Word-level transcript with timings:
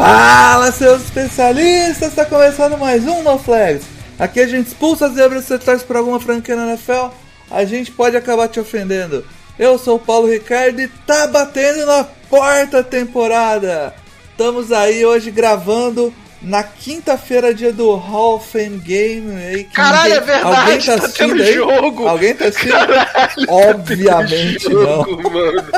Fala, 0.00 0.72
seus 0.72 1.02
especialistas! 1.02 2.08
Está 2.08 2.24
começando 2.24 2.78
mais 2.78 3.06
um 3.06 3.22
No 3.22 3.38
Flags. 3.38 3.84
Aqui 4.18 4.40
a 4.40 4.46
gente 4.46 4.68
expulsa 4.68 5.04
as 5.04 5.12
zebras 5.12 5.44
se 5.44 5.58
torce 5.58 5.84
por 5.84 5.94
alguma 5.94 6.18
franquia 6.18 6.56
na 6.56 6.68
NFL. 6.68 7.08
A 7.50 7.66
gente 7.66 7.92
pode 7.92 8.16
acabar 8.16 8.48
te 8.48 8.58
ofendendo. 8.58 9.22
Eu 9.58 9.76
sou 9.76 9.96
o 9.96 10.00
Paulo 10.00 10.26
Ricardo 10.26 10.80
e 10.80 10.88
tá 10.88 11.26
batendo 11.26 11.84
na 11.84 12.06
quarta 12.30 12.82
temporada. 12.82 13.94
Estamos 14.30 14.72
aí 14.72 15.04
hoje 15.04 15.30
gravando 15.30 16.14
na 16.42 16.62
quinta-feira, 16.62 17.52
dia 17.54 17.72
do 17.72 17.94
Hall 17.96 18.36
of 18.36 18.48
Fame 18.50 18.78
Game. 18.78 19.34
Aí, 19.42 19.64
que 19.64 19.74
Caralho, 19.74 20.14
ninguém- 20.14 20.16
é 20.16 20.20
verdade, 20.20 20.56
Alguém 20.56 20.78
tá 20.80 20.96
tá 20.98 21.04
assistindo 21.04 21.42
aí? 21.42 21.52
jogo. 21.54 22.08
Alguém 22.08 22.34
tá 22.34 22.44
assistindo? 22.46 22.72
Caralho, 22.72 23.46
Obviamente 23.48 24.68
não. 24.68 25.04
jogo, 25.04 25.30
mano. 25.30 25.64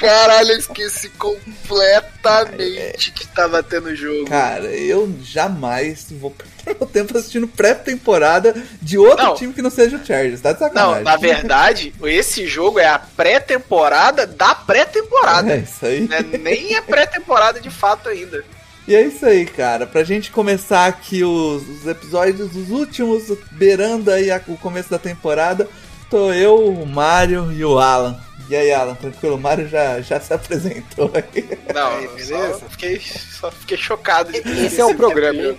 Caralho, 0.00 0.50
eu 0.52 0.58
esqueci 0.58 1.08
completamente 1.10 3.10
que 3.12 3.26
tava 3.28 3.62
tendo 3.62 3.94
jogo. 3.94 4.26
Cara, 4.28 4.64
eu 4.66 5.10
jamais 5.22 6.06
vou 6.10 6.30
perder 6.30 6.76
meu 6.78 6.86
tempo 6.86 7.16
assistindo 7.16 7.46
pré-temporada 7.48 8.54
de 8.82 8.98
outro 8.98 9.24
Não. 9.24 9.34
time 9.34 9.52
que 9.54 9.62
não 9.62 9.70
seja 9.70 9.96
o 9.96 10.04
Chargers. 10.04 10.40
Tá 10.40 10.52
de 10.52 10.60
Não, 10.60 10.68
sacanagem. 10.68 11.04
na 11.04 11.16
verdade, 11.16 11.94
esse 12.04 12.46
jogo 12.46 12.78
é 12.78 12.86
a 12.88 12.98
pré-temporada 12.98 14.26
da 14.26 14.54
pré-temporada. 14.54 15.52
É 15.52 15.58
isso 15.58 15.84
aí. 15.86 16.00
né? 16.08 16.18
Nem 16.40 16.74
é 16.76 16.80
pré-temporada 16.82 17.60
de 17.60 17.70
fato 17.70 18.08
ainda. 18.08 18.44
E 18.88 18.94
é 18.94 19.02
isso 19.02 19.26
aí, 19.26 19.44
cara. 19.46 19.86
Pra 19.86 20.04
gente 20.04 20.30
começar 20.30 20.86
aqui 20.86 21.24
os, 21.24 21.68
os 21.68 21.86
episódios, 21.86 22.54
os 22.54 22.70
últimos, 22.70 23.24
beirando 23.52 24.10
aí 24.10 24.30
a- 24.30 24.40
o 24.46 24.56
começo 24.56 24.88
da 24.90 24.98
temporada, 24.98 25.68
tô 26.08 26.32
eu, 26.32 26.56
o 26.68 26.86
Mário 26.86 27.52
e 27.52 27.64
o 27.64 27.78
Alan. 27.78 28.20
E 28.48 28.54
aí, 28.54 28.72
Alan, 28.72 28.94
tranquilo? 28.94 29.34
O 29.34 29.40
Mário 29.40 29.68
já, 29.68 30.00
já 30.00 30.20
se 30.20 30.32
apresentou 30.32 31.10
aí. 31.14 31.44
Não, 31.74 31.96
Aí, 31.96 32.06
beleza? 32.08 32.58
Só 32.60 32.66
fiquei, 32.68 33.00
só 33.00 33.50
fiquei 33.50 33.76
chocado. 33.76 34.30
de 34.30 34.38
Esse 34.38 34.80
é 34.80 34.84
o 34.84 34.94
programa, 34.94 35.40
hein? 35.40 35.58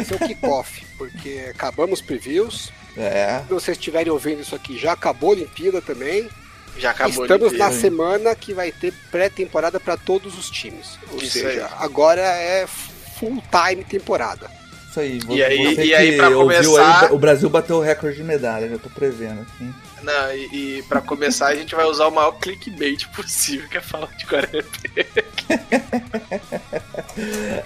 Esse 0.00 0.12
é 0.12 0.16
o 0.16 0.18
kickoff, 0.18 0.84
porque 0.98 1.46
acabamos 1.50 2.00
os 2.00 2.04
previews. 2.04 2.72
É. 2.96 3.40
Se 3.46 3.54
vocês 3.54 3.76
estiverem 3.78 4.12
ouvindo 4.12 4.42
isso 4.42 4.56
aqui, 4.56 4.76
já 4.76 4.92
acabou 4.92 5.30
a 5.30 5.34
Olimpíada 5.34 5.80
também. 5.80 6.28
Já 6.80 6.90
acabou 6.90 7.24
Estamos 7.24 7.52
na 7.52 7.70
semana 7.70 8.34
que 8.34 8.54
vai 8.54 8.72
ter 8.72 8.92
pré-temporada 9.10 9.78
para 9.78 9.96
todos 9.96 10.38
os 10.38 10.48
times. 10.50 10.98
Ou 11.12 11.18
Isso 11.22 11.32
seja, 11.38 11.66
aí. 11.66 11.72
agora 11.78 12.22
é 12.22 12.66
full-time 13.18 13.84
temporada. 13.84 14.50
Isso 14.88 14.98
aí. 15.00 15.18
Vo- 15.20 15.34
E 15.36 15.44
aí- 15.44 15.74
você 15.76 15.84
e 15.84 15.94
aí, 15.94 16.16
pra 16.16 16.30
ouviu 16.30 16.62
começar- 16.72 17.04
aí, 17.06 17.12
o 17.12 17.18
Brasil 17.18 17.48
bateu 17.50 17.76
o 17.76 17.80
recorde 17.80 18.16
de 18.16 18.24
medalha, 18.24 18.68
já 18.68 18.78
tô 18.78 18.88
prevendo 18.90 19.42
aqui. 19.42 19.70
Não, 20.02 20.32
e, 20.32 20.78
e 20.78 20.82
pra 20.84 21.00
começar, 21.00 21.48
a 21.48 21.54
gente 21.54 21.74
vai 21.74 21.84
usar 21.84 22.06
o 22.06 22.10
maior 22.10 22.32
clickbait 22.32 23.06
possível, 23.08 23.68
que 23.68 23.78
é 23.78 23.80
falar 23.80 24.08
de 24.16 24.26
Coreia. 24.26 24.64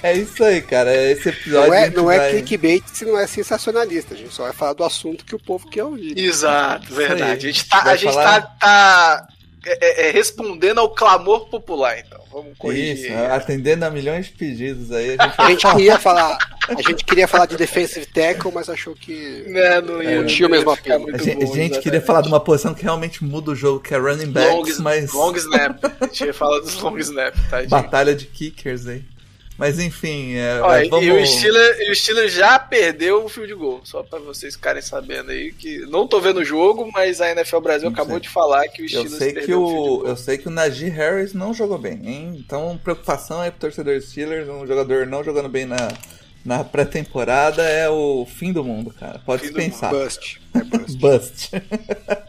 É 0.02 0.12
isso 0.16 0.42
aí, 0.42 0.60
cara. 0.62 0.94
Esse 0.94 1.28
episódio. 1.28 1.68
Não 1.68 1.72
a 1.72 1.80
é, 1.80 1.90
não 1.90 2.10
é 2.10 2.30
clickbait 2.30 2.82
se 2.92 3.05
não 3.05 3.18
é 3.18 3.27
sensacionalista. 3.27 4.14
A 4.14 4.16
gente 4.16 4.34
só 4.34 4.45
vai 4.45 4.52
falar 4.52 4.72
do 4.72 4.84
assunto 4.84 5.24
que 5.24 5.34
o 5.34 5.39
povo 5.39 5.68
quer 5.68 5.84
ouvir. 5.84 6.18
Exato, 6.18 6.92
verdade. 6.95 7.22
aí. 7.22 7.30
A 7.33 7.39
gente 7.39 7.68
tá, 7.68 7.83
a 7.83 7.96
gente 7.96 8.12
falar- 8.12 8.40
tá, 8.40 8.46
tá 8.58 9.28
é, 9.67 10.08
é, 10.08 10.11
respondendo 10.11 10.79
ao 10.79 10.91
clamor 10.91 11.47
popular, 11.48 11.98
então. 11.98 12.20
Vamos 12.30 12.58
corrigir. 12.58 13.11
Isso, 13.11 13.14
atendendo 13.30 13.85
a 13.85 13.91
milhões 13.91 14.27
de 14.27 14.33
pedidos 14.33 14.91
aí. 14.91 15.17
A 15.19 15.27
gente 15.27 15.35
A 15.39 15.51
gente 15.51 15.67
queria 15.67 15.98
falar, 15.98 16.39
a 16.69 16.75
gente 16.75 17.05
queria 17.05 17.29
falar 17.29 17.47
de 17.47 17.57
defensive 17.57 18.07
tackle, 18.07 18.51
mas 18.52 18.69
achou 18.69 18.95
que 18.95 19.45
Né, 19.47 19.80
não 19.80 20.02
ia, 20.02 20.20
Não 20.20 20.27
tinha 20.27 20.48
o 20.48 20.51
mesmo 20.51 20.70
apelo. 20.70 21.14
A 21.14 21.19
gente, 21.19 21.45
bom, 21.45 21.52
a 21.52 21.57
gente 21.57 21.80
queria 21.80 22.01
falar 22.01 22.23
de 22.23 22.29
uma 22.29 22.41
posição 22.41 22.75
que 22.75 22.83
realmente 22.83 23.23
muda 23.25 23.52
o 23.52 23.55
jogo, 23.55 23.80
que 23.80 23.95
é 23.95 23.98
running 23.98 24.33
backs, 24.33 24.79
long, 24.79 24.85
mas 24.85 25.13
long 25.13 25.35
snap. 25.36 25.85
A 26.01 26.07
gente 26.07 26.25
ia 26.25 26.35
falar 26.35 26.61
dos 26.61 26.81
long 26.81 26.98
snap, 26.98 27.35
tá? 27.48 27.61
gente? 27.61 27.70
batalha 27.70 28.14
de 28.14 28.27
kickers 28.27 28.86
aí. 28.86 29.05
Mas 29.56 29.78
enfim, 29.78 30.34
é, 30.34 30.84
e- 30.84 30.88
vamos... 30.88 31.06
E 31.06 31.10
o 31.12 31.24
Steelers, 31.26 31.78
e 31.80 31.90
o 31.92 31.94
Steelers 31.94 32.32
já 32.32 32.58
perdeu 32.58 33.24
o 33.24 33.28
field 33.28 33.54
goal, 33.54 33.80
só 33.84 34.02
pra 34.02 34.18
vocês 34.18 34.54
ficarem 34.54 34.82
sabendo 34.82 35.30
aí 35.30 35.52
que 35.52 35.78
não 35.86 36.08
tô 36.08 36.20
vendo 36.20 36.40
o 36.40 36.44
jogo, 36.44 36.90
mas 36.92 37.20
a 37.20 37.30
NFL 37.30 37.60
Brasil 37.60 37.88
Não 37.88 37.94
acabou 37.94 38.14
sei. 38.14 38.22
de 38.22 38.28
falar 38.30 38.66
que 38.68 38.82
o 38.82 38.84
eu 38.84 38.88
Steelers 38.88 39.12
sei 39.14 39.28
que 39.28 39.34
perdeu 39.34 39.62
o 39.62 39.68
field 39.68 39.80
o 39.88 39.96
goal. 39.98 40.06
eu 40.08 40.16
sei 40.16 40.38
que 40.38 40.48
o 40.48 40.50
Najee 40.50 40.88
Harris 40.88 41.32
não 41.34 41.54
jogou 41.54 41.78
bem, 41.78 42.00
hein? 42.04 42.34
Então 42.44 42.78
preocupação 42.82 43.40
aí 43.40 43.50
pro 43.52 43.60
torcedor 43.60 44.00
Steelers, 44.00 44.48
um 44.48 44.66
jogador 44.66 45.06
não 45.06 45.22
jogando 45.22 45.48
bem 45.48 45.66
na, 45.66 45.76
na 46.44 46.64
pré-temporada 46.64 47.62
é 47.62 47.88
o 47.88 48.26
fim 48.26 48.52
do 48.52 48.64
mundo, 48.64 48.92
cara. 48.92 49.20
Pode 49.24 49.42
Fim 49.46 49.52
do 49.52 49.54
pensar. 49.56 49.90
bust. 49.90 50.40
É 50.52 50.64
bust. 50.64 50.96
Bust. 50.98 51.50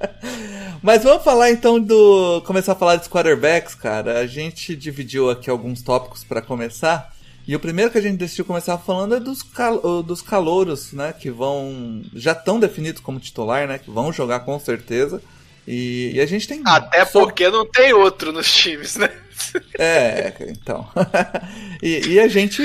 Mas 0.82 1.04
vamos 1.04 1.24
falar 1.24 1.50
então 1.52 1.80
do. 1.80 2.42
Começar 2.46 2.74
a 2.74 2.76
falar 2.76 2.98
dos 2.98 3.08
quarterbacks, 3.08 3.74
cara. 3.76 4.20
A 4.20 4.28
gente 4.28 4.76
dividiu 4.76 5.30
aqui 5.30 5.50
alguns 5.50 5.82
tópicos 5.82 6.24
para 6.24 6.42
começar. 6.42 7.15
E 7.48 7.56
o 7.56 7.60
primeiro 7.60 7.92
que 7.92 7.98
a 7.98 8.02
gente 8.02 8.18
decidiu 8.18 8.44
começar 8.44 8.78
falando 8.78 9.16
é 9.16 9.20
dos, 9.20 9.44
cal... 9.44 10.02
dos 10.02 10.22
calouros, 10.22 10.94
né? 10.94 11.14
Que 11.14 11.30
vão. 11.30 12.02
Já 12.14 12.32
estão 12.32 12.60
definidos 12.60 13.02
como 13.02 13.20
titular, 13.20 13.68
né? 13.68 13.78
Que 13.78 13.92
vão 13.92 14.12
jogar 14.12 14.40
com 14.42 14.60
certeza. 14.60 15.22
E, 15.68 16.12
e 16.14 16.20
a 16.20 16.26
gente 16.26 16.48
tem. 16.48 16.62
Até 16.66 17.06
só- 17.06 17.20
porque 17.20 17.50
não 17.50 17.66
tem 17.66 17.94
outro 17.94 18.32
nos 18.32 18.52
times, 18.54 18.96
né? 18.96 19.10
é, 19.78 20.34
então. 20.50 20.88
e, 21.82 22.14
e 22.14 22.20
a 22.20 22.28
gente 22.28 22.64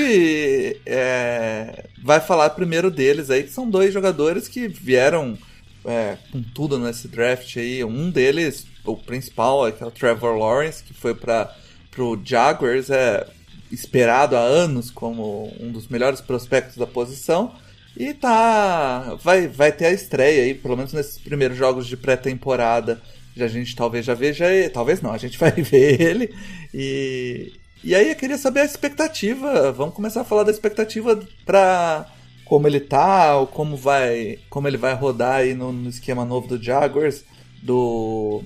é, 0.85 1.85
vai 2.03 2.19
falar 2.19 2.51
primeiro 2.51 2.89
deles 2.89 3.29
aí, 3.29 3.43
que 3.43 3.51
são 3.51 3.69
dois 3.69 3.93
jogadores 3.93 4.47
que 4.47 4.67
vieram 4.67 5.37
é, 5.85 6.17
com 6.31 6.41
tudo 6.41 6.79
nesse 6.79 7.07
draft 7.07 7.57
aí. 7.57 7.83
Um 7.83 8.09
deles, 8.09 8.65
o 8.83 8.95
principal, 8.95 9.67
é, 9.67 9.71
que 9.71 9.83
é 9.83 9.85
o 9.85 9.91
Trevor 9.91 10.37
Lawrence, 10.37 10.83
que 10.83 10.93
foi 10.93 11.13
para 11.13 11.55
pro 11.89 12.19
Jaguars, 12.23 12.89
é 12.89 13.27
esperado 13.71 14.35
há 14.35 14.39
anos 14.39 14.89
como 14.91 15.51
um 15.59 15.71
dos 15.71 15.87
melhores 15.87 16.21
prospectos 16.21 16.77
da 16.77 16.87
posição. 16.87 17.53
E 17.95 18.13
tá. 18.13 19.17
Vai, 19.21 19.47
vai 19.47 19.71
ter 19.71 19.85
a 19.85 19.91
estreia 19.91 20.43
aí, 20.43 20.53
pelo 20.53 20.77
menos 20.77 20.93
nesses 20.93 21.17
primeiros 21.17 21.57
jogos 21.57 21.87
de 21.87 21.97
pré-temporada. 21.97 23.01
A 23.37 23.47
gente 23.47 23.75
talvez 23.75 24.05
já 24.05 24.13
veja 24.13 24.51
ele. 24.51 24.69
Talvez 24.69 25.01
não, 25.01 25.11
a 25.11 25.17
gente 25.17 25.37
vai 25.37 25.51
ver 25.61 26.01
ele. 26.01 26.33
E, 26.73 27.51
e 27.83 27.95
aí 27.95 28.09
eu 28.09 28.15
queria 28.15 28.37
saber 28.37 28.61
a 28.61 28.65
expectativa. 28.65 29.71
Vamos 29.71 29.95
começar 29.95 30.21
a 30.21 30.25
falar 30.25 30.43
da 30.43 30.51
expectativa 30.51 31.19
pra 31.45 32.07
como 32.45 32.67
ele 32.67 32.79
tá, 32.79 33.37
ou 33.37 33.47
como 33.47 33.77
vai. 33.77 34.39
Como 34.49 34.67
ele 34.67 34.77
vai 34.77 34.93
rodar 34.93 35.35
aí 35.35 35.53
no, 35.53 35.71
no 35.71 35.89
esquema 35.89 36.25
novo 36.25 36.47
do 36.47 36.61
Jaguars. 36.61 37.23
Do. 37.61 38.43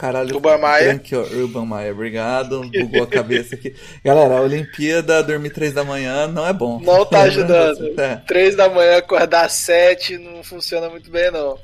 Caralho, 0.00 0.34
Urban 0.34 0.56
Meyer. 0.56 0.84
branque, 0.84 1.14
ó, 1.14 1.20
Urban 1.20 1.66
Meyer, 1.66 1.92
obrigado. 1.92 2.62
Bugou 2.62 3.02
a 3.02 3.06
cabeça 3.06 3.54
aqui. 3.54 3.74
Galera, 4.02 4.38
a 4.38 4.40
Olimpíada, 4.40 5.22
dormir 5.22 5.50
três 5.50 5.74
da 5.74 5.84
manhã 5.84 6.26
não 6.26 6.46
é 6.46 6.54
bom. 6.54 6.80
Não 6.80 7.04
tá 7.04 7.20
ajudando. 7.28 8.00
É. 8.00 8.16
Três 8.26 8.56
da 8.56 8.66
manhã, 8.70 8.96
acordar 8.96 9.44
às 9.44 9.52
sete, 9.52 10.16
não 10.16 10.42
funciona 10.42 10.88
muito 10.88 11.10
bem, 11.10 11.30
não. 11.30 11.58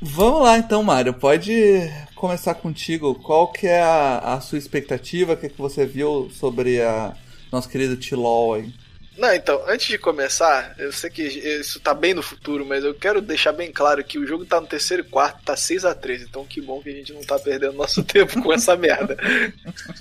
Vamos 0.00 0.42
lá 0.44 0.56
então, 0.56 0.84
Mário. 0.84 1.12
Pode 1.12 1.90
começar 2.14 2.54
contigo. 2.54 3.12
Qual 3.16 3.50
que 3.50 3.66
é 3.66 3.80
a, 3.82 4.34
a 4.34 4.40
sua 4.40 4.56
expectativa? 4.56 5.32
O 5.32 5.36
que, 5.36 5.48
que 5.48 5.58
você 5.60 5.84
viu 5.84 6.30
sobre 6.30 6.80
a 6.80 7.12
nosso 7.50 7.68
querido 7.68 7.96
T-Law 7.96 8.54
aí? 8.54 8.72
Não, 9.20 9.34
então, 9.34 9.62
antes 9.68 9.86
de 9.86 9.98
começar, 9.98 10.74
eu 10.78 10.90
sei 10.90 11.10
que 11.10 11.22
isso 11.22 11.78
tá 11.78 11.92
bem 11.92 12.14
no 12.14 12.22
futuro, 12.22 12.64
mas 12.64 12.82
eu 12.82 12.94
quero 12.94 13.20
deixar 13.20 13.52
bem 13.52 13.70
claro 13.70 14.02
que 14.02 14.18
o 14.18 14.26
jogo 14.26 14.46
tá 14.46 14.58
no 14.58 14.66
terceiro 14.66 15.02
e 15.02 15.10
quarto, 15.10 15.44
tá 15.44 15.54
6 15.54 15.84
a 15.84 15.94
3 15.94 16.22
então 16.22 16.46
que 16.46 16.58
bom 16.58 16.80
que 16.80 16.88
a 16.88 16.92
gente 16.92 17.12
não 17.12 17.20
tá 17.20 17.38
perdendo 17.38 17.74
nosso 17.74 18.02
tempo 18.08 18.42
com 18.42 18.50
essa 18.50 18.74
merda. 18.76 19.18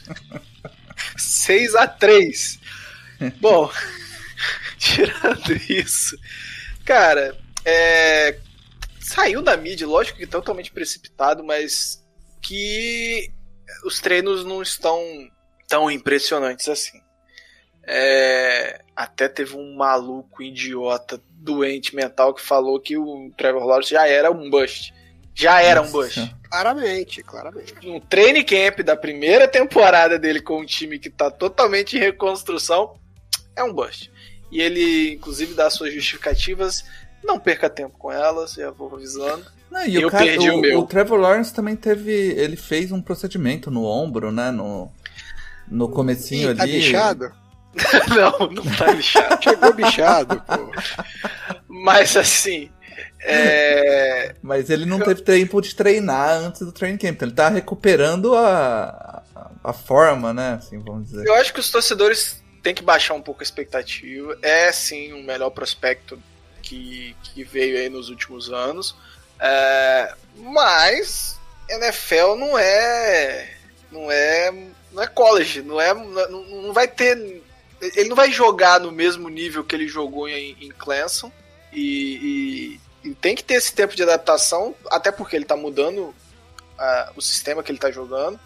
6 1.17 1.75
a 1.75 1.85
3 1.85 2.59
Bom, 3.41 3.69
tirando 4.77 5.51
isso, 5.69 6.17
cara, 6.85 7.37
é, 7.65 8.39
saiu 9.01 9.41
da 9.41 9.57
mídia, 9.57 9.85
lógico 9.85 10.17
que 10.17 10.27
totalmente 10.27 10.71
precipitado, 10.71 11.43
mas 11.43 12.01
que 12.41 13.29
os 13.83 13.99
treinos 13.99 14.45
não 14.45 14.61
estão 14.61 15.03
tão 15.67 15.91
impressionantes 15.91 16.69
assim. 16.69 17.01
É, 17.91 18.81
até 18.95 19.27
teve 19.27 19.55
um 19.57 19.75
maluco 19.75 20.43
idiota 20.43 21.19
doente 21.31 21.95
mental 21.95 22.35
que 22.35 22.41
falou 22.41 22.79
que 22.79 22.95
o 22.95 23.31
Trevor 23.35 23.65
Lawrence 23.65 23.89
já 23.89 24.05
era 24.07 24.29
um 24.31 24.47
bust. 24.47 24.93
já 25.33 25.59
era 25.61 25.81
um 25.81 25.85
Nossa 25.85 25.97
bust. 25.97 26.13
Senhora. 26.13 26.37
Claramente, 26.49 27.23
claramente. 27.23 27.73
Um 27.83 27.99
training 27.99 28.43
camp 28.43 28.81
da 28.81 28.95
primeira 28.95 29.47
temporada 29.47 30.19
dele 30.19 30.39
com 30.39 30.61
um 30.61 30.65
time 30.65 30.99
que 30.99 31.09
tá 31.09 31.31
totalmente 31.31 31.95
em 31.97 31.99
reconstrução 31.99 32.93
é 33.55 33.63
um 33.63 33.73
bust. 33.73 34.11
E 34.51 34.61
ele, 34.61 35.13
inclusive, 35.13 35.53
dá 35.55 35.67
suas 35.69 35.91
justificativas. 35.93 36.85
Não 37.23 37.39
perca 37.39 37.69
tempo 37.69 37.97
com 37.97 38.11
elas, 38.11 38.53
já 38.53 38.69
vou 38.69 38.93
avisando. 38.95 39.45
Não, 39.71 39.85
e 39.85 39.95
Eu 39.95 40.07
o, 40.07 40.11
cara, 40.11 40.25
perdi 40.25 40.49
o, 40.51 40.57
o 40.57 40.61
meu. 40.61 40.79
o 40.79 40.85
Trevor 40.85 41.19
Lawrence 41.19 41.53
também 41.53 41.75
teve. 41.75 42.11
Ele 42.11 42.55
fez 42.55 42.91
um 42.91 43.01
procedimento 43.01 43.71
no 43.71 43.83
ombro, 43.85 44.31
né? 44.31 44.51
No, 44.51 44.91
no 45.67 45.89
comecinho 45.89 46.51
Ih, 46.51 46.55
tá 46.55 46.63
ali. 46.63 46.71
bichado? 46.73 47.31
não, 48.15 48.47
não 48.51 48.75
tá 48.75 48.91
lixado. 48.91 49.43
Chegou 49.43 49.73
bichado, 49.73 50.41
pô. 50.41 50.71
Mas 51.67 52.15
assim. 52.15 52.69
É... 53.21 54.35
Mas 54.41 54.69
ele 54.69 54.85
não 54.85 54.99
teve 54.99 55.21
tempo 55.21 55.61
de 55.61 55.75
treinar 55.75 56.37
antes 56.37 56.61
do 56.61 56.71
training 56.71 56.97
camp. 56.97 57.15
Então 57.15 57.27
ele 57.27 57.35
tá 57.35 57.49
recuperando 57.49 58.35
a, 58.35 59.23
a, 59.35 59.51
a 59.63 59.73
forma, 59.73 60.33
né? 60.33 60.53
Assim, 60.53 60.79
vamos 60.79 61.09
dizer. 61.09 61.27
Eu 61.27 61.35
acho 61.35 61.53
que 61.53 61.59
os 61.59 61.69
torcedores 61.69 62.41
têm 62.63 62.73
que 62.73 62.83
baixar 62.83 63.13
um 63.13 63.21
pouco 63.21 63.41
a 63.41 63.43
expectativa. 63.43 64.37
É 64.41 64.71
sim 64.71 65.13
o 65.13 65.23
melhor 65.23 65.49
prospecto 65.49 66.21
que, 66.61 67.15
que 67.23 67.43
veio 67.43 67.77
aí 67.77 67.89
nos 67.89 68.09
últimos 68.09 68.51
anos. 68.51 68.95
É, 69.39 70.13
mas 70.37 71.39
NFL 71.69 72.35
não 72.37 72.57
é. 72.57 73.49
Não 73.91 74.11
é. 74.11 74.51
Não 74.91 75.03
é 75.03 75.07
college. 75.07 75.61
Não, 75.61 75.79
é, 75.79 75.93
não, 75.93 76.43
não 76.63 76.73
vai 76.73 76.87
ter. 76.87 77.43
Ele 77.81 78.09
não 78.09 78.15
vai 78.15 78.31
jogar 78.31 78.79
no 78.79 78.91
mesmo 78.91 79.29
nível 79.29 79.63
que 79.63 79.75
ele 79.75 79.87
jogou 79.87 80.27
em, 80.27 80.55
em 80.59 80.69
Clemson. 80.69 81.31
E, 81.71 82.77
e- 83.03 83.09
e 83.09 83.15
tem 83.15 83.35
que 83.35 83.43
ter 83.43 83.53
esse 83.53 83.73
tempo 83.73 83.95
de 83.95 84.03
adaptação, 84.03 84.75
até 84.91 85.11
porque 85.11 85.35
ele 85.35 85.45
tá 85.45 85.55
mudando 85.55 86.13
ah, 86.77 87.11
o 87.15 87.21
sistema 87.21 87.63
que 87.63 87.71
ele 87.71 87.79
tá 87.79 87.89
jogando. 87.91 88.39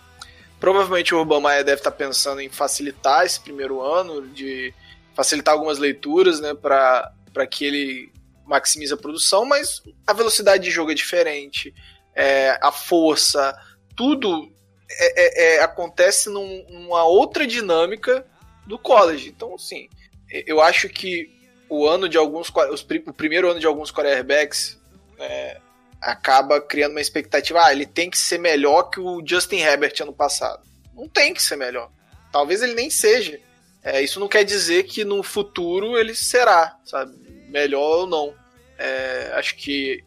Provavelmente 0.59 1.13
o 1.13 1.19
Urban 1.19 1.41
Meyer 1.41 1.63
deve 1.63 1.80
estar 1.80 1.91
pensando 1.91 2.39
em 2.41 2.50
facilitar 2.50 3.25
esse 3.25 3.39
primeiro 3.39 3.81
ano, 3.81 4.27
de 4.27 4.74
facilitar 5.15 5.53
algumas 5.53 5.77
leituras, 5.80 6.39
né, 6.39 6.53
para 6.53 7.12
que 7.50 7.65
ele 7.65 8.12
maximize 8.45 8.94
a 8.94 8.97
produção, 8.97 9.45
mas 9.45 9.81
a 10.06 10.13
velocidade 10.13 10.63
de 10.63 10.71
jogo 10.71 10.91
é 10.91 10.95
diferente, 10.95 11.74
é, 12.15 12.57
a 12.62 12.71
força, 12.71 13.56
tudo 13.95 14.51
é- 14.89 15.53
é- 15.53 15.56
é- 15.57 15.63
acontece 15.63 16.30
num- 16.30 16.65
numa 16.69 17.03
outra 17.06 17.47
dinâmica 17.47 18.25
do 18.65 18.77
college. 18.77 19.30
Então, 19.30 19.56
assim, 19.56 19.89
eu 20.30 20.62
acho 20.62 20.89
que 20.89 21.31
o 21.69 21.88
ano 21.88 22.07
de 22.07 22.18
alguns 22.18 22.51
os 22.71 22.81
o 23.07 23.13
primeiro 23.13 23.50
ano 23.50 23.60
de 23.60 23.65
alguns 23.65 23.92
quarterbacks 23.92 24.80
é, 25.19 25.60
acaba 26.00 26.62
criando 26.62 26.92
uma 26.92 27.01
expectativa, 27.01 27.65
ah, 27.65 27.71
ele 27.71 27.86
tem 27.86 28.10
que 28.10 28.18
ser 28.18 28.38
melhor 28.38 28.83
que 28.83 29.00
o 29.00 29.24
Justin 29.25 29.57
Herbert 29.57 29.94
ano 30.01 30.13
passado. 30.13 30.63
Não 30.94 31.07
tem 31.07 31.33
que 31.33 31.42
ser 31.42 31.56
melhor. 31.56 31.89
Talvez 32.31 32.62
ele 32.62 32.74
nem 32.74 32.89
seja. 32.89 33.39
É, 33.81 34.01
isso 34.01 34.19
não 34.19 34.27
quer 34.27 34.44
dizer 34.44 34.83
que 34.83 35.04
no 35.04 35.21
futuro 35.24 35.98
ele 35.98 36.16
será, 36.16 36.77
sabe? 36.86 37.16
Melhor 37.50 38.01
ou 38.01 38.07
não. 38.07 38.33
É, 38.77 39.31
acho 39.36 39.56
que 39.56 40.04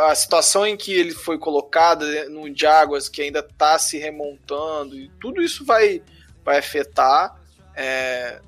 a 0.00 0.14
situação 0.14 0.66
em 0.66 0.76
que 0.76 0.92
ele 0.92 1.12
foi 1.12 1.38
colocado 1.38 2.06
né, 2.06 2.24
no 2.24 2.54
Jaguars, 2.54 3.08
que 3.08 3.22
ainda 3.22 3.40
está 3.40 3.78
se 3.78 3.98
remontando, 3.98 4.94
e 4.94 5.10
tudo 5.20 5.40
isso 5.40 5.64
vai, 5.64 6.02
vai 6.46 6.58
afetar. 6.58 7.36
É, 7.74 8.38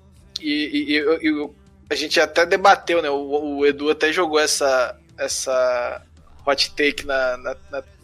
e, 0.40 0.96
e- 0.96 1.28
e 1.28 1.50
a 1.90 1.94
gente 1.94 2.18
até 2.20 2.46
debateu, 2.46 3.02
né? 3.02 3.10
O, 3.10 3.58
o 3.58 3.66
Edu 3.66 3.90
até 3.90 4.12
jogou 4.12 4.38
essa, 4.38 4.96
essa 5.18 6.00
hot 6.46 6.70
take 6.74 7.04
na- 7.04 7.36
na- 7.36 7.56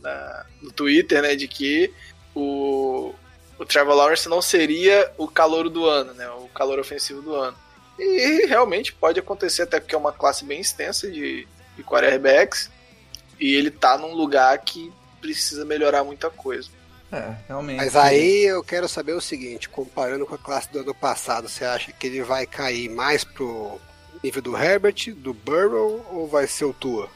na- 0.03 0.47
no 0.61 0.71
Twitter, 0.73 1.23
né? 1.23 1.35
De 1.37 1.47
que 1.49 1.91
o, 2.35 3.15
o 3.59 3.65
Trevor 3.65 3.95
Lawrence 3.95 4.29
não 4.29 4.43
seria 4.43 5.11
o 5.17 5.29
calor 5.29 5.71
do 5.71 5.87
ano, 5.87 6.13
né? 6.13 6.29
O 6.31 6.49
calor 6.49 6.79
ofensivo 6.79 7.23
do 7.23 7.35
ano. 7.35 7.57
E 7.99 8.45
realmente 8.47 8.93
pode 8.93 9.21
acontecer, 9.21 9.63
até 9.63 9.79
porque 9.79 9.95
é 9.95 9.99
uma 9.99 10.13
classe 10.13 10.45
bem 10.45 10.61
extensa 10.61 11.09
de, 11.09 11.47
de 11.77 11.85
quarterbacks. 11.85 12.69
E 13.39 13.55
ele 13.55 13.71
tá 13.71 13.97
num 13.97 14.15
lugar 14.15 14.59
que 14.59 14.93
precisa 15.21 15.65
melhorar 15.65 16.03
muita 16.05 16.29
coisa. 16.29 16.69
É, 17.15 17.37
realmente. 17.49 17.77
Mas 17.77 17.95
aí 17.97 18.45
eu 18.45 18.63
quero 18.63 18.89
saber 18.89 19.13
o 19.13 19.21
seguinte, 19.21 19.69
comparando 19.69 20.27
com 20.27 20.35
a 20.35 20.39
classe 20.39 20.71
do 20.73 20.81
ano 20.81 20.95
passado, 20.95 21.49
você 21.49 21.65
acha 21.65 21.93
que 21.93 22.07
ele 22.07 22.23
vai 22.23 22.47
cair 22.47 22.89
mais 22.91 23.23
pro 23.25 23.79
nível 24.23 24.43
do 24.43 24.57
Herbert, 24.57 25.15
do 25.17 25.33
Burrow 25.35 26.05
ou 26.13 26.27
vai 26.29 26.47
ser 26.47 26.65
o 26.65 26.73
Tua? 26.73 27.09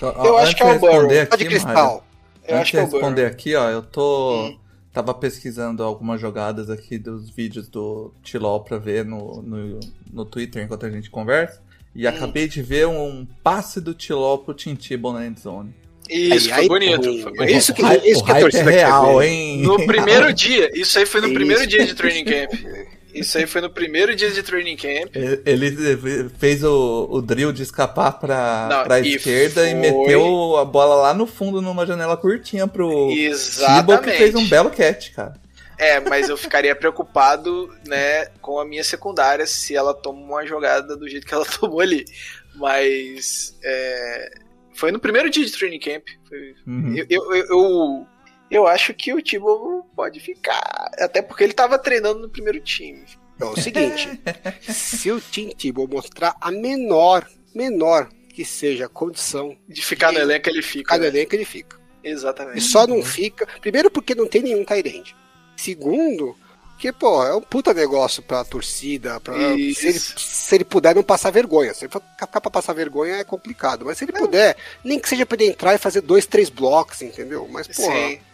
Ó, 0.00 0.24
eu 0.26 0.38
acho 0.38 0.56
que 0.56 0.62
é 0.62 0.70
de 0.70 0.76
o 0.76 0.80
Burrow. 0.80 1.08
responder 1.08 1.28
Só 1.30 1.36
de 1.36 1.44
aqui, 1.44 1.44
Mário, 1.44 1.48
cristal. 1.64 2.06
Eu 2.46 2.56
acho 2.58 2.70
que 2.70 2.76
é 2.76 2.80
o 2.80 2.84
responder 2.84 3.22
Burrow. 3.22 3.32
aqui, 3.32 3.54
ó, 3.54 3.70
eu 3.70 3.82
tô. 3.82 4.46
Hum. 4.46 4.58
Tava 4.92 5.12
pesquisando 5.12 5.82
algumas 5.82 6.20
jogadas 6.20 6.70
aqui 6.70 6.96
dos 6.98 7.28
vídeos 7.28 7.66
do 7.68 8.12
Tiló 8.22 8.60
pra 8.60 8.78
ver 8.78 9.04
no, 9.04 9.42
no, 9.42 9.80
no 10.12 10.24
Twitter 10.24 10.62
enquanto 10.62 10.86
a 10.86 10.90
gente 10.90 11.10
conversa. 11.10 11.60
E 11.92 12.06
Hum. 12.06 12.10
acabei 12.10 12.46
de 12.46 12.62
ver 12.62 12.86
um 12.86 13.26
passe 13.42 13.80
do 13.80 13.92
Tiló 13.92 14.36
pro 14.36 14.54
Tim 14.54 14.76
Tebow 14.76 15.12
na 15.12 15.26
endzone. 15.26 15.74
Isso, 16.08 16.32
Aí- 16.34 16.40
foi 16.50 16.52
aí, 16.62 16.68
bonito. 16.68 17.02
foi 17.22 17.32
é 17.32 17.36
bonito. 17.36 17.56
isso 17.56 17.72
que- 17.74 17.82
isso 18.10 18.20
o 18.20 18.24
que 18.24 18.32
a 18.32 18.36
é 18.36 18.40
torcida 18.40 18.64
quer 18.70 18.76
real, 18.78 19.18
ver. 19.18 19.26
hein? 19.26 19.58
No 19.62 19.86
primeiro 19.86 20.32
dia, 20.32 20.70
isso 20.74 20.98
aí 20.98 21.06
foi 21.06 21.20
no 21.20 21.28
Isso. 21.28 21.34
primeiro 21.34 21.66
dia 21.66 21.84
de 21.86 21.94
training 21.94 22.24
camp. 22.24 22.52
Isso 23.14 23.38
aí 23.38 23.46
foi 23.46 23.60
no 23.60 23.70
primeiro 23.70 24.14
dia 24.16 24.30
de 24.30 24.42
training 24.42 24.76
camp. 24.76 25.14
Ele 25.46 26.28
fez 26.38 26.64
o, 26.64 27.06
o 27.10 27.22
drill 27.22 27.52
de 27.52 27.62
escapar 27.62 28.12
pra, 28.18 28.66
Não, 28.68 28.82
pra 28.84 28.98
e 29.00 29.14
esquerda 29.14 29.66
e 29.66 29.70
foi- 29.70 29.80
meteu 29.80 30.56
a 30.56 30.64
bola 30.64 30.96
lá 30.96 31.14
no 31.14 31.24
fundo 31.26 31.62
numa 31.62 31.86
janela 31.86 32.16
curtinha 32.16 32.66
pro 32.66 32.88
Tebow, 32.88 33.08
que 33.14 33.20
Exatamente. 33.26 34.18
fez 34.18 34.34
um 34.34 34.46
belo 34.48 34.68
catch, 34.70 35.10
cara. 35.12 35.34
É, 35.78 36.00
mas 36.00 36.28
eu 36.28 36.36
ficaria 36.36 36.74
preocupado, 36.74 37.72
né, 37.86 38.26
com 38.42 38.58
a 38.60 38.64
minha 38.64 38.84
secundária 38.84 39.46
se 39.46 39.74
ela 39.74 39.94
toma 39.94 40.20
uma 40.20 40.44
jogada 40.46 40.96
do 40.96 41.08
jeito 41.08 41.26
que 41.26 41.34
ela 41.34 41.44
tomou 41.60 41.80
ali. 41.80 42.04
Mas 42.56 43.54
é, 43.62 44.30
foi 44.74 44.90
no 44.92 44.98
primeiro 44.98 45.30
dia 45.30 45.44
de 45.44 45.52
training 45.52 45.78
camp. 45.80 46.04
Foi- 46.28 46.54
Uhum. 46.66 46.96
eu, 46.96 47.06
eu, 47.08 47.34
eu, 47.34 47.44
eu, 47.48 48.06
eu 48.50 48.66
acho 48.66 48.92
que 48.94 49.12
o 49.12 49.22
Tibo 49.22 49.84
pode 49.96 50.20
ficar. 50.20 50.90
Até 50.98 51.22
porque 51.22 51.44
ele 51.44 51.52
tava 51.52 51.78
treinando 51.78 52.20
no 52.20 52.28
primeiro 52.28 52.60
time. 52.60 53.04
Então, 53.36 53.48
é 53.48 53.52
o 53.52 53.60
seguinte, 53.60 54.08
se 54.62 55.10
o 55.10 55.20
Tim 55.20 55.48
Tebow 55.50 55.88
mostrar 55.88 56.36
a 56.40 56.50
menor, 56.52 57.26
menor 57.54 58.08
que 58.32 58.44
seja 58.44 58.86
a 58.86 58.88
condição 58.88 59.56
De 59.68 59.80
ficar 59.84 60.12
no 60.12 60.18
elenco, 60.18 60.48
ele 60.48 60.62
fica. 60.62 60.88
cada 60.90 61.02
né? 61.02 61.08
elenco 61.08 61.34
ele 61.34 61.44
fica. 61.44 61.78
E 62.02 62.08
Exatamente. 62.10 62.60
só 62.60 62.86
não 62.86 63.02
fica. 63.02 63.46
Primeiro, 63.60 63.90
porque 63.90 64.14
não 64.14 64.26
tem 64.28 64.42
nenhum 64.42 64.64
Tyrande. 64.64 65.16
Segundo, 65.56 66.36
que, 66.78 66.92
pô, 66.92 67.24
é 67.24 67.34
um 67.34 67.40
puta 67.40 67.72
negócio 67.72 68.22
pra 68.22 68.44
torcida. 68.44 69.20
Pra, 69.20 69.34
se, 69.34 69.86
ele, 69.86 69.98
se 69.98 70.54
ele 70.54 70.64
puder 70.64 70.94
não 70.94 71.02
passar 71.02 71.30
vergonha. 71.30 71.72
Se 71.72 71.84
ele 71.84 71.92
for 71.92 72.02
ficar 72.18 72.40
pra 72.40 72.50
passar 72.50 72.72
vergonha 72.72 73.16
é 73.16 73.24
complicado. 73.24 73.84
Mas 73.84 73.98
se 73.98 74.04
ele 74.04 74.12
puder, 74.12 74.56
nem 74.82 74.98
que 74.98 75.08
seja 75.08 75.24
pra 75.24 75.36
ele 75.40 75.50
entrar 75.50 75.74
e 75.74 75.78
fazer 75.78 76.00
dois, 76.00 76.26
três 76.26 76.50
blocos, 76.50 77.00
entendeu? 77.02 77.48
Mas, 77.50 77.68
pô, 77.68 77.82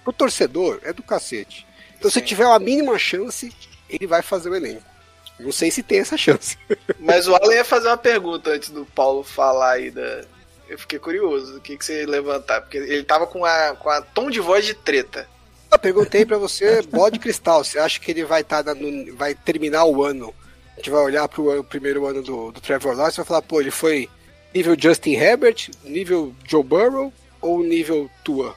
pro 0.02 0.12
torcedor 0.12 0.80
é 0.82 0.92
do 0.92 1.02
cacete. 1.02 1.66
Então, 1.98 2.10
se 2.10 2.18
Sim. 2.20 2.24
tiver 2.24 2.46
a 2.46 2.58
mínima 2.58 2.98
chance, 2.98 3.52
ele 3.88 4.06
vai 4.06 4.22
fazer 4.22 4.48
o 4.48 4.56
elenco. 4.56 4.90
Não 5.38 5.52
sei 5.52 5.70
se 5.70 5.82
tem 5.82 6.00
essa 6.00 6.16
chance. 6.16 6.58
Mas 6.98 7.26
o 7.26 7.34
Alan 7.34 7.54
ia 7.54 7.64
fazer 7.64 7.88
uma 7.88 7.96
pergunta 7.96 8.50
antes 8.50 8.70
do 8.70 8.84
Paulo 8.86 9.22
falar 9.22 9.72
aí 9.72 9.90
da. 9.90 10.22
Eu 10.68 10.78
fiquei 10.78 10.98
curioso 10.98 11.54
do 11.54 11.60
que, 11.60 11.76
que 11.76 11.84
você 11.84 12.02
ia 12.02 12.08
levantar, 12.08 12.60
porque 12.60 12.76
ele 12.78 13.02
tava 13.02 13.26
com 13.26 13.44
a, 13.44 13.74
com 13.74 13.90
a 13.90 14.00
tom 14.00 14.30
de 14.30 14.38
voz 14.38 14.64
de 14.64 14.74
treta. 14.74 15.28
Eu 15.72 15.78
perguntei 15.78 16.26
pra 16.26 16.36
você, 16.38 16.82
bode 16.82 17.18
cristal, 17.18 17.62
você 17.62 17.78
acha 17.78 18.00
que 18.00 18.10
ele 18.10 18.24
vai, 18.24 18.42
tá 18.42 18.62
no, 18.74 19.14
vai 19.16 19.34
terminar 19.34 19.84
o 19.84 20.02
ano? 20.04 20.34
A 20.72 20.76
gente 20.76 20.90
vai 20.90 21.02
olhar 21.02 21.28
pro 21.28 21.50
ano- 21.50 21.62
primeiro 21.64 22.06
ano 22.06 22.22
do, 22.22 22.50
do 22.50 22.60
Trevor 22.60 22.94
Lawrence 22.96 23.16
e 23.16 23.18
vai 23.18 23.26
falar, 23.26 23.42
pô, 23.42 23.60
ele 23.60 23.70
foi 23.70 24.08
nível 24.54 24.74
Justin 24.78 25.12
Herbert, 25.12 25.68
nível 25.84 26.34
Joe 26.48 26.62
Burrow 26.64 27.12
ou 27.40 27.62
nível 27.62 28.10
Tua? 28.24 28.56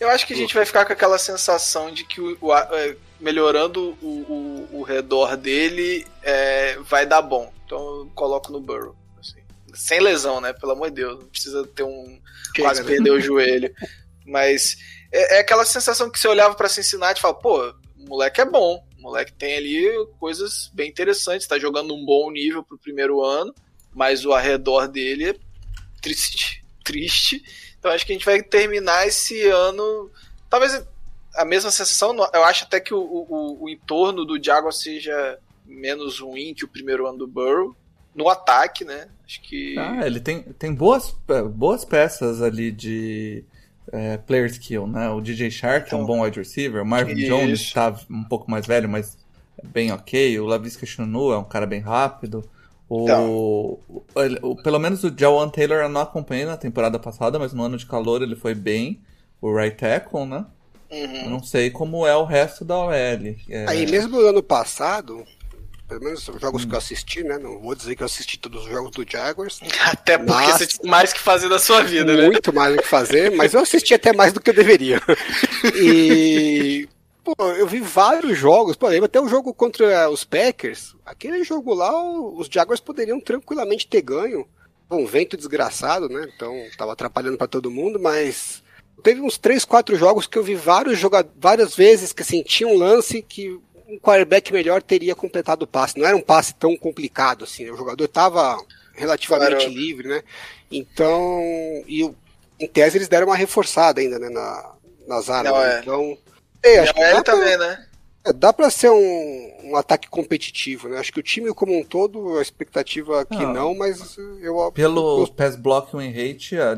Eu 0.00 0.08
acho 0.08 0.26
que 0.26 0.32
a 0.32 0.36
gente 0.36 0.54
vai 0.54 0.64
ficar 0.64 0.84
com 0.84 0.92
aquela 0.92 1.18
sensação 1.18 1.92
de 1.92 2.04
que 2.04 2.20
o, 2.20 2.36
o- 2.40 2.54
é, 2.54 2.96
melhorando 3.20 3.96
o, 4.02 4.06
o, 4.72 4.78
o 4.80 4.82
redor 4.82 5.36
dele 5.36 6.06
é, 6.22 6.76
vai 6.80 7.04
dar 7.06 7.22
bom. 7.22 7.52
Então 7.66 7.78
eu 7.78 8.10
coloco 8.14 8.50
no 8.50 8.60
Burrow. 8.60 8.96
assim. 9.20 9.38
Sem 9.74 10.00
lesão, 10.00 10.40
né? 10.40 10.52
Pelo 10.52 10.72
amor 10.72 10.88
de 10.90 10.96
Deus. 10.96 11.18
Não 11.20 11.28
precisa 11.28 11.64
ter 11.66 11.82
um. 11.84 12.18
Chega, 12.56 12.68
quase 12.68 12.82
né? 12.82 12.88
perder 12.88 13.10
o 13.12 13.20
joelho. 13.20 13.72
Mas 14.26 14.76
é, 15.12 15.36
é 15.36 15.40
aquela 15.40 15.64
sensação 15.64 16.10
que 16.10 16.18
você 16.18 16.26
olhava 16.26 16.54
pra 16.54 16.68
Cincinnati 16.68 17.18
e 17.18 17.22
fala, 17.22 17.34
pô, 17.34 17.74
o 17.98 18.08
moleque 18.08 18.40
é 18.40 18.44
bom. 18.44 18.84
O 18.98 19.02
moleque 19.02 19.32
tem 19.32 19.56
ali 19.56 20.06
coisas 20.18 20.70
bem 20.72 20.88
interessantes. 20.88 21.46
Tá 21.46 21.58
jogando 21.58 21.94
um 21.94 22.04
bom 22.04 22.30
nível 22.30 22.62
pro 22.62 22.78
primeiro 22.78 23.22
ano. 23.22 23.54
Mas 23.94 24.24
o 24.24 24.32
arredor 24.32 24.88
dele 24.88 25.30
é 25.30 25.34
triste. 26.00 26.64
Triste. 26.82 27.42
Então 27.78 27.92
acho 27.92 28.04
que 28.04 28.12
a 28.12 28.14
gente 28.16 28.24
vai 28.24 28.42
terminar 28.42 29.06
esse 29.06 29.46
ano. 29.46 30.10
Talvez 30.50 30.84
a 31.36 31.44
mesma 31.44 31.70
sensação. 31.70 32.16
Eu 32.32 32.44
acho 32.44 32.64
até 32.64 32.80
que 32.80 32.94
o, 32.94 33.00
o, 33.00 33.64
o 33.64 33.68
entorno 33.68 34.24
do 34.24 34.42
Jaguar 34.42 34.72
seja 34.72 35.38
menos 35.64 36.18
ruim 36.18 36.54
que 36.54 36.64
o 36.64 36.68
primeiro 36.68 37.06
ano 37.06 37.18
do 37.18 37.28
Burrow. 37.28 37.76
No 38.14 38.28
ataque, 38.28 38.84
né? 38.84 39.08
Acho 39.24 39.40
que. 39.42 39.78
Ah, 39.78 40.06
ele 40.06 40.20
tem, 40.20 40.42
tem 40.42 40.74
boas, 40.74 41.14
boas 41.54 41.84
peças 41.84 42.42
ali 42.42 42.70
de, 42.70 43.44
é, 43.90 44.16
player 44.18 44.46
skill, 44.46 44.86
né? 44.86 45.08
O 45.10 45.20
DJ 45.20 45.50
Shark 45.50 45.92
é 45.92 45.96
um 45.96 46.02
Então, 46.02 46.06
bom 46.06 46.22
wide 46.22 46.38
receiver, 46.38 46.82
o 46.82 46.86
Marvin 46.86 47.14
isso. 47.14 47.26
Jones 47.26 47.72
tá 47.72 47.94
um 48.10 48.24
pouco 48.24 48.50
mais 48.50 48.66
velho, 48.66 48.88
mas 48.88 49.16
bem 49.62 49.90
ok. 49.92 50.38
O 50.40 50.46
Lavisca 50.46 50.84
Chunu 50.86 51.32
é 51.32 51.38
um 51.38 51.44
cara 51.44 51.66
bem 51.66 51.80
rápido. 51.80 52.44
O, 52.88 53.02
Então. 53.04 53.30
o- 53.30 53.80
o- 54.42 54.56
pelo 54.62 54.78
menos 54.78 55.02
o 55.02 55.12
Jawan 55.16 55.48
Taylor 55.48 55.78
eu 55.78 55.88
não 55.88 56.02
acompanhei 56.02 56.44
na 56.44 56.56
temporada 56.56 56.98
passada, 56.98 57.38
mas 57.38 57.52
no 57.52 57.62
ano 57.62 57.76
de 57.78 57.86
calor 57.86 58.22
ele 58.22 58.36
foi 58.36 58.54
bem. 58.54 59.00
O 59.40 59.52
right 59.54 59.76
tackle, 59.76 60.24
né? 60.26 60.44
Eu 60.90 61.08
Uhum. 61.24 61.30
não 61.30 61.42
sei 61.42 61.70
como 61.70 62.06
é 62.06 62.14
o 62.14 62.24
resto 62.24 62.64
da 62.64 62.76
OL. 62.78 62.92
É, 63.48 63.66
Aí 63.66 63.86
mesmo 63.86 64.20
no 64.20 64.28
ano 64.28 64.42
passado, 64.42 65.24
pelo 65.92 66.04
menos 66.04 66.26
os 66.28 66.40
jogos 66.40 66.64
Hum. 66.64 66.68
que 66.68 66.74
eu 66.74 66.78
assisti, 66.78 67.22
né? 67.22 67.38
Não 67.38 67.58
vou 67.60 67.74
dizer 67.74 67.94
que 67.94 68.02
eu 68.02 68.06
assisti 68.06 68.38
todos 68.38 68.64
os 68.64 68.70
jogos 68.70 68.90
do 68.92 69.04
Jaguars. 69.08 69.60
Até 69.84 70.16
porque 70.18 70.32
Nossa. 70.32 70.58
você 70.58 70.66
tinha 70.66 70.90
mais 70.90 71.12
que 71.12 71.20
fazer 71.20 71.48
da 71.48 71.58
sua 71.58 71.82
vida, 71.82 72.14
né? 72.16 72.26
muito 72.28 72.52
mais 72.52 72.74
o 72.74 72.78
que 72.78 72.86
fazer, 72.88 73.30
mas 73.32 73.52
eu 73.54 73.60
assisti 73.60 73.94
até 73.94 74.12
mais 74.12 74.32
do 74.32 74.40
que 74.40 74.50
eu 74.50 74.54
deveria. 74.54 75.00
E 75.74 76.88
pô, 77.24 77.34
eu 77.56 77.66
vi 77.66 77.80
vários 77.80 78.36
jogos, 78.38 78.76
por 78.76 78.88
exemplo, 78.90 79.06
até 79.06 79.20
o 79.20 79.28
jogo 79.28 79.52
contra 79.54 80.08
os 80.10 80.24
Packers. 80.24 80.94
Aquele 81.04 81.44
jogo 81.44 81.74
lá, 81.74 81.92
os 82.02 82.48
Jaguars 82.50 82.80
poderiam 82.80 83.20
tranquilamente 83.20 83.86
ter 83.86 84.02
ganho. 84.02 84.46
Um 84.90 85.06
vento 85.06 85.36
desgraçado, 85.38 86.08
né? 86.08 86.26
Então 86.34 86.54
tava 86.76 86.92
atrapalhando 86.92 87.38
pra 87.38 87.46
todo 87.46 87.70
mundo, 87.70 87.98
mas 87.98 88.62
teve 89.02 89.20
uns 89.22 89.38
3, 89.38 89.64
4 89.64 89.96
jogos 89.96 90.26
que 90.26 90.36
eu 90.38 90.44
vi 90.44 90.54
vários 90.54 90.98
joga 90.98 91.26
várias 91.38 91.74
vezes 91.74 92.12
que 92.12 92.20
assim, 92.22 92.42
tinha 92.42 92.68
um 92.68 92.76
lance 92.76 93.22
que 93.22 93.58
um 93.92 93.98
quarterback 93.98 94.52
melhor 94.52 94.82
teria 94.82 95.14
completado 95.14 95.64
o 95.64 95.66
passe. 95.66 95.98
Não 95.98 96.06
era 96.06 96.16
um 96.16 96.20
passe 96.22 96.54
tão 96.54 96.76
complicado 96.76 97.44
assim, 97.44 97.64
né? 97.64 97.70
o 97.72 97.76
jogador 97.76 98.08
tava 98.08 98.56
relativamente 98.94 99.56
Claro. 99.66 99.72
livre, 99.72 100.08
né? 100.08 100.22
Então, 100.70 101.30
e 101.86 102.02
o- 102.04 102.14
em 102.58 102.66
tese 102.66 102.98
eles 102.98 103.08
deram 103.08 103.26
uma 103.26 103.36
reforçada 103.36 104.00
ainda, 104.00 104.18
né, 104.18 104.28
na, 104.28 104.72
nas 105.06 105.28
armas. 105.28 105.52
Não, 105.52 105.60
né? 105.60 105.76
é. 105.76 105.80
Então, 105.80 106.18
é, 106.62 106.78
acho 106.78 106.90
E 106.90 106.94
que 106.94 107.00
a 107.02 107.10
dá 107.10 107.16
OL 107.16 107.24
pra, 107.24 107.32
também, 107.34 107.58
né? 107.58 107.86
é, 108.24 108.32
dá 108.32 108.52
pra 108.52 108.70
ser 108.70 108.90
um, 108.90 109.52
um 109.64 109.76
ataque 109.76 110.08
competitivo, 110.08 110.88
né? 110.88 110.98
Acho 110.98 111.12
que 111.12 111.20
o 111.20 111.22
time 111.22 111.52
como 111.52 111.76
um 111.76 111.82
todo, 111.84 112.38
a 112.38 112.42
expectativa 112.42 113.24
que 113.26 113.34
Não. 113.36 113.52
não, 113.52 113.74
mas 113.74 114.16
eu 114.40 114.70
Pelo 114.72 115.22
eu- 115.24 115.28
pass 115.28 115.56
block 115.56 115.96
win 115.96 116.10
rate, 116.12 116.56
a, 116.56 116.72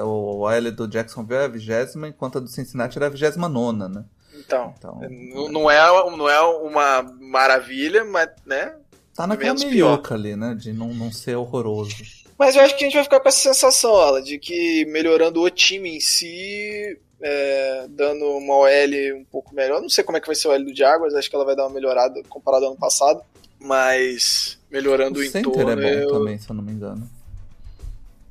a, 0.00 0.04
o 0.04 0.40
OL 0.40 0.70
do 0.72 0.88
Jacksonville 0.88 1.40
é 1.40 1.44
a 1.44 1.48
vigésima, 1.48 2.08
enquanto 2.08 2.38
a 2.38 2.40
do 2.40 2.48
Cincinnati 2.48 2.98
era 2.98 3.06
a 3.06 3.10
vigésima 3.10 3.48
nona, 3.48 3.88
né? 3.88 4.04
Então, 4.50 4.74
Então, 4.78 5.00
não 5.34 5.48
não 5.48 5.70
é, 5.70 5.78
não 6.16 6.28
é 6.28 6.40
uma 6.40 7.02
maravilha, 7.20 8.04
mas, 8.04 8.28
né? 8.44 8.74
tá 9.14 9.26
naquela 9.26 9.54
meioca 9.54 10.14
ali, 10.14 10.34
né? 10.36 10.54
De 10.58 10.72
não, 10.72 10.92
não 10.94 11.12
ser 11.12 11.36
horroroso. 11.36 11.94
Mas 12.38 12.56
eu 12.56 12.62
acho 12.62 12.74
que 12.76 12.84
a 12.84 12.86
gente 12.86 12.94
vai 12.94 13.04
ficar 13.04 13.20
com 13.20 13.28
essa 13.28 13.40
sensação, 13.40 13.94
Ala, 13.94 14.22
de 14.22 14.38
que 14.38 14.86
melhorando 14.86 15.42
o 15.42 15.50
time 15.50 15.94
em 15.96 16.00
si, 16.00 16.98
é, 17.20 17.86
dando 17.90 18.24
uma 18.38 18.54
OL 18.54 19.14
um 19.18 19.24
pouco 19.30 19.54
melhor. 19.54 19.82
Não 19.82 19.90
sei 19.90 20.02
como 20.02 20.16
é 20.16 20.20
que 20.22 20.26
vai 20.26 20.34
ser 20.34 20.48
o 20.48 20.52
OL 20.52 20.64
do 20.64 20.74
Jaguars, 20.74 21.12
acho 21.14 21.28
que 21.28 21.36
ela 21.36 21.44
vai 21.44 21.54
dar 21.54 21.64
uma 21.64 21.74
melhorada 21.74 22.22
comparado 22.30 22.64
ao 22.64 22.70
ano 22.70 22.80
passado, 22.80 23.20
mas 23.60 24.58
melhorando 24.70 25.18
O 25.18 25.22
o 25.22 25.26
center 25.26 25.50
entorno. 25.52 25.70
é 25.72 25.76
bom 25.76 26.00
eu- 26.00 26.08
também, 26.12 26.38
se 26.38 26.48
eu 26.48 26.54
não 26.56 26.62
me 26.62 26.72
engano. 26.72 27.06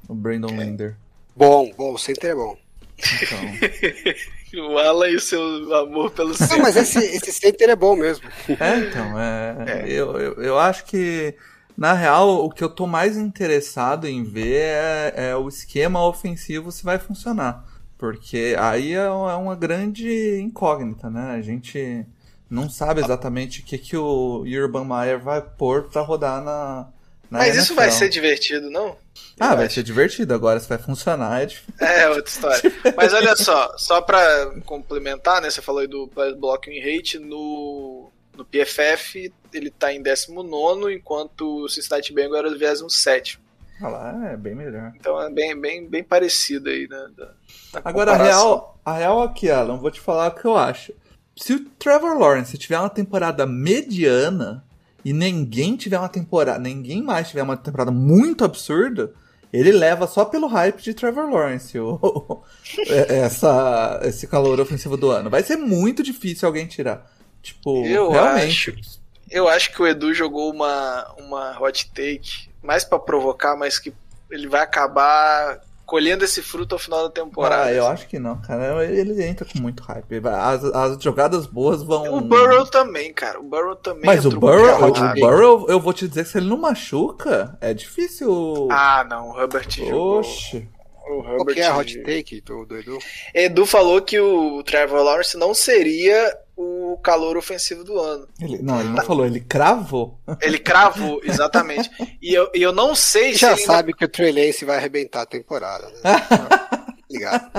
O 0.07 0.15
Brandon 0.15 0.47
Linder. 0.59 0.95
Bom, 1.35 1.71
bom, 1.77 1.93
o 1.93 1.97
center 1.99 2.31
é 2.31 2.35
bom. 2.35 2.57
Então, 2.97 3.39
O 4.55 4.77
Alan 4.77 5.09
e 5.09 5.15
o 5.15 5.19
seu 5.19 5.41
amor 5.75 6.11
pelo 6.11 6.29
Não, 6.29 6.35
center. 6.35 6.59
mas 6.61 6.75
esse, 6.75 6.97
esse 6.99 7.31
center 7.31 7.69
é 7.69 7.75
bom 7.75 7.95
mesmo. 7.95 8.27
é, 8.59 8.77
então, 8.79 9.19
é, 9.19 9.83
Eu, 9.87 10.19
eu, 10.19 10.33
eu 10.41 10.59
acho 10.59 10.85
que, 10.85 11.35
na 11.77 11.93
real, 11.93 12.45
o 12.45 12.49
que 12.49 12.63
eu 12.63 12.69
tô 12.69 12.87
mais 12.87 13.15
interessado 13.17 14.07
em 14.07 14.23
ver 14.23 14.55
é, 14.61 15.13
é 15.31 15.35
o 15.35 15.47
esquema 15.47 16.05
ofensivo 16.05 16.71
se 16.71 16.83
vai 16.83 16.97
funcionar. 16.97 17.63
Porque 17.97 18.55
aí 18.57 18.93
é 18.93 19.09
uma 19.09 19.31
é 19.33 19.35
uma 19.35 19.55
grande 19.55 20.39
incógnita, 20.41 21.09
né? 21.09 21.31
A 21.31 21.41
gente 21.41 22.05
não 22.49 22.69
sabe 22.69 23.01
exatamente 23.01 23.59
o 23.59 23.63
que, 23.65 23.77
que 23.77 23.97
o 23.97 24.43
Urban 24.47 24.85
Meyer 24.85 25.19
vai 25.19 25.41
pôr 25.41 25.83
pra 25.83 26.01
rodar 26.01 26.41
na. 26.41 26.87
na 27.29 27.39
Mas 27.39 27.57
isso 27.57 27.75
vai 27.75 27.87
NFL. 27.87 27.99
ser 27.99 28.09
divertido, 28.09 28.69
não? 28.69 28.95
Ah, 29.39 29.55
vai 29.55 29.69
ser 29.69 29.83
divertido. 29.83 30.33
Agora, 30.33 30.59
se 30.59 30.67
vai 30.67 30.77
funcionar, 30.77 31.41
é 31.41 31.45
difícil. 31.45 31.73
É, 31.79 32.09
outra 32.09 32.29
história. 32.29 32.61
Mas 32.95 33.13
olha 33.13 33.35
só, 33.35 33.77
só 33.77 34.01
pra 34.01 34.51
complementar, 34.65 35.41
né? 35.41 35.49
Você 35.49 35.61
falou 35.61 35.81
aí 35.81 35.87
do 35.87 36.09
blocking 36.37 36.79
rate 36.79 37.17
no, 37.19 38.09
no 38.35 38.43
PFF, 38.45 39.31
ele 39.53 39.69
tá 39.71 39.93
em 39.93 40.01
19, 40.01 40.93
enquanto 40.93 41.63
o 41.63 41.69
Cincinnati 41.69 42.11
Bengals 42.13 42.39
era 42.39 42.49
o 42.49 42.57
27. 42.57 43.39
Ah 43.81 43.87
lá, 43.87 44.29
é 44.31 44.35
bem 44.35 44.53
melhor. 44.53 44.91
Então 44.97 45.21
é 45.21 45.29
bem, 45.29 45.57
bem, 45.57 45.87
bem 45.87 46.03
parecido 46.03 46.69
aí, 46.69 46.85
né? 46.89 47.07
da- 47.15 47.25
da 47.71 47.81
Agora, 47.85 48.11
a 48.11 48.17
real, 48.17 48.77
a 48.83 48.93
real 48.93 49.21
aqui, 49.23 49.49
Alan, 49.49 49.77
vou 49.77 49.89
te 49.89 50.01
falar 50.01 50.27
o 50.27 50.35
que 50.35 50.43
eu 50.45 50.57
acho. 50.57 50.91
Se 51.37 51.53
o 51.53 51.63
Trevor 51.63 52.17
Lawrence 52.19 52.57
tiver 52.57 52.77
uma 52.77 52.89
temporada 52.89 53.45
mediana 53.45 54.65
e 55.03 55.13
ninguém 55.13 55.75
tiver 55.75 55.97
uma 55.99 56.09
temporada, 56.09 56.59
ninguém 56.59 57.01
mais 57.01 57.29
tiver 57.29 57.43
uma 57.43 57.57
temporada 57.57 57.91
muito 57.91 58.43
absurda, 58.43 59.11
ele 59.51 59.71
leva 59.71 60.05
só 60.07 60.25
pelo 60.25 60.47
hype 60.47 60.81
de 60.81 60.93
Trevor 60.93 61.29
Lawrence 61.29 61.77
o, 61.79 62.41
é- 62.87 63.19
essa, 63.21 63.99
esse 64.03 64.27
calor 64.27 64.59
ofensivo 64.59 64.95
do 64.97 65.09
ano. 65.09 65.29
Vai 65.29 65.41
ser 65.43 65.55
muito 65.57 66.03
difícil 66.03 66.47
alguém 66.47 66.67
tirar. 66.67 67.09
Tipo, 67.41 67.85
Eu 67.85 68.11
realmente. 68.11 68.47
acho. 68.71 68.99
Eu 69.31 69.47
acho 69.47 69.71
que 69.73 69.81
o 69.81 69.87
Edu 69.87 70.13
jogou 70.13 70.51
uma, 70.51 71.13
uma 71.17 71.59
hot 71.61 71.89
take 71.91 72.49
mais 72.61 72.83
pra 72.83 72.97
provocar, 72.99 73.55
mas 73.55 73.77
que 73.79 73.93
ele 74.29 74.47
vai 74.47 74.61
acabar 74.61 75.61
colhendo 75.89 76.23
esse 76.23 76.43
fruto 76.43 76.75
ao 76.75 76.79
final 76.79 77.03
da 77.05 77.09
temporada. 77.09 77.63
Ah, 77.63 77.73
eu 77.73 77.87
acho 77.87 78.07
que 78.07 78.19
não, 78.19 78.39
cara. 78.39 78.85
Ele 78.85 79.25
entra 79.25 79.43
com 79.43 79.59
muito 79.59 79.81
hype. 79.81 80.21
As, 80.23 80.63
as 80.63 81.03
jogadas 81.03 81.47
boas 81.47 81.81
vão. 81.81 82.13
O 82.13 82.21
Burrow 82.21 82.67
também, 82.67 83.11
cara. 83.11 83.39
O 83.39 83.43
Burrow 83.43 83.75
também 83.75 84.05
Mas 84.05 84.23
o 84.23 84.29
Burrow, 84.29 84.87
o. 84.87 85.13
Burrow, 85.19 85.65
eu 85.67 85.79
vou 85.79 85.91
te 85.91 86.07
dizer 86.07 86.25
que 86.25 86.29
se 86.29 86.37
ele 86.37 86.47
não 86.47 86.57
machuca, 86.57 87.57
é 87.59 87.73
difícil. 87.73 88.67
Ah, 88.69 89.03
não, 89.09 89.31
o 89.31 89.41
Herbert 89.41 89.67
jogou. 89.71 90.19
Oxe. 90.19 90.69
O 91.09 91.23
Qual 91.23 91.39
Herbert 91.39 91.55
que 91.55 91.61
é 91.61 91.65
a 91.65 91.75
hot 91.75 92.03
take 92.03 92.41
do, 92.41 92.65
do 92.65 92.77
Edu? 92.77 92.99
Edu 93.33 93.65
falou 93.65 93.99
que 93.99 94.19
o 94.19 94.61
Trevor 94.61 95.01
Lawrence 95.01 95.35
não 95.35 95.55
seria 95.55 96.37
o 96.61 96.97
calor 96.97 97.37
ofensivo 97.37 97.85
do 97.85 97.97
ano. 97.97 98.27
Ele, 98.37 98.57
não, 98.61 98.81
ele 98.81 98.89
não 98.89 99.01
falou, 99.05 99.25
ele 99.25 99.39
cravou. 99.39 100.19
Ele 100.41 100.59
cravou, 100.59 101.21
exatamente. 101.23 101.89
E 102.21 102.33
eu, 102.33 102.49
e 102.53 102.61
eu 102.61 102.73
não 102.73 102.93
sei 102.93 103.31
se 103.31 103.39
Já 103.39 103.51
ele 103.53 103.61
ainda- 103.61 103.73
sabe 103.73 103.93
que 103.93 104.03
o 104.03 104.09
Trey 104.09 104.31
Lance 104.33 104.65
vai 104.65 104.75
arrebentar 104.75 105.21
a 105.21 105.25
temporada, 105.25 105.87
né? 105.87 106.01
Obrigado. 107.09 107.49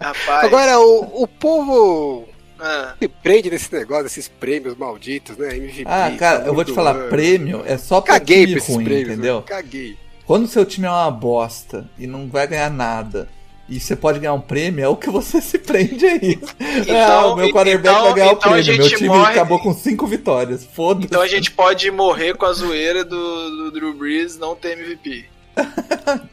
Rapaz. 0.00 0.44
Agora, 0.44 0.80
o, 0.80 1.22
o 1.24 1.28
povo 1.28 2.26
ah, 2.58 2.94
se 2.98 3.06
prende 3.06 3.50
nesse 3.50 3.70
negócio, 3.72 4.04
desses 4.04 4.28
prêmios 4.28 4.74
malditos, 4.76 5.36
né? 5.36 5.54
MVP. 5.56 5.84
Ah, 5.86 6.10
cara, 6.18 6.46
eu 6.46 6.54
vou 6.54 6.64
te 6.64 6.72
falar, 6.72 6.96
ano. 6.96 7.08
prêmio 7.10 7.62
é 7.66 7.76
só 7.76 8.00
pra 8.00 8.14
Caguei 8.14 8.40
time 8.46 8.52
pra 8.52 8.58
esses 8.62 8.74
ruim, 8.74 8.84
prêmios, 8.84 9.08
entendeu? 9.12 9.36
né? 9.40 9.42
Caguei. 9.46 9.98
Quando 10.26 10.44
o 10.44 10.48
seu 10.48 10.64
time 10.64 10.86
é 10.86 10.90
uma 10.90 11.10
bosta 11.10 11.86
e 11.98 12.06
não 12.06 12.28
vai 12.30 12.46
ganhar 12.46 12.70
nada, 12.70 13.28
e 13.68 13.80
você 13.80 13.96
pode 13.96 14.18
ganhar 14.18 14.34
um 14.34 14.40
prêmio, 14.40 14.84
é 14.84 14.88
o 14.88 14.96
que 14.96 15.08
você 15.10 15.40
se 15.42 15.58
prende 15.58 16.04
a 16.06 16.16
isso. 16.16 16.54
ah, 16.94 17.26
o 17.28 17.36
meu 17.36 17.50
quarterback 17.50 17.88
então- 17.94 18.04
vai 18.04 18.14
ganhar 18.14 18.28
o 18.28 18.32
então 18.36 18.50
a 18.52 18.54
prêmio, 18.56 18.76
meu 18.78 18.88
time 18.88 19.08
morre- 19.08 19.30
acabou 19.32 19.58
com 19.58 19.72
cinco 19.74 20.06
vitórias. 20.06 20.64
Foda-se. 20.64 21.06
então 21.06 21.20
a 21.22 21.26
gente 21.28 21.50
pode 21.50 21.90
morrer 21.90 22.34
com 22.36 22.44
a 22.46 22.52
zoeira 22.52 23.04
do, 23.04 23.16
do 23.16 23.70
Drew 23.72 23.94
Brees 23.94 24.36
não 24.38 24.54
ter 24.54 24.78
MVP. 24.78 25.24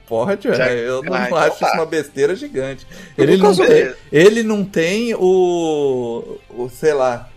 Pode, 0.08 0.48
Já- 0.56 0.68
é, 0.68 0.88
eu 0.88 1.04
não 1.04 1.14
Ah, 1.14 1.26
então 1.28 1.38
acho 1.38 1.60
tá. 1.60 1.68
isso 1.68 1.76
uma 1.76 1.86
besteira 1.86 2.36
gigante. 2.36 2.86
Ele 3.18 3.38
não, 3.38 3.56
tem, 3.56 3.94
ele 4.12 4.44
não 4.44 4.66
tem 4.66 5.14
o, 5.16 6.38
o. 6.50 6.70
sei 6.70 6.94
lá. 6.94 7.30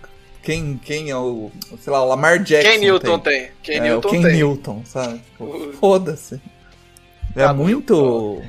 Quem, 0.42 0.78
quem 0.82 1.10
é 1.10 1.16
o. 1.16 1.50
Sei 1.80 1.92
lá, 1.92 2.02
o 2.02 2.08
Lamar 2.08 2.42
Jackson. 2.42 2.70
Quem 2.70 2.78
Newton 2.80 3.18
tem? 3.18 3.50
Quem 3.62 3.76
é, 3.76 3.80
Newton 3.80 4.08
o 4.08 4.10
Ken 4.12 4.22
tem. 4.22 4.32
Newton, 4.32 4.82
sabe? 4.84 5.18
Tipo, 5.30 5.44
O- 5.44 5.72
Foda-se. 5.74 6.40
É 7.36 7.44
Tá 7.44 7.52
muito. 7.54 8.42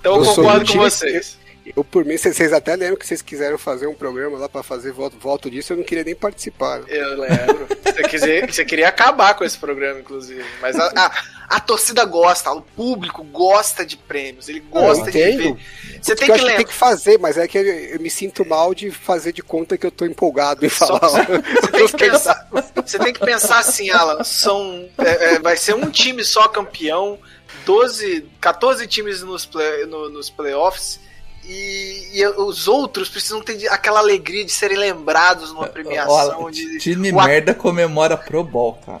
Então 0.00 0.16
eu, 0.16 0.24
Eu 0.24 0.34
concordo 0.34 0.64
do 0.64 0.72
com 0.72 0.78
vocês. 0.78 1.38
Eu, 1.76 1.84
por 1.84 2.04
mim, 2.04 2.16
vocês 2.16 2.52
até 2.52 2.74
lembram 2.74 2.96
que 2.96 3.06
vocês 3.06 3.22
quiseram 3.22 3.58
fazer 3.58 3.86
um 3.86 3.94
programa 3.94 4.38
lá 4.38 4.48
pra 4.48 4.62
fazer 4.62 4.92
voto, 4.92 5.16
voto 5.18 5.50
disso, 5.50 5.72
eu 5.72 5.76
não 5.76 5.84
queria 5.84 6.02
nem 6.02 6.14
participar. 6.14 6.82
Eu 6.88 7.20
lembro. 7.20 7.68
Você, 7.84 8.02
quiser, 8.04 8.50
você 8.50 8.64
queria 8.64 8.88
acabar 8.88 9.34
com 9.34 9.44
esse 9.44 9.58
programa, 9.58 10.00
inclusive. 10.00 10.44
Mas 10.60 10.76
a, 10.76 10.90
a, 10.96 11.12
a 11.56 11.60
torcida 11.60 12.04
gosta, 12.04 12.50
o 12.50 12.62
público 12.62 13.22
gosta 13.22 13.84
de 13.84 13.96
prêmios. 13.96 14.48
Ele 14.48 14.60
gosta 14.60 15.10
de 15.10 15.18
entendo. 15.18 15.54
ver. 15.54 16.00
Você 16.02 16.16
tem 16.16 16.28
eu 16.28 16.34
que 16.34 16.44
que 16.44 16.56
tem 16.56 16.66
que 16.66 16.72
fazer, 16.72 17.18
mas 17.18 17.36
é 17.36 17.46
que 17.46 17.58
eu, 17.58 17.62
eu 17.62 18.00
me 18.00 18.10
sinto 18.10 18.44
mal 18.44 18.74
de 18.74 18.90
fazer 18.90 19.32
de 19.32 19.42
conta 19.42 19.76
que 19.76 19.86
eu 19.86 19.90
tô 19.90 20.06
empolgado 20.06 20.64
em 20.64 20.68
Só- 20.70 20.98
falar. 20.98 21.26
Você 21.60 21.70
tem 21.70 21.86
que 21.86 21.96
pensar, 21.96 22.48
você 22.74 22.98
tem 22.98 23.12
que 23.12 23.20
pensar 23.20 23.58
assim, 23.58 23.90
Alan. 23.90 24.24
São, 24.24 24.88
é, 24.98 25.34
é, 25.34 25.38
vai 25.38 25.56
ser 25.56 25.74
um 25.74 25.90
time 25.90 26.24
só 26.24 26.48
campeão, 26.48 27.18
12, 27.64 28.26
14 28.40 28.86
times 28.86 29.22
nos, 29.22 29.44
play, 29.46 29.86
no- 29.86 30.08
nos 30.10 30.30
playoffs. 30.30 31.00
E, 31.44 32.10
e 32.20 32.26
os 32.26 32.68
outros 32.68 33.08
precisam 33.08 33.40
ter 33.40 33.66
aquela 33.68 33.98
alegria 33.98 34.44
de 34.44 34.52
serem 34.52 34.76
lembrados 34.76 35.52
numa 35.52 35.66
premiação. 35.66 36.44
Olha, 36.44 36.52
de, 36.52 36.78
time 36.78 37.10
o 37.12 37.18
a- 37.18 37.26
merda 37.26 37.54
comemora 37.54 38.16
Pro 38.16 38.44
Bowl, 38.44 38.74
cara. 38.84 39.00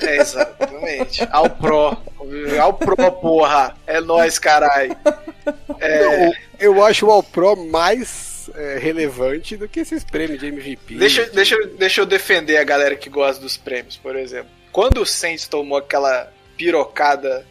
É, 0.00 0.16
exatamente. 0.16 1.26
Ao 1.30 1.50
Pro. 1.50 1.96
Ao 2.60 2.72
Pro, 2.72 2.96
porra. 3.12 3.76
É 3.86 4.00
nóis, 4.00 4.38
carai. 4.38 4.96
É, 5.80 6.30
eu 6.60 6.84
acho 6.84 7.06
o 7.06 7.10
All-Pro 7.10 7.56
mais 7.66 8.48
é, 8.54 8.78
relevante 8.78 9.56
do 9.56 9.68
que 9.68 9.80
esses 9.80 10.04
prêmios 10.04 10.38
de 10.38 10.46
MVP. 10.46 10.94
Deixa, 10.94 11.26
deixa, 11.26 11.56
deixa 11.76 12.00
eu 12.00 12.06
defender 12.06 12.58
a 12.58 12.64
galera 12.64 12.94
que 12.94 13.10
gosta 13.10 13.42
dos 13.42 13.56
prêmios, 13.56 13.96
por 13.96 14.14
exemplo. 14.14 14.50
Quando 14.70 15.02
o 15.02 15.06
Saints 15.06 15.48
tomou 15.48 15.78
aquela 15.78 16.32
pirocada 16.56 17.44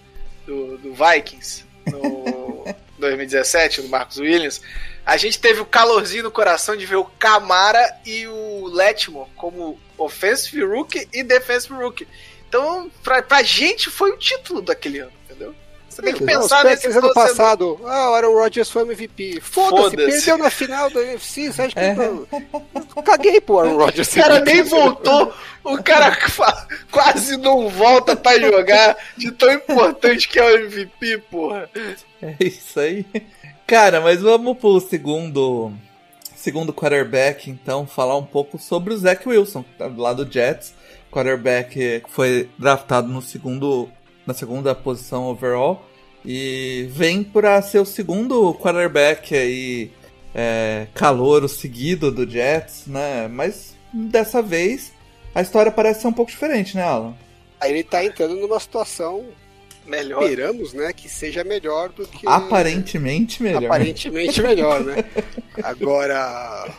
do, 0.52 0.78
do 0.78 0.94
Vikings 0.94 1.64
no 1.88 2.66
2017, 3.00 3.82
do 3.82 3.88
Marcos 3.88 4.18
Williams, 4.18 4.62
a 5.06 5.18
gente 5.18 5.40
teve 5.40 5.62
o 5.62 5.66
calorzinho 5.66 6.24
no 6.24 6.32
coração 6.32 6.76
de 6.76 6.86
ver 6.86 6.98
o 6.98 7.06
Camara 7.06 7.98
e 8.06 8.28
o 8.28 8.68
Letmore 8.68 9.30
como 9.36 9.80
offensive 9.98 10.64
rookie 10.64 11.08
e 11.12 11.24
defensive 11.24 11.74
rookie. 11.74 12.08
Então, 12.48 12.92
pra, 13.02 13.22
pra 13.22 13.42
gente 13.42 13.90
foi 13.90 14.12
o 14.12 14.18
título 14.18 14.62
daquele 14.62 15.00
ano, 15.00 15.14
entendeu? 15.26 15.56
Você 16.02 16.06
tem 16.06 16.14
que 16.14 16.26
pensar 16.26 16.64
nesse 16.66 16.88
ano 16.88 17.14
passado. 17.14 17.80
Ah, 17.86 18.12
o 18.12 18.14
Aaron 18.16 18.34
Rodgers 18.34 18.70
foi 18.70 18.82
MVP. 18.84 19.40
Foda-se, 19.42 19.84
Foda-se. 19.84 19.96
perdeu 19.98 20.38
na 20.38 20.50
final 20.50 20.90
do 20.90 21.00
UFC. 21.00 21.52
Você 21.52 21.62
acha 21.62 21.76
que 21.76 22.02
eu, 22.02 22.28
eu 22.96 23.04
caguei 23.04 23.40
pro 23.40 23.60
Aaron 23.60 23.78
Rodgers? 23.78 24.12
O 24.12 24.16
cara 24.16 24.40
nem 24.40 24.64
voltou, 24.64 25.34
o 25.64 25.84
cara 25.84 26.18
quase 26.92 27.38
não 27.38 27.70
volta 27.70 28.16
pra 28.16 28.40
jogar 28.40 28.98
de 29.16 29.32
tão 29.32 29.52
importante 29.52 30.28
que 30.28 30.40
é 30.40 30.44
o 30.44 30.58
MVP, 30.66 31.20
porra. 31.30 31.70
É 32.22 32.36
isso 32.40 32.80
aí. 32.80 33.06
Cara, 33.68 34.02
mas 34.02 34.22
vamos 34.22 34.58
pro 34.58 34.80
segundo 34.80 35.72
segundo 36.42 36.74
quarterback, 36.74 37.52
então, 37.52 37.86
falar 37.86 38.18
um 38.18 38.26
pouco 38.26 38.58
sobre 38.58 38.94
o 38.94 38.98
Zach 38.98 39.28
Wilson, 39.30 39.62
que 39.62 39.78
tá 39.78 39.88
do 39.88 40.02
lado 40.02 40.26
do 40.26 40.34
Jets. 40.34 40.74
Quarterback 41.12 42.02
que 42.02 42.04
foi 42.10 42.50
draftado 42.58 43.08
no 43.08 43.22
segundo, 43.22 43.90
na 44.26 44.34
segunda 44.34 44.74
posição 44.74 45.26
overall. 45.26 45.86
E 46.24 46.88
vem 46.92 47.24
para 47.24 47.62
ser 47.62 47.80
o 47.80 47.86
segundo 47.86 48.54
quarterback 48.54 49.36
aí, 49.36 49.92
é, 50.36 50.88
calouro 50.94 51.50
seguido 51.50 52.12
do 52.12 52.30
Jets, 52.30 52.84
né? 52.88 53.28
Mas 53.28 53.76
dessa 53.92 54.42
vez 54.42 54.94
a 55.34 55.42
história 55.42 55.72
parece 55.72 56.02
ser 56.02 56.08
um 56.08 56.14
pouco 56.14 56.32
diferente, 56.32 56.76
né, 56.76 56.84
Alan? 56.84 57.16
Aí 57.60 57.72
ele 57.72 57.84
tá 57.84 58.04
entrando 58.04 58.36
numa 58.36 58.60
situação, 58.60 59.26
Melhor. 59.86 60.24
esperamos, 60.24 60.74
né, 60.74 60.92
que 60.94 61.08
seja 61.08 61.44
melhor 61.44 61.90
do 61.90 62.08
que... 62.08 62.28
Aparentemente 62.28 63.42
melhor. 63.42 63.66
Aparentemente 63.66 64.42
melhor, 64.42 64.84
né? 64.84 65.04
Agora... 65.64 66.70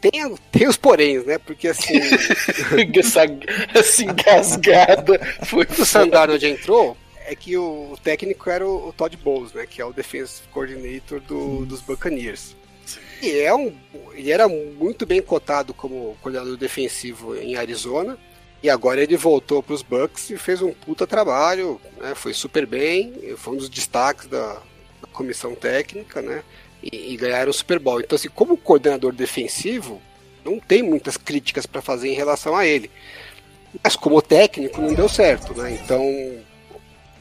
Tem, 0.00 0.12
tem 0.50 0.66
os 0.66 0.78
poréns, 0.78 1.26
né? 1.26 1.36
Porque 1.36 1.68
assim, 1.68 1.92
essa, 2.98 3.20
essa 3.74 4.02
engasgada 4.02 5.20
foi 5.44 5.66
o 5.78 5.84
Sandarnold 5.84 6.46
entrou, 6.46 6.96
é 7.30 7.34
que 7.36 7.56
o 7.56 7.96
técnico 8.02 8.50
era 8.50 8.66
o, 8.66 8.88
o 8.88 8.92
Todd 8.92 9.16
Bowles, 9.16 9.52
né? 9.52 9.66
Que 9.66 9.80
é 9.80 9.84
o 9.84 9.92
defensive 9.92 10.46
coordinator 10.48 11.20
do- 11.20 11.64
dos 11.66 11.80
Buccaneers. 11.80 12.56
E 13.22 13.38
é 13.40 13.54
um, 13.54 13.72
ele 14.14 14.30
era 14.30 14.48
muito 14.48 15.06
bem 15.06 15.20
cotado 15.22 15.72
como 15.74 16.16
coordenador 16.20 16.56
defensivo 16.56 17.36
em 17.36 17.54
Arizona. 17.56 18.18
E 18.62 18.68
agora 18.68 19.02
ele 19.02 19.16
voltou 19.16 19.62
para 19.62 19.74
os 19.74 19.82
Bucks 19.82 20.28
e 20.30 20.36
fez 20.36 20.60
um 20.60 20.72
puta 20.72 21.06
trabalho, 21.06 21.80
né? 21.98 22.14
Foi 22.14 22.34
super 22.34 22.66
bem, 22.66 23.34
foi 23.36 23.54
um 23.54 23.56
dos 23.56 23.68
destaques 23.70 24.26
da, 24.26 24.54
da 25.00 25.06
comissão 25.12 25.54
técnica, 25.54 26.20
né? 26.20 26.42
E, 26.82 27.12
e 27.12 27.16
ganharam 27.16 27.50
o 27.50 27.54
Super 27.54 27.78
Bowl. 27.78 28.00
Então, 28.00 28.16
assim, 28.16 28.28
como 28.28 28.56
coordenador 28.56 29.12
defensivo, 29.12 30.00
não 30.44 30.58
tem 30.58 30.82
muitas 30.82 31.16
críticas 31.16 31.64
para 31.64 31.80
fazer 31.80 32.08
em 32.08 32.14
relação 32.14 32.56
a 32.56 32.66
ele. 32.66 32.90
Mas 33.84 33.94
como 33.96 34.20
técnico 34.20 34.80
não 34.80 34.94
deu 34.94 35.08
certo, 35.08 35.54
né? 35.54 35.78
Então 35.82 36.02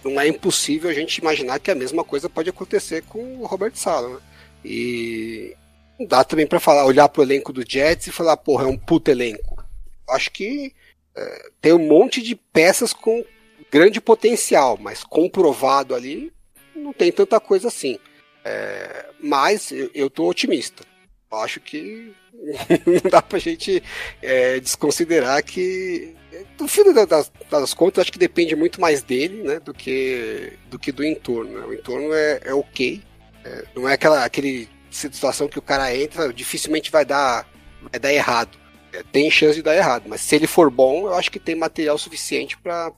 não 0.03 0.19
é 0.19 0.27
impossível 0.27 0.89
a 0.89 0.93
gente 0.93 1.17
imaginar 1.17 1.59
que 1.59 1.71
a 1.71 1.75
mesma 1.75 2.03
coisa 2.03 2.29
pode 2.29 2.49
acontecer 2.49 3.03
com 3.03 3.41
o 3.41 3.45
Robert 3.45 3.75
Sala, 3.75 4.09
né? 4.09 4.19
E 4.63 5.55
não 5.99 6.05
dá 6.05 6.23
também 6.23 6.47
para 6.47 6.59
falar, 6.59 6.85
olhar 6.85 7.09
pro 7.09 7.23
elenco 7.23 7.51
do 7.51 7.69
Jets 7.69 8.07
e 8.07 8.11
falar, 8.11 8.37
porra, 8.37 8.65
é 8.65 8.67
um 8.67 8.77
puto 8.77 9.11
elenco. 9.11 9.63
Acho 10.09 10.31
que 10.31 10.73
é, 11.15 11.49
tem 11.61 11.73
um 11.73 11.87
monte 11.87 12.21
de 12.21 12.35
peças 12.35 12.93
com 12.93 13.23
grande 13.71 13.99
potencial, 14.01 14.77
mas 14.79 15.03
comprovado 15.03 15.93
ali 15.93 16.31
não 16.75 16.93
tem 16.93 17.11
tanta 17.11 17.39
coisa 17.39 17.67
assim. 17.67 17.99
É, 18.43 19.05
mas 19.21 19.71
eu, 19.71 19.91
eu 19.93 20.09
tô 20.09 20.27
otimista. 20.27 20.83
Acho 21.31 21.59
que 21.59 22.13
não 22.85 23.09
dá 23.11 23.21
pra 23.21 23.37
gente 23.37 23.83
é, 24.21 24.59
desconsiderar 24.59 25.43
que 25.43 26.15
no 26.59 26.67
fim 26.67 26.93
da- 26.93 27.05
das, 27.05 27.31
das 27.49 27.73
contas 27.73 28.01
acho 28.03 28.11
que 28.11 28.19
depende 28.19 28.55
muito 28.55 28.79
mais 28.81 29.03
dele 29.03 29.43
né, 29.43 29.59
do 29.59 29.73
que 29.73 30.53
do 30.69 30.77
que 30.79 30.91
do 30.91 31.03
entorno 31.03 31.59
né? 31.59 31.65
o 31.65 31.73
entorno 31.73 32.13
é, 32.13 32.39
é 32.43 32.53
ok 32.53 33.01
É, 33.45 33.65
não 33.75 33.87
é 33.87 33.93
aquela 33.93 34.25
aquele 34.25 34.67
situação 34.91 35.47
que 35.47 35.57
o 35.59 35.61
cara 35.61 35.95
entra 35.95 36.31
dificilmente 36.33 36.91
vai 36.91 37.05
dar 37.05 37.47
vai 37.81 37.99
dar 37.99 38.13
errado. 38.13 38.57
É, 38.91 39.03
tem 39.03 39.29
chance 39.31 39.55
de 39.55 39.61
dar 39.63 39.75
errado 39.75 40.03
mas 40.07 40.21
se 40.21 40.35
ele 40.35 40.47
for 40.47 40.69
bom 40.69 41.07
eu 41.07 41.13
acho 41.15 41.31
que 41.31 41.39
tem 41.39 41.55
material 41.55 41.97
suficiente 41.97 42.57
para 42.57 42.91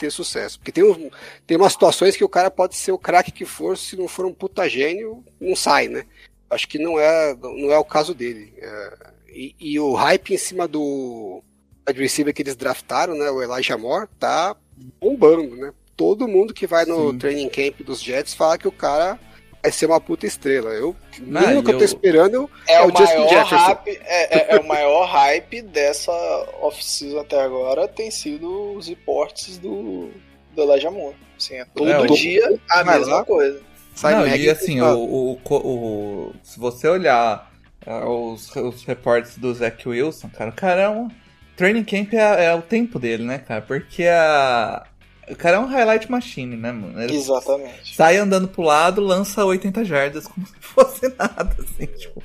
ter 0.00 0.10
sucesso. 0.10 0.58
Porque 0.58 0.72
tem 0.72 0.82
um, 0.84 1.08
tem 1.46 1.56
umas 1.56 1.72
situações 1.72 2.16
que 2.16 2.24
o 2.24 2.28
cara 2.28 2.50
pode 2.50 2.74
ser 2.76 2.90
o 2.92 2.98
craque 2.98 3.30
que 3.30 3.44
for 3.44 3.76
se 3.78 3.96
não 3.96 4.08
for 4.08 4.26
um 4.26 4.32
puta 4.34 4.68
gênio 4.68 5.24
não 5.40 5.54
sai 5.54 5.88
né. 5.88 6.04
Acho 6.50 6.66
que 6.68 6.78
não 6.78 6.98
é 6.98 7.34
não 7.36 7.70
é 7.72 7.78
o 7.78 7.84
caso 7.84 8.14
dele 8.14 8.52
É, 8.58 9.10
e, 9.28 9.54
e 9.60 9.78
o 9.80 9.92
hype 9.94 10.34
em 10.34 10.38
cima 10.38 10.66
do 10.66 11.42
wide 11.88 12.00
receiver 12.00 12.34
que 12.34 12.42
eles 12.42 12.56
draftaram, 12.56 13.14
né, 13.14 13.30
o 13.30 13.42
Elijah 13.42 13.76
Moore, 13.78 14.08
tá 14.18 14.54
bombando, 15.00 15.56
né? 15.56 15.72
Todo 15.96 16.28
mundo 16.28 16.52
que 16.52 16.66
vai 16.66 16.84
no 16.84 17.12
Sim. 17.12 17.18
training 17.18 17.48
camp 17.48 17.80
dos 17.80 18.02
Jets 18.02 18.34
fala 18.34 18.58
que 18.58 18.68
o 18.68 18.72
cara 18.72 19.18
vai 19.62 19.72
ser 19.72 19.86
uma 19.86 20.00
puta 20.00 20.26
estrela. 20.26 20.70
Eu, 20.70 20.90
o 20.90 20.96
Não, 21.22 21.40
mínimo 21.40 21.62
que 21.62 21.70
eu 21.70 21.74
eu- 21.74 21.78
tô 21.78 21.84
esperando 21.84 22.50
É, 22.68 22.74
é 22.74 22.82
o, 22.82 22.92
o 22.92 22.96
Justin 22.96 23.14
maior 23.16 23.28
Jefferson. 23.30 23.56
hype, 23.56 23.88
é, 24.04 24.38
é- 24.38 24.56
é 24.56 24.60
o 24.60 24.66
maior 24.68 25.06
hype 25.06 25.62
dessa 25.62 26.12
off-season 26.60 27.20
até 27.20 27.40
agora 27.40 27.88
tem 27.88 28.10
sido 28.10 28.74
os 28.74 28.88
reportes 28.88 29.56
do, 29.58 30.10
do 30.54 30.62
Elijah 30.62 30.90
Moore. 30.90 31.16
Assim, 31.38 31.54
é 31.54 31.64
todo 31.74 31.90
É, 31.90 31.98
o- 32.00 32.06
dia 32.14 32.60
a 32.68 32.82
Vai 32.82 32.98
mesma 32.98 33.16
lá. 33.16 33.24
coisa. 33.24 33.60
Sai 33.94 34.14
Não, 34.14 34.26
e 34.28 34.50
assim, 34.50 34.80
o, 34.82 34.94
o, 34.98 35.40
o- 35.42 35.56
o- 35.56 36.34
se 36.42 36.58
você 36.60 36.86
olhar 36.86 37.50
ah, 37.86 38.06
os, 38.08 38.54
os 38.54 38.84
reportes 38.84 39.38
do 39.38 39.54
Zach 39.54 39.88
Wilson, 39.88 40.28
cara, 40.28 40.50
o 40.50 40.54
cara 40.54 40.82
é 40.82 40.88
um. 40.90 41.08
Training 41.56 41.84
camp 41.84 42.12
é, 42.14 42.44
é 42.46 42.54
o 42.54 42.62
tempo 42.62 42.98
dele, 42.98 43.24
né, 43.24 43.38
cara? 43.38 43.62
Porque 43.62 44.04
a. 44.06 44.86
O 45.28 45.34
cara 45.34 45.56
é 45.56 45.60
um 45.60 45.66
highlight 45.66 46.08
machine, 46.10 46.56
né, 46.56 46.70
mano? 46.70 47.02
Ele 47.02 47.16
Exatamente. 47.16 47.96
sai 47.96 48.16
andando 48.16 48.46
pro 48.46 48.62
lado, 48.62 49.00
lança 49.00 49.44
80 49.44 49.84
jardas 49.84 50.26
como 50.28 50.46
se 50.46 50.54
fosse 50.60 51.08
nada, 51.18 51.56
assim, 51.58 51.86
tipo. 51.86 52.22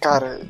Cara, 0.00 0.40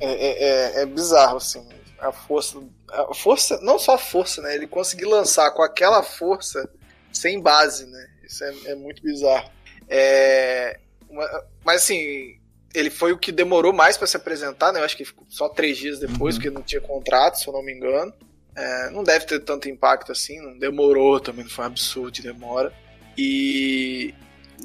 é, 0.00 0.06
é- 0.10 0.44
é- 0.80 0.82
é 0.82 0.86
bizarro, 0.86 1.36
assim. 1.36 1.64
A 2.00 2.10
força. 2.10 2.58
A 2.90 3.14
força. 3.14 3.60
Não 3.62 3.78
só 3.78 3.94
a 3.94 3.98
força, 3.98 4.42
né? 4.42 4.54
Ele 4.54 4.66
conseguir 4.66 5.04
lançar 5.04 5.50
com 5.52 5.62
aquela 5.62 6.02
força 6.02 6.68
sem 7.12 7.40
base, 7.40 7.86
né? 7.86 8.06
Isso 8.24 8.42
é, 8.42 8.54
é 8.66 8.74
muito 8.74 9.00
bizarro. 9.02 9.48
É, 9.88 10.78
uma- 11.08 11.44
mas 11.64 11.82
assim, 11.82 12.36
ele 12.78 12.90
foi 12.90 13.12
o 13.12 13.18
que 13.18 13.32
demorou 13.32 13.72
mais 13.72 13.96
pra 13.96 14.06
se 14.06 14.16
apresentar, 14.16 14.72
né? 14.72 14.80
Eu 14.80 14.84
acho 14.84 14.96
que 14.96 15.04
ficou 15.04 15.26
só 15.28 15.48
três 15.48 15.78
dias 15.78 15.98
depois, 15.98 16.34
Uhum. 16.36 16.42
porque 16.42 16.54
não 16.54 16.62
tinha 16.62 16.80
contrato, 16.80 17.38
se 17.38 17.46
eu 17.48 17.52
não 17.52 17.62
me 17.62 17.72
engano. 17.72 18.12
É, 18.54 18.90
não 18.90 19.02
deve 19.04 19.26
ter 19.26 19.40
tanto 19.40 19.68
impacto 19.68 20.12
assim, 20.12 20.40
não 20.40 20.58
demorou 20.58 21.20
também, 21.20 21.44
não 21.44 21.50
foi 21.50 21.64
um 21.64 21.68
absurdo 21.68 22.10
de 22.10 22.22
demora. 22.22 22.72
E. 23.16 24.14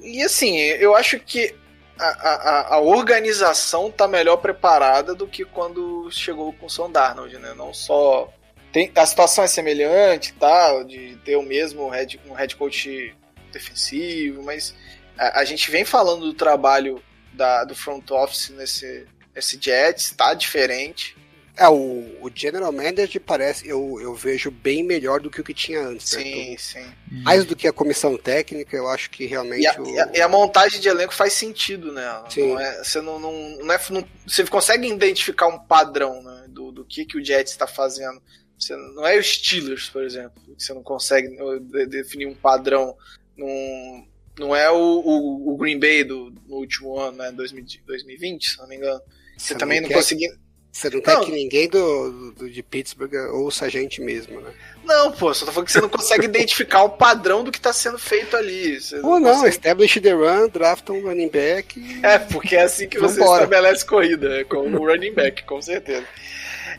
E 0.01 0.21
assim, 0.23 0.57
eu 0.57 0.95
acho 0.95 1.19
que 1.19 1.53
a, 1.99 2.05
a, 2.07 2.75
a 2.75 2.79
organização 2.79 3.91
tá 3.91 4.07
melhor 4.07 4.37
preparada 4.37 5.13
do 5.13 5.27
que 5.27 5.43
quando 5.45 6.09
chegou 6.11 6.53
com 6.53 6.65
o 6.65 6.69
Son 6.69 6.89
Darnold, 6.91 7.37
né? 7.37 7.53
Não 7.55 7.73
só. 7.73 8.31
Tem, 8.71 8.89
a 8.95 9.05
situação 9.05 9.43
é 9.43 9.47
semelhante 9.47 10.33
tal, 10.39 10.83
de 10.85 11.17
ter 11.25 11.35
o 11.35 11.41
mesmo 11.41 11.89
head, 11.89 12.19
um 12.25 12.33
head 12.33 12.55
coach 12.55 13.13
defensivo, 13.51 14.41
mas 14.43 14.73
a, 15.17 15.41
a 15.41 15.45
gente 15.45 15.69
vem 15.69 15.83
falando 15.83 16.21
do 16.21 16.33
trabalho 16.33 17.01
da, 17.33 17.63
do 17.63 17.75
front 17.75 18.09
office 18.11 18.49
nesse, 18.49 19.05
nesse 19.35 19.57
Jets, 19.61 20.11
tá 20.11 20.33
diferente. 20.33 21.15
É, 21.57 21.67
o, 21.67 22.17
o 22.21 22.31
General 22.33 22.71
Manager 22.71 23.21
parece, 23.21 23.67
eu, 23.67 23.99
eu 24.01 24.15
vejo 24.15 24.49
bem 24.49 24.83
melhor 24.83 25.19
do 25.19 25.29
que 25.29 25.41
o 25.41 25.43
que 25.43 25.53
tinha 25.53 25.81
antes. 25.81 26.13
né? 26.13 26.23
Sim, 26.23 26.57
sim. 26.57 26.79
Então, 27.11 27.23
mais 27.23 27.45
do 27.45 27.55
que 27.57 27.67
a 27.67 27.73
comissão 27.73 28.17
técnica, 28.17 28.75
eu 28.75 28.87
acho 28.87 29.09
que 29.09 29.25
realmente 29.25 29.63
E 29.63 29.67
a, 29.67 29.81
o- 29.81 29.89
e 29.95 29.99
a- 29.99 30.09
e 30.15 30.21
a 30.21 30.29
montagem 30.29 30.79
de 30.79 30.87
elenco 30.87 31.13
faz 31.13 31.33
sentido, 31.33 31.91
né? 31.91 32.23
Sim. 32.29 32.53
Não 32.53 32.59
é- 32.59 32.83
você 32.83 33.01
não, 33.01 33.19
não, 33.19 33.33
não 33.59 33.73
é, 33.73 33.79
não- 33.89 34.07
você 34.25 34.45
consegue 34.45 34.87
identificar 34.87 35.47
um 35.47 35.59
padrão 35.59 36.23
né, 36.23 36.45
do, 36.47 36.71
do 36.71 36.85
que, 36.85 37.05
que 37.05 37.17
o 37.17 37.23
Jets 37.23 37.51
está 37.51 37.67
fazendo. 37.67 38.21
Você, 38.57 38.75
não 38.75 39.05
é 39.05 39.17
o 39.17 39.23
Steelers, 39.23 39.89
por 39.89 40.03
exemplo, 40.03 40.41
que 40.57 40.63
você 40.63 40.73
não 40.73 40.81
consegue 40.83 41.27
de- 41.63 41.85
definir 41.85 42.27
um 42.27 42.35
padrão. 42.35 42.95
Não, 43.37 44.07
não 44.39 44.55
é 44.55 44.69
o, 44.71 44.75
o, 44.75 45.53
o 45.53 45.57
Green 45.57 45.79
Bay 45.79 46.03
do, 46.03 46.31
no 46.47 46.55
último 46.57 46.97
ano, 46.97 47.17
né? 47.17 47.31
2000 47.31 47.65
2020, 47.85 48.49
se 48.49 48.57
não 48.57 48.67
me 48.67 48.75
engano. 48.77 49.01
Você 49.37 49.53
Você 49.53 49.55
também 49.55 49.77
não 49.79 49.83
não 49.83 49.89
quer- 49.89 49.95
conseguiu. 49.95 50.31
Você 50.73 50.89
não 50.89 51.01
quer 51.01 51.15
Não. 51.15 51.25
que 51.25 51.31
ninguém 51.33 51.67
do, 51.67 52.31
do- 52.31 52.49
de 52.49 52.63
Pittsburgh 52.63 53.13
ouça 53.33 53.65
a 53.65 53.69
gente 53.69 53.99
mesmo, 53.99 54.39
né? 54.39 54.53
Não, 54.85 55.11
pô, 55.11 55.33
só 55.33 55.45
tô 55.45 55.51
falando 55.51 55.65
que 55.67 55.73
você 55.73 55.81
não 55.81 55.89
consegue 55.89 56.23
identificar 56.27 56.83
o 56.83 56.91
padrão 56.91 57.43
do 57.43 57.51
que 57.51 57.59
tá 57.59 57.73
sendo 57.73 57.99
feito 57.99 58.37
ali. 58.37 58.77
Ou 59.03 59.19
não, 59.19 59.33
consegue- 59.33 59.49
establish 59.49 59.99
the 59.99 60.13
run, 60.13 60.47
drafta 60.47 60.93
um 60.93 61.01
running 61.01 61.27
back 61.27 61.77
e... 61.77 61.99
É, 62.05 62.17
porque 62.19 62.55
é 62.55 62.61
assim 62.63 62.87
que 62.87 62.97
você 62.97 63.19
Vambora. 63.19 63.43
estabelece 63.43 63.85
corrida, 63.85 64.39
é 64.39 64.43
como 64.45 64.79
o 64.79 64.85
running 64.87 65.13
back, 65.13 65.43
com 65.43 65.61
certeza. 65.61 66.07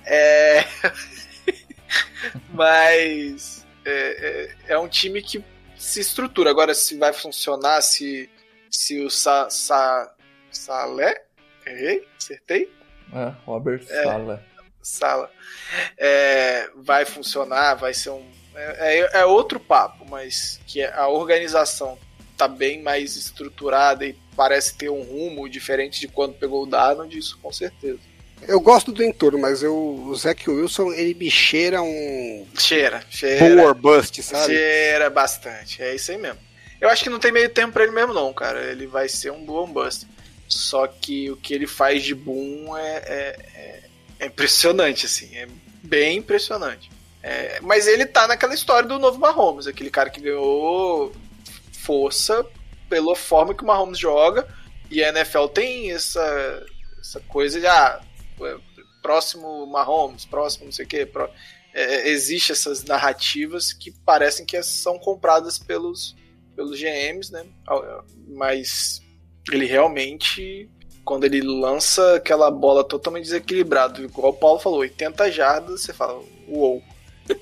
É... 0.06 0.64
Mas 2.52 3.66
é, 3.84 4.50
é, 4.68 4.72
é 4.74 4.78
um 4.78 4.88
time 4.88 5.20
que 5.22 5.44
se 5.82 6.00
estrutura. 6.00 6.50
Agora, 6.50 6.74
se 6.74 6.96
vai 6.96 7.12
funcionar, 7.12 7.80
se, 7.82 8.30
se 8.70 9.00
o 9.00 9.10
Sa, 9.10 9.50
Sa, 9.50 10.14
Salé. 10.50 11.24
Errei? 11.66 12.06
Acertei? 12.16 12.72
É, 13.12 13.32
Robert 13.44 13.84
Sala. 13.84 14.44
Sala. 14.80 15.30
É, 15.98 16.70
vai 16.76 17.04
funcionar, 17.04 17.74
vai 17.74 17.92
ser 17.94 18.10
um. 18.10 18.24
É, 18.54 19.00
é- 19.00 19.20
é 19.20 19.24
outro 19.24 19.58
papo, 19.58 20.04
mas 20.08 20.60
que 20.66 20.82
a 20.84 21.08
organização 21.08 21.98
tá 22.36 22.46
bem 22.48 22.82
mais 22.82 23.16
estruturada 23.16 24.04
e 24.06 24.14
parece 24.36 24.74
ter 24.76 24.88
um 24.88 25.02
rumo 25.02 25.48
diferente 25.48 26.00
de 26.00 26.08
quando 26.08 26.34
pegou 26.34 26.62
o 26.64 26.66
Darnold, 26.66 27.16
isso 27.16 27.38
com 27.40 27.52
certeza. 27.52 28.00
Eu 28.48 28.60
gosto 28.60 28.90
do 28.92 29.02
entorno, 29.04 29.38
mas 29.38 29.62
eu, 29.62 29.74
o 29.74 30.14
Zach 30.14 30.48
Wilson, 30.50 30.92
ele 30.92 31.14
me 31.14 31.30
cheira 31.30 31.80
um 31.82 32.46
Cheira, 32.58 33.02
cheira. 33.10 33.62
or 33.62 33.74
bust, 33.74 34.22
sabe? 34.22 34.54
Cheira 34.54 35.08
bastante, 35.10 35.82
é 35.82 35.94
isso 35.94 36.10
aí 36.10 36.18
mesmo. 36.18 36.38
Eu 36.80 36.88
acho 36.88 37.04
que 37.04 37.10
não 37.10 37.20
tem 37.20 37.30
meio 37.30 37.48
tempo 37.48 37.72
pra 37.72 37.84
ele 37.84 37.92
mesmo, 37.92 38.12
não, 38.12 38.32
cara. 38.32 38.60
Ele 38.72 38.86
vai 38.88 39.08
ser 39.08 39.30
um 39.30 39.44
boom 39.44 39.72
bust. 39.72 40.06
Só 40.48 40.86
que 40.88 41.30
o 41.30 41.36
que 41.36 41.54
ele 41.54 41.66
faz 41.66 42.02
de 42.02 42.14
boom 42.14 42.76
é, 42.76 42.96
é, 43.06 43.82
é- 44.18 44.26
impressionante, 44.26 45.06
assim. 45.06 45.30
É 45.36 45.46
bem 45.82 46.18
impressionante. 46.18 46.90
É, 47.22 47.60
mas 47.62 47.86
ele 47.86 48.04
tá 48.04 48.26
naquela 48.26 48.52
história 48.52 48.88
do 48.88 48.98
novo 48.98 49.18
Mahomes, 49.20 49.68
aquele 49.68 49.90
cara 49.90 50.10
que 50.10 50.20
ganhou 50.20 51.12
força 51.72 52.44
pela 52.88 53.14
forma 53.14 53.54
que 53.54 53.62
o 53.62 53.66
Mahomes 53.66 53.98
joga. 53.98 54.46
E 54.90 55.02
a 55.02 55.08
NFL 55.10 55.46
tem 55.46 55.92
essa, 55.92 56.66
essa 57.00 57.20
coisa 57.20 57.60
de, 57.60 57.66
ah, 57.66 58.00
próximo 59.02 59.66
Mahomes, 59.66 60.24
próximo 60.24 60.66
não 60.66 60.72
sei 60.72 60.84
o 60.84 60.88
quê. 60.88 61.04
pró- 61.06 61.30
é, 61.74 62.08
existe 62.10 62.52
essas 62.52 62.84
narrativas 62.84 63.72
que 63.72 63.90
parecem 63.90 64.44
que 64.44 64.62
são 64.62 64.98
compradas 64.98 65.58
pelos, 65.58 66.14
pelos 66.54 66.78
GMs, 66.78 67.32
né? 67.32 67.44
Mas 68.28 69.02
ele 69.50 69.64
realmente, 69.66 70.68
quando 71.04 71.24
ele 71.24 71.40
lança 71.40 72.16
aquela 72.16 72.50
bola 72.50 72.84
totalmente 72.84 73.24
desequilibrada, 73.24 74.00
igual 74.02 74.32
o 74.32 74.36
Paulo 74.36 74.60
falou, 74.60 74.80
80 74.80 75.30
jardas, 75.32 75.80
você 75.80 75.92
fala, 75.92 76.22
uou. 76.46 76.82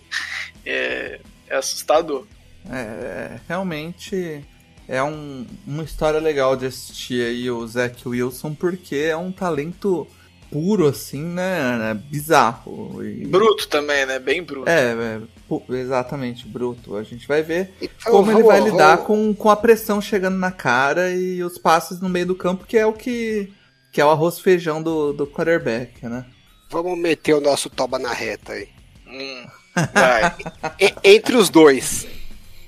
é, 0.64 1.20
é 1.48 1.56
assustador. 1.56 2.26
É, 2.70 2.76
é, 2.78 3.40
realmente 3.48 4.44
é 4.86 5.02
um- 5.02 5.46
uma 5.66 5.82
história 5.82 6.20
legal 6.20 6.56
de 6.56 6.66
assistir 6.66 7.24
aí 7.26 7.50
o 7.50 7.66
Zach 7.66 8.06
Wilson, 8.08 8.54
porque 8.54 8.96
é 8.96 9.16
um 9.16 9.32
talento 9.32 10.06
puro, 10.50 10.86
assim, 10.88 11.22
né? 11.22 11.94
Bizarro. 12.10 13.02
E- 13.04 13.26
Bruto 13.26 13.68
também, 13.68 14.04
né? 14.06 14.18
Bem 14.18 14.42
bruto. 14.42 14.68
É, 14.68 14.92
é, 14.92 15.20
pu- 15.48 15.62
exatamente, 15.70 16.46
bruto. 16.46 16.96
A 16.96 17.02
gente 17.02 17.26
vai 17.28 17.42
ver 17.42 17.72
Então, 17.80 18.12
como 18.12 18.30
ele 18.30 18.42
vamos- 18.42 18.48
vai 18.48 18.60
lidar 18.70 18.96
vamos- 18.96 19.06
com, 19.06 19.34
com 19.34 19.50
a 19.50 19.56
pressão 19.56 20.00
chegando 20.00 20.36
na 20.38 20.50
cara 20.52 21.10
e 21.14 21.42
os 21.42 21.56
passes 21.58 22.00
no 22.00 22.08
meio 22.08 22.26
do 22.26 22.34
campo, 22.34 22.66
que 22.66 22.76
é 22.76 22.84
o 22.86 22.92
que, 22.92 23.52
que 23.92 24.00
é 24.00 24.04
o 24.04 24.10
arroz 24.10 24.38
feijão 24.40 24.82
do, 24.82 25.12
do 25.12 25.26
quarterback, 25.26 26.04
né? 26.06 26.24
Vamos 26.70 26.98
meter 26.98 27.34
o 27.34 27.40
nosso 27.40 27.68
toba 27.70 27.98
na 27.98 28.12
reta 28.12 28.52
aí. 28.52 28.68
Hum, 29.06 29.46
vai. 29.92 30.34
E- 30.80 30.94
entre 31.04 31.36
os 31.36 31.48
dois, 31.48 32.06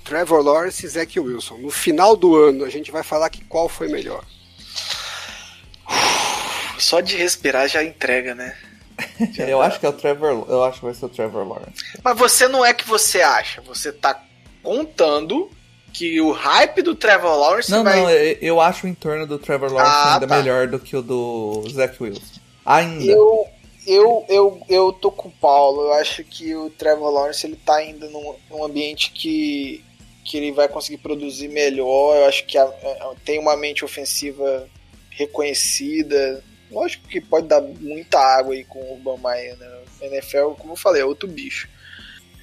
Trevor 0.03 0.41
Lawrence 0.43 0.85
e 0.85 0.89
Zach 0.89 1.17
Wilson. 1.19 1.57
No 1.59 1.69
final 1.69 2.15
do 2.17 2.35
ano, 2.35 2.65
a 2.65 2.69
gente 2.69 2.91
vai 2.91 3.03
falar 3.03 3.29
que 3.29 3.43
qual 3.45 3.69
foi 3.69 3.87
melhor. 3.87 4.23
Só 6.83 6.99
de 6.99 7.15
respirar 7.15 7.67
já 7.67 7.83
entrega, 7.83 8.35
né? 8.35 8.55
Já 9.33 9.45
eu 9.47 9.57
tá. 9.59 9.65
acho 9.65 9.79
que 9.79 9.85
é 9.85 9.89
o 9.89 9.93
Trevor, 9.93 10.45
eu 10.47 10.63
acho 10.63 10.79
que 10.79 10.85
vai 10.85 10.93
ser 10.93 11.05
o 11.05 11.09
Trevor 11.09 11.47
Lawrence. 11.47 11.83
Mas 12.03 12.17
você 12.17 12.47
não 12.47 12.63
é 12.63 12.73
que 12.73 12.87
você 12.87 13.21
acha, 13.21 13.59
você 13.61 13.91
tá 13.91 14.23
contando 14.61 15.49
que 15.91 16.19
o 16.21 16.31
hype 16.31 16.81
do 16.83 16.93
Trevor 16.95 17.35
Lawrence 17.37 17.71
Não, 17.71 17.83
vai. 17.83 17.99
não, 17.99 18.09
eu 18.09 18.37
eu 18.41 18.61
acho 18.61 18.85
o 18.85 18.89
entorno 18.89 19.25
do 19.25 19.39
Trevor 19.39 19.71
Lawrence 19.73 19.95
Ah, 19.95 20.13
ainda 20.15 20.27
tá. 20.27 20.37
melhor 20.37 20.67
do 20.67 20.79
que 20.79 20.95
o 20.95 21.01
do 21.01 21.63
Zach 21.71 22.01
Wilson. 22.01 22.21
Ainda. 22.65 23.03
Eu, 23.05 23.47
eu, 23.87 24.25
eu, 24.29 24.61
eu 24.69 24.93
tô 24.93 25.11
com 25.11 25.27
o 25.27 25.31
Paulo. 25.31 25.81
Eu 25.83 25.93
acho 25.93 26.23
que 26.23 26.55
o 26.55 26.69
Trevor 26.69 27.11
Lawrence 27.11 27.45
ele 27.47 27.55
tá 27.65 27.75
ainda 27.75 28.07
num, 28.09 28.35
num 28.49 28.63
ambiente 28.63 29.11
que, 29.11 29.83
que 30.23 30.37
ele 30.37 30.51
vai 30.51 30.67
conseguir 30.67 30.97
produzir 30.99 31.47
melhor. 31.47 32.15
Eu 32.17 32.25
acho 32.25 32.45
que 32.45 32.57
a- 32.57 32.63
a- 32.63 33.13
tem 33.25 33.39
uma 33.39 33.55
mente 33.57 33.83
ofensiva 33.83 34.67
reconhecida. 35.09 36.43
Lógico 36.73 37.07
que 37.07 37.21
pode 37.21 37.47
dar 37.47 37.61
muita 37.61 38.19
água 38.19 38.53
aí 38.53 38.63
com 38.65 38.79
o 38.79 38.93
Urban 38.95 39.17
Meyer, 39.29 39.57
né? 39.57 39.83
O 40.01 40.05
NFL, 40.05 40.51
como 40.57 40.73
eu 40.73 40.77
falei, 40.77 41.01
é 41.01 41.05
outro 41.05 41.27
bicho. 41.29 41.69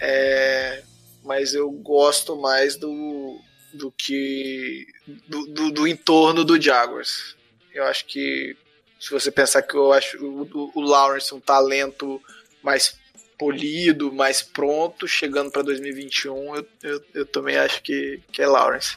É, 0.00 0.82
mas 1.24 1.52
eu 1.54 1.70
gosto 1.70 2.36
mais 2.36 2.76
do, 2.76 3.38
do 3.74 3.92
que 3.92 4.86
do, 5.28 5.46
do, 5.46 5.70
do 5.72 5.88
entorno 5.88 6.44
do 6.44 6.60
Jaguars. 6.60 7.36
Eu 7.74 7.84
acho 7.84 8.06
que 8.06 8.56
se 8.98 9.10
você 9.10 9.30
pensar 9.30 9.62
que 9.62 9.74
eu 9.74 9.92
acho 9.92 10.16
o, 10.24 10.70
o- 10.74 10.80
Lawrence 10.80 11.34
um 11.34 11.40
talento 11.40 12.20
mais 12.62 12.98
polido, 13.38 14.12
mais 14.12 14.42
pronto, 14.42 15.06
chegando 15.08 15.50
para 15.50 15.62
2021, 15.62 16.56
eu, 16.56 16.66
eu, 16.82 17.04
eu 17.14 17.26
também 17.26 17.56
acho 17.56 17.82
que, 17.82 18.20
que 18.32 18.42
é 18.42 18.46
Lawrence. 18.46 18.96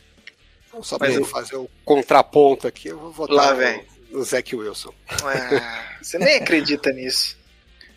Só 0.81 0.97
Mas 0.99 1.09
pra 1.11 1.11
eu 1.11 1.19
eu- 1.19 1.25
fazer 1.25 1.55
o 1.55 1.69
contraponto 1.85 2.67
aqui, 2.67 2.87
eu 2.89 2.99
vou 2.99 3.11
votar 3.11 3.35
Lá 3.35 3.53
vem. 3.53 3.85
No 4.13 4.23
Zach 4.23 4.55
Wilson. 4.55 4.93
Ah, 5.23 5.95
você 6.01 6.17
nem 6.17 6.35
acredita 6.37 6.91
nisso. 6.91 7.37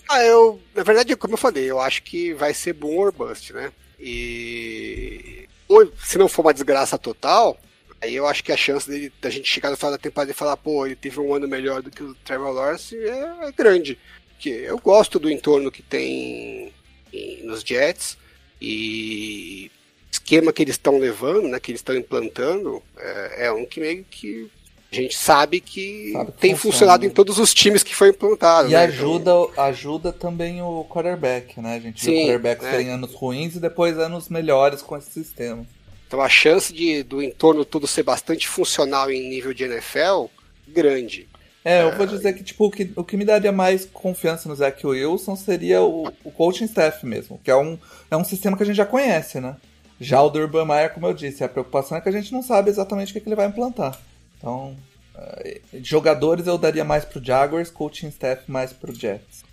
Ah, 0.09 0.23
eu, 0.25 0.61
na 0.75 0.83
verdade, 0.83 1.15
como 1.17 1.35
eu 1.35 1.39
falei, 1.39 1.71
eu 1.71 1.81
acho 1.81 2.03
que 2.03 2.33
vai 2.35 2.55
ser 2.55 2.73
boom 2.73 2.97
or 2.99 3.13
bust, 3.13 3.53
né? 3.53 3.73
E 3.99 5.49
ou, 5.69 5.93
se 6.03 6.17
não 6.17 6.29
for 6.29 6.43
uma 6.43 6.55
desgraça 6.55 6.97
total, 6.97 7.59
aí 8.01 8.15
eu 8.15 8.27
acho 8.27 8.43
que 8.45 8.53
a 8.53 8.57
chance 8.57 8.89
dele, 8.89 9.13
da 9.21 9.29
gente 9.31 9.49
chegar 9.49 9.71
no 9.71 9.77
final 9.77 9.91
da 9.93 9.99
temporada 9.99 10.31
e 10.31 10.35
falar, 10.35 10.57
pô, 10.57 10.87
ele 10.87 10.95
teve 10.97 11.19
um 11.19 11.35
ano 11.35 11.49
melhor 11.49 11.83
do 11.83 11.91
que 11.91 12.03
o 12.03 12.15
Trevor 12.25 12.53
Lawrence 12.53 12.97
é, 12.97 13.49
é 13.49 13.53
grande. 13.53 13.99
Porque 14.33 14.51
eu 14.51 14.79
gosto 14.79 15.19
do 15.19 15.31
entorno 15.31 15.73
que 15.73 15.83
tem 15.83 16.73
em- 17.13 17.43
nos 17.45 17.63
Jets 17.63 18.17
e 18.61 19.71
esquema 20.11 20.53
que 20.53 20.63
eles 20.63 20.75
estão 20.75 20.99
levando, 20.99 21.49
né, 21.49 21.59
que 21.59 21.71
eles 21.73 21.81
estão 21.81 21.97
implantando, 21.97 22.83
é, 22.97 23.47
é 23.47 23.53
um 23.53 23.67
que 23.67 23.81
meio 23.81 24.05
que 24.05 24.49
a 24.91 24.95
gente 24.95 25.17
sabe 25.17 25.61
que 25.61 26.13
Sabe 26.13 26.33
que 26.33 26.39
tem 26.39 26.51
funciona, 26.53 26.73
funcionado 26.73 27.03
né? 27.03 27.09
em 27.09 27.11
todos 27.11 27.39
os 27.39 27.53
times 27.53 27.83
que 27.83 27.95
foi 27.95 28.11
implantado. 28.11 28.69
E 28.69 28.73
né? 28.73 28.79
ajuda, 28.79 29.33
ajuda 29.57 30.13
também 30.13 30.63
o 30.63 30.85
quarterback, 30.85 31.61
né? 31.61 31.77
A 31.77 31.81
gente 31.81 32.05
Sim, 32.05 32.13
vê 32.13 32.21
quarterbacks 32.21 32.67
é. 32.67 32.71
terem 32.71 32.91
anos 32.91 33.15
ruins 33.15 33.57
e 33.57 33.61
depois 33.61 33.99
anos 33.99 34.29
melhores 34.29 34.83
com 34.83 34.97
esse 34.97 35.11
sistema. 35.11 35.67
Então 36.07 36.21
a 36.21 36.29
chance 36.29 36.73
de, 36.73 37.03
do 37.03 37.21
entorno 37.21 37.65
todo 37.65 37.87
ser 37.87 38.05
bastante 38.05 38.47
funcional 38.47 39.11
em 39.11 39.29
nível 39.29 39.53
de 39.53 39.65
NFL, 39.65 40.27
grande. 40.69 41.29
É, 41.65 41.83
eu 41.83 41.97
vou 41.97 42.07
dizer 42.07 42.33
que, 42.33 42.45
tipo, 42.45 42.67
o 42.67 42.71
que, 42.71 42.93
o 42.95 43.03
que 43.03 43.17
me 43.17 43.25
daria 43.25 43.51
mais 43.51 43.85
confiança 43.85 44.49
no 44.49 44.55
Zach 44.55 44.87
Wilson 44.87 45.35
seria 45.35 45.83
o, 45.83 46.13
o 46.23 46.31
coaching 46.31 46.67
staff 46.67 47.05
mesmo, 47.05 47.41
que 47.43 47.51
é 47.51 47.57
um, 47.57 47.77
é 48.09 48.17
um 48.17 48.23
sistema 48.23 48.57
que 48.57 48.63
a 48.63 48.67
gente 48.67 48.77
já 48.77 48.87
conhece, 48.87 49.41
né? 49.41 49.57
Já 50.01 50.23
o 50.23 50.31
do 50.31 50.39
Urban 50.39 50.65
Meyer, 50.65 50.95
como 50.95 51.09
eu 51.09 51.13
disse, 51.13 51.43
a 51.43 51.49
preocupação 51.49 51.99
é 51.99 52.01
que 52.01 52.09
a 52.09 52.13
gente 52.13 52.33
não 52.33 52.41
sabe 52.41 52.71
exatamente 52.71 53.11
o 53.11 53.15
que, 53.15 53.21
que 53.21 53.29
ele 53.29 53.35
vai 53.35 53.49
implantar. 53.49 53.99
Então, 54.39 54.77
eh, 55.17 55.61
jogadores 55.83 56.47
eu 56.47 56.59
daria 56.59 56.85
mais 56.85 57.05
pro 57.05 57.25
Jaguars, 57.25 57.71
coaching 57.71 58.09
staff 58.09 58.43
mais 58.51 58.73
pro 58.73 58.95
Jets. 58.95 59.45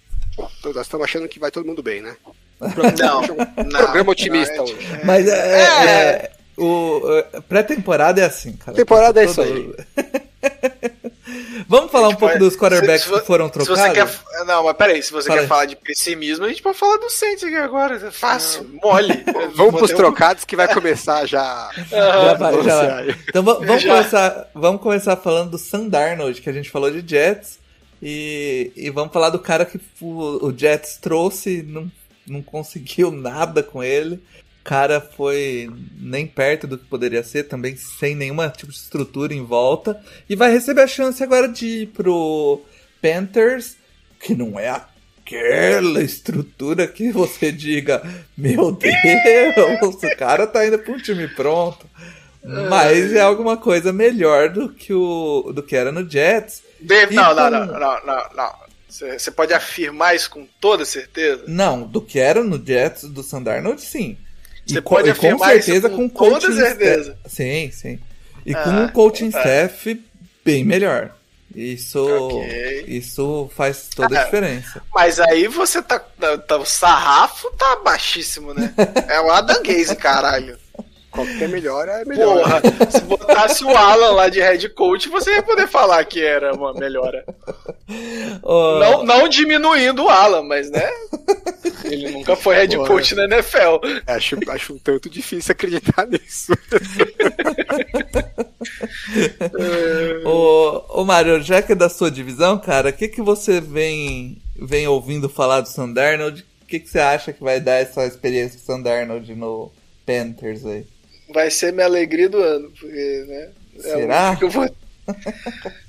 Então 0.59 0.73
nós 0.73 0.85
estamos 0.87 1.05
achando 1.05 1.27
que 1.27 1.39
vai 1.39 1.51
todo 1.51 1.65
mundo 1.65 1.83
bem, 1.83 2.01
né? 2.01 2.15
Não, 2.59 3.21
não. 3.65 3.69
programa 3.85 4.11
otimista 4.11 4.55
não, 4.55 4.63
hoje. 4.63 4.75
Mas 5.03 5.27
é, 5.27 5.31
É. 5.61 5.61
é, 6.25 6.31
o 6.57 7.01
eh, 7.33 7.41
pré-temporada 7.41 8.21
é 8.21 8.25
assim, 8.25 8.53
cara. 8.53 8.75
Temporada 8.77 9.21
é 9.21 9.25
isso 9.25 9.35
Todo- 9.43 9.75
Vamos 11.67 11.91
falar 11.91 12.07
um 12.07 12.11
gente 12.11 12.19
pouco 12.19 12.33
pode- 12.35 12.45
dos 12.45 12.55
quarterbacks 12.57 13.03
se- 13.03 13.09
se- 13.13 13.19
que 13.19 13.25
foram 13.25 13.47
Se 13.47 13.51
trocados? 13.53 13.79
você 13.83 13.91
quer. 13.93 14.45
Não, 14.45 14.63
mas 14.63 14.75
peraí, 14.77 15.01
se 15.03 15.11
você 15.11 15.27
Fala 15.27 15.39
quer 15.39 15.43
aí. 15.43 15.47
falar 15.49 15.65
de 15.65 15.75
pessimismo, 15.75 16.45
a 16.45 16.49
gente 16.49 16.61
pode 16.61 16.77
falar 16.77 16.97
do 16.97 17.09
Saints 17.09 17.43
aqui 17.43 17.55
agora. 17.55 17.95
É 17.95 18.11
fácil, 18.11 18.69
mole. 18.83 19.23
Vamos 19.55 19.75
pros 19.75 19.91
um- 19.91 19.95
trocados 19.95 20.43
que 20.43 20.55
vai 20.55 20.73
começar 20.73 21.25
já. 21.25 21.69
Já 21.89 22.33
vai, 22.35 22.63
já 22.63 22.85
vai. 22.87 23.15
Então 23.29 23.43
va- 23.43 23.53
vamos, 23.55 23.81
Já. 23.81 23.95
começar, 23.95 24.49
vamos 24.53 24.81
começar 24.81 25.15
falando 25.17 25.51
do 25.51 25.57
Sam 25.57 25.87
Darnold, 25.89 26.41
que 26.41 26.49
a 26.49 26.53
gente 26.53 26.69
falou 26.69 26.89
de 26.91 27.07
Jets. 27.07 27.59
E, 28.01 28.71
e 28.75 28.89
vamos 28.89 29.13
falar 29.13 29.29
do 29.29 29.39
cara 29.39 29.65
que 29.65 29.79
o, 30.01 30.47
o 30.47 30.53
Jets 30.57 30.97
trouxe 30.97 31.59
e 31.59 31.63
não, 31.63 31.89
não 32.27 32.41
conseguiu 32.41 33.11
nada 33.11 33.63
com 33.63 33.81
ele. 33.83 34.21
O 34.63 34.69
cara 34.69 35.01
foi 35.01 35.69
nem 35.99 36.25
perto 36.25 36.65
do 36.65 36.77
que 36.77 36.85
poderia 36.85 37.21
ser, 37.21 37.43
também 37.43 37.75
sem 37.75 38.15
nenhuma 38.15 38.47
tipo 38.47 38.71
de 38.71 38.77
estrutura 38.77 39.33
em 39.33 39.43
volta. 39.43 40.01
E 40.29 40.37
vai 40.37 40.53
receber 40.53 40.83
a 40.83 40.87
chance 40.87 41.21
agora 41.21 41.49
de 41.49 41.65
ir 41.81 41.87
pro 41.87 42.61
Panthers, 43.01 43.75
que 44.21 44.33
não 44.33 44.57
é 44.57 44.69
aquela 44.69 46.01
estrutura 46.01 46.87
que 46.87 47.11
você 47.11 47.51
diga, 47.51 48.01
meu 48.37 48.71
Deus, 48.71 49.95
o 50.01 50.15
cara 50.17 50.47
tá 50.47 50.65
indo 50.65 50.79
pra 50.79 50.93
um 50.93 50.97
time 50.97 51.27
pronto. 51.27 51.85
Mas 52.69 53.11
é 53.11 53.19
alguma 53.19 53.57
coisa 53.57 53.91
melhor 53.91 54.47
do 54.47 54.69
que 54.69 54.93
o 54.93 55.51
do 55.53 55.61
que 55.61 55.75
era 55.75 55.91
no 55.91 56.09
Jets. 56.09 56.63
Dave, 56.79 57.13
não, 57.13 57.35
não, 57.35 57.49
não, 57.49 58.05
não, 58.05 58.29
não. 58.33 58.63
Você 58.87 59.29
pode 59.29 59.53
afirmar 59.53 60.15
isso 60.15 60.29
com 60.29 60.47
toda 60.61 60.85
certeza? 60.85 61.43
Não, 61.49 61.83
do 61.83 62.01
que 62.01 62.17
era 62.17 62.41
no 62.41 62.65
Jets 62.65 63.03
do 63.09 63.23
Sandarnold, 63.23 63.81
sim. 63.81 64.17
Você 64.65 64.81
pode 64.81 65.07
e 65.07 65.11
afirmar 65.11 65.39
com 65.39 65.45
certeza 65.45 65.87
isso 65.87 65.95
com, 65.95 66.09
com 66.09 66.29
toda 66.29 66.51
certeza. 66.51 67.17
Sim, 67.25 67.69
sim. 67.71 67.99
E 68.45 68.53
ah, 68.53 68.63
com 68.63 68.69
um 68.69 68.87
coaching 68.89 69.31
tá. 69.31 69.39
staff 69.39 70.03
bem 70.43 70.63
melhor. 70.63 71.11
Isso, 71.55 71.99
okay. 71.99 72.83
isso 72.87 73.49
faz 73.55 73.89
toda 73.95 74.17
a 74.17 74.21
ah, 74.21 74.23
diferença. 74.25 74.81
Mas 74.93 75.19
aí 75.19 75.47
você 75.47 75.81
tá, 75.83 75.99
tá, 75.99 76.37
tá, 76.37 76.57
O 76.57 76.65
sarrafo 76.65 77.51
tá 77.51 77.75
baixíssimo, 77.83 78.53
né? 78.53 78.73
É 79.07 79.21
o 79.21 79.29
Adam 79.29 79.61
Gaze, 79.61 79.95
caralho. 79.95 80.57
Qualquer 81.11 81.47
melhora 81.47 82.01
é 82.01 82.05
melhor. 82.05 82.39
Porra, 82.39 82.61
se 82.89 83.01
botasse 83.01 83.63
o 83.63 83.69
Alan 83.69 84.13
lá 84.13 84.29
de 84.29 84.39
head 84.41 84.67
coach, 84.69 85.09
você 85.09 85.35
ia 85.35 85.43
poder 85.43 85.67
falar 85.67 86.03
que 86.05 86.19
era 86.23 86.53
uma 86.53 86.73
melhora. 86.73 87.23
Oh. 88.41 88.79
Não, 88.79 89.03
não 89.03 89.29
diminuindo 89.29 90.05
o 90.05 90.09
Alan, 90.09 90.41
mas 90.41 90.69
né? 90.71 90.89
Ele 91.83 92.11
nunca 92.11 92.35
foi 92.35 92.55
head 92.55 92.75
Porra. 92.75 92.87
coach 92.87 93.15
na 93.15 93.25
NFL. 93.25 93.79
Acho, 94.07 94.37
acho 94.49 94.73
um 94.73 94.77
tanto 94.77 95.09
difícil 95.09 95.51
acreditar 95.51 96.07
nisso. 96.07 96.53
ô, 100.25 101.01
ô 101.01 101.05
Mário, 101.05 101.41
já 101.41 101.61
que 101.61 101.73
é 101.73 101.75
da 101.75 101.89
sua 101.89 102.09
divisão, 102.09 102.57
cara, 102.57 102.89
o 102.89 102.93
que, 102.93 103.07
que 103.07 103.21
você 103.21 103.61
vem, 103.61 104.41
vem 104.55 104.87
ouvindo 104.87 105.29
falar 105.29 105.61
do 105.61 105.69
Sandarnold? 105.69 106.45
O 106.61 106.65
que, 106.65 106.79
que 106.79 106.89
você 106.89 106.99
acha 106.99 107.33
que 107.33 107.43
vai 107.43 107.59
dar 107.59 107.75
essa 107.75 108.05
experiência 108.05 108.57
com 108.57 108.63
o 108.63 108.65
Sandarnold 108.65 109.35
no 109.35 109.71
Panthers 110.05 110.65
aí? 110.65 110.87
vai 111.33 111.49
ser 111.49 111.73
minha 111.73 111.85
alegria 111.85 112.29
do 112.29 112.37
ano, 112.37 112.71
porque, 112.71 113.25
né? 113.27 113.49
É 113.75 113.81
Será? 113.81 114.35
Que 114.35 114.45
eu 114.45 114.49
vou... 114.49 114.69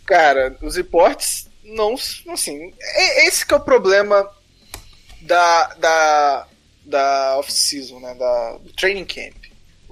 Cara, 0.06 0.56
os 0.62 0.76
reportes 0.76 1.46
não, 1.62 1.94
assim, 2.32 2.72
é, 2.80 3.26
esse 3.26 3.46
que 3.46 3.54
é 3.54 3.56
o 3.56 3.60
problema 3.60 4.28
da 5.24 5.74
da 5.74 6.46
da 6.84 7.38
off-season, 7.38 7.98
né, 8.00 8.14
da 8.14 8.58
do 8.58 8.72
training 8.72 9.04
camp. 9.04 9.34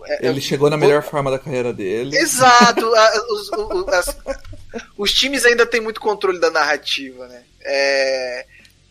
É, 0.05 0.27
Ele 0.27 0.41
chegou 0.41 0.69
na 0.69 0.77
melhor 0.77 1.01
o... 1.01 1.03
forma 1.03 1.31
da 1.31 1.39
carreira 1.39 1.73
dele. 1.73 2.17
Exato. 2.17 2.85
os, 3.31 3.49
os, 3.51 3.89
as, 3.89 4.17
os, 4.97 5.13
times 5.13 5.45
ainda 5.45 5.65
têm 5.65 5.81
muito 5.81 6.01
controle 6.01 6.41
da 6.41 6.51
narrativa, 6.51 7.29
né? 7.29 7.45
É, 7.61 8.47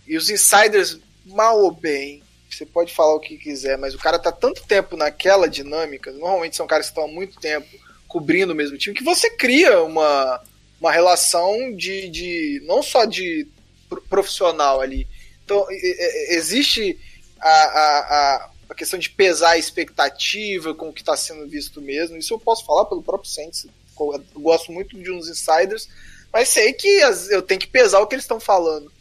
e 0.08 0.16
os 0.16 0.30
insiders, 0.30 1.00
mal 1.26 1.60
ou 1.60 1.72
bem, 1.72 2.24
você 2.50 2.66
pode 2.66 2.94
falar 2.94 3.16
o 3.16 3.20
que 3.20 3.38
quiser, 3.38 3.78
mas 3.78 3.94
o 3.94 4.00
cara 4.00 4.18
tá 4.18 4.32
tanto 4.32 4.64
tempo 4.64 4.96
naquela 4.96 5.50
dinâmica, 5.50 6.12
normalmente 6.12 6.56
são 6.56 6.68
caras 6.68 6.88
que 6.88 6.92
estão 6.92 7.06
há 7.06 7.08
muito 7.08 7.40
tempo 7.40 7.68
cobrindo 8.08 8.54
o 8.54 8.56
mesmo 8.56 8.78
time, 8.78 8.96
que 8.96 9.04
você 9.04 9.30
cria 9.30 9.82
uma, 9.84 10.42
uma 10.80 10.92
relação 10.92 11.74
de, 11.76 12.10
de 12.10 12.62
não 12.66 12.84
só 12.84 13.06
de 13.06 13.48
profissional 14.10 14.82
ali. 14.82 15.08
Então, 15.44 15.66
existe 15.70 17.00
a, 17.40 17.50
a, 17.50 18.52
a, 18.70 18.76
questão 18.76 19.00
de 19.00 19.10
pesar 19.10 19.52
a 19.52 19.58
expectativa 19.58 20.74
com 20.74 20.90
o 20.90 20.94
que 20.94 21.02
está 21.02 21.16
sendo 21.18 21.48
visto 21.48 21.82
mesmo. 21.82 22.18
Isso 22.18 22.34
eu 22.34 22.40
posso 22.40 22.66
falar 22.66 22.86
pelo 22.86 23.04
próprio 23.04 23.30
Saints. 23.30 23.68
Eu 24.00 24.24
gosto 24.36 24.72
muito 24.72 24.98
de 24.98 25.12
uns 25.12 25.28
insiders, 25.28 25.90
mas 26.32 26.50
sei 26.50 26.74
que 26.74 26.88
eu 27.30 27.42
tenho 27.42 27.60
que 27.60 27.68
pesar 27.68 28.00
o 28.00 28.08
que 28.08 28.16
eles 28.16 28.24
estão 28.24 28.40
falando. 28.40 28.92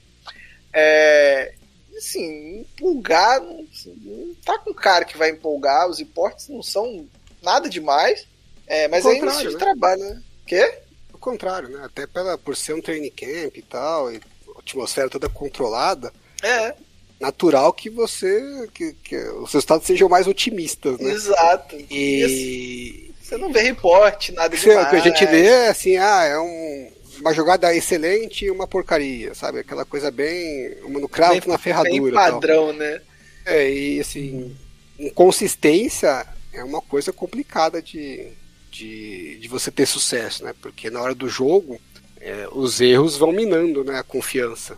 É, 0.72 1.55
assim, 1.96 2.61
empolgar, 2.61 3.40
não, 3.40 3.66
não 3.87 4.35
tá 4.44 4.59
com 4.59 4.74
cara 4.74 5.05
que 5.05 5.16
vai 5.16 5.31
empolgar, 5.31 5.88
os 5.88 6.00
importes 6.00 6.48
não 6.48 6.62
são 6.62 7.07
nada 7.42 7.68
demais, 7.68 8.26
é, 8.66 8.88
mas 8.88 9.05
é 9.05 9.14
início 9.14 9.48
de 9.48 9.55
né? 9.55 9.59
trabalho, 9.59 10.03
né? 10.03 10.22
Quê? 10.46 10.79
O 11.12 11.18
contrário, 11.18 11.68
né? 11.68 11.85
Até 11.85 12.07
pela, 12.07 12.37
por 12.38 12.57
ser 12.57 12.74
um 12.74 12.81
training 12.81 13.11
camp 13.11 13.57
e 13.57 13.62
tal, 13.62 14.12
e 14.12 14.20
atmosfera 14.59 15.11
toda 15.11 15.29
controlada. 15.29 16.12
É. 16.42 16.74
Natural 17.20 17.72
que 17.72 17.90
você. 17.90 18.68
que, 18.72 18.94
que 18.94 19.16
os 19.16 19.53
resultados 19.53 19.87
sejam 19.87 20.09
mais 20.09 20.26
otimistas, 20.26 20.98
né? 20.98 21.11
Exato. 21.11 21.76
E. 21.90 22.24
assim, 22.24 23.14
você 23.22 23.37
não 23.37 23.53
vê 23.53 23.61
reporte, 23.61 24.33
nada 24.33 24.57
demais. 24.57 24.87
O 24.87 24.90
que 24.90 24.96
a 24.96 25.00
gente 25.00 25.26
vê 25.26 25.46
é 25.46 25.68
assim, 25.68 25.96
ah, 25.96 26.24
é 26.24 26.38
um 26.38 26.90
uma 27.20 27.35
jogada 27.35 27.74
excelente 27.74 28.46
e 28.46 28.50
uma 28.50 28.66
porcaria, 28.66 29.35
sabe? 29.35 29.61
Aquela 29.61 29.85
coisa 29.85 30.11
bem. 30.11 30.76
Uma 30.83 31.00
no 31.00 31.09
cravo, 31.09 31.40
bem, 31.40 31.48
na 31.48 31.59
ferradura. 31.59 32.03
Bem 32.03 32.33
padrão, 32.33 32.66
tal. 32.68 32.72
né? 32.74 33.00
É, 33.44 33.70
e 33.70 34.00
assim, 34.00 34.57
inconsistência 34.98 36.26
é 36.53 36.64
uma 36.64 36.81
coisa 36.81 37.12
complicada 37.12 37.81
de, 37.81 38.29
de, 38.70 39.38
de 39.38 39.48
você 39.48 39.70
ter 39.70 39.87
sucesso, 39.87 40.44
né? 40.44 40.55
Porque 40.61 40.90
na 40.90 41.00
hora 41.00 41.14
do 41.14 41.29
jogo, 41.29 41.81
é, 42.20 42.48
os 42.53 42.81
erros 42.81 43.16
vão 43.16 43.33
minando 43.33 43.85
né, 43.85 43.98
a 43.98 44.03
confiança. 44.03 44.76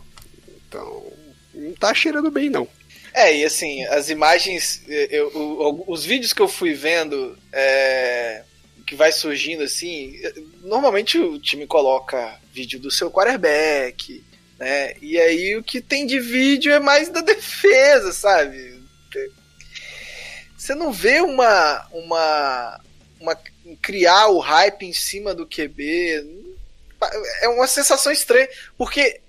Então, 0.67 1.03
não 1.53 1.73
tá 1.73 1.93
cheirando 1.93 2.31
bem, 2.31 2.49
não. 2.49 2.67
É, 3.13 3.35
e 3.35 3.45
assim, 3.45 3.83
as 3.85 4.09
imagens, 4.09 4.81
eu, 4.87 5.31
eu, 5.31 5.83
os 5.87 6.03
vídeos 6.03 6.33
que 6.33 6.41
eu 6.41 6.47
fui 6.47 6.73
vendo, 6.73 7.37
é, 7.51 8.43
que 8.87 8.95
vai 8.95 9.11
surgindo 9.11 9.63
assim, 9.63 10.19
normalmente 10.61 11.17
o 11.17 11.39
time 11.39 11.67
coloca 11.67 12.39
vídeo 12.51 12.79
do 12.79 12.89
seu 12.89 13.11
quarterback, 13.11 14.23
né? 14.57 14.95
E 15.01 15.19
aí 15.19 15.55
o 15.55 15.63
que 15.63 15.79
tem 15.79 16.05
de 16.05 16.19
vídeo 16.19 16.73
é 16.73 16.79
mais 16.79 17.09
da 17.09 17.21
defesa, 17.21 18.11
sabe? 18.11 18.81
Você 20.57 20.73
não 20.73 20.93
vê 20.93 21.19
uma 21.19 21.87
uma 21.91 22.81
uma 23.19 23.37
criar 23.81 24.27
o 24.27 24.39
hype 24.39 24.85
em 24.85 24.93
cima 24.93 25.33
do 25.33 25.45
QB. 25.45 26.43
É 27.41 27.49
uma 27.49 27.67
sensação 27.67 28.11
estranha, 28.11 28.47
porque 28.77 29.19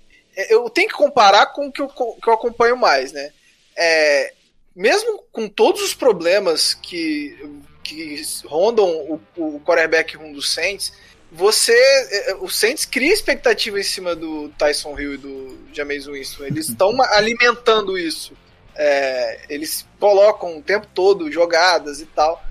eu 0.49 0.69
tenho 0.69 0.89
que 0.89 0.95
comparar 0.95 1.47
com 1.47 1.67
o 1.67 1.71
que 1.71 1.81
eu, 1.81 1.87
que 1.87 2.29
eu 2.29 2.33
acompanho 2.33 2.77
mais, 2.77 3.11
né? 3.11 3.31
É, 3.77 4.33
mesmo 4.75 5.23
com 5.31 5.47
todos 5.47 5.81
os 5.81 5.93
problemas 5.93 6.73
que 6.73 7.37
que 7.85 8.19
rondam 8.45 8.87
o, 8.87 9.21
o 9.37 9.61
quarterback 9.61 10.17
room 10.17 10.33
do 10.33 10.41
Saints, 10.41 10.91
você. 11.31 11.73
É, 11.73 12.31
é, 12.31 12.35
o 12.35 12.49
Saints 12.49 12.85
cria 12.85 13.13
expectativa 13.13 13.79
em 13.79 13.83
cima 13.83 14.15
do 14.15 14.49
Tyson 14.57 14.99
Hill 14.99 15.13
e 15.13 15.17
do 15.17 15.59
James 15.71 16.07
Winston. 16.07 16.45
Eles 16.45 16.69
estão 16.69 16.99
alimentando 17.01 17.97
isso. 17.97 18.33
É, 18.75 19.41
eles 19.49 19.85
colocam 19.99 20.57
o 20.57 20.61
tempo 20.61 20.87
todo 20.93 21.31
jogadas 21.31 22.01
e 22.01 22.05
tal. 22.05 22.43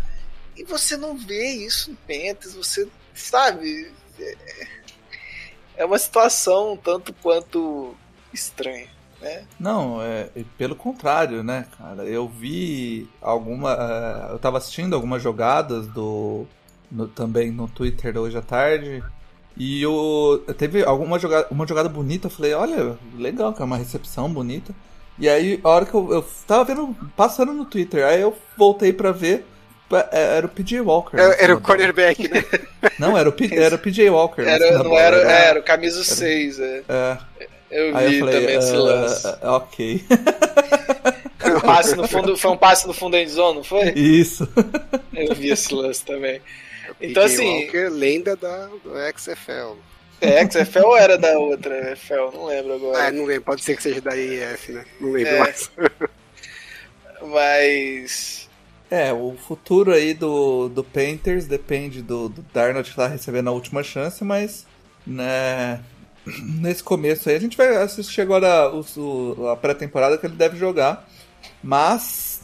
E 0.57 0.63
você 0.65 0.97
não 0.97 1.17
vê 1.17 1.49
isso 1.49 1.91
no 1.91 1.97
Panthers, 1.97 2.55
você 2.55 2.87
sabe. 3.13 3.91
É, 4.21 4.35
é 5.77 5.85
uma 5.85 5.99
situação 5.99 6.77
tanto 6.77 7.13
quanto 7.23 7.95
estranha. 8.33 8.89
Né? 9.21 9.45
Não, 9.59 10.03
é, 10.03 10.29
pelo 10.59 10.77
contrário, 10.77 11.43
né, 11.43 11.67
cara? 11.79 12.05
Eu 12.05 12.29
vi 12.29 13.09
alguma. 13.23 13.75
Uh, 13.75 14.33
eu 14.33 14.39
tava 14.39 14.59
assistindo 14.59 14.95
algumas 14.95 15.23
jogadas 15.23 15.87
do. 15.87 16.47
No, 16.91 17.09
também 17.09 17.51
no 17.51 17.67
Twitter 17.67 18.17
hoje 18.19 18.37
à 18.37 18.43
tarde. 18.43 19.03
E 19.57 19.83
eu, 19.83 20.45
teve 20.59 20.85
alguma 20.85 21.19
jogada, 21.19 21.47
uma 21.51 21.67
jogada 21.67 21.89
bonita, 21.89 22.27
eu 22.27 22.31
falei, 22.31 22.55
olha, 22.55 22.99
legal, 23.17 23.53
que 23.53 23.63
é 23.63 23.65
uma 23.65 23.77
recepção 23.77 24.29
bonita. 24.29 24.75
E 25.19 25.29
aí, 25.29 25.61
a 25.63 25.69
hora 25.69 25.87
que 25.87 25.95
eu, 25.95 26.13
eu 26.13 26.27
tava 26.47 26.65
vendo, 26.65 26.95
passando 27.17 27.53
no 27.53 27.65
Twitter, 27.65 28.05
aí 28.05 28.21
eu 28.21 28.37
voltei 28.57 28.93
pra 28.93 29.13
ver, 29.13 29.47
era 30.11 30.47
o 30.47 30.49
PJ 30.49 30.81
Walker. 30.81 31.17
Era, 31.19 31.35
era 31.35 31.55
o 31.55 31.61
cornerback, 31.61 32.29
né? 32.29 32.45
Não, 32.99 33.17
era 33.17 33.29
o, 33.29 33.35
era 33.53 33.75
o 33.75 33.79
PJ 33.79 34.11
Walker. 34.11 34.43
Era, 34.43 34.83
não 34.83 34.99
era, 34.99 35.17
era, 35.17 35.33
era, 35.33 35.61
o 35.61 35.63
camisa 35.63 36.03
6, 36.03 36.61
é. 36.61 36.83
é. 36.89 37.19
Eu 37.71 37.97
Aí 37.97 38.09
vi 38.09 38.19
eu 38.19 38.27
falei, 38.27 38.41
também 38.41 38.57
esse 38.57 38.73
ah, 38.73 38.79
lance. 38.79 39.27
Uh, 39.27 39.37
ok. 39.43 40.05
Um 41.45 41.61
passe 41.61 41.95
no 41.95 42.09
fundo, 42.09 42.37
foi 42.39 42.51
um 42.51 42.57
passe 42.57 42.87
no 42.87 42.95
fundo 42.95 43.13
da 43.13 43.23
endzone, 43.23 43.57
não 43.57 43.65
foi? 43.65 43.91
Isso. 43.91 44.49
Eu 45.13 45.35
vi 45.35 45.51
esse 45.51 45.73
lance 45.75 46.03
também. 46.03 46.41
Então, 47.01 47.23
assim. 47.23 47.65
Walker, 47.65 47.89
lenda 47.91 48.35
da, 48.35 48.67
do 48.67 48.93
XFL. 49.17 49.77
É, 50.21 50.45
XFL 50.51 50.87
ou 50.87 50.97
era 50.97 51.19
da 51.19 51.39
outra 51.39 51.95
FL? 51.97 52.33
Não 52.33 52.47
lembro 52.47 52.75
agora. 52.75 53.07
Ah, 53.07 53.13
não 53.13 53.27
lembro. 53.27 53.43
Pode 53.43 53.63
ser 53.63 53.77
que 53.77 53.83
seja 53.83 54.01
da 54.01 54.17
IF, 54.17 54.73
né? 54.73 54.85
Não 54.99 55.11
lembro 55.11 55.35
é. 55.35 55.39
mais. 55.39 55.71
Mas. 57.23 58.49
É, 58.95 59.13
o 59.13 59.35
futuro 59.49 59.93
aí 59.93 60.15
do, 60.15 60.69
do 60.69 60.85
Painters 60.85 61.47
depende 61.47 62.01
do, 62.01 62.29
do 62.29 62.43
Darnold 62.55 62.89
estar 62.89 63.09
recebendo 63.09 63.49
a 63.49 63.53
última 63.53 63.83
chance, 63.83 64.23
mas 64.23 64.67
né, 65.07 65.81
nesse 66.61 66.83
começo 66.83 67.29
aí. 67.29 67.35
A 67.35 67.41
gente 67.41 67.57
vai 67.57 67.75
assistir 67.77 68.21
agora 68.21 68.71
o, 68.73 68.85
o, 69.01 69.49
a 69.49 69.57
pré-temporada 69.57 70.17
que 70.17 70.27
ele 70.27 70.37
deve 70.37 70.57
jogar. 70.57 71.09
Mas 71.63 72.43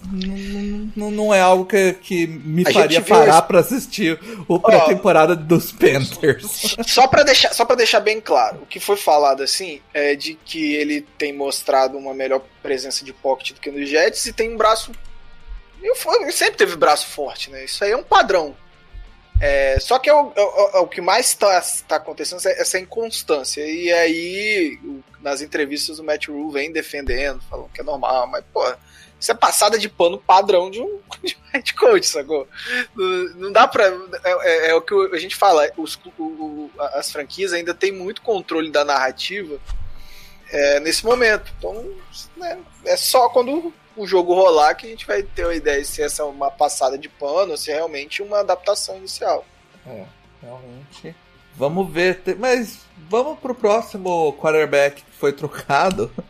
não, 0.96 1.10
não 1.10 1.34
é 1.34 1.40
algo 1.40 1.64
que, 1.66 1.92
que 1.94 2.26
me 2.26 2.66
A 2.66 2.72
faria 2.72 3.00
parar 3.02 3.38
esse- 3.38 3.46
pra 3.46 3.60
assistir 3.60 4.18
o 4.48 4.58
pré-temporada 4.58 5.36
dos 5.36 5.72
Panthers. 5.72 6.76
Só 6.86 7.06
pra 7.06 7.22
deixar, 7.22 7.52
só 7.54 7.64
para 7.64 7.76
deixar 7.76 8.00
bem 8.00 8.20
claro, 8.20 8.60
o 8.62 8.66
que 8.66 8.80
foi 8.80 8.96
falado 8.96 9.42
assim 9.42 9.80
é 9.94 10.14
de 10.14 10.34
que 10.44 10.74
ele 10.74 11.02
tem 11.16 11.32
mostrado 11.34 11.96
uma 11.96 12.12
melhor 12.14 12.42
presença 12.62 13.04
de 13.04 13.12
pocket 13.12 13.52
do 13.52 13.60
que 13.60 13.70
no 13.70 13.84
Jets 13.86 14.26
e 14.26 14.32
tem 14.32 14.52
um 14.52 14.56
braço. 14.56 14.90
Eu, 15.82 15.94
sempre 16.32 16.56
teve 16.56 16.76
braço 16.76 17.06
forte, 17.06 17.50
né? 17.50 17.64
Isso 17.64 17.82
aí 17.84 17.90
é 17.92 17.96
um 17.96 18.02
padrão. 18.02 18.56
É, 19.40 19.78
só 19.80 19.98
que 19.98 20.10
é 20.10 20.12
o, 20.14 20.32
é 20.36 20.40
o- 20.42 20.70
é 20.76 20.80
o 20.80 20.86
que 20.86 21.00
mais 21.00 21.28
está 21.28 21.60
tá 21.88 21.96
acontecendo 21.96 22.38
essa, 22.38 22.50
essa 22.50 22.78
inconstância. 22.78 23.62
E 23.66 23.90
aí, 23.90 24.78
nas 25.20 25.40
entrevistas, 25.40 25.98
o 25.98 26.04
Matt 26.04 26.28
Rule 26.28 26.52
vem 26.52 26.70
defendendo, 26.72 27.40
falando 27.48 27.70
que 27.72 27.80
é 27.80 27.84
normal, 27.84 28.26
mas, 28.26 28.44
pô, 28.52 28.62
isso 29.18 29.32
é 29.32 29.34
passada 29.34 29.78
de 29.78 29.88
pano 29.88 30.18
padrão 30.18 30.70
de 30.70 30.80
um, 30.82 31.00
de 31.24 31.36
head 31.54 31.72
coach, 31.74 32.06
sacou? 32.06 32.46
Não, 33.36 33.50
dá 33.50 33.66
pra. 33.66 33.86
É, 33.86 34.66
é- 34.66 34.70
é 34.70 34.74
o 34.74 34.82
que 34.82 34.94
a 35.14 35.18
gente 35.18 35.34
fala, 35.36 35.70
os, 35.78 35.98
o- 36.18 36.70
as 36.94 37.10
franquias 37.10 37.54
ainda 37.54 37.72
têm 37.72 37.92
muito 37.92 38.20
controle 38.20 38.70
da 38.70 38.84
narrativa 38.84 39.58
é, 40.50 40.80
nesse 40.80 41.02
momento. 41.04 41.50
Então, 41.58 41.90
né, 42.36 42.58
é 42.84 42.96
só 42.96 43.30
quando 43.30 43.72
o 43.96 44.06
jogo 44.06 44.34
rolar 44.34 44.74
que 44.74 44.86
a 44.86 44.90
gente 44.90 45.06
vai 45.06 45.22
ter 45.22 45.44
uma 45.44 45.54
ideia 45.54 45.84
se 45.84 46.02
essa 46.02 46.22
é 46.22 46.24
uma 46.24 46.50
passada 46.50 46.96
de 46.96 47.08
pano 47.08 47.52
ou 47.52 47.56
se 47.56 47.70
é 47.70 47.74
realmente 47.74 48.22
uma 48.22 48.40
adaptação 48.40 48.96
inicial. 48.96 49.44
É, 49.86 50.04
realmente. 50.42 51.14
Vamos 51.56 51.90
ver. 51.92 52.22
Mas 52.38 52.78
vamos 53.08 53.38
pro 53.38 53.54
próximo 53.54 54.32
quarterback 54.34 55.02
que 55.02 55.12
foi 55.18 55.32
trocado. 55.32 56.10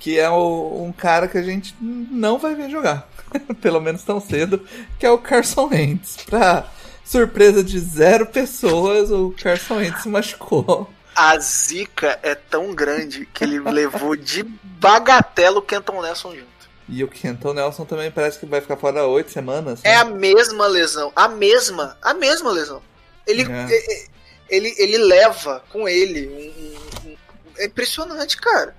Que 0.00 0.16
é 0.16 0.30
o- 0.30 0.84
um 0.84 0.92
cara 0.92 1.26
que 1.26 1.36
a 1.36 1.42
gente 1.42 1.74
não 1.80 2.38
vai 2.38 2.54
ver 2.54 2.70
jogar. 2.70 3.08
Pelo 3.60 3.80
menos 3.80 4.04
tão 4.04 4.20
cedo. 4.20 4.64
Que 4.96 5.04
é 5.04 5.10
o 5.10 5.18
Carson 5.18 5.66
Wentz. 5.66 6.18
Pra 6.24 6.68
surpresa 7.04 7.64
de 7.64 7.80
zero 7.80 8.24
pessoas, 8.26 9.10
o 9.10 9.34
Carson 9.42 9.74
Wentz 9.78 10.02
se 10.02 10.08
machucou. 10.08 10.88
A 11.16 11.36
zica 11.40 12.16
é 12.22 12.36
tão 12.36 12.72
grande 12.76 13.26
que 13.26 13.42
ele 13.42 13.58
levou 13.58 14.14
de 14.14 14.44
bagatela 14.44 15.58
o 15.58 15.62
Kenton 15.62 16.00
Nelson 16.00 16.32
junto. 16.36 16.57
E 16.88 17.04
o 17.04 17.08
Kenton 17.08 17.52
Nelson 17.52 17.84
também 17.84 18.10
parece 18.10 18.38
que 18.38 18.46
vai 18.46 18.60
ficar 18.60 18.76
fora 18.76 19.06
oito 19.06 19.30
semanas. 19.30 19.80
É 19.84 19.90
né? 19.90 19.96
a 19.96 20.04
mesma 20.06 20.66
lesão, 20.66 21.12
a 21.14 21.28
mesma, 21.28 21.96
a 22.00 22.14
mesma 22.14 22.50
lesão. 22.50 22.82
Ele, 23.26 23.42
É. 23.42 23.66
e- 23.68 23.74
e- 23.74 24.08
ele, 24.48 24.74
ele 24.78 24.96
leva 24.98 25.62
com 25.70 25.86
ele 25.86 26.26
um, 26.28 27.08
um- 27.10 27.10
um- 27.10 27.16
é 27.58 27.66
impressionante, 27.66 28.36
cara. 28.38 28.74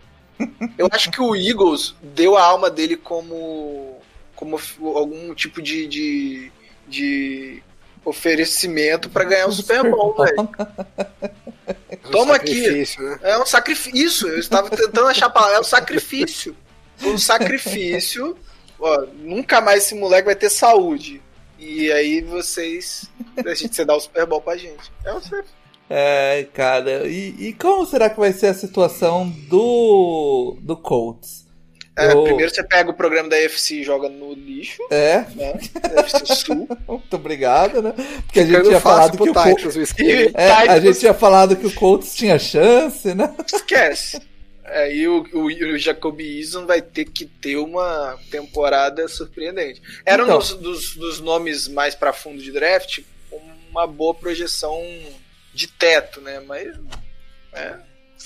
Eu 0.78 0.88
acho 0.92 1.12
que 1.12 1.22
o 1.22 1.36
Eagles 1.36 1.94
deu 2.02 2.36
a 2.38 2.44
alma 2.44 2.70
dele 2.70 2.96
como 2.98 4.00
como 4.36 4.58
algum 4.96 5.36
tipo 5.36 5.62
de, 5.62 5.86
de, 5.86 6.52
de 6.88 7.62
oferecimento 8.06 9.10
pra 9.10 9.26
ganhar 9.26 9.48
o 9.48 9.52
Super 9.52 9.84
Bowl, 9.92 10.16
velho. 10.16 10.50
Toma 12.10 12.36
aqui. 12.38 12.56
Sacrifício, 12.64 13.04
Né? 13.04 13.20
É 13.24 13.38
um 13.38 13.46
sacrifício. 13.46 14.28
Eu 14.30 14.40
estava 14.40 14.70
tentando 14.70 15.08
achar 15.08 15.26
a 15.26 15.30
palavra. 15.30 15.58
É 15.58 15.60
um 15.60 15.64
sacrifício. 15.66 16.56
Um 17.04 17.18
sacrifício. 17.18 18.38
Ó, 18.80 19.06
nunca 19.20 19.60
mais 19.60 19.84
esse 19.84 19.96
moleque 19.96 20.26
vai 20.26 20.36
ter 20.36 20.50
saúde. 20.50 21.22
E 21.58 21.92
aí 21.92 22.22
vocês. 22.22 23.10
A 23.46 23.54
gente 23.54 23.76
você 23.76 23.84
dá 23.84 23.96
o 23.96 24.00
Super 24.00 24.26
Bowl 24.26 24.42
pra 24.42 24.56
gente. 24.56 24.92
É 25.06 25.14
um 25.14 25.22
sacrifício. 25.22 25.60
É, 25.90 26.48
cara. 26.54 27.08
E, 27.08 27.36
e 27.48 27.54
como 27.54 27.86
será 27.86 28.10
que 28.10 28.20
vai 28.20 28.32
ser 28.32 28.48
a 28.48 28.54
situação 28.54 29.30
do, 29.50 30.58
do 30.62 30.78
Colts? 30.78 31.50
É, 31.98 32.16
Primeiro 32.16 32.54
você 32.54 32.64
pega 32.64 32.90
o 32.90 32.94
programa 32.94 33.28
da 33.28 33.36
UFC 33.36 33.82
e 33.82 33.84
joga 33.84 34.08
no 34.08 34.34
lixo, 34.34 34.82
É, 34.90 35.26
né? 35.36 35.60
UFC 36.00 36.34
Sul. 36.34 36.66
muito 36.88 37.14
obrigado, 37.18 37.82
né? 37.82 37.94
Porque 38.26 38.40
a 38.40 38.46
gente 38.46 38.64
tinha 38.64 38.80
falado 38.80 39.18
que 39.18 39.30
o 39.30 39.34
Colts. 39.34 39.76
O. 39.76 39.80
É, 40.34 40.52
a 40.52 40.80
gente 40.80 41.00
tinha 41.00 41.14
falado 41.14 41.58
que 41.58 41.68
o 41.68 41.74
Colts 41.76 42.16
tinha 42.16 42.40
chance, 42.40 43.14
né? 43.14 43.36
Esquece. 43.54 44.22
Aí 44.72 45.08
o, 45.08 45.26
o, 45.34 45.46
o 45.46 45.78
Jacoby 45.78 46.40
Eason 46.40 46.66
vai 46.66 46.82
ter 46.82 47.06
que 47.06 47.26
ter 47.26 47.58
uma 47.58 48.18
temporada 48.30 49.08
surpreendente. 49.08 49.82
Era 50.06 50.24
Então. 50.24 50.36
um 50.36 50.40
dos, 50.40 50.54
dos, 50.56 50.96
dos 50.96 51.20
nomes 51.20 51.68
mais 51.68 51.96
pra 51.96 52.14
fundo 52.14 52.42
de 52.42 52.52
draft, 52.52 53.00
com 53.30 53.42
uma 53.72 53.86
boa 53.88 54.14
projeção 54.14 54.82
de 55.54 55.68
teto, 55.68 56.22
né? 56.22 56.40
Mas. 56.46 56.68
É. 57.54 57.76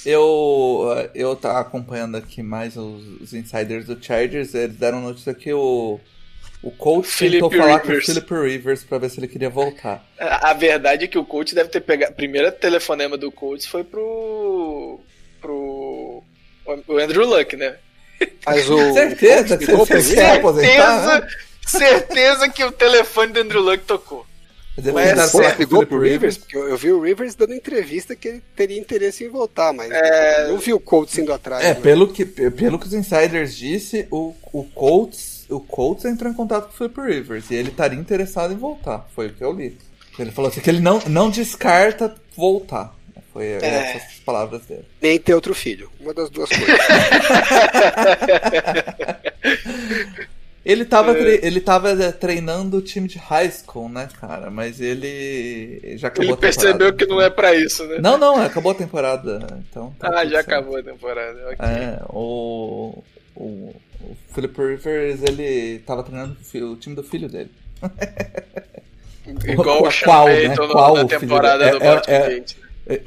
Eu, 0.05 1.09
eu 1.13 1.35
tava 1.35 1.59
acompanhando 1.59 2.17
aqui 2.17 2.41
mais 2.41 2.75
os, 2.75 3.21
os 3.21 3.33
insiders 3.33 3.85
do 3.85 4.03
Chargers, 4.03 4.53
eles 4.53 4.75
deram 4.75 4.99
notícia 5.01 5.33
que 5.33 5.53
o, 5.53 5.99
o 6.63 6.71
Colts 6.71 7.15
tentou 7.15 7.49
Philip 7.49 7.57
falar 7.57 7.79
com 7.79 7.87
o 7.87 7.91
Rivers. 7.91 8.05
Philip 8.07 8.33
Rivers 8.33 8.83
pra 8.83 8.97
ver 8.97 9.09
se 9.09 9.19
ele 9.19 9.27
queria 9.27 9.49
voltar. 9.49 10.03
A 10.19 10.49
a 10.49 10.53
verdade 10.53 11.05
é 11.05 11.07
que 11.07 11.17
o 11.17 11.23
coach 11.23 11.53
deve 11.55 11.69
ter 11.69 11.79
pegado. 11.81 12.11
A 12.11 12.15
primeira 12.15 12.51
telefonema 12.51 13.17
do 13.17 13.31
coach 13.31 13.67
foi 13.69 13.83
pro. 13.83 14.99
pro. 15.39 15.72
O 16.65 16.97
Andrew 16.97 17.25
Luck, 17.27 17.55
né? 17.55 17.75
Mas 18.45 18.69
o. 18.69 18.93
Certeza 18.93 19.57
aposentar? 20.35 21.21
né? 21.21 21.27
Certeza, 21.27 21.27
certeza 21.65 22.49
que 22.49 22.63
o 22.63 22.71
telefone 22.71 23.33
do 23.33 23.39
Andrew 23.39 23.61
Luck 23.61 23.83
tocou. 23.85 24.25
Mas 24.75 25.09
é 25.09 25.15
Pô, 25.15 25.27
falar 25.27 25.51
com 25.51 25.57
o 25.57 25.59
ligou 25.59 25.85
pro 25.85 25.99
Rivers? 26.01 26.37
Porque 26.37 26.57
eu, 26.57 26.67
eu 26.67 26.77
vi 26.77 26.91
o 26.91 26.99
Rivers 26.99 27.35
dando 27.35 27.53
entrevista 27.53 28.15
que 28.15 28.27
ele 28.27 28.43
teria 28.55 28.79
interesse 28.79 29.23
em 29.23 29.29
voltar, 29.29 29.71
mas 29.71 29.91
É. 29.91 30.47
não 30.47 30.57
vi 30.57 30.73
o 30.73 30.79
Colts 30.79 31.15
indo 31.17 31.31
atrás. 31.31 31.63
É, 31.63 31.75
né? 31.75 31.79
pelo 31.79 32.07
que, 32.07 32.25
pelo 32.25 32.79
que 32.79 32.87
os 32.87 32.93
insiders 32.93 33.55
disse, 33.55 34.07
o, 34.09 34.33
o 34.51 34.63
Colts, 34.63 35.45
o 35.47 35.59
Colts 35.59 36.05
entrou 36.05 36.31
em 36.31 36.35
contato 36.35 36.69
com 36.69 36.73
o 36.73 36.89
Philip 36.89 37.01
Rivers 37.01 37.51
e 37.51 37.55
ele 37.55 37.69
estaria 37.69 37.99
interessado 37.99 38.51
em 38.51 38.57
voltar. 38.57 39.07
Foi 39.13 39.27
o 39.27 39.33
que 39.33 39.43
eu 39.43 39.53
li. 39.53 39.77
Ele 40.17 40.31
falou 40.31 40.49
assim 40.49 40.59
que 40.59 40.69
ele 40.69 40.79
não, 40.79 40.99
não 41.07 41.29
descarta 41.29 42.15
voltar. 42.35 42.95
Foi 43.33 43.45
É. 43.47 43.57
essas 43.65 44.03
as 44.03 44.19
palavras 44.19 44.61
dele. 44.65 44.85
Nem 45.01 45.17
ter 45.19 45.33
outro 45.33 45.55
filho. 45.55 45.89
Uma 45.99 46.13
das 46.13 46.29
duas 46.29 46.49
coisas. 46.49 46.67
Ele 50.65 50.83
É. 50.83 50.85
tava, 50.85 51.13
tre- 51.13 51.41
ele 51.43 51.59
tava 51.59 51.89
eh, 51.91 52.11
treinando 52.13 52.77
o 52.77 52.81
time 52.81 53.05
de 53.05 53.17
high 53.17 53.51
school, 53.51 53.89
né, 53.89 54.07
cara? 54.21 54.49
Mas 54.49 54.79
ele 54.79 55.97
já 55.97 56.07
acabou 56.07 56.23
Ele 56.23 56.31
a 56.33 56.37
temporada. 56.37 56.61
percebeu 56.61 56.93
que 56.93 57.05
não 57.05 57.19
é 57.21 57.29
pra 57.29 57.53
isso, 57.53 57.85
né? 57.85 57.97
Não, 58.01 58.17
não, 58.17 58.41
acabou 58.41 58.71
a 58.71 58.75
temporada. 58.75 59.45
Então, 59.69 59.93
tá 59.99 60.07
Ah, 60.09 60.23
já 60.23 60.35
certo. 60.35 60.47
acabou 60.47 60.77
a 60.77 60.83
temporada. 60.83 61.37
ok. 61.49 61.57
É, 61.59 61.99
o, 62.07 63.03
o, 63.35 63.75
o 63.99 64.17
Philip 64.33 64.57
Rivers, 64.57 65.21
ele 65.23 65.79
tava 65.79 66.01
treinando 66.01 66.37
o 66.55 66.71
o 66.71 66.75
time 66.77 66.95
do 66.95 67.03
filho 67.03 67.27
dele. 67.27 67.51
Igual 69.45 69.83
o 69.83 69.91
Sean 69.91 70.05
qual, 70.05 70.27
né? 70.27 70.55
Qual 70.55 70.95
na 70.95 71.03
o 71.03 71.07
filho 71.09 71.19
temporada 71.19 71.65
dele? 71.65 71.79
do 71.79 71.85
É- 71.85 72.01
é- 72.07 72.37
é-. 72.37 72.43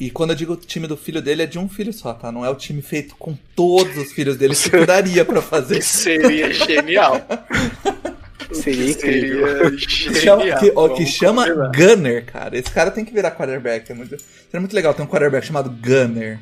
E 0.00 0.10
quando 0.10 0.30
eu 0.30 0.36
digo 0.36 0.56
time 0.56 0.86
do 0.86 0.96
filho 0.96 1.20
dele, 1.20 1.42
é 1.42 1.46
de 1.46 1.58
um 1.58 1.68
filho 1.68 1.92
só, 1.92 2.14
tá? 2.14 2.32
Não 2.32 2.44
é 2.44 2.48
o 2.48 2.54
time 2.54 2.80
feito 2.80 3.14
com 3.16 3.36
todos 3.54 3.96
os 3.98 4.12
filhos 4.12 4.36
dele 4.36 4.54
que 4.54 4.86
daria 4.86 5.24
pra 5.24 5.42
fazer. 5.42 5.82
Seria 5.82 6.52
genial. 6.52 7.20
Seria 8.52 8.90
incrível. 8.90 9.78
Seria 9.78 10.20
genial. 10.20 10.58
que, 10.58 10.72
ó, 10.74 10.88
que 10.88 11.04
chama 11.04 11.46
combinar. 11.46 11.72
Gunner, 11.72 12.24
cara. 12.24 12.56
Esse 12.56 12.70
cara 12.70 12.90
tem 12.90 13.04
que 13.04 13.12
virar 13.12 13.32
quarterback. 13.32 13.90
É 13.90 13.94
muito, 13.94 14.16
seria 14.18 14.60
muito 14.60 14.74
legal 14.74 14.94
ter 14.94 15.02
um 15.02 15.06
quarterback 15.06 15.46
chamado 15.46 15.68
Gunner. 15.68 16.38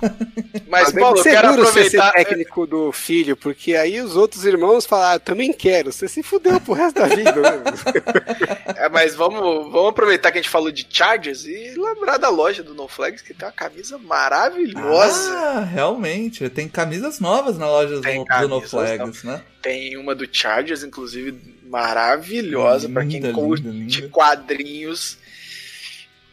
Mas, 0.68 0.92
Paulo, 0.92 1.18
eu 1.18 1.22
quero 1.22 1.48
seguro 1.48 1.64
você 1.66 1.90
ser 1.90 1.98
aproveitar. 1.98 2.12
técnico 2.12 2.66
do 2.66 2.92
filho, 2.92 3.36
porque 3.36 3.74
aí 3.74 4.00
os 4.00 4.16
outros 4.16 4.44
irmãos 4.44 4.84
falam, 4.86 5.10
ah, 5.10 5.14
eu 5.14 5.20
também 5.20 5.52
quero. 5.52 5.92
Você 5.92 6.08
se 6.08 6.22
fudeu 6.22 6.60
pro 6.60 6.74
resto 6.74 6.96
da 7.00 7.06
vida, 7.06 7.32
né? 7.32 7.62
É, 8.76 8.88
mas 8.88 9.14
vamos, 9.14 9.70
vamos 9.70 9.90
aproveitar 9.90 10.30
que 10.32 10.38
a 10.38 10.42
gente 10.42 10.50
falou 10.50 10.70
de 10.70 10.86
Chargers 10.88 11.44
e 11.46 11.74
lembrar 11.76 12.16
da 12.18 12.28
loja 12.28 12.62
do 12.62 12.74
No 12.74 12.88
Flags, 12.88 13.22
que 13.22 13.32
tem 13.32 13.46
uma 13.46 13.52
camisa 13.52 13.98
maravilhosa. 13.98 15.30
Ah, 15.32 15.60
realmente. 15.60 16.48
Tem 16.50 16.68
camisas 16.68 17.20
novas 17.20 17.56
na 17.56 17.66
loja 17.66 18.00
Tem 18.00 18.24
do, 18.24 18.40
do 18.40 18.48
No 18.48 18.60
Flags, 18.60 19.22
né? 19.22 19.42
Tem 19.62 19.96
uma 19.96 20.14
do 20.14 20.26
Chargers, 20.30 20.82
inclusive, 20.82 21.38
maravilhosa 21.66 22.88
pra 22.88 23.02
quem 23.02 23.20
Linda, 23.20 23.32
curte 23.32 23.66
linda. 23.66 24.08
quadrinhos. 24.08 25.18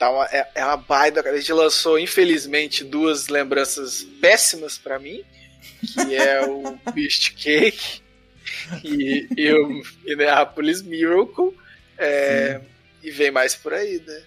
Tá 0.01 0.09
uma, 0.09 0.25
é, 0.31 0.47
é 0.55 0.65
uma 0.65 0.77
baita. 0.77 1.21
A 1.29 1.37
gente 1.37 1.53
lançou, 1.53 1.99
infelizmente, 1.99 2.83
duas 2.83 3.27
lembranças 3.27 4.01
péssimas 4.19 4.75
pra 4.75 4.97
mim, 4.97 5.23
que 5.93 6.15
é 6.15 6.43
o 6.43 6.75
Beast 6.91 7.35
Cake 7.35 8.01
e, 8.83 9.27
e 9.37 9.53
o 9.53 9.83
Minneapolis 10.03 10.81
Miracle. 10.81 11.55
É, 11.99 12.59
e 13.03 13.11
vem 13.11 13.29
mais 13.29 13.53
por 13.53 13.75
aí, 13.75 14.01
né? 14.03 14.23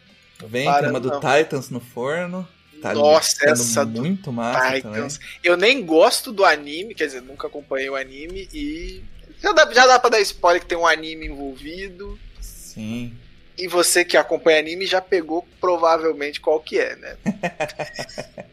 Vem, 0.46 0.64
Para, 0.64 0.82
tem 0.82 0.90
uma 0.90 1.00
do 1.00 1.08
não. 1.08 1.18
Titans 1.18 1.70
no 1.70 1.80
forno. 1.80 2.48
Tá 2.80 2.94
Nossa, 2.94 3.50
essa 3.50 3.84
do 3.84 4.00
muito 4.00 4.32
massa 4.32 4.76
Titans. 4.76 5.18
Eu 5.42 5.56
nem 5.56 5.84
gosto 5.84 6.30
do 6.30 6.44
anime, 6.44 6.94
quer 6.94 7.06
dizer, 7.06 7.20
nunca 7.20 7.48
acompanhei 7.48 7.90
o 7.90 7.96
anime 7.96 8.48
e. 8.54 9.02
Já 9.42 9.50
dá, 9.50 9.68
já 9.72 9.88
dá 9.88 9.98
pra 9.98 10.10
dar 10.10 10.20
spoiler 10.20 10.62
que 10.62 10.68
tem 10.68 10.78
um 10.78 10.86
anime 10.86 11.26
envolvido. 11.26 12.16
também. 12.36 12.40
Sim. 12.40 13.23
E 13.56 13.68
você 13.68 14.04
que 14.04 14.16
acompanha 14.16 14.58
anime 14.58 14.86
já 14.86 15.00
pegou 15.00 15.46
provavelmente 15.60 16.40
qual 16.40 16.60
que 16.60 16.78
é, 16.78 16.96
né? 16.96 17.16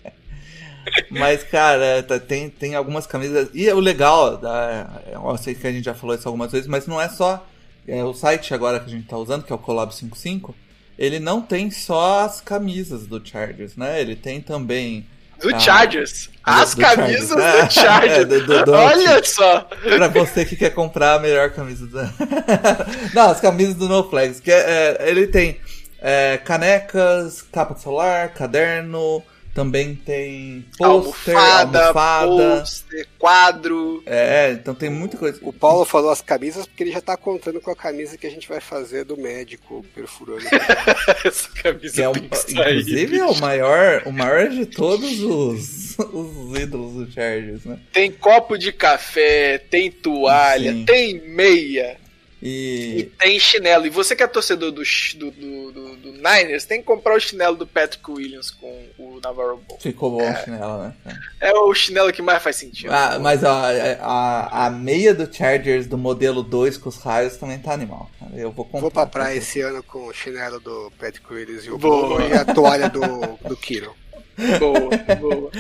Mas, 1.09 1.43
cara, 1.43 2.03
tá- 2.03 2.19
tem, 2.19 2.49
tem 2.49 2.75
algumas 2.75 3.05
camisas. 3.05 3.49
E 3.53 3.69
o 3.69 3.79
legal, 3.79 4.37
da, 4.37 5.01
eu 5.11 5.37
sei 5.37 5.55
que 5.55 5.67
a 5.67 5.71
gente 5.71 5.85
já 5.85 5.93
falou 5.93 6.15
isso 6.15 6.27
algumas 6.27 6.51
vezes, 6.51 6.67
mas 6.67 6.87
não 6.87 6.99
é 6.99 7.07
só. 7.07 7.45
É, 7.87 8.03
o 8.03 8.13
site 8.13 8.53
agora 8.53 8.79
que 8.79 8.87
a 8.87 8.89
gente 8.89 9.07
tá 9.07 9.17
usando, 9.17 9.43
que 9.43 9.51
é 9.51 9.55
o 9.55 9.59
Collab 9.59 9.93
55, 9.93 10.55
ele 10.97 11.19
não 11.19 11.41
tem 11.41 11.71
só 11.71 12.21
as 12.21 12.41
camisas 12.41 13.07
do 13.07 13.25
Chargers, 13.25 13.75
né? 13.75 14.01
Ele 14.01 14.15
tem 14.15 14.41
também. 14.41 15.05
Do 15.41 15.55
Ah, 15.55 15.59
Chargers. 15.59 16.29
As 16.43 16.73
do 16.75 16.81
camisas 16.81 17.29
Chargers. 17.29 17.67
do 17.67 17.73
Chargers. 17.73 18.17
É, 18.19 18.25
do- 18.25 18.45
do- 18.45 18.65
do- 18.65 18.71
Olha 18.73 19.23
só. 19.23 19.61
pra 19.95 20.07
você 20.07 20.45
que 20.45 20.55
quer 20.55 20.71
comprar 20.71 21.15
a 21.15 21.19
melhor 21.19 21.49
camisa 21.51 21.85
da. 21.87 22.09
Não, 23.13 23.29
as 23.31 23.39
camisas 23.39 23.75
do 23.75 23.87
No 23.87 24.09
Flags. 24.09 24.39
Que 24.39 24.51
é, 24.51 24.97
é, 24.99 25.09
ele 25.09 25.27
tem 25.27 25.59
é, 26.01 26.37
canecas, 26.37 27.41
capa 27.51 27.73
de 27.75 27.81
celular, 27.81 28.29
caderno, 28.33 29.21
também 29.53 29.95
tem 29.95 30.65
pôster, 30.77 31.35
Almofada, 31.35 31.79
almofada. 31.87 32.59
pôster, 32.59 33.07
quadro. 33.19 34.01
É, 34.05 34.51
então 34.53 34.73
tem 34.73 34.89
muita 34.89 35.17
coisa. 35.17 35.39
O 35.41 35.51
Paulo 35.51 35.83
falou 35.85 36.09
as 36.09 36.21
camisas 36.21 36.65
porque 36.65 36.83
ele 36.83 36.91
já 36.91 37.01
tá 37.01 37.17
contando 37.17 37.59
com 37.59 37.71
a 37.71 37.75
camisa 37.75 38.17
que 38.17 38.25
a 38.27 38.29
gente 38.29 38.47
vai 38.47 38.61
fazer 38.61 39.03
do 39.03 39.17
médico 39.17 39.85
perfurando. 39.93 40.45
Essa 41.25 41.49
camisa 41.61 41.93
Que 41.95 42.01
é 42.01 42.09
um, 42.09 42.13
tem 42.13 42.29
que 42.29 42.37
sair. 42.37 42.79
inclusive 42.79 43.17
é 43.19 43.25
o 43.25 43.39
maior, 43.39 44.03
o 44.05 44.11
maior 44.11 44.49
de 44.49 44.65
todos 44.65 45.21
os, 45.21 45.97
os 45.99 46.59
ídolos 46.59 46.93
do 47.07 47.11
Chargers, 47.11 47.65
né? 47.65 47.77
Tem 47.91 48.11
copo 48.11 48.57
de 48.57 48.71
café, 48.71 49.57
tem 49.57 49.91
toalha, 49.91 50.71
Sim. 50.73 50.85
tem 50.85 51.21
meia 51.27 51.97
e 52.41 52.99
E 52.99 53.03
tem 53.03 53.39
chinelo. 53.39 53.85
E 53.85 53.89
você 53.89 54.15
que 54.15 54.23
é 54.23 54.27
torcedor 54.27 54.71
do, 54.71 54.81
do, 54.83 55.31
do, 55.31 55.71
do- 55.71 55.95
do 55.97 56.11
Niners, 56.13 56.65
tem 56.65 56.79
que 56.79 56.85
comprar 56.85 57.15
o 57.15 57.19
chinelo 57.19 57.55
do 57.55 57.65
Patrick 57.67 58.09
Williams 58.09 58.49
com 58.51 58.67
o 58.97 59.19
Navarro 59.23 59.61
Ball. 59.67 59.79
ficou 59.79 60.11
bom 60.11 60.31
o 60.31 60.35
chinelo, 60.43 60.77
né? 60.83 60.93
É 61.39 61.53
o 61.53 61.73
chinelo 61.73 62.11
que 62.13 62.21
mais 62.21 62.41
faz 62.41 62.55
sentido. 62.55 62.91
Ah, 62.91 63.17
mas 63.19 63.43
ó, 63.43 63.63
a, 64.01 64.65
a 64.65 64.69
meia 64.69 65.13
do 65.13 65.31
Chargers 65.31 65.87
do 65.87 65.97
modelo 65.97 66.41
2 66.43 66.77
com 66.77 66.89
os 66.89 66.97
raios 66.97 67.37
também 67.37 67.59
tá 67.59 67.73
animal. 67.73 68.09
cara. 68.19 68.31
Eu 68.35 68.51
vou 68.51 68.65
comprar. 68.65 68.81
Vou 68.81 68.91
pra 68.91 69.05
praia 69.05 69.37
esse 69.37 69.61
ano 69.61 69.81
com 69.83 70.07
o 70.07 70.13
chinelo 70.13 70.59
do 70.59 70.91
Patrick 70.99 71.31
Willis 71.31 71.65
e 71.65 71.71
o 71.71 71.77
Boa. 71.77 72.23
E 72.27 72.33
a 72.33 72.45
toalha 72.45 72.89
do, 72.89 73.01
do 73.47 73.55
Kiro. 73.57 73.95
Boa, 74.59 75.15
boa. 75.19 75.51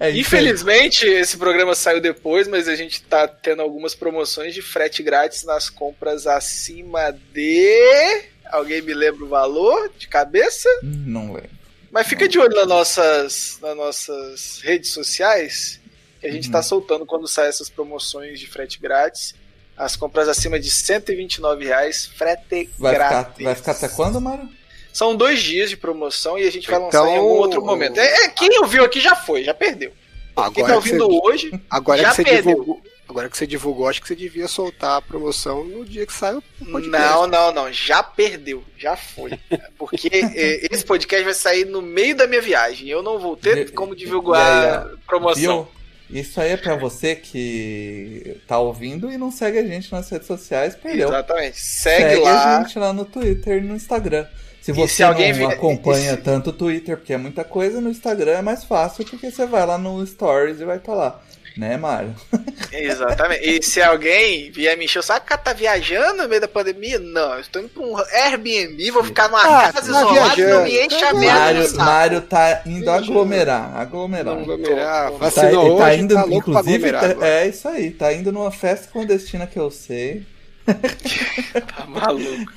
É. 0.00 0.10
Infelizmente, 0.10 1.06
esse 1.06 1.36
programa 1.36 1.74
saiu 1.74 2.00
depois, 2.00 2.48
mas 2.48 2.66
a 2.68 2.74
gente 2.74 3.02
tá 3.02 3.28
tendo 3.28 3.62
algumas 3.62 3.94
promoções 3.94 4.52
de 4.54 4.60
frete 4.62 5.02
grátis 5.02 5.44
nas 5.44 5.70
compras 5.70 6.26
acima 6.26 7.16
de. 7.32 8.22
Alguém 8.50 8.82
me 8.82 8.92
lembra 8.92 9.24
o 9.24 9.28
valor 9.28 9.90
de 9.96 10.08
cabeça? 10.08 10.68
Não 10.82 11.32
lembro. 11.32 11.50
Mas 11.90 12.06
fica 12.08 12.26
de 12.28 12.38
olho 12.38 12.54
nas 12.54 12.66
nossas, 12.66 13.58
nas 13.60 13.76
nossas 13.76 14.60
redes 14.62 14.90
sociais, 14.90 15.80
que 16.20 16.26
a 16.26 16.30
gente 16.30 16.46
Uhum. 16.46 16.52
tá 16.52 16.62
soltando 16.62 17.06
quando 17.06 17.28
saem 17.28 17.48
essas 17.48 17.68
promoções 17.70 18.40
de 18.40 18.46
frete 18.46 18.80
grátis. 18.80 19.34
As 19.76 19.96
compras 19.96 20.28
acima 20.28 20.58
de 20.60 20.70
129 20.70 21.64
reais, 21.64 22.06
frete 22.06 22.70
Vai 22.78 22.92
ficar, 22.94 23.08
grátis. 23.08 23.44
vai 23.44 23.54
ficar 23.54 23.72
até 23.72 23.88
quando, 23.88 24.20
Mário? 24.20 24.48
São 24.92 25.16
dois 25.16 25.40
dias 25.42 25.70
de 25.70 25.76
promoção 25.76 26.38
e 26.38 26.46
a 26.46 26.50
gente 26.52 26.68
vai 26.70 26.78
lançar 26.78 26.98
Então, 26.98 27.08
em 27.14 27.18
algum 27.18 27.30
outro 27.30 27.64
momento. 27.64 27.98
É, 27.98 28.24
é, 28.24 28.28
quem 28.28 28.58
ouviu 28.60 28.84
aqui 28.84 29.00
já 29.00 29.14
foi, 29.16 29.42
já 29.42 29.54
perdeu. 29.54 29.90
Quem 29.90 30.34
tá 30.34 30.44
Agora 30.44 30.52
que 30.52 30.62
você, 30.62 30.72
ouvindo 30.74 31.24
hoje, 31.24 31.62
agora 31.70 32.02
já 32.02 32.10
que 32.10 32.16
você 32.16 32.24
perdeu. 32.24 32.42
divulgou. 32.54 32.82
Agora 33.08 33.28
que 33.28 33.36
você 33.36 33.46
divulgou, 33.46 33.88
acho 33.88 34.00
que 34.00 34.08
você 34.08 34.16
devia 34.16 34.48
soltar 34.48 34.96
a 34.96 35.02
promoção 35.02 35.64
no 35.64 35.84
dia 35.84 36.06
que 36.06 36.12
saiu 36.14 36.38
o 36.60 36.64
podcast. 36.64 36.90
Não, 36.90 37.26
não, 37.26 37.52
não. 37.52 37.72
Já 37.72 38.02
perdeu. 38.02 38.64
Já 38.78 38.96
foi. 38.96 39.32
Porque 39.76 40.08
esse 40.70 40.82
podcast 40.84 41.22
vai 41.22 41.34
sair 41.34 41.66
no 41.66 41.82
meio 41.82 42.16
da 42.16 42.26
minha 42.26 42.40
viagem. 42.40 42.88
Eu 42.88 43.02
não 43.02 43.18
vou 43.18 43.36
ter 43.36 43.70
como 43.72 43.94
divulgar 43.94 44.86
a 44.86 44.90
promoção. 45.06 45.68
Viu? 46.10 46.20
Isso 46.20 46.40
aí 46.40 46.52
é 46.52 46.56
pra 46.56 46.76
você 46.76 47.14
que 47.16 48.38
tá 48.46 48.58
ouvindo 48.58 49.10
e 49.10 49.18
não 49.18 49.30
segue 49.30 49.58
a 49.58 49.66
gente 49.66 49.90
nas 49.92 50.08
redes 50.10 50.26
sociais, 50.26 50.74
perdeu. 50.74 51.08
Exatamente. 51.08 51.58
Segue, 51.60 52.02
Segue 52.14 52.20
lá. 52.22 52.58
a 52.58 52.62
gente 52.62 52.78
lá 52.78 52.92
no 52.92 53.04
Twitter 53.04 53.58
e 53.58 53.66
no 53.66 53.74
Instagram. 53.76 54.26
Se 54.62 54.72
você 54.72 54.94
se 54.94 55.02
alguém 55.02 55.32
não 55.32 55.48
acompanha 55.50 56.12
se- 56.12 56.16
tanto 56.22 56.50
o 56.50 56.52
Twitter, 56.52 56.96
porque 56.96 57.12
é 57.12 57.18
muita 57.18 57.42
coisa, 57.44 57.80
no 57.80 57.90
Instagram 57.90 58.38
é 58.38 58.42
mais 58.42 58.64
fácil, 58.64 59.04
porque 59.04 59.30
você 59.30 59.44
vai 59.44 59.66
lá 59.66 59.76
no 59.76 60.04
Stories 60.06 60.60
e 60.60 60.64
vai 60.64 60.76
estar 60.78 60.94
lá. 60.94 61.20
Né, 61.54 61.76
Mário? 61.76 62.14
Exatamente. 62.72 63.46
E 63.46 63.62
se 63.62 63.82
alguém 63.82 64.50
vier 64.50 64.74
me 64.78 64.86
encher 64.86 65.00
o 65.00 65.02
saco, 65.02 65.26
cara, 65.26 65.40
tá 65.40 65.52
viajando 65.52 66.22
no 66.22 66.28
meio 66.28 66.40
da 66.40 66.48
pandemia? 66.48 66.98
Não, 66.98 67.34
eu 67.34 67.40
estou 67.40 67.60
indo 67.60 67.68
pra 67.68 67.82
um 67.82 67.94
Airbnb, 67.98 68.90
vou 68.90 69.04
ficar 69.04 69.28
numa 69.28 69.40
Ah, 69.42 69.70
casa 69.70 69.72
tá 69.72 69.80
isolada 69.82 70.40
e 70.40 70.44
não 70.46 70.62
me 70.64 70.70
viajando. 70.70 70.86
enche 70.94 71.04
a 71.04 71.08
Tá 71.08 71.14
merda 71.14 71.74
Mário, 71.84 72.20
tá 72.22 72.62
indo 72.64 72.90
aglomerar. 72.90 73.76
Aglomerar. 73.76 74.34
Aglomerar, 74.38 75.04
Tá- 75.04 75.10
Tá, 75.10 75.16
vacinou 75.18 75.76
tá 75.76 75.84
hoje, 75.88 76.00
indo, 76.00 76.14
tá 76.14 76.24
louco 76.24 76.50
pra 76.50 76.60
inclusive, 76.60 76.88
aglomerar 76.88 77.16
tá- 77.18 77.26
é 77.26 77.46
isso 77.48 77.68
aí, 77.68 77.90
tá 77.90 78.12
indo 78.14 78.32
numa 78.32 78.50
festa 78.50 78.88
clandestina 78.90 79.46
que 79.46 79.58
eu 79.58 79.70
sei. 79.70 80.24
Tá 81.76 81.86
maluco. 81.86 82.52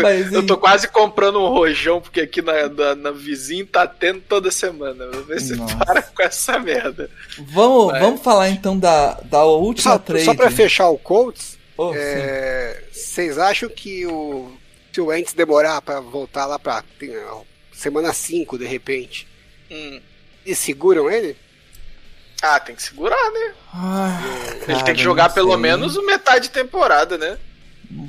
Mas, 0.00 0.32
Eu 0.32 0.46
tô 0.46 0.56
quase 0.56 0.88
comprando 0.88 1.38
um 1.40 1.48
rojão, 1.48 2.00
porque 2.00 2.20
aqui 2.20 2.40
na, 2.42 2.68
na, 2.68 2.94
na 2.94 3.10
vizinha 3.10 3.66
tá 3.70 3.86
tendo 3.86 4.20
toda 4.20 4.50
semana. 4.50 5.06
Vou 5.10 5.24
ver 5.24 5.40
se 5.40 5.54
Nossa. 5.54 5.76
para 5.76 6.02
com 6.02 6.22
essa 6.22 6.58
merda. 6.58 7.10
Vamos, 7.38 7.92
Vai. 7.92 8.00
vamos 8.00 8.20
falar 8.22 8.48
então 8.50 8.78
da, 8.78 9.14
da 9.24 9.44
última 9.44 9.92
Só, 9.92 9.98
trade. 9.98 10.24
só 10.24 10.34
pra 10.34 10.50
fechar 10.50 10.88
o 10.88 10.98
Colts, 10.98 11.58
Oh, 11.76 11.92
é, 11.94 12.84
vocês 12.92 13.38
acham 13.38 13.66
que 13.68 14.06
o 14.06 14.52
se 14.92 15.00
o 15.00 15.06
Wentz 15.06 15.32
demorar 15.32 15.80
pra 15.80 16.00
voltar 16.00 16.44
lá 16.44 16.58
pra 16.58 16.84
tem, 16.98 17.10
semana 17.72 18.12
5 18.12 18.58
de 18.58 18.66
repente, 18.66 19.26
Hum. 19.70 19.98
eles 20.44 20.58
seguram 20.58 21.10
ele? 21.10 21.34
Ah, 22.42 22.58
tem 22.58 22.74
que 22.74 22.82
segurar, 22.82 23.30
né? 23.30 23.52
Ai, 23.72 24.24
Ele 24.56 24.66
cara, 24.66 24.82
tem 24.84 24.94
que 24.96 25.02
jogar 25.02 25.28
pelo 25.32 25.56
menos 25.56 25.96
metade 26.04 26.44
de 26.48 26.50
temporada, 26.50 27.16
né? 27.16 27.38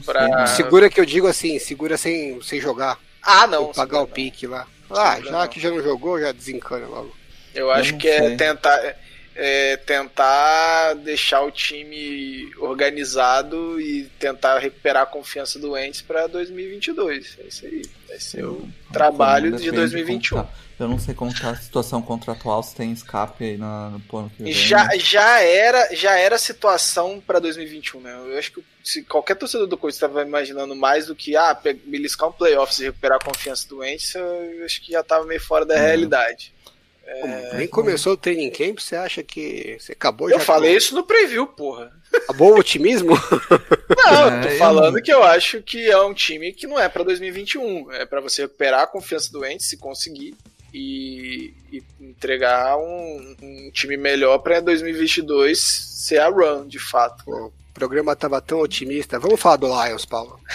Pra-. 0.06 0.48
Segura 0.48 0.90
que 0.90 1.00
eu 1.00 1.06
digo 1.06 1.28
assim, 1.28 1.60
segura 1.60 1.98
sem, 1.98 2.42
sem 2.42 2.60
jogar, 2.60 2.98
Ah, 3.22 3.46
não. 3.48 3.64
ou 3.64 3.74
pagar 3.74 4.02
o 4.02 4.08
pique 4.08 4.48
lá. 4.48 4.66
Ah, 4.90 5.16
Segura 5.16 5.32
já 5.32 5.40
não. 5.40 5.48
que 5.48 5.60
já 5.60 5.70
não 5.70 5.84
jogou, 5.84 6.20
já 6.20 6.32
desencana 6.32 6.88
logo. 6.88 7.16
Eu 7.54 7.70
acho 7.70 7.92
não 7.92 8.00
que 8.00 8.08
é 8.08 8.20
sei. 8.30 8.38
tentar, 8.38 8.96
é 9.36 9.78
tentar 9.78 10.94
deixar 10.96 11.42
o 11.42 11.52
time 11.52 12.52
organizado 12.58 13.80
e 13.82 14.06
tentar 14.20 14.60
recuperar 14.60 15.04
a 15.04 15.08
confiança 15.08 15.58
do 15.60 15.78
Ents 15.78 16.02
pra 16.02 16.28
2022. 16.28 17.38
É 17.40 17.48
isso 17.48 17.66
aí. 17.66 17.82
Vai 18.08 18.20
ser 18.20 18.46
o 18.46 18.68
trabalho 18.92 19.52
de 19.52 19.58
depende 19.58 19.76
2021. 19.76 20.38
como 20.38 20.48
tá. 20.48 20.64
Eu 20.80 20.88
não 20.88 21.00
sei 21.00 21.14
como 21.14 21.34
tá 21.34 21.52
a 21.52 21.56
situação 21.56 22.02
contratual, 22.02 22.62
se 22.62 22.76
tem 22.76 22.92
escape 22.92 23.44
aí 23.44 23.58
na, 23.58 23.90
no 23.92 24.00
plano 24.02 24.30
que 24.36 24.44
vem. 24.44 24.52
Já, 24.52 24.86
né? 24.86 25.00
já 25.00 25.40
era 25.40 25.96
já 25.96 26.18
era 26.18 26.36
a 26.36 26.40
situação 26.40 27.22
pra 27.26 27.40
2021, 27.40 28.02
né? 28.02 28.14
Eu 28.26 28.38
acho 28.38 28.52
que 28.52 28.64
se 28.84 29.04
qualquer 29.04 29.36
torcedor 29.36 29.68
do 29.68 29.78
Corinthians 29.78 29.96
estava 30.04 30.22
imaginando 30.24 30.76
mais 30.76 31.08
do 31.08 31.16
que 31.16 31.36
ah, 31.36 31.58
beliscar 31.86 32.28
um 32.30 32.34
playoffs 32.34 32.80
e 32.80 32.86
recuperar 32.86 33.18
a 33.22 33.26
confiança 33.26 33.68
do 33.70 33.84
Ents, 33.84 34.16
eu 34.16 34.66
acho 34.66 34.82
que 34.82 34.92
já 34.92 35.04
tava 35.04 35.26
meio 35.26 35.40
fora 35.42 35.66
da 35.66 35.76
Não. 35.76 35.82
realidade. 35.82 36.54
Pô, 37.06 37.58
Nem 37.58 37.68
começou 37.68 38.14
o 38.14 38.18
training 38.18 38.50
camp, 38.50 38.80
você 38.80 38.96
acha 38.96 39.22
que 39.22 39.78
você 39.80 39.92
acabou 39.92 40.30
Eu 40.30 40.40
já 40.40 40.46
falei 40.46 40.76
isso 40.76 40.96
no 40.96 41.04
preview, 41.04 41.46
porra. 41.46 41.92
Acabou 42.14 42.54
o 42.54 42.60
otimismo? 42.60 43.14
Não, 43.98 44.32
É, 44.32 44.38
eu 44.38 44.42
tô 44.42 44.48
eu 44.50 44.58
falando 44.58 45.02
que 45.02 45.12
eu 45.12 45.24
acho 45.24 45.62
que 45.62 45.90
é 45.90 46.00
um 46.00 46.14
time 46.14 46.54
que 46.54 46.66
não 46.68 46.80
é 46.80 46.88
pra 46.88 47.04
2021. 47.04 47.92
É 47.92 48.06
pra 48.06 48.22
você 48.22 48.44
recuperar 48.44 48.82
a 48.82 48.88
confiança 48.88 49.32
do 49.32 49.46
Ents, 49.46 49.68
se 49.68 49.78
conseguir, 49.78 50.36
e, 50.74 51.54
e 51.72 51.84
entregar 52.00 52.78
um, 52.78 53.36
um 53.42 53.72
time 53.72 53.96
melhor 53.98 54.40
pra 54.40 54.60
2022 54.60 55.60
ser 55.60 56.20
a 56.20 56.30
run, 56.30 56.68
de 56.68 56.80
fato. 56.80 57.24
Pô, 57.26 57.52
o 57.74 57.80
programa 57.80 58.16
tava 58.16 58.40
tão 58.40 58.60
otimista. 58.60 59.18
Vamos 59.20 59.40
falar 59.42 59.56
do 59.58 59.68
Lions, 59.68 60.06
Paulo. 60.06 60.40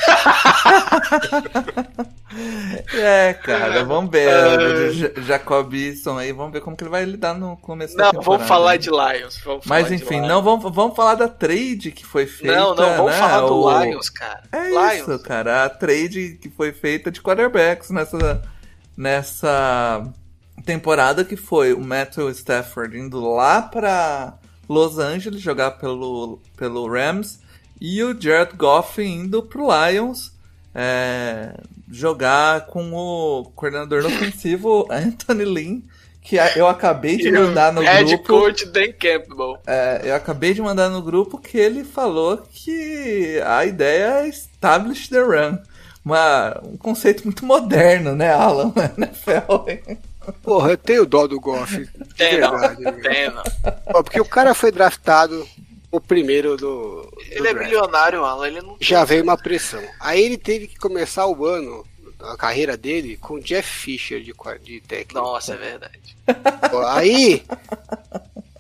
É, 2.95 3.33
cara, 3.35 3.85
vamos 3.85 4.11
ver. 4.11 4.93
Ja- 4.93 5.23
Jacobson 5.23 6.19
aí, 6.19 6.31
vamos 6.33 6.53
ver 6.53 6.61
como 6.61 6.77
que 6.77 6.85
ele 6.85 6.91
vai 6.91 7.05
lidar 7.05 7.35
no 7.35 7.57
começo 7.57 7.97
da 7.97 8.05
Não, 8.05 8.11
temporada. 8.13 8.31
vamos 8.37 8.49
falar 8.49 8.77
de 8.77 8.91
Lions. 8.91 9.41
Vamos 9.45 9.65
Mas 9.67 9.91
enfim, 9.91 10.17
Lions. 10.17 10.29
não 10.29 10.43
vamos, 10.43 10.75
vamos 10.75 10.95
falar 10.95 11.15
da 11.15 11.27
trade 11.29 11.91
que 11.91 12.05
foi 12.05 12.27
feita. 12.27 12.55
Não, 12.57 12.75
não, 12.75 12.97
vamos 12.97 13.13
né? 13.13 13.19
falar 13.19 13.41
do 13.47 13.55
O- 13.57 13.83
Lions, 13.83 14.11
cara. 14.11 14.43
É 14.53 14.69
Lions. 14.69 14.95
isso, 15.09 15.19
cara. 15.21 15.65
A 15.65 15.71
trade 15.71 16.39
que 16.41 16.49
foi 16.51 16.71
feita 16.73 17.11
de 17.11 17.21
quarterbacks 17.21 17.91
nessa, 17.91 18.43
nessa 18.97 20.03
temporada 20.65 21.25
que 21.25 21.37
foi 21.37 21.73
o 21.73 21.81
Matthew 21.81 22.31
Stafford 22.31 22.99
indo 22.99 23.21
lá 23.35 23.63
pra 23.63 24.35
Los 24.69 24.99
Angeles 24.99 25.41
jogar 25.41 25.73
pelo, 25.73 26.41
pelo 26.57 26.87
Rams 26.89 27.41
e 27.81 28.03
o 28.03 28.21
Jared 28.21 28.55
Goff 28.57 29.01
indo 29.01 29.43
pro 29.43 29.69
Lions 29.71 30.33
é, 30.75 31.55
jogar 31.91 32.67
com 32.67 32.93
o 32.93 33.45
coordenador 33.55 34.05
ofensivo 34.05 34.87
Anthony 34.93 35.45
Lynn, 35.45 35.83
que 36.23 36.37
eu 36.57 36.69
acabei 36.69 37.17
de 37.17 37.33
mandar 37.33 37.73
no 37.73 37.81
Head 37.81 38.05
grupo. 38.05 38.41
coach 38.41 38.67
Dan 38.67 38.93
Campbell. 38.93 39.59
É, 39.67 40.03
eu 40.05 40.15
acabei 40.15 40.53
de 40.53 40.61
mandar 40.61 40.89
no 40.91 41.03
grupo 41.03 41.39
que 41.39 41.57
ele 41.57 41.85
falou 41.85 42.43
que 42.53 43.41
a 43.45 43.65
ideia 43.65 44.21
é 44.21 44.29
establish 44.29 45.09
the 45.09 45.21
run. 45.21 45.59
Uma, 46.05 46.61
um 46.63 46.77
conceito 46.77 47.25
muito 47.25 47.45
moderno, 47.45 48.15
né, 48.15 48.33
Alan? 48.33 48.73
Na 48.77 48.85
NFL, 48.97 49.69
hein? 49.69 49.99
Porra, 50.43 50.71
eu 50.71 50.77
tenho 50.79 51.07
dó 51.07 51.27
do 51.27 51.41
Goff. 51.41 51.87
Tem 52.17 52.41
não, 52.41 52.51
verdade, 52.59 52.81
meu. 52.83 53.01
tem 53.03 53.31
não. 53.31 53.43
Ó, 53.87 54.03
Porque 54.03 54.21
o 54.21 54.25
cara 54.25 54.55
foi 54.55 54.71
draftado 54.71 55.47
o 55.91 56.01
primeiro 56.01 56.57
do. 56.57 57.03
do 57.03 57.13
Ele 57.31 57.49
é 57.49 57.53
draft. 57.53 57.67
milionário, 57.67 58.25
Alan, 58.25 58.47
ele 58.47 58.61
não 58.63 58.77
Já 58.81 59.05
veio 59.05 59.23
uma 59.23 59.37
pressão. 59.37 59.83
Aí 60.01 60.23
ele 60.23 60.37
teve 60.39 60.67
que 60.69 60.77
começar 60.79 61.27
o 61.27 61.45
ano, 61.47 61.85
a 62.21 62.37
carreira 62.37 62.77
dele, 62.77 63.17
com 63.17 63.39
Jeff 63.39 63.69
Fisher 63.69 64.21
de, 64.23 64.35
de 64.63 64.81
técnico. 64.81 65.15
Nossa, 65.15 65.55
é 65.55 65.57
verdade. 65.57 66.17
Ó, 66.73 66.87
Aí, 66.87 67.43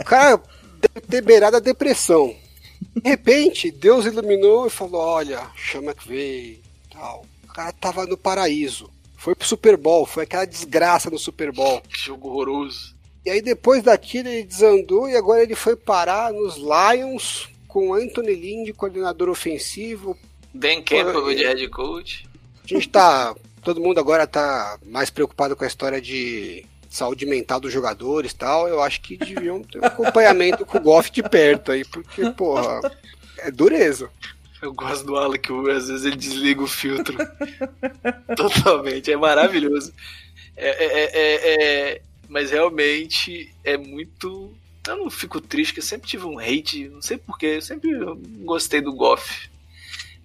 o 0.00 0.04
cara 0.04 0.40
deve 0.80 1.06
ter 1.06 1.20
beirado 1.22 1.56
a 1.56 1.60
depressão. 1.60 2.34
De 2.96 3.08
repente, 3.08 3.70
Deus 3.70 4.06
iluminou 4.06 4.66
e 4.66 4.70
falou: 4.70 5.00
Olha, 5.00 5.42
chama 5.56 5.94
que 5.94 6.08
veio. 6.08 6.58
Tal. 6.92 7.24
O 7.44 7.52
cara 7.52 7.72
tava 7.72 8.06
no 8.06 8.16
paraíso. 8.16 8.90
Foi 9.18 9.34
pro 9.34 9.46
Super 9.46 9.76
Bowl, 9.76 10.06
foi 10.06 10.22
aquela 10.22 10.44
desgraça 10.44 11.10
no 11.10 11.18
Super 11.18 11.50
Bowl. 11.50 11.80
Que 11.80 11.98
jogo 11.98 12.28
horroroso. 12.28 12.94
E 13.26 13.30
aí 13.30 13.42
depois 13.42 13.82
daquilo 13.82 14.28
ele 14.28 14.44
desandou 14.44 15.08
e 15.08 15.16
agora 15.16 15.42
ele 15.42 15.56
foi 15.56 15.74
parar 15.74 16.32
nos 16.32 16.56
Lions 16.56 17.48
com 17.66 17.92
Anthony 17.92 18.34
Lynn 18.34 18.64
de 18.64 18.72
coordenador 18.72 19.28
ofensivo. 19.28 20.16
Dan 20.54 20.82
Campbell 20.82 21.34
de 21.34 21.42
head 21.42 21.68
coach. 21.68 22.28
A 22.64 22.68
gente 22.68 22.88
tá. 22.88 23.34
Todo 23.62 23.80
mundo 23.80 23.98
agora 23.98 24.24
tá 24.24 24.78
mais 24.86 25.10
preocupado 25.10 25.56
com 25.56 25.64
a 25.64 25.66
história 25.66 26.00
de 26.00 26.64
saúde 26.88 27.26
mental 27.26 27.58
dos 27.58 27.72
jogadores 27.72 28.30
e 28.30 28.36
tal. 28.36 28.68
Eu 28.68 28.80
acho 28.80 29.00
que 29.00 29.16
deviam 29.16 29.64
ter 29.64 29.80
um 29.80 29.84
acompanhamento 29.84 30.64
com 30.64 30.78
o 30.78 30.80
Goff 30.80 31.10
de 31.10 31.24
perto 31.24 31.72
aí, 31.72 31.84
porque, 31.84 32.30
porra, 32.30 32.80
é 33.38 33.50
dureza. 33.50 34.08
Eu 34.60 34.72
gosto 34.72 35.06
do 35.06 35.16
Alan 35.16 35.38
que 35.38 35.52
às 35.70 35.88
vezes 35.88 36.04
ele 36.04 36.16
desliga 36.16 36.62
o 36.62 36.66
filtro. 36.66 37.16
Totalmente, 38.36 39.10
é 39.12 39.16
maravilhoso. 39.16 39.92
É, 40.56 40.68
é- 40.68 41.04
é- 41.04 41.10
é- 41.14 41.90
é- 41.94 42.02
mas 42.28 42.50
realmente 42.50 43.54
é 43.64 43.76
muito. 43.76 44.52
Eu 44.86 44.96
não 44.96 45.10
fico 45.10 45.40
triste, 45.40 45.74
que 45.74 45.80
eu 45.80 45.84
sempre 45.84 46.08
tive 46.08 46.24
um 46.24 46.38
hate, 46.38 46.88
não 46.88 47.02
sei 47.02 47.18
porquê, 47.18 47.46
eu 47.56 47.62
sempre 47.62 47.90
gostei 48.44 48.80
do 48.80 48.92
Goff. 48.92 49.48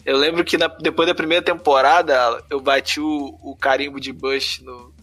Eu 0.05 0.17
lembro 0.17 0.43
que 0.43 0.57
na- 0.57 0.67
depois 0.67 1.07
da 1.07 1.15
primeira 1.15 1.43
temporada 1.43 2.43
eu 2.49 2.59
bati 2.59 2.99
o, 2.99 3.37
o 3.41 3.55
carimbo 3.55 3.99
de 3.99 4.11
Bush 4.11 4.59
no, 4.61 4.93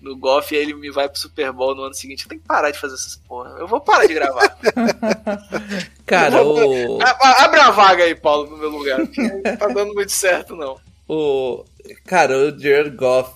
no 0.00 0.16
Goff 0.16 0.54
e 0.54 0.56
aí 0.58 0.62
ele 0.62 0.74
me 0.74 0.90
vai 0.90 1.08
pro 1.08 1.18
Super 1.18 1.52
Bowl 1.52 1.74
no 1.74 1.82
ano 1.82 1.94
seguinte. 1.94 2.22
Eu 2.24 2.28
tenho 2.30 2.40
que 2.40 2.46
parar 2.46 2.70
de 2.70 2.78
fazer 2.78 2.94
essas 2.94 3.16
porra. 3.16 3.50
Eu 3.58 3.66
vou 3.68 3.80
parar 3.80 4.06
de 4.06 4.14
gravar. 4.14 4.56
Cara, 6.06 6.42
o, 6.42 7.00
A- 7.02 7.44
Abre 7.44 7.60
a 7.60 7.70
vaga 7.70 8.04
aí, 8.04 8.14
Paulo, 8.14 8.50
no 8.50 8.56
meu 8.56 8.70
lugar. 8.70 8.98
Não 8.98 9.56
tá 9.56 9.68
dando 9.68 9.94
muito 9.94 10.12
certo, 10.12 10.56
não. 10.56 10.78
o. 11.08 11.64
Cara, 12.06 12.36
o 12.36 12.58
Jared 12.58 12.90
Goff 12.96 13.32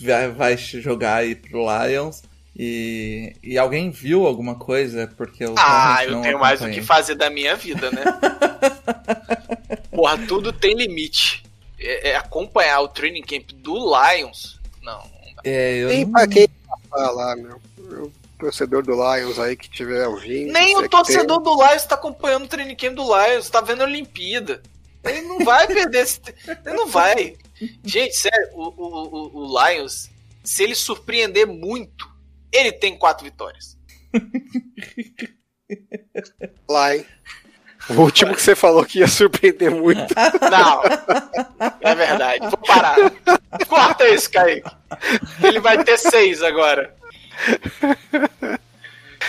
vai, 0.00 0.28
vai 0.30 0.56
jogar 0.56 1.16
aí 1.16 1.34
pro 1.34 1.64
Lions. 1.86 2.22
E, 2.60 3.36
e 3.42 3.56
alguém 3.56 3.88
viu 3.90 4.26
alguma 4.26 4.56
coisa? 4.56 5.06
Porque 5.16 5.44
eu 5.44 5.54
Ah, 5.56 6.04
eu 6.04 6.20
tenho 6.22 6.40
mais 6.40 6.60
o 6.60 6.68
que 6.68 6.82
fazer 6.82 7.14
da 7.14 7.30
minha 7.30 7.54
vida, 7.54 7.88
né? 7.92 8.02
Porra, 9.92 10.18
tudo 10.26 10.52
tem 10.52 10.74
limite. 10.74 11.44
É, 11.78 12.10
é 12.10 12.16
acompanhar 12.16 12.80
o 12.80 12.88
training 12.88 13.22
camp 13.22 13.50
do 13.54 13.74
Lions? 13.76 14.58
Não. 14.82 15.02
É, 15.48 15.76
eu 15.78 15.88
Nem 15.88 16.04
não- 16.04 16.12
pra 16.12 16.26
quem 16.26 16.48
falar, 16.90 17.36
meu. 17.36 17.60
O 17.78 18.12
torcedor 18.38 18.82
do 18.84 18.92
Lions 18.92 19.38
aí 19.38 19.56
que 19.56 19.68
tiver 19.70 20.06
ouvindo. 20.06 20.52
Nem 20.52 20.76
o 20.76 20.88
torcedor 20.88 21.40
do 21.40 21.54
Lions 21.54 21.84
tá 21.84 21.94
acompanhando 21.96 22.44
o 22.44 22.48
training 22.48 22.76
camp 22.76 22.94
do 22.94 23.02
Lions, 23.04 23.50
tá 23.50 23.60
vendo 23.60 23.82
a 23.82 23.84
Olimpíada. 23.86 24.62
Ele 25.04 25.22
não 25.22 25.38
vai 25.44 25.66
perder 25.66 26.02
esse. 26.02 26.20
Ele 26.46 26.76
não 26.76 26.86
vai. 26.86 27.36
Gente, 27.84 28.14
sério, 28.16 28.48
o, 28.52 28.68
o, 28.68 29.08
o- 29.08 29.36
o 29.46 29.58
Lions, 29.68 30.10
se 30.44 30.62
ele 30.62 30.74
surpreender 30.74 31.46
muito, 31.46 32.08
ele 32.52 32.70
tem 32.72 32.96
quatro 32.96 33.24
vitórias. 33.24 33.76
tem 36.38 36.50
lá, 36.68 36.96
hein? 36.96 37.04
O 37.90 38.00
último 38.02 38.34
que 38.34 38.42
você 38.42 38.54
falou 38.54 38.84
que 38.84 38.98
ia 38.98 39.08
surpreender 39.08 39.70
muito. 39.70 40.14
Não, 40.50 40.82
é 41.80 41.94
verdade. 41.94 42.40
Vou 42.40 42.58
parar. 42.58 42.96
Corta 43.66 44.06
esse, 44.08 44.28
Kaique. 44.28 44.70
Ele 45.42 45.60
vai 45.60 45.82
ter 45.82 45.98
seis 45.98 46.42
agora. 46.42 46.94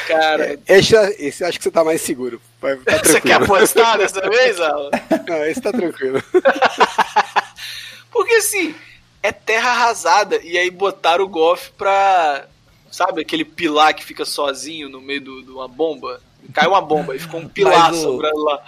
Cara, 0.07 0.59
Esse, 0.67 0.95
esse 1.19 1.43
acho 1.43 1.57
que 1.57 1.63
você 1.63 1.71
tá 1.71 1.83
mais 1.83 2.01
seguro. 2.01 2.41
Vai, 2.59 2.75
tá 2.77 2.97
você 2.97 3.21
quer 3.21 3.33
apostar 3.33 3.97
dessa 3.97 4.21
vez, 4.27 4.59
Alan? 4.59 4.89
Não, 5.27 5.45
esse 5.45 5.61
tá 5.61 5.71
tranquilo. 5.71 6.21
Porque 8.11 8.33
assim, 8.33 8.75
é 9.21 9.31
terra 9.31 9.69
arrasada. 9.71 10.39
E 10.43 10.57
aí 10.57 10.69
botaram 10.69 11.23
o 11.23 11.29
Goff 11.29 11.71
pra. 11.77 12.45
Sabe 12.91 13.21
aquele 13.21 13.45
pilar 13.45 13.93
que 13.93 14.03
fica 14.03 14.25
sozinho 14.25 14.89
no 14.89 14.99
meio 14.99 15.21
de 15.21 15.51
uma 15.51 15.67
bomba? 15.67 16.19
Caiu 16.53 16.69
uma 16.71 16.81
bomba 16.81 17.15
e 17.15 17.19
ficou 17.19 17.39
um 17.39 17.47
pilar 17.47 17.91
o- 17.91 17.95
sobrando 17.95 18.43
lá. 18.43 18.61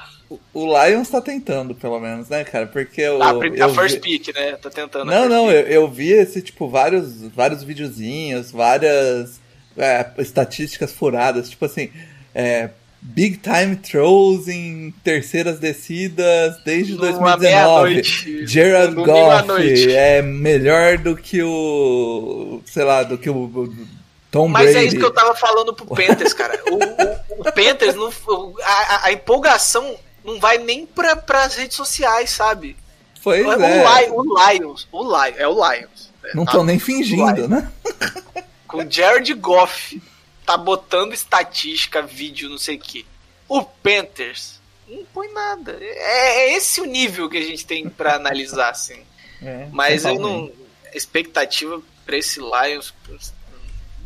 O 0.54 0.66
Lions 0.66 1.10
tá 1.10 1.20
tentando, 1.20 1.76
pelo 1.76 2.00
menos, 2.00 2.30
né, 2.30 2.44
cara? 2.46 2.66
Porque. 2.66 3.04
A, 3.04 3.34
prim- 3.34 3.56
a 3.56 3.66
eu 3.66 3.74
first 3.76 3.96
vi- 3.96 4.20
pick, 4.20 4.34
né? 4.34 4.54
Tá 4.54 4.70
tentando. 4.70 5.12
a 5.12 5.14
Não, 5.14 5.28
não, 5.28 5.52
eu, 5.52 5.68
eu 5.68 5.88
vi 5.90 6.12
esse, 6.12 6.42
tipo, 6.42 6.70
vários, 6.70 7.22
vários 7.36 7.64
videozinhos, 7.64 8.50
várias 8.52 9.42
é, 9.78 10.06
estatísticas 10.20 10.94
furadas, 10.94 11.50
tipo 11.50 11.66
assim, 11.66 11.90
é, 12.34 12.70
big 13.02 13.38
time 13.38 13.76
throws 13.76 14.48
em 14.48 14.94
terceiras 15.04 15.60
descidas 15.60 16.56
desde 16.64 16.94
Numa 16.94 17.36
2019. 17.36 17.42
meia-noite. 17.44 18.48
Gerard 18.48 18.96
Goff 18.96 19.92
é 19.94 20.22
melhor 20.22 20.98
do 20.98 21.16
que 21.18 21.42
o, 21.44 22.62
sei 22.66 22.84
lá, 22.86 23.04
do 23.04 23.18
que 23.18 23.30
o, 23.30 23.36
o 23.36 23.76
Tom 24.32 24.48
Mas 24.48 24.72
Brady. 24.72 24.78
é 24.78 24.84
isso 24.88 24.98
que 24.98 25.04
eu 25.06 25.14
tava 25.14 25.36
falando 25.36 25.74
pro 25.74 25.86
Panthers, 25.94 26.34
cara. 26.34 26.60
O, 26.68 26.76
o- 26.76 27.42
o 27.42 27.44
Panthers, 27.52 27.96
não, 27.96 28.12
a, 28.64 29.06
a- 29.08 29.12
empolgação 29.12 29.98
não 30.24 30.40
vai 30.40 30.58
nem 30.58 30.86
pra, 30.86 31.16
pras 31.16 31.56
redes 31.56 31.76
sociais, 31.76 32.30
sabe? 32.32 32.78
Pois 33.24 33.46
o, 33.46 33.52
é, 33.52 34.06
Li- 34.06 34.10
o 34.12 34.24
Lions, 34.50 34.88
o 34.92 35.04
Lions, 35.04 35.36
é 35.38 35.48
o 35.48 35.54
Lions. 35.54 36.10
não 36.34 36.46
tá? 36.46 36.52
estão 36.52 36.64
nem 36.64 36.80
fingindo, 36.80 37.48
né? 37.48 37.72
Com 38.68 38.90
Jared 38.90 39.34
Goff, 39.34 40.02
tá 40.46 40.56
botando 40.58 41.14
estatística, 41.14 42.02
vídeo, 42.02 42.50
não 42.50 42.58
sei 42.58 42.78
o 42.78 42.80
que. 42.80 43.06
O 43.50 43.64
Panthers 43.64 44.60
não 44.88 45.04
põe 45.14 45.32
nada. 45.34 45.78
É, 45.82 46.52
é 46.52 46.54
esse 46.56 46.80
o 46.80 46.86
nível 46.86 47.30
que 47.30 47.38
a 47.38 47.42
gente 47.44 47.66
tem 47.66 47.90
pra 47.90 48.16
analisar, 48.16 48.70
assim. 48.70 49.02
É, 49.42 49.68
Mas 49.72 50.06
eu 50.06 50.16
não. 50.20 50.52
Expectativa 50.94 51.82
pra 52.06 52.18
esse 52.18 52.40
Lions. 52.40 52.94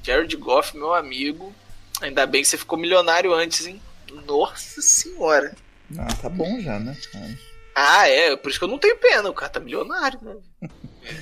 Jared 0.05 0.35
Goff, 0.37 0.75
meu 0.77 0.93
amigo. 0.93 1.53
Ainda 2.01 2.25
bem 2.25 2.41
que 2.41 2.47
você 2.47 2.57
ficou 2.57 2.77
milionário 2.77 3.33
antes, 3.33 3.65
hein? 3.65 3.81
Nossa 4.27 4.81
senhora. 4.81 5.55
Ah, 5.97 6.07
tá 6.21 6.29
bom 6.29 6.59
já, 6.61 6.79
né? 6.79 6.95
cara? 7.11 7.37
Ah, 7.75 8.07
é. 8.07 8.35
Por 8.35 8.49
isso 8.49 8.59
que 8.59 8.65
eu 8.65 8.69
não 8.69 8.77
tenho 8.77 8.97
pena. 8.97 9.29
O 9.29 9.33
cara 9.33 9.49
tá 9.51 9.59
milionário, 9.59 10.19
né? 10.21 10.35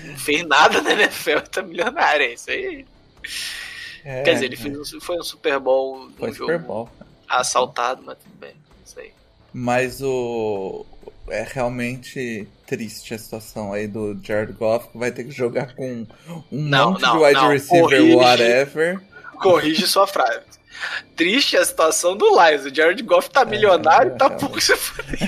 Não 0.06 0.18
fez 0.18 0.48
nada 0.48 0.82
na 0.82 0.94
NFL, 0.94 1.40
tá 1.52 1.62
milionário. 1.62 2.26
É 2.26 2.34
isso 2.36 2.50
aí. 2.50 2.86
É, 4.06 4.24
Quer 4.24 4.34
dizer, 4.36 4.46
ele 4.46 4.56
fez, 4.56 4.94
um- 4.94 5.02
foi 5.02 5.18
um 5.18 5.24
Super 5.24 5.60
Bowl 5.60 6.10
foi 6.18 6.30
um 6.30 6.34
Super 6.34 6.58
Bowl. 6.60 6.90
assaltado, 7.28 8.02
mas 8.02 8.18
tudo 8.18 8.34
bem. 8.38 8.56
Isso 8.86 8.98
aí. 8.98 9.12
Mas 9.52 10.02
o. 10.02 10.86
É 11.30 11.46
realmente 11.50 12.48
triste 12.68 13.14
a 13.14 13.18
situação 13.18 13.72
aí 13.72 13.88
do 13.88 14.18
Jared 14.22 14.54
Goff, 14.54 14.90
que 14.90 14.98
vai 14.98 15.12
ter 15.12 15.24
que 15.24 15.32
jogar 15.32 15.74
com 15.76 16.06
um 16.52 16.62
Não, 16.62 16.92
monte 16.92 17.02
não, 17.02 17.18
de 17.18 17.24
wide 17.24 17.34
não. 17.36 17.50
receiver, 17.50 17.82
Corrige. 18.00 18.16
whatever. 18.16 19.02
Corrige 19.40 19.88
sua 19.88 20.06
frase. 20.08 20.42
Triste 21.16 21.56
a 21.58 21.64
situação 21.66 22.16
do 22.18 22.26
Lions. 22.30 22.66
O 22.66 22.74
Jared 22.74 23.02
Goff 23.04 23.30
tá 23.30 23.46
milionário, 23.46 24.14
é, 24.14 24.16
tá 24.16 24.26
é. 24.26 24.30
pouco 24.30 24.60
se. 24.60 24.74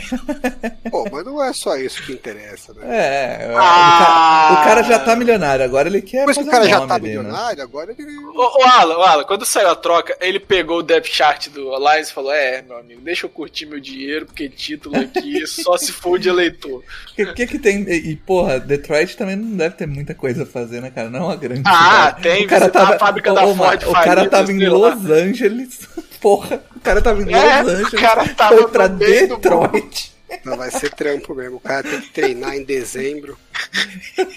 Pô, 0.89 1.07
mas 1.11 1.25
não 1.25 1.43
é 1.43 1.53
só 1.53 1.75
isso 1.77 2.01
que 2.03 2.13
interessa, 2.13 2.73
né? 2.73 2.81
É, 2.85 3.53
o, 3.53 3.57
Ah! 3.57 3.99
cara, 3.99 4.53
o 4.53 4.63
cara 4.65 4.83
já 4.83 4.99
tá 4.99 5.15
milionário, 5.15 5.63
agora 5.63 5.87
ele 5.87 6.01
quer. 6.01 6.25
Que 6.25 6.39
o 6.39 6.45
cara 6.45 6.67
já 6.67 6.85
tá 6.87 6.95
ali, 6.95 7.09
né? 7.09 7.17
milionário, 7.17 7.61
agora 7.63 7.95
ele. 7.97 8.17
O, 8.17 8.59
o 8.59 8.63
Alan, 8.63 8.97
o 8.97 9.01
Alan, 9.03 9.23
quando 9.23 9.45
saiu 9.45 9.69
a 9.69 9.75
troca, 9.75 10.17
ele 10.19 10.39
pegou 10.39 10.79
o 10.79 10.83
depth 10.83 11.07
chart 11.11 11.49
do 11.49 11.69
Lions 11.77 12.09
e 12.09 12.13
falou: 12.13 12.33
É, 12.33 12.61
meu 12.61 12.77
amigo, 12.77 13.01
deixa 13.01 13.25
eu 13.25 13.29
curtir 13.29 13.65
meu 13.65 13.79
dinheiro, 13.79 14.25
porque 14.25 14.49
título 14.49 14.99
aqui 14.99 15.45
só 15.45 15.77
se 15.77 15.91
for 15.91 16.17
de 16.19 16.29
eleitor. 16.29 16.83
O 17.17 17.33
que, 17.33 17.33
que 17.33 17.47
que 17.47 17.59
tem. 17.59 17.83
E, 17.87 18.11
e, 18.11 18.15
porra, 18.17 18.59
Detroit 18.59 19.15
também 19.15 19.37
não 19.37 19.55
deve 19.55 19.75
ter 19.75 19.87
muita 19.87 20.13
coisa 20.13 20.43
a 20.43 20.45
fazer, 20.45 20.81
né, 20.81 20.91
cara? 20.91 21.09
Não 21.09 21.19
é 21.19 21.23
uma 21.23 21.35
grande. 21.37 21.61
Ah, 21.65 22.07
cidade. 22.07 22.21
tem, 22.23 22.45
O 22.45 22.47
cara 22.49 22.69
tava. 22.69 22.95
a 22.95 22.99
fábrica 22.99 23.31
Ô, 23.31 23.35
da 23.35 23.41
Ford 23.55 23.83
O 23.83 23.91
cara 23.93 24.05
falida, 24.15 24.29
tava 24.29 24.51
em. 24.51 24.65
Los 24.67 25.05
Angeles. 25.05 25.34
Porra, 26.21 26.63
o 26.75 26.79
cara 26.79 27.01
tava 27.01 27.21
em 27.21 27.33
É, 27.33 27.61
Los 27.61 27.71
o 27.73 27.75
Angeles. 27.75 28.01
cara 28.01 28.27
tava 28.29 28.55
foi 28.57 28.67
pra 28.69 28.88
Detroit. 28.88 30.13
Não, 30.43 30.57
vai 30.57 30.71
ser 30.71 30.91
trampo 30.93 31.33
mesmo. 31.36 31.57
O 31.57 31.59
cara 31.59 31.83
tem 31.83 32.01
que 32.01 32.09
treinar 32.09 32.55
em 32.55 32.63
dezembro. 32.63 33.38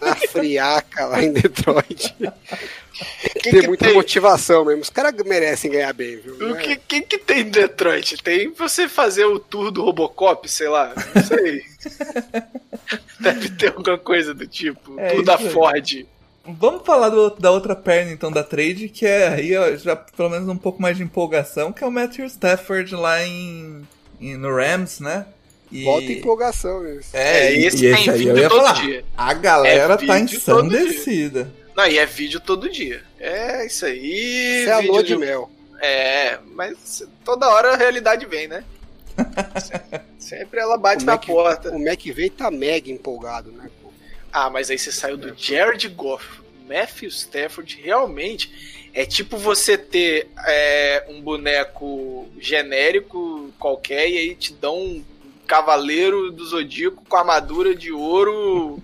Na 0.01 0.15
friaca 0.15 1.07
lá 1.07 1.23
em 1.23 1.33
Detroit. 1.33 2.15
Tem 3.43 3.53
que 3.53 3.67
muita 3.67 3.87
tem? 3.87 3.95
motivação 3.95 4.65
mesmo. 4.67 4.83
Os 4.83 4.91
caras 4.91 5.15
merecem 5.25 5.71
ganhar 5.71 5.93
bem, 5.95 6.17
viu? 6.19 6.37
O 6.37 6.57
é- 6.57 6.61
que, 6.61 6.77
que, 6.77 7.01
que 7.03 7.19
tem 7.19 7.41
em 7.41 7.51
Detroit? 7.51 8.23
Tem 8.23 8.53
você 8.53 8.87
fazer 8.89 9.25
o 9.25 9.39
tour 9.39 9.71
do 9.71 9.83
Robocop, 9.83 10.49
sei 10.49 10.69
lá, 10.69 10.93
não 11.15 11.23
sei. 11.25 11.63
Deve 13.19 13.51
ter 13.51 13.69
alguma 13.69 13.99
coisa 13.99 14.35
do 14.35 14.47
tipo. 14.47 14.99
É 15.01 15.11
tour 15.15 15.25
da. 15.25 15.39
Ford. 15.39 16.07
Vamos 16.57 16.87
falar 16.87 17.11
do, 17.11 17.31
da 17.31 17.51
outra 17.51 17.77
perna, 17.77 18.13
então, 18.13 18.33
da 18.33 18.43
trade, 18.43 18.89
que 18.89 19.07
é 19.07 19.29
aí 19.29 19.57
ó, 19.57 19.77
já 19.77 19.95
pelo 19.95 20.31
menos 20.31 20.49
um 20.49 20.57
pouco 20.57 20.81
mais 20.81 20.97
de 20.97 21.03
empolgação, 21.03 21.73
que 21.73 21.85
é 21.85 21.87
o 21.87 21.91
Matthew 21.91 22.27
Stafford 22.27 22.95
lá 22.95 23.23
em, 23.25 23.87
em 24.21 24.37
no 24.37 24.55
Rams, 24.55 25.01
né? 25.01 25.27
E... 25.71 25.85
Volta 25.85 26.11
empolgação 26.11 26.87
isso. 26.89 27.11
É, 27.15 27.49
é 27.49 27.59
esse, 27.59 27.85
e 27.85 27.89
esse 27.89 28.11
aí 28.11 28.27
eu 28.27 28.37
ia 28.37 28.49
falar. 28.49 28.73
Dia. 28.73 29.05
A 29.17 29.35
galera 29.35 29.95
é 29.95 30.07
tá 30.07 30.19
ensandecida. 30.19 31.53
Não, 31.77 31.87
e 31.87 31.99
é 31.99 32.07
vídeo 32.07 32.41
todo 32.41 32.71
dia. 32.71 33.03
É 33.21 33.67
isso 33.67 33.85
aí. 33.85 34.63
Isso 34.63 34.71
é 34.71 34.73
a 34.73 34.79
lua 34.79 35.05
de 35.05 35.17
mel. 35.17 35.51
É, 35.81 36.39
mas 36.55 37.07
toda 37.25 37.49
hora 37.49 37.75
a 37.75 37.77
realidade 37.77 38.27
vem, 38.27 38.49
né? 38.49 38.65
Sempre 40.19 40.61
ela 40.61 40.77
bate 40.77 41.05
o 41.05 41.07
na 41.07 41.13
Mac, 41.13 41.27
porta. 41.27 41.71
O 41.71 41.77
McVeigh 41.77 42.31
tá 42.31 42.51
mega 42.51 42.91
empolgado, 42.91 43.53
né? 43.53 43.71
Ah, 44.33 44.51
mas 44.51 44.71
aí 44.71 44.79
você 44.79 44.93
saiu 44.93 45.17
do 45.17 45.35
Jared 45.37 45.89
Goff, 45.89 46.41
Matthew 46.67 47.09
Stafford, 47.09 47.81
realmente 47.83 48.79
é 48.93 49.05
tipo 49.07 49.37
você 49.37 49.77
ter 49.79 50.29
é, 50.47 51.05
um 51.09 51.21
boneco 51.21 52.29
genérico 52.39 53.53
qualquer 53.59 54.09
e 54.09 54.19
aí 54.19 54.35
te 54.35 54.53
dão 54.53 54.77
um 54.77 55.05
cavaleiro 55.47 56.31
do 56.31 56.45
Zodíaco 56.45 57.05
com 57.09 57.17
armadura 57.17 57.75
de 57.75 57.91
ouro 57.93 58.83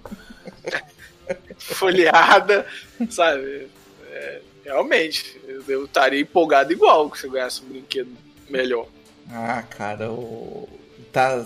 folheada, 1.59 2.67
sabe? 3.11 3.69
É, 4.11 4.41
realmente, 4.65 5.41
eu 5.69 5.85
estaria 5.85 6.21
empolgado 6.21 6.73
igual 6.73 7.15
se 7.15 7.27
eu 7.27 7.31
ganhasse 7.31 7.63
um 7.63 7.69
brinquedo 7.69 8.11
melhor. 8.49 8.87
Ah, 9.31 9.63
cara, 9.63 10.11
o. 10.11 10.69
Tá, 11.13 11.45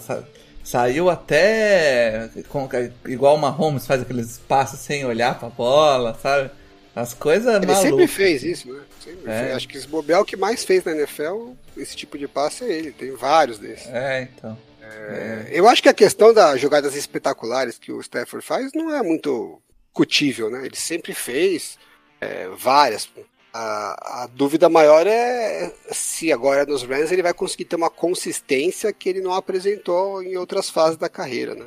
saiu 0.68 1.08
até. 1.08 2.28
Com, 2.48 2.68
igual 3.06 3.36
o 3.36 3.38
Mahomes 3.38 3.86
faz 3.86 4.02
aqueles 4.02 4.38
passos 4.38 4.80
sem 4.80 5.04
olhar 5.04 5.38
pra 5.38 5.48
bola, 5.48 6.18
sabe? 6.22 6.50
As 6.94 7.14
coisas 7.14 7.46
Ele 7.46 7.66
malucas. 7.66 7.78
sempre 7.78 8.06
fez 8.06 8.42
isso, 8.42 8.72
né? 8.72 8.82
É. 9.24 9.52
Acho 9.52 9.68
que 9.68 9.78
esse 9.78 9.88
Bobel 9.88 10.24
que 10.24 10.36
mais 10.36 10.64
fez 10.64 10.84
na 10.84 10.92
NFL, 10.92 11.52
esse 11.76 11.96
tipo 11.96 12.18
de 12.18 12.28
passe 12.28 12.64
é 12.64 12.72
ele. 12.72 12.92
Tem 12.92 13.12
vários 13.12 13.58
desses. 13.58 13.86
É, 13.88 14.22
então. 14.22 14.58
É, 14.82 15.48
eu 15.50 15.68
acho 15.68 15.82
que 15.82 15.88
a 15.88 15.94
questão 15.94 16.34
das 16.34 16.60
jogadas 16.60 16.94
espetaculares 16.94 17.78
que 17.78 17.92
o 17.92 18.00
Stafford 18.00 18.44
faz 18.44 18.72
não 18.74 18.94
é 18.94 19.02
muito 19.02 19.60
discutível, 19.86 20.50
né? 20.50 20.66
Ele 20.66 20.76
sempre 20.76 21.14
fez 21.14 21.78
é, 22.20 22.48
várias. 22.56 23.08
A, 23.53 24.22
a, 24.22 24.26
dúvida 24.26 24.68
maior 24.68 25.07
é 25.07 25.72
se 25.90 26.32
agora 26.32 26.66
nos 26.66 26.82
Rams 26.82 27.11
ele 27.11 27.22
vai 27.22 27.32
conseguir 27.32 27.64
ter 27.64 27.76
uma 27.76 27.90
consistência 27.90 28.92
que 28.92 29.09
ele 29.09 29.20
não 29.20 29.32
apresentou 29.32 30.22
em 30.22 30.36
outras 30.36 30.68
fases 30.68 30.96
da 30.96 31.09
carreira, 31.09 31.55
né? 31.55 31.66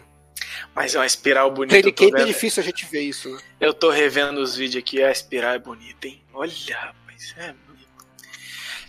Mas 0.75 0.95
é 0.95 0.99
uma 0.99 1.05
espiral 1.05 1.51
bonita. 1.51 1.81
Training 1.81 1.91
camp 1.91 2.21
é 2.21 2.25
difícil 2.25 2.61
a 2.61 2.65
gente 2.65 2.85
ver 2.85 3.01
isso, 3.01 3.29
né? 3.29 3.39
Eu 3.59 3.73
tô 3.73 3.89
revendo 3.89 4.41
os 4.41 4.55
vídeos 4.55 4.83
aqui, 4.83 5.01
a 5.01 5.11
espiral 5.11 5.53
é 5.53 5.59
bonita, 5.59 6.07
hein? 6.07 6.21
Olha, 6.33 6.51
rapaz, 6.69 7.35
é 7.37 7.53
bonito. 7.53 7.87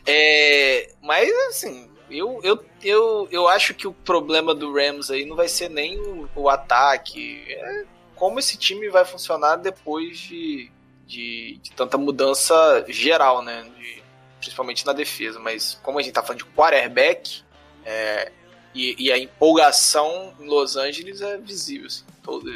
É, 0.07 0.91
mas 1.01 1.31
assim, 1.49 1.89
eu, 2.11 2.41
eu, 2.43 2.65
eu, 2.83 3.29
eu 3.31 3.49
acho 3.49 3.75
que 3.75 3.87
o 3.87 3.93
problema 3.93 4.55
do 4.55 4.73
Rams 4.73 5.11
aí 5.11 5.25
não 5.25 5.37
vai 5.37 5.49
ser 5.49 5.71
nem 5.71 5.99
o, 5.99 6.29
o 6.35 6.49
ataque. 6.49 7.45
É 7.49 7.85
como 8.15 8.39
esse 8.39 8.57
time 8.57 8.89
vai 8.89 9.05
funcionar 9.05 9.57
depois 9.57 10.19
de, 10.19 10.71
de, 11.07 11.59
de 11.63 11.73
tanta 11.73 11.97
mudança 11.99 12.85
geral, 12.89 13.43
né? 13.43 13.65
De, 13.77 14.03
principalmente 14.39 14.85
na 14.85 14.93
defesa. 14.93 15.39
Mas 15.39 15.79
como 15.83 15.99
a 15.99 16.03
gente 16.03 16.13
tá 16.13 16.23
falando 16.23 16.39
de 16.39 16.45
quarterback, 16.47 17.43
é, 17.85 18.31
e, 18.75 18.97
e, 18.99 19.13
a 19.13 19.19
empolgação 19.19 20.33
em 20.41 20.47
Los 20.47 20.77
Angeles 20.77 21.21
é 21.21 21.37
visível. 21.37 21.87
Assim. 21.87 22.05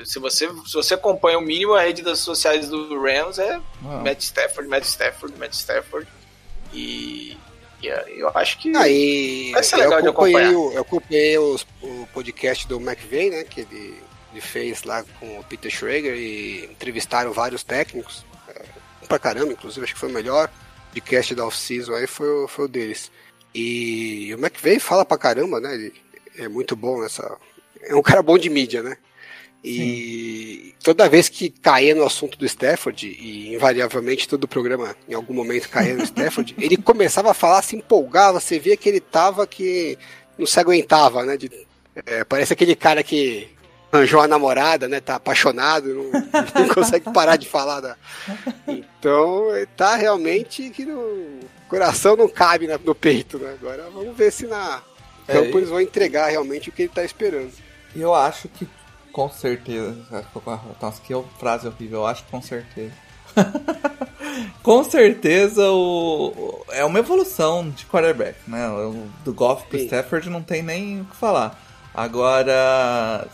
Se, 0.05 0.19
você, 0.19 0.49
se 0.49 0.73
você 0.73 0.95
acompanha 0.95 1.39
o 1.39 1.43
mínimo 1.43 1.75
a 1.75 1.83
rede 1.83 2.01
das 2.01 2.21
sociais 2.21 2.69
do 2.69 2.99
Rams, 2.99 3.39
é 3.39 3.61
Matt 3.83 4.23
Stafford, 4.23 4.69
Matt 4.69 4.85
Stafford, 4.85 5.39
Matt 5.39 5.53
Stafford. 5.53 6.09
E, 6.73 7.37
e 7.83 7.87
eu 8.17 8.31
acho 8.35 8.59
que 8.59 8.75
Aí, 8.75 9.51
vai 9.53 9.63
ser 9.63 9.77
legal 9.77 9.99
eu 9.99 10.03
de 10.03 10.09
acompanhar. 10.09 10.53
Eu 10.53 10.81
acompanhei 10.81 11.39
os, 11.39 11.67
o 11.83 12.09
podcast 12.15 12.67
do 12.67 12.81
McVeigh, 12.81 13.31
né? 13.31 13.45
Que 13.45 13.61
ele 13.61 14.07
ele 14.37 14.41
fez 14.43 14.83
lá 14.85 15.03
com 15.19 15.39
o 15.39 15.45
Peter 15.45 15.71
Schrager 15.71 16.15
e 16.15 16.67
entrevistaram 16.67 17.33
vários 17.33 17.65
técnicos, 17.65 18.23
é, 18.23 18.36
pra 19.07 19.19
caramba, 19.19 19.53
inclusive, 19.53 19.85
acho 19.85 19.95
que 19.95 20.01
foi 20.01 20.09
o 20.09 20.13
melhor 20.13 20.51
podcast 20.93 21.35
da 21.35 21.47
off-season 21.47 21.95
aí 21.95 22.07
foi, 22.07 22.49
foi 22.49 22.65
o 22.65 22.69
deles. 22.69 23.11
E 23.55 24.35
o 24.35 24.39
McVeigh 24.39 24.81
fala 24.81 25.05
pra 25.05 25.19
caramba, 25.19 25.61
né? 25.61 25.75
Ele 25.75 25.93
é 26.39 26.49
muito 26.49 26.77
bom 26.77 27.01
nessa. 27.01 27.37
É 27.83 27.95
um 27.95 28.03
cara 28.03 28.23
bom 28.23 28.37
de 28.37 28.51
mídia, 28.51 28.83
né? 28.83 28.97
E 29.65 30.73
Sim. 30.73 30.73
toda 30.83 31.09
vez 31.09 31.29
que 31.29 31.51
caía 31.51 31.95
no 31.95 32.05
assunto 32.05 32.39
do 32.39 32.47
Stafford, 32.47 33.09
e 33.09 33.55
invariavelmente 33.55 34.29
todo 34.29 34.45
o 34.45 34.49
programa 34.49 34.95
em 35.09 35.15
algum 35.15 35.35
momento 35.35 35.69
caía 35.69 35.95
no 35.95 36.05
Stafford, 36.05 36.55
ele 36.61 36.77
começava 36.77 37.31
a 37.31 37.35
falar, 37.35 37.63
se 37.63 37.75
empolgava, 37.75 38.39
você 38.39 38.59
via 38.59 38.77
que 38.77 38.89
ele 38.89 39.01
tava 39.01 39.47
que 39.47 39.99
não 40.39 40.47
se 40.47 40.61
aguentava, 40.61 41.25
né? 41.25 41.37
De, 41.37 41.51
é, 42.05 42.25
parece 42.25 42.53
aquele 42.53 42.77
cara 42.77 43.03
que 43.03 43.49
arranjou 43.97 44.21
uma 44.21 44.29
namorada, 44.29 44.89
né? 44.89 45.01
Tá 45.01 45.17
apaixonado, 45.17 45.89
não, 45.89 46.11
não 46.13 46.69
consegue 46.75 47.13
parar 47.13 47.37
de 47.37 47.49
falar. 47.49 47.81
Da... 47.81 47.97
Então, 48.67 49.45
tá 49.77 49.97
realmente 49.97 50.71
que 50.71 50.85
no 50.85 51.41
coração 51.69 52.17
não 52.17 52.29
cabe 52.29 52.69
no 52.85 52.95
peito, 52.95 53.39
né? 53.39 53.57
Agora 53.61 53.89
vamos 53.93 54.17
ver 54.17 54.33
se 54.33 54.47
na 54.47 54.83
campo 55.27 55.57
é, 55.57 55.61
eles 55.61 55.69
vão 55.69 55.81
entregar 55.81 56.29
realmente 56.29 56.69
o 56.69 56.73
que 56.73 56.83
ele 56.83 56.93
tá 56.93 57.05
esperando. 57.05 57.53
E 57.95 58.01
eu 58.01 58.15
acho 58.15 58.49
que 58.49 58.69
com 59.13 59.31
certeza. 59.31 59.97
Nossa, 60.81 61.01
que 61.01 61.15
frase 61.39 61.67
horrível, 61.67 62.01
eu 62.01 62.07
acho 62.07 62.23
que 62.25 62.31
com 62.31 62.43
certeza. 62.43 62.93
com 64.63 64.85
certeza 64.85 65.71
o, 65.71 66.63
é 66.71 66.85
uma 66.85 66.99
evolução 66.99 67.69
de 67.71 67.87
quarterback, 67.87 68.39
né? 68.47 68.67
Do 69.25 69.33
Goff 69.33 69.67
pro 69.69 69.79
Sim. 69.79 69.87
Stafford 69.87 70.29
não 70.29 70.43
tem 70.43 70.63
nem 70.63 71.01
o 71.01 71.05
que 71.07 71.17
falar. 71.17 71.59
Agora, 71.95 73.27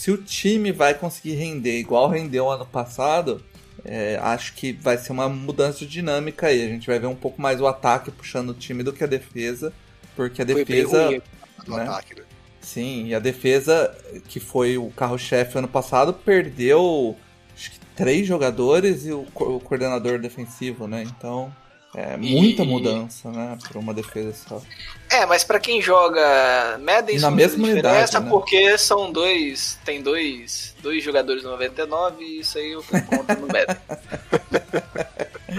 se 0.00 0.10
o 0.10 0.16
time 0.16 0.72
vai 0.72 0.94
conseguir 0.94 1.34
render 1.34 1.78
igual 1.78 2.08
rendeu 2.08 2.50
ano 2.50 2.64
passado, 2.64 3.44
é, 3.84 4.18
acho 4.22 4.54
que 4.54 4.72
vai 4.72 4.96
ser 4.96 5.12
uma 5.12 5.28
mudança 5.28 5.80
de 5.80 5.86
dinâmica 5.88 6.46
aí. 6.46 6.64
A 6.64 6.68
gente 6.68 6.86
vai 6.86 6.98
ver 6.98 7.06
um 7.06 7.14
pouco 7.14 7.38
mais 7.38 7.60
o 7.60 7.66
ataque 7.66 8.10
puxando 8.10 8.48
o 8.48 8.54
time 8.54 8.82
do 8.82 8.94
que 8.94 9.04
a 9.04 9.06
defesa, 9.06 9.74
porque 10.16 10.40
a 10.40 10.46
foi 10.46 10.64
defesa. 10.64 11.10
Né? 11.10 11.20
Ataque, 11.68 12.14
né? 12.18 12.22
Sim, 12.62 13.08
e 13.08 13.14
a 13.14 13.18
defesa, 13.18 13.94
que 14.26 14.40
foi 14.40 14.78
o 14.78 14.88
carro-chefe 14.88 15.58
ano 15.58 15.68
passado, 15.68 16.14
perdeu 16.14 17.14
acho 17.54 17.72
que 17.72 17.78
três 17.94 18.26
jogadores 18.26 19.04
e 19.04 19.12
o, 19.12 19.26
o 19.34 19.60
coordenador 19.60 20.18
defensivo, 20.18 20.88
né? 20.88 21.02
Então. 21.02 21.54
É 21.94 22.16
muita 22.16 22.62
e... 22.62 22.66
mudança, 22.66 23.30
né, 23.30 23.58
para 23.66 23.78
uma 23.78 23.92
defesa 23.92 24.32
só. 24.48 24.62
É, 25.10 25.26
mas 25.26 25.42
para 25.42 25.58
quem 25.58 25.82
joga 25.82 26.78
Madden 26.80 27.18
na 27.18 27.30
mesma 27.30 27.66
unidade, 27.66 28.14
né? 28.14 28.26
porque 28.30 28.78
são 28.78 29.10
dois, 29.10 29.76
tem 29.84 30.00
dois, 30.00 30.74
dois 30.80 31.02
jogadores 31.02 31.42
99 31.42 32.24
e 32.24 32.40
isso 32.40 32.58
aí 32.58 32.70
eu 32.72 32.84
conto 32.84 33.40
no 33.40 33.48
Madden. 33.48 33.76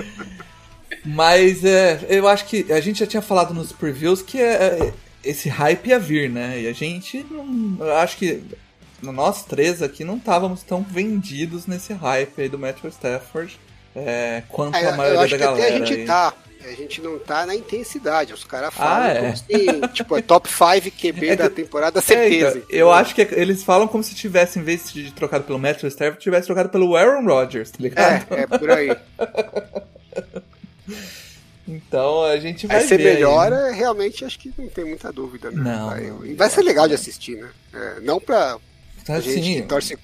mas 1.04 1.66
é, 1.66 2.06
eu 2.08 2.26
acho 2.28 2.46
que 2.46 2.72
a 2.72 2.80
gente 2.80 3.00
já 3.00 3.08
tinha 3.08 3.22
falado 3.22 3.54
nos 3.54 3.74
previews 3.74 4.22
que 4.22 4.40
é, 4.40 4.54
é 4.54 4.94
esse 5.24 5.50
hype 5.50 5.88
ia 5.88 6.00
vir, 6.00 6.30
né? 6.30 6.62
E 6.62 6.68
a 6.68 6.74
gente 6.74 7.26
não, 7.30 7.86
eu 7.86 7.96
acho 7.98 8.18
que 8.18 8.42
nós 9.02 9.44
três 9.44 9.82
aqui 9.82 10.06
não 10.06 10.16
estávamos 10.16 10.64
tão 10.64 10.82
vendidos 10.82 11.68
nesse 11.68 11.92
hype 11.92 12.42
aí 12.42 12.48
do 12.48 12.58
Metro 12.58 12.88
Stafford 12.88 13.60
é, 13.96 14.44
quanto 14.48 14.76
é, 14.76 14.88
a 14.88 14.96
maioria 14.96 15.38
da 15.38 15.46
galera. 15.46 15.76
a 15.76 15.78
gente 15.78 15.94
aí. 15.94 16.06
tá. 16.06 16.34
A 16.64 16.74
gente 16.74 17.02
não 17.02 17.18
tá 17.18 17.46
na 17.46 17.56
intensidade. 17.56 18.34
Os 18.34 18.44
caras 18.44 18.72
falam 18.74 19.04
ah, 19.04 19.10
é. 19.10 19.20
como 19.20 19.38
se, 19.38 19.88
tipo, 19.94 20.16
é 20.16 20.22
top 20.22 20.48
5 20.48 20.96
QB 20.96 21.30
é 21.30 21.36
da 21.36 21.50
temporada, 21.50 21.98
é, 21.98 22.02
certeza. 22.02 22.58
Então, 22.60 22.70
eu 22.70 22.92
acho 22.92 23.16
que 23.16 23.22
eles 23.32 23.64
falam 23.64 23.88
como 23.88 24.04
se 24.04 24.14
tivesse, 24.14 24.60
em 24.60 24.64
vez 24.64 24.94
de 24.94 25.12
trocado 25.12 25.44
pelo 25.44 25.58
Metro 25.58 25.88
Stafford, 25.88 26.22
tivesse 26.22 26.46
trocado 26.46 26.70
pelo 26.70 26.96
Aaron 26.96 27.26
Rodgers, 27.26 27.72
tá 27.72 27.78
ligado? 27.80 28.28
É, 28.32 28.42
é 28.42 28.48
por 28.48 28.70
aí. 28.70 28.96
Então 31.68 32.24
a 32.26 32.38
gente 32.38 32.68
vai, 32.68 32.82
ser 32.82 32.98
ver 32.98 33.14
melhor, 33.14 33.54
aí, 33.54 33.72
né? 33.72 33.72
realmente 33.72 34.26
acho 34.26 34.38
que 34.38 34.52
não 34.58 34.68
tem 34.68 34.84
muita 34.84 35.10
dúvida. 35.10 35.50
Né? 35.52 35.62
Não, 35.64 35.90
vai, 35.90 36.34
vai 36.36 36.50
ser 36.50 36.64
legal 36.64 36.86
de 36.86 36.96
assistir, 36.96 37.38
né? 37.38 37.50
É, 37.74 38.00
não 38.02 38.20
pra, 38.20 38.58
pra 39.06 39.22
gente 39.22 39.62
que 39.62 39.62
torce 39.62 39.98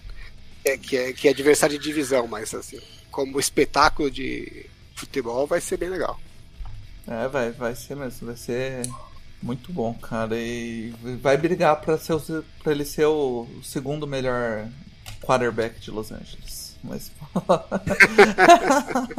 é, 0.63 0.77
que, 0.77 0.95
é, 0.95 1.11
que 1.11 1.27
é 1.27 1.31
adversário 1.31 1.77
de 1.77 1.83
divisão, 1.83 2.25
mas 2.25 2.53
assim 2.53 2.79
como 3.17 3.39
espetáculo 3.39 4.11
de 4.11 4.67
futebol 4.93 5.47
vai 5.47 5.59
ser 5.59 5.75
bem 5.75 5.89
legal. 5.89 6.19
É, 7.07 7.27
vai, 7.27 7.51
vai 7.51 7.73
ser 7.73 7.95
mesmo, 7.95 8.27
vai 8.27 8.37
ser 8.37 8.87
muito 9.41 9.73
bom, 9.73 9.91
cara. 9.95 10.37
E 10.37 10.93
vai 11.19 11.35
brigar 11.35 11.81
para 11.81 11.97
ser 11.97 12.15
ele 12.63 12.85
ser 12.85 13.07
o 13.07 13.47
segundo 13.63 14.05
melhor 14.05 14.67
quarterback 15.23 15.79
de 15.79 15.89
Los 15.89 16.11
Angeles. 16.11 16.75
Mas 16.83 17.11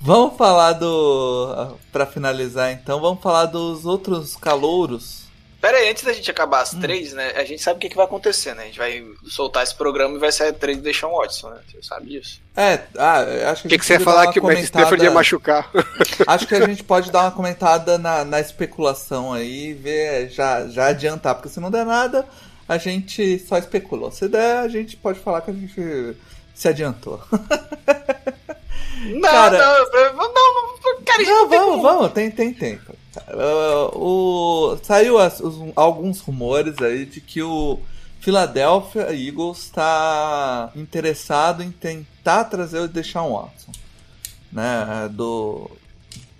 vamos 0.00 0.36
falar 0.36 0.74
do 0.74 1.76
para 1.90 2.06
finalizar 2.06 2.70
então, 2.70 3.00
vamos 3.00 3.20
falar 3.20 3.46
dos 3.46 3.84
outros 3.84 4.36
calouros 4.36 5.23
Pera 5.64 5.78
aí, 5.78 5.88
antes 5.88 6.04
da 6.04 6.12
gente 6.12 6.30
acabar 6.30 6.60
as 6.60 6.72
três, 6.72 7.14
né? 7.14 7.32
A 7.36 7.42
gente 7.42 7.62
sabe 7.62 7.78
o 7.78 7.80
que, 7.80 7.88
que 7.88 7.96
vai 7.96 8.04
acontecer, 8.04 8.54
né? 8.54 8.64
A 8.64 8.66
gente 8.66 8.78
vai 8.78 9.02
soltar 9.26 9.62
esse 9.62 9.74
programa 9.74 10.14
e 10.14 10.18
vai 10.18 10.30
sair 10.30 10.52
trade 10.52 10.76
do 10.80 10.82
Deshaun 10.84 11.16
Watson, 11.16 11.48
né? 11.48 11.60
Você 11.72 11.82
sabe 11.82 12.10
disso? 12.10 12.38
É, 12.54 12.80
ah, 12.98 13.50
acho 13.50 13.62
que 13.62 13.68
O 13.68 13.70
que, 13.70 13.78
que 13.78 13.86
você 13.86 13.94
ia 13.94 14.00
falar 14.00 14.30
que 14.30 14.38
o 14.40 14.42
Matt 14.42 14.56
comentada- 14.56 14.66
Stafford 14.66 15.04
ia 15.04 15.10
machucar? 15.10 15.70
Acho 16.28 16.46
que 16.46 16.54
a 16.54 16.66
gente 16.66 16.84
pode 16.84 17.10
dar 17.10 17.22
uma 17.22 17.30
comentada 17.30 17.96
na, 17.96 18.26
na 18.26 18.40
especulação 18.40 19.32
aí, 19.32 19.72
ver, 19.72 20.28
já, 20.28 20.66
já 20.68 20.88
adiantar, 20.88 21.34
porque 21.34 21.48
se 21.48 21.58
não 21.60 21.70
der 21.70 21.86
nada, 21.86 22.26
a 22.68 22.76
gente 22.76 23.38
só 23.38 23.56
especulou. 23.56 24.10
Se 24.10 24.28
der, 24.28 24.58
a 24.58 24.68
gente 24.68 24.98
pode 24.98 25.18
falar 25.18 25.40
que 25.40 25.50
a 25.50 25.54
gente 25.54 26.14
se 26.54 26.68
adiantou. 26.68 27.22
Não, 29.06 29.20
Cara- 29.30 29.58
não, 29.58 30.12
não, 30.12 30.28
não, 30.28 31.02
cara, 31.04 31.22
Não, 31.22 31.48
tem 31.48 31.58
vamos, 31.58 31.76
como. 31.76 31.82
vamos, 31.82 32.12
tem, 32.12 32.30
tem 32.30 32.52
tempo. 32.52 32.93
Uh, 33.28 33.98
o, 33.98 34.78
saiu 34.82 35.18
as- 35.18 35.40
os- 35.40 35.72
alguns 35.76 36.20
rumores 36.20 36.76
aí 36.80 37.04
de 37.06 37.20
que 37.20 37.42
o 37.42 37.78
Philadelphia 38.20 39.12
Eagles 39.14 39.58
está 39.58 40.70
interessado 40.74 41.62
em 41.62 41.70
tentar 41.70 42.44
trazer 42.44 42.80
o 42.80 42.88
Deshaun 42.88 43.32
Watson, 43.34 43.72
né, 44.50 45.08
do, 45.12 45.70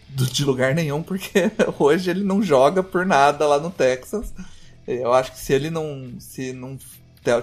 do- 0.09 0.27
de 0.27 0.45
lugar 0.45 0.75
nenhum, 0.75 1.03
porque 1.03 1.51
hoje 1.79 2.11
ele 2.11 2.25
não 2.25 2.43
joga 2.43 2.83
por 2.83 3.05
nada 3.07 3.47
lá 3.47 3.59
no 3.59 3.71
Texas. 3.71 4.33
Eu 4.87 5.13
acho 5.15 5.33
que 5.33 5.39
se 5.39 5.53
ele 5.53 5.71
não, 5.71 6.13
se 6.19 6.53
não 6.53 6.77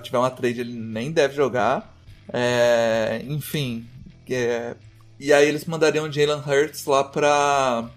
tiver 0.01 0.17
uma 0.19 0.29
trade, 0.29 0.61
ele 0.61 0.73
nem 0.73 1.11
deve 1.11 1.35
jogar. 1.35 1.95
É, 2.31 3.21
enfim, 3.27 3.85
é, 4.29 4.75
e 5.19 5.33
aí 5.33 5.47
eles 5.47 5.65
mandariam 5.65 6.11
Jalen 6.11 6.41
Hurts 6.45 6.85
lá 6.85 7.03
para 7.03 7.89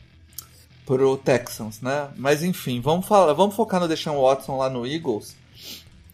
pro 0.87 1.17
Texans, 1.17 1.81
né? 1.81 2.09
Mas 2.17 2.43
enfim, 2.43 2.81
vamos 2.81 3.07
falar, 3.07 3.33
vamos 3.33 3.55
focar 3.57 3.81
no 3.81 3.89
Deshaun 3.89 4.21
Watson 4.21 4.57
lá 4.59 4.69
no 4.69 4.87
Eagles. 4.87 5.37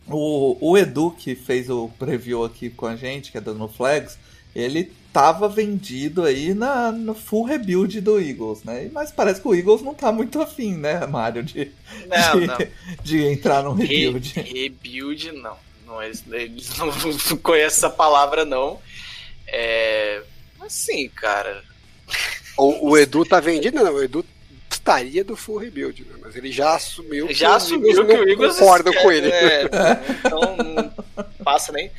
O, 0.09 0.57
o 0.61 0.77
Edu 0.79 1.11
que 1.13 1.35
fez 1.35 1.69
o 1.71 1.89
preview 1.99 2.45
aqui 2.45 2.69
com 2.71 2.87
a 2.87 2.97
gente, 2.97 3.31
que 3.31 3.39
é 3.39 3.41
do 3.41 3.55
No 3.55 3.69
Flags, 3.69 4.19
ele 4.55 4.93
tava 5.13 5.49
vendido 5.49 6.25
aí 6.25 6.55
na, 6.55 6.91
no 6.93 7.15
full 7.15 7.45
rebuild 7.45 8.01
do 8.01 8.21
Eagles, 8.21 8.63
né? 8.65 8.89
Mas 8.93 9.11
parece 9.13 9.41
que 9.41 9.49
o 9.49 9.55
Eagles 9.55 9.83
não 9.83 9.95
tá 9.95 10.11
muito 10.13 10.41
afim, 10.41 10.75
né, 10.75 11.05
Mário, 11.07 11.43
de, 11.43 11.71
Não, 12.09 12.41
de, 12.41 12.47
não. 12.47 12.59
de 13.03 13.25
entrar 13.25 13.63
no 13.63 13.75
Re- 13.75 13.87
rebuild. 13.87 14.41
rebuild, 14.41 15.33
não. 15.33 15.57
não 15.87 16.03
é- 16.03 16.11
eles 16.33 16.77
não, 16.77 16.87
não 16.87 17.37
conhecem 17.39 17.67
essa 17.67 17.91
palavra, 17.91 18.45
não. 18.45 18.79
É. 19.47 20.23
Assim, 20.61 21.09
cara. 21.09 21.63
O, 22.57 22.91
o 22.91 22.99
Edu 22.99 23.25
tá 23.25 23.41
vendido? 23.41 23.83
Não, 23.83 23.95
o 23.95 24.03
Edu 24.03 24.25
estaria 24.81 25.23
do 25.23 25.37
full 25.37 25.59
rebuild, 25.59 26.05
né? 26.05 26.17
mas 26.21 26.35
ele 26.35 26.51
já 26.51 26.75
assumiu 26.75 27.29
que 27.29 27.35
Já 27.35 27.51
os 27.57 27.63
assumiu 27.65 28.05
que 28.07 28.13
o 28.15 28.29
Eagles 28.29 28.59
concordam 28.59 28.93
quer- 28.93 29.03
com 29.03 29.13
ele. 29.13 29.31
é, 29.31 29.63
então 30.27 30.57
não 30.57 31.25
passa 31.45 31.71
nem. 31.73 31.91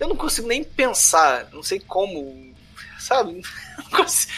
Eu 0.00 0.08
não 0.08 0.16
consigo 0.16 0.48
nem 0.48 0.64
pensar, 0.64 1.48
não 1.52 1.62
sei 1.62 1.78
como, 1.78 2.52
sabe? 2.98 3.40
Não 3.78 3.90
consigo- 4.00 4.32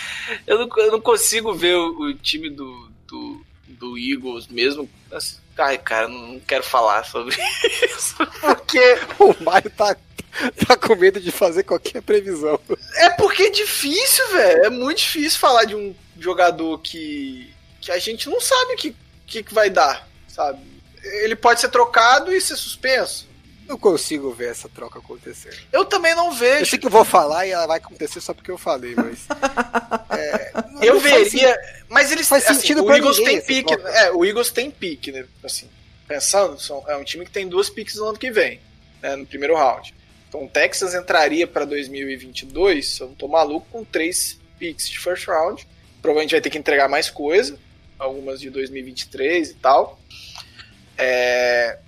Eu 0.47 0.59
não, 0.59 0.68
eu 0.76 0.92
não 0.92 1.01
consigo 1.01 1.55
ver 1.55 1.74
o, 1.76 1.99
o 2.01 2.14
time 2.14 2.51
do, 2.51 2.90
do, 3.07 3.47
do 3.68 3.97
Eagles 3.99 4.49
mesmo. 4.49 4.88
assim, 5.11 5.36
Ai, 5.57 5.78
cara, 5.78 6.09
não, 6.09 6.40
quero 6.40 6.64
falar 6.64 7.05
sobre 7.05 7.36
isso. 7.97 8.16
Porque 8.40 8.99
O 9.20 9.34
Mário 9.45 9.70
tá, 9.70 9.97
tá 10.66 10.76
com 10.76 10.97
medo 10.97 11.20
de 11.20 11.30
fazer 11.30 11.62
qualquer 11.62 12.03
previsão. 12.03 12.59
É 12.97 13.11
porque 13.11 13.45
é 13.45 13.51
difícil, 13.51 14.28
velho. 14.32 14.64
É 14.64 14.70
muito 14.70 14.99
difícil 14.99 15.38
falar 15.38 15.64
de 15.64 15.76
um 15.76 15.95
jogador 16.18 16.78
que, 16.80 17.54
que 17.85 17.93
a 17.93 17.99
gente 17.99 18.28
não 18.28 18.41
sabe 18.41 18.72
o 18.72 18.76
que, 18.76 18.97
que, 19.26 19.43
que 19.43 19.55
vai 19.55 19.68
dar, 19.70 20.09
sabe? 20.28 20.61
Ele 21.03 21.37
pode 21.37 21.61
ser 21.61 21.68
trocado 21.68 22.32
e 22.32 22.41
ser 22.41 22.57
suspenso. 22.57 23.28
Não 23.66 23.78
consigo 23.78 24.30
ver 24.32 24.51
essa 24.51 24.68
troca 24.68 24.99
acontecer. 24.99 25.59
Eu 25.72 25.85
também 25.87 26.14
não 26.14 26.26
Eu 26.26 26.32
vejo. 26.32 26.66
sei 26.66 26.78
que 26.78 26.87
eu 26.87 26.91
vou 26.91 27.05
falar 27.05 27.47
e 27.47 27.51
ela 27.51 27.66
vai 27.66 27.78
acontecer 27.78 28.20
só 28.20 28.35
porque 28.35 28.51
eu 28.51 28.59
falei, 28.59 28.95
mas. 28.95 29.26
é, 30.11 30.53
Eu 30.82 31.01
veria. 31.01 31.57
Mas 31.89 32.12
eles 32.12 32.28
faz 32.28 32.45
assim, 32.45 32.61
sentido 32.61 32.85
o 32.85 32.93
Eagles 32.95 33.16
tem 33.18 33.41
pique. 33.41 33.74
troca. 33.74 33.89
É, 33.91 34.12
o 34.12 34.24
Eagles 34.24 34.51
tem 34.51 34.70
pique, 34.70 35.11
né? 35.12 35.24
Assim, 35.43 35.68
pensando, 36.07 36.61
são, 36.61 36.85
é 36.89 36.97
um 36.97 37.05
time 37.05 37.24
que 37.24 37.30
tem 37.30 37.49
duas 37.49 37.70
piques 37.70 37.97
no 37.97 38.07
ano 38.09 38.18
que 38.18 38.30
vem, 38.30 38.61
né, 39.03 39.16
no 39.16 39.24
primeiro 39.26 39.55
round. 39.57 39.95
Então 40.28 40.45
o 40.45 40.49
Texas 40.49 40.95
entraria 40.95 41.47
para 41.47 41.64
2022, 41.64 42.87
se 42.87 43.01
eu 43.01 43.09
não 43.09 43.14
tô 43.14 43.28
maluco, 43.28 43.66
com 43.70 43.85
três 43.85 44.39
picks 44.59 44.89
de 44.91 44.99
first 44.99 45.26
round. 45.26 45.66
Provavelmente 46.03 46.32
vai 46.32 46.41
ter 46.43 46.51
que 46.51 46.59
entregar 46.59 46.87
mais 46.89 47.09
coisa, 47.09 47.59
algumas 47.99 48.40
de 48.40 48.51
2023 48.51 49.51
e 49.51 49.55
tal. 49.55 49.99
É, 50.97 51.78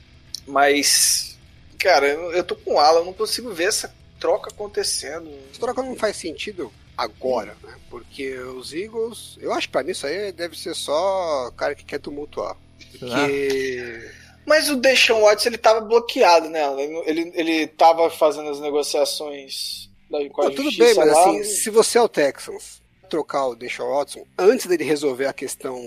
mas, 0.47 1.39
cara, 1.79 2.09
eu, 2.09 2.33
eu 2.33 2.45
tô 2.45 2.57
com 2.57 2.75
o 2.75 2.79
Alan, 2.79 3.01
eu 3.01 3.05
não 3.07 3.13
consigo 3.13 3.53
ver 3.53 3.69
essa 3.69 3.95
troca 4.19 4.51
acontecendo. 4.51 5.31
Essa 5.51 5.61
troca 5.61 5.83
não 5.83 5.97
faz 5.97 6.17
sentido 6.17 6.73
agora, 6.97 7.57
né? 7.63 7.77
Porque 7.91 8.35
os 8.39 8.73
Eagles. 8.73 9.37
Eu 9.41 9.53
acho 9.53 9.69
que 9.69 9.73
pra 9.73 9.83
mim 9.83 9.93
isso 9.93 10.07
aí 10.07 10.33
deve 10.33 10.59
ser 10.59 10.75
só 10.75 11.51
cara 11.57 11.75
que 11.75 11.85
quer 11.85 12.01
tumultuar. 12.01 12.57
Porque. 12.99 14.11
Mas 14.45 14.71
o 14.71 14.77
Deshaun 14.77 15.23
Watson 15.23 15.49
ele 15.49 15.59
tava 15.59 15.81
bloqueado, 15.81 16.49
né? 16.49 16.63
Ele, 17.05 17.33
ele, 17.35 17.67
tava 17.67 18.09
fazendo 18.09 18.49
as 18.49 18.61
negociações 18.61 19.91
da, 20.09 20.19
com 20.31 20.43
a 20.43 20.45
Não, 20.45 20.55
tudo 20.55 20.71
bem, 20.79 20.95
mas 20.95 21.09
lá. 21.09 21.21
assim, 21.21 21.43
se 21.43 21.69
você 21.69 21.99
é 21.99 22.03
o 22.03 22.09
Texans, 22.09 22.81
trocar 23.09 23.47
o 23.49 23.55
Deshaun 23.57 23.91
Watson 23.97 24.25
antes 24.39 24.67
dele 24.67 24.85
resolver 24.85 25.27
a 25.27 25.33
questão 25.33 25.81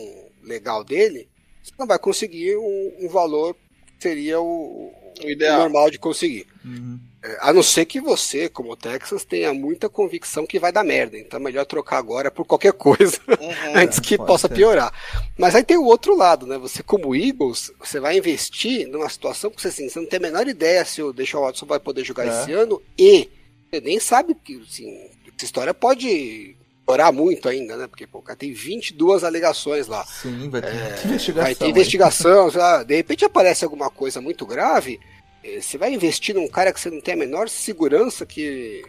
legal 0.44 0.84
dele, 0.84 1.28
você 1.64 1.72
não 1.78 1.86
vai 1.88 2.00
conseguir 2.00 2.56
um, 2.58 2.94
um 3.02 3.08
valor 3.10 3.54
que 3.54 4.04
seria 4.04 4.40
o, 4.40 4.94
O 5.22 5.58
normal 5.58 5.92
de 5.92 6.00
conseguir. 6.00 6.48
Uhum. 6.64 7.00
É, 7.22 7.38
A 7.42 7.52
não 7.52 7.62
ser 7.62 7.86
que 7.86 8.00
você, 8.00 8.48
como 8.48 8.78
Texas, 8.78 9.26
tenha 9.26 9.54
muita 9.54 9.90
convicção 9.90 10.48
que 10.48 10.58
vai 10.58 10.72
dar 10.72 10.86
merda. 10.86 11.18
Então 11.18 11.38
é 11.38 11.44
melhor 11.44 11.66
trocar 11.66 11.98
agora 11.98 12.32
por 12.32 12.46
qualquer 12.46 12.72
coisa 12.72 13.20
Uhum. 13.28 13.76
antes 13.76 14.00
que 14.00 14.16
pode 14.18 14.28
possa 14.28 14.48
ser. 14.48 14.54
piorar. 14.54 14.94
Mas 15.38 15.54
aí 15.54 15.64
tem 15.64 15.78
o 15.78 15.84
outro 15.84 16.16
lado, 16.16 16.48
né? 16.48 16.58
Você, 16.58 16.82
como 16.82 17.14
Eagles, 17.14 17.72
você 17.78 18.00
vai 18.00 18.18
investir 18.18 18.88
numa 18.88 19.10
situação 19.10 19.52
que 19.52 19.62
você, 19.62 19.68
assim, 19.68 19.90
você 19.90 20.00
não 20.00 20.08
tem 20.08 20.18
a 20.18 20.22
menor 20.22 20.48
ideia 20.48 20.86
se 20.86 21.04
o 21.04 21.12
Deshaun 21.12 21.42
Watson 21.42 21.66
vai 21.66 21.80
poder 21.80 22.06
jogar 22.06 22.26
É. 22.26 22.30
esse 22.42 22.54
ano 22.54 22.82
e 22.98 23.30
você 23.70 23.82
nem 23.82 24.00
sabe 24.00 24.34
que 24.34 24.56
assim, 24.68 25.10
essa 25.36 25.44
história 25.46 25.74
pode 25.74 26.56
piorar 26.90 27.14
muito 27.14 27.48
ainda, 27.48 27.78
né? 27.78 27.88
Porque 27.88 28.08
pô, 28.08 28.20
o 28.20 28.22
cara 28.22 28.38
tem 28.38 28.52
22 28.52 29.24
alegações 29.24 29.88
lá. 29.88 30.04
Sim, 30.06 30.50
vai 30.50 30.62
ter 30.62 30.74
muita 30.74 31.06
investigação. 31.06 31.44
Vai 31.44 31.56
ter 31.56 31.66
aí. 31.66 31.70
investigação, 31.72 32.52
lá, 32.54 32.84
de 32.84 32.96
repente 32.96 33.26
aparece 33.26 33.64
alguma 33.64 33.90
coisa 33.90 34.20
muito 34.20 34.46
grave. 34.46 35.00
eh, 35.44 35.62
Você 35.62 35.78
vai 35.78 35.94
investir 35.94 36.34
num 36.34 36.48
cara 36.48 36.74
que 36.74 36.80
você 36.80 36.90
não 36.90 37.00
tem 37.00 37.14
a 37.14 37.18
menor 37.18 37.48
segurança 37.48 38.26
que 38.26 38.84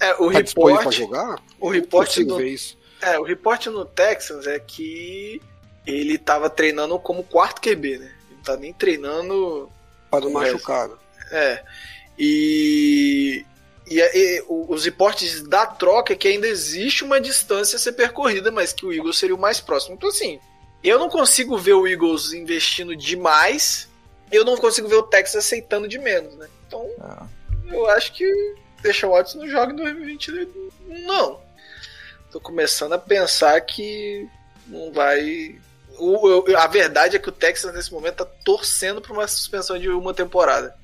É, 0.00 0.12
o 0.14 0.30
tá 0.30 0.38
report, 0.38 0.92
jogar? 0.92 1.42
o 1.58 1.66
Não 1.66 1.72
report 1.72 2.06
consigo 2.08 2.28
do- 2.30 2.36
ver 2.36 2.48
isso. 2.48 2.76
é, 3.00 3.18
o 3.18 3.22
report 3.22 3.66
no 3.68 3.84
Texans 3.86 4.46
é 4.46 4.58
que 4.58 5.40
ele 5.86 6.18
tava 6.18 6.50
treinando 6.50 6.98
como 6.98 7.22
quarto 7.24 7.60
QB, 7.60 7.98
né? 7.98 8.12
Ele 8.28 8.36
não 8.36 8.42
tá 8.42 8.56
nem 8.56 8.72
treinando 8.72 9.70
Pra 10.10 10.20
não 10.20 10.28
É. 10.28 10.52
machucar. 10.52 10.88
né? 10.88 10.94
É. 11.32 11.64
E, 12.18 13.44
e, 13.86 14.00
e 14.00 14.44
os 14.48 14.84
reportes 14.84 15.42
da 15.42 15.66
troca 15.66 16.12
é 16.12 16.16
que 16.16 16.28
ainda 16.28 16.46
existe 16.46 17.04
uma 17.04 17.20
distância 17.20 17.76
a 17.76 17.78
ser 17.78 17.92
percorrida, 17.92 18.50
mas 18.50 18.72
que 18.72 18.86
o 18.86 18.92
Eagles 18.92 19.18
seria 19.18 19.34
o 19.34 19.38
mais 19.40 19.60
próximo. 19.60 19.94
Então, 19.94 20.08
assim, 20.08 20.38
eu 20.82 20.98
não 20.98 21.08
consigo 21.08 21.56
ver 21.58 21.74
o 21.74 21.86
Eagles 21.86 22.32
investindo 22.32 22.94
demais, 22.96 23.88
eu 24.32 24.44
não 24.44 24.56
consigo 24.56 24.88
ver 24.88 24.96
o 24.96 25.02
Texas 25.02 25.44
aceitando 25.44 25.86
de 25.88 25.98
menos, 25.98 26.34
né? 26.36 26.48
Então, 26.66 26.86
Ah, 27.00 27.26
eu 27.68 27.86
acho 27.90 28.12
que 28.12 28.54
deixa 28.82 29.06
o 29.06 29.10
Watson 29.10 29.38
não 29.38 29.48
joga 29.48 29.72
em 29.72 29.76
2022. 29.76 30.48
Não. 31.04 31.40
Tô 32.32 32.40
começando 32.40 32.92
a 32.94 32.98
pensar 32.98 33.60
que 33.60 34.28
não 34.66 34.90
vai. 34.92 35.56
O- 35.98 36.42
eu- 36.48 36.58
a 36.58 36.66
verdade 36.66 37.14
é 37.14 37.18
que 37.20 37.28
o 37.28 37.32
Texas 37.32 37.72
nesse 37.72 37.92
momento 37.92 38.16
tá 38.16 38.26
torcendo 38.44 39.00
pra 39.00 39.12
uma 39.12 39.28
suspensão 39.28 39.78
de 39.78 39.88
uma 39.88 40.12
temporada. 40.12 40.74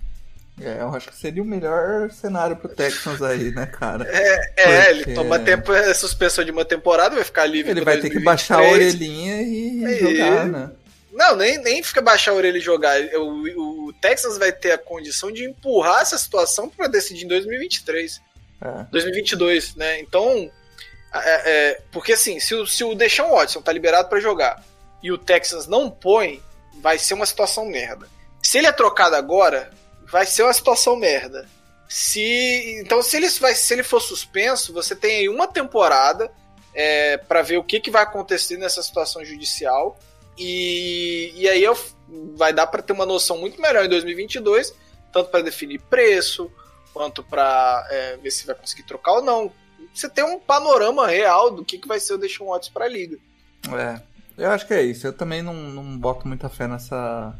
É, 0.62 0.78
eu 0.80 0.94
acho 0.94 1.08
que 1.08 1.16
seria 1.16 1.42
o 1.42 1.46
melhor 1.46 2.10
cenário 2.10 2.56
pro 2.56 2.68
Texans 2.68 3.20
aí, 3.22 3.50
né, 3.52 3.66
cara? 3.66 4.04
É, 4.08 4.36
Porque- 4.36 4.90
ele 4.90 5.14
toma 5.14 5.38
tempo, 5.38 5.72
é, 5.72 5.92
suspensão 5.94 6.44
de 6.44 6.50
uma 6.50 6.64
temporada, 6.64 7.14
vai 7.14 7.24
ficar 7.24 7.46
livre. 7.46 7.70
Ele 7.70 7.80
vai 7.84 7.96
ter 7.96 8.10
que 8.10 8.20
2023. 8.20 8.24
baixar 8.24 8.58
a 8.58 8.72
orelhinha 8.72 9.42
e 9.42 9.84
É 9.84 9.98
jogar, 9.98 10.46
né? 10.46 10.70
Não, 11.12 11.36
nem, 11.36 11.58
nem 11.58 11.82
fica 11.82 12.00
baixar 12.00 12.30
a 12.30 12.34
orelha 12.34 12.58
e 12.58 12.60
jogar. 12.60 12.98
O, 13.16 13.88
o 13.88 13.92
Texas 13.94 14.38
vai 14.38 14.52
ter 14.52 14.72
a 14.72 14.78
condição 14.78 15.30
de 15.32 15.44
empurrar 15.44 16.02
essa 16.02 16.16
situação 16.16 16.68
para 16.68 16.86
decidir 16.86 17.24
em 17.24 17.28
2023. 17.28 18.20
É. 18.62 18.84
2022, 18.90 19.74
né? 19.74 20.00
Então, 20.00 20.50
é, 21.12 21.50
é, 21.70 21.80
porque 21.90 22.12
assim, 22.12 22.38
se 22.38 22.54
o, 22.54 22.66
se 22.66 22.84
o 22.84 22.94
Deshaun 22.94 23.30
Watson 23.32 23.60
tá 23.60 23.72
liberado 23.72 24.08
para 24.08 24.20
jogar 24.20 24.62
e 25.02 25.10
o 25.10 25.18
Texas 25.18 25.66
não 25.66 25.90
põe, 25.90 26.40
vai 26.80 26.98
ser 26.98 27.14
uma 27.14 27.26
situação 27.26 27.66
merda. 27.66 28.06
Se 28.42 28.58
ele 28.58 28.66
é 28.68 28.72
trocado 28.72 29.16
agora, 29.16 29.70
vai 30.10 30.26
ser 30.26 30.42
uma 30.42 30.52
situação 30.52 30.96
merda. 30.96 31.48
Se 31.88 32.80
então 32.80 33.02
se 33.02 33.16
ele 33.16 33.28
vai 33.30 33.54
se 33.54 33.72
ele 33.74 33.82
for 33.82 34.00
suspenso, 34.00 34.72
você 34.72 34.94
tem 34.94 35.18
aí 35.18 35.28
uma 35.28 35.48
temporada 35.48 36.30
é, 36.74 37.16
para 37.16 37.42
ver 37.42 37.58
o 37.58 37.64
que, 37.64 37.80
que 37.80 37.90
vai 37.90 38.02
acontecer 38.02 38.56
nessa 38.56 38.82
situação 38.82 39.24
judicial 39.24 39.98
E, 40.38 41.32
e 41.34 41.48
aí 41.48 41.62
eu, 41.62 41.76
vai 42.36 42.52
dar 42.52 42.66
para 42.68 42.82
ter 42.82 42.92
uma 42.92 43.06
noção 43.06 43.38
muito 43.38 43.60
melhor 43.60 43.84
em 43.84 43.88
2022, 43.88 44.72
tanto 45.12 45.30
para 45.30 45.42
definir 45.42 45.80
preço, 45.82 46.50
quanto 46.92 47.22
para 47.22 47.86
é, 47.90 48.16
ver 48.16 48.30
se 48.30 48.46
vai 48.46 48.54
conseguir 48.54 48.84
trocar 48.84 49.14
ou 49.14 49.22
não. 49.22 49.52
Você 49.92 50.08
tem 50.08 50.24
um 50.24 50.38
panorama 50.38 51.06
real 51.06 51.50
do 51.50 51.64
que, 51.64 51.78
que 51.78 51.88
vai 51.88 51.98
ser 51.98 52.14
o 52.14 52.18
Deshaun 52.18 52.48
Watts 52.48 52.68
para 52.68 52.84
a 52.84 52.88
liga. 52.88 53.18
É, 53.68 54.00
eu 54.38 54.50
acho 54.50 54.66
que 54.66 54.74
é 54.74 54.82
isso. 54.82 55.06
Eu 55.06 55.12
também 55.12 55.42
não, 55.42 55.54
não 55.54 55.98
boto 55.98 56.28
muita 56.28 56.48
fé 56.48 56.68
nessa, 56.68 57.36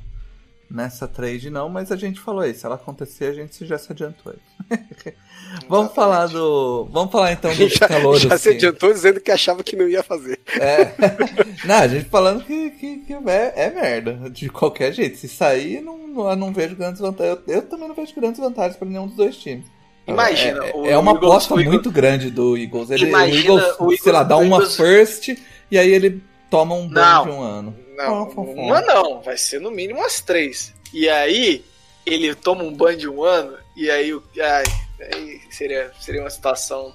nessa 0.70 1.08
trade, 1.08 1.50
não, 1.50 1.68
mas 1.68 1.90
a 1.90 1.96
gente 1.96 2.20
falou 2.20 2.42
aí. 2.42 2.54
Se 2.54 2.64
ela 2.64 2.76
acontecer, 2.76 3.24
a 3.26 3.32
gente 3.32 3.66
já 3.66 3.76
se 3.76 3.90
adiantou 3.90 4.32
aí. 4.32 4.78
vamos 5.68 5.92
falar 5.92 6.26
do. 6.28 6.88
Vamos 6.92 7.10
falar 7.10 7.32
então 7.32 7.54
dos 7.54 7.72
já, 7.74 7.88
calores. 7.88 8.22
Já 8.22 8.38
se 8.38 8.50
adiantou 8.50 8.92
dizendo 8.92 9.20
que 9.20 9.30
achava 9.30 9.64
que 9.64 9.74
não 9.74 9.88
ia 9.88 10.02
fazer. 10.02 10.38
É. 10.58 10.92
não, 11.66 11.74
a 11.74 11.88
gente 11.88 12.08
falando 12.08 12.44
que, 12.44 12.70
que, 12.70 12.98
que 12.98 13.12
é, 13.12 13.52
é, 13.56 13.70
merda. 13.70 14.30
De 14.30 14.48
qualquer 14.48 14.92
jeito. 14.92 15.18
Se 15.18 15.28
sair, 15.28 15.80
não, 15.80 16.06
não, 16.06 16.36
não 16.36 16.52
vejo 16.52 16.76
grandes 16.76 17.00
vantagens. 17.00 17.38
Eu, 17.46 17.54
eu, 17.54 17.62
também 17.62 17.88
não 17.88 17.94
vejo 17.94 18.14
grandes 18.14 18.38
vantagens 18.38 18.76
para 18.76 18.88
nenhum 18.88 19.08
dos 19.08 19.16
dois 19.16 19.36
times. 19.36 19.66
Imagina. 20.06 20.64
É, 20.64 20.92
é 20.92 20.98
uma 20.98 21.12
aposta 21.12 21.54
muito 21.56 21.90
grande 21.90 22.30
do 22.30 22.56
Eagles. 22.56 22.90
Ele, 22.90 23.06
Imagina 23.06 23.52
o 23.52 23.58
Eagles, 23.58 23.74
o 23.78 23.84
Eagles, 23.84 24.02
sei 24.02 24.12
lá, 24.12 24.22
dá 24.22 24.36
uma 24.36 24.56
Eagles... 24.56 24.76
first 24.76 25.36
e 25.70 25.78
aí 25.78 25.90
ele 25.90 26.22
toma 26.48 26.74
um 26.74 26.88
ban 26.88 27.24
de 27.24 27.30
um 27.30 27.40
ano. 27.40 27.76
Não, 28.08 28.24
uma 28.28 28.80
não, 28.80 29.22
vai 29.22 29.36
ser 29.36 29.60
no 29.60 29.70
mínimo 29.70 30.00
umas 30.00 30.20
três. 30.20 30.72
E 30.92 31.08
aí, 31.08 31.64
ele 32.06 32.34
toma 32.34 32.62
um 32.62 32.72
ban 32.72 32.96
de 32.96 33.08
um 33.08 33.22
ano, 33.22 33.56
e 33.76 33.90
aí, 33.90 34.12
ai, 34.40 34.64
aí 35.12 35.40
seria, 35.50 35.92
seria 36.00 36.22
uma 36.22 36.30
situação. 36.30 36.94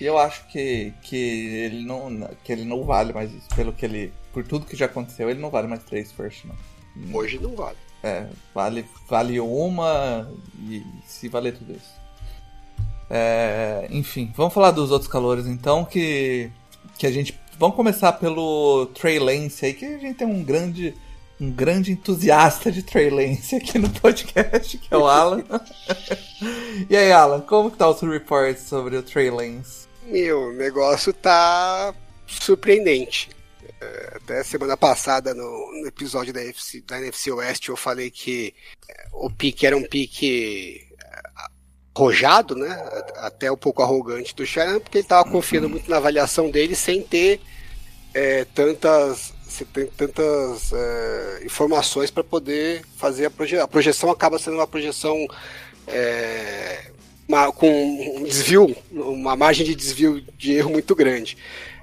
E 0.00 0.04
eu 0.04 0.16
acho 0.16 0.46
que, 0.48 0.92
que, 1.02 1.16
ele 1.16 1.84
não, 1.84 2.30
que 2.44 2.52
ele 2.52 2.64
não 2.64 2.84
vale 2.84 3.12
mais 3.12 3.32
isso. 3.32 3.48
Pelo 3.54 3.72
que 3.72 3.84
ele. 3.84 4.12
Por 4.32 4.46
tudo 4.46 4.66
que 4.66 4.76
já 4.76 4.86
aconteceu, 4.86 5.28
ele 5.28 5.40
não 5.40 5.50
vale 5.50 5.66
mais 5.66 5.82
três 5.82 6.12
first, 6.12 6.44
não. 6.44 6.54
Hoje 7.12 7.38
não 7.38 7.54
vale. 7.56 7.76
É, 8.02 8.26
vale, 8.54 8.86
vale 9.08 9.40
uma 9.40 10.30
e 10.68 10.84
se 11.04 11.28
valer 11.28 11.56
tudo 11.56 11.72
isso. 11.72 11.98
É, 13.10 13.88
enfim, 13.90 14.32
vamos 14.36 14.54
falar 14.54 14.70
dos 14.70 14.90
outros 14.90 15.10
calores 15.10 15.46
então, 15.46 15.84
que, 15.84 16.50
que 16.96 17.06
a 17.06 17.10
gente 17.10 17.32
Vamos 17.58 17.74
começar 17.74 18.12
pelo 18.12 18.86
Trey 18.94 19.18
Lance 19.18 19.66
aí, 19.66 19.74
que 19.74 19.84
a 19.84 19.98
gente 19.98 20.18
tem 20.18 20.26
um 20.28 20.44
grande, 20.44 20.94
um 21.40 21.50
grande 21.50 21.90
entusiasta 21.90 22.70
de 22.70 22.84
Trey 22.84 23.10
Lance 23.10 23.56
aqui 23.56 23.80
no 23.80 23.90
podcast, 23.90 24.78
que 24.78 24.94
é 24.94 24.96
o 24.96 25.08
Alan. 25.08 25.42
e 26.88 26.96
aí, 26.96 27.10
Alan, 27.10 27.40
como 27.40 27.68
que 27.68 27.76
tá 27.76 27.90
os 27.90 28.00
reports 28.00 28.62
sobre 28.62 28.96
o 28.96 29.02
Trey 29.02 29.28
Lance? 29.28 29.88
Meu, 30.04 30.50
o 30.50 30.52
negócio 30.52 31.12
tá 31.12 31.92
surpreendente. 32.28 33.28
É, 33.80 34.12
até 34.14 34.44
semana 34.44 34.76
passada, 34.76 35.34
no, 35.34 35.80
no 35.80 35.88
episódio 35.88 36.32
da 36.32 36.40
NFC, 36.40 36.80
da 36.82 36.98
NFC 36.98 37.32
West, 37.32 37.66
eu 37.66 37.76
falei 37.76 38.08
que 38.08 38.54
é, 38.88 39.06
o 39.14 39.28
pique 39.28 39.66
era 39.66 39.76
um 39.76 39.82
pique 39.82 40.87
arrojado, 41.98 42.54
né? 42.54 42.70
Até 43.16 43.50
um 43.50 43.56
pouco 43.56 43.82
arrogante 43.82 44.34
do 44.34 44.46
Shanahan, 44.46 44.78
porque 44.78 44.98
ele 44.98 45.04
estava 45.04 45.28
confiando 45.28 45.68
muito 45.68 45.90
na 45.90 45.96
avaliação 45.96 46.48
dele 46.48 46.76
sem 46.76 47.02
ter 47.02 47.40
é, 48.14 48.44
tantas, 48.54 49.34
tantas 49.96 50.72
é, 50.72 51.42
informações 51.44 52.10
para 52.10 52.22
poder 52.22 52.82
fazer 52.96 53.26
a 53.26 53.30
projeção. 53.30 53.64
A 53.64 53.68
projeção 53.68 54.10
acaba 54.10 54.38
sendo 54.38 54.54
uma 54.54 54.66
projeção 54.66 55.26
é, 55.88 56.90
uma, 57.26 57.50
com 57.52 57.68
um 58.16 58.22
desvio, 58.22 58.74
uma 58.92 59.34
margem 59.34 59.66
de 59.66 59.74
desvio 59.74 60.20
de 60.38 60.52
erro 60.52 60.70
muito 60.70 60.94
grande. 60.94 61.36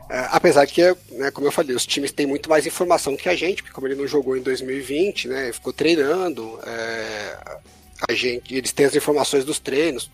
É, 0.09 0.28
apesar 0.32 0.66
que, 0.68 0.82
né, 1.11 1.32
como 1.32 1.47
eu 1.47 1.51
falei, 1.51 1.76
os 1.76 1.86
times 1.86 2.11
têm 2.11 2.28
muito 2.28 2.49
mais 2.49 2.66
informação 2.66 3.18
que 3.18 3.28
a 3.28 3.36
gente, 3.36 3.63
porque 3.63 3.74
como 3.74 3.88
ele 3.88 3.95
não 3.95 4.07
jogou 4.07 4.38
em 4.38 4.41
2020, 4.41 5.28
né, 5.28 5.51
ficou 5.51 5.74
treinando, 5.74 6.59
é, 6.66 7.57
a 8.08 8.14
gente, 8.14 8.56
eles 8.56 8.72
têm 8.72 8.86
as 8.86 8.96
informações 8.96 9.46
dos 9.46 9.60
treinos, 9.60 10.10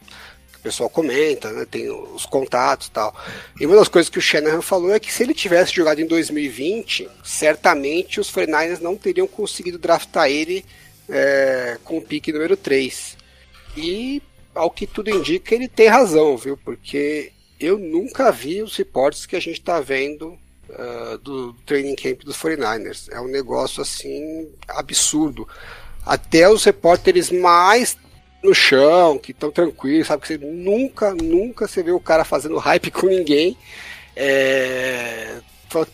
que 0.52 0.60
o 0.60 0.62
pessoal 0.62 0.90
comenta, 0.90 1.52
né, 1.52 1.66
tem 1.70 1.90
os 1.90 2.26
contatos 2.26 2.88
e 2.88 2.92
tal. 2.92 3.16
E 3.60 3.66
uma 3.66 3.76
das 3.76 3.88
coisas 3.88 4.10
que 4.10 4.20
o 4.20 4.22
Shanahan 4.22 4.62
falou 4.62 4.94
é 4.94 5.00
que 5.00 5.12
se 5.12 5.24
ele 5.24 5.34
tivesse 5.34 5.74
jogado 5.74 6.00
em 6.00 6.06
2020, 6.06 7.10
certamente 7.24 8.20
os 8.20 8.32
49ers 8.32 8.80
não 8.80 8.96
teriam 8.96 9.28
conseguido 9.28 9.80
draftar 9.80 10.30
ele 10.30 10.64
é, 11.10 11.78
com 11.84 11.98
o 11.98 12.02
pique 12.02 12.32
número 12.32 12.56
3. 12.56 13.18
E, 13.76 14.22
ao 14.54 14.70
que 14.70 14.86
tudo 14.86 15.10
indica, 15.10 15.56
ele 15.56 15.68
tem 15.68 15.88
razão, 15.88 16.38
viu? 16.38 16.58
Porque 16.58 17.32
eu 17.60 17.78
nunca 17.78 18.32
vi 18.32 18.62
os 18.62 18.76
reportes 18.76 19.26
que 19.26 19.36
a 19.36 19.40
gente 19.40 19.60
está 19.60 19.80
vendo 19.80 20.38
uh, 20.70 21.18
do 21.20 21.54
training 21.66 21.96
camp 21.96 22.24
dos 22.24 22.38
49ers. 22.38 23.08
É 23.12 23.20
um 23.20 23.28
negócio 23.28 23.82
assim 23.82 24.50
absurdo 24.68 25.48
até 26.06 26.49
os 26.49 26.64
repórteres 26.64 27.30
mais 27.30 27.97
no 28.43 28.54
chão, 28.54 29.18
que 29.18 29.32
estão 29.32 29.52
tranquilos, 29.52 30.08
sabe? 30.08 30.22
Que 30.22 30.28
você 30.30 30.38
nunca, 30.38 31.14
nunca 31.14 31.68
você 31.68 31.84
vê 31.84 31.91
o 31.91 31.99
cara 31.99 32.26
fazendo 32.26 32.58
hype 32.58 32.91
com 32.91 33.08
ninguém. 33.08 33.58
É... 34.16 35.39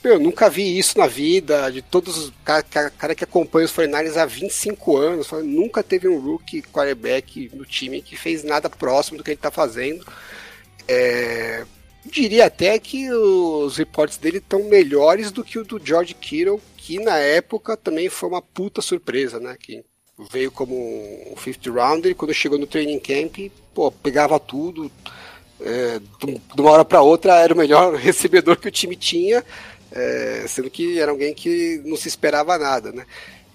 Eu 0.03 0.19
nunca 0.19 0.49
vi 0.49 0.79
isso 0.79 0.97
na 0.97 1.05
vida, 1.05 1.69
de 1.69 1.83
todos 1.83 2.17
os 2.17 2.33
caras 2.43 2.65
cara 2.97 3.13
que 3.13 3.23
acompanha 3.23 3.65
os 3.65 3.71
49 3.71 4.19
há 4.19 4.25
25 4.25 4.97
anos, 4.97 5.27
fala, 5.27 5.43
nunca 5.43 5.83
teve 5.83 6.07
um 6.07 6.19
rookie 6.19 6.63
quarterback 6.63 7.51
no 7.53 7.63
time 7.63 8.01
que 8.01 8.15
fez 8.15 8.43
nada 8.43 8.71
próximo 8.71 9.19
do 9.19 9.23
que 9.23 9.29
ele 9.29 9.35
está 9.35 9.51
fazendo. 9.51 10.03
É... 10.87 11.63
Diria 12.05 12.45
até 12.45 12.79
que 12.79 13.11
os 13.11 13.77
reportes 13.77 14.17
dele 14.17 14.37
estão 14.37 14.63
melhores 14.63 15.29
do 15.29 15.43
que 15.43 15.59
o 15.59 15.65
do 15.65 15.79
George 15.83 16.15
Kittle, 16.15 16.61
que 16.77 16.99
na 16.99 17.17
época 17.17 17.75
também 17.77 18.09
foi 18.09 18.29
uma 18.29 18.41
puta 18.41 18.81
surpresa, 18.81 19.39
né? 19.39 19.55
Que 19.59 19.83
veio 20.31 20.51
como 20.51 20.75
um 21.31 21.35
fifth 21.35 21.67
rounder 21.67 22.11
e 22.11 22.15
quando 22.15 22.33
chegou 22.33 22.57
no 22.57 22.65
training 22.65 22.99
camp, 22.99 23.51
pô, 23.73 23.91
pegava 23.91 24.39
tudo. 24.39 24.91
É, 25.59 25.99
de 26.19 26.61
uma 26.61 26.71
hora 26.71 26.85
para 26.85 27.01
outra 27.01 27.39
era 27.39 27.53
o 27.53 27.57
melhor 27.57 27.93
recebedor 27.97 28.57
que 28.57 28.67
o 28.67 28.71
time 28.71 28.95
tinha, 28.95 29.43
é, 29.91 30.45
sendo 30.47 30.69
que 30.69 30.99
era 30.99 31.11
alguém 31.11 31.33
que 31.33 31.81
não 31.85 31.97
se 31.97 32.07
esperava 32.07 32.57
nada, 32.57 32.91
né? 32.91 33.05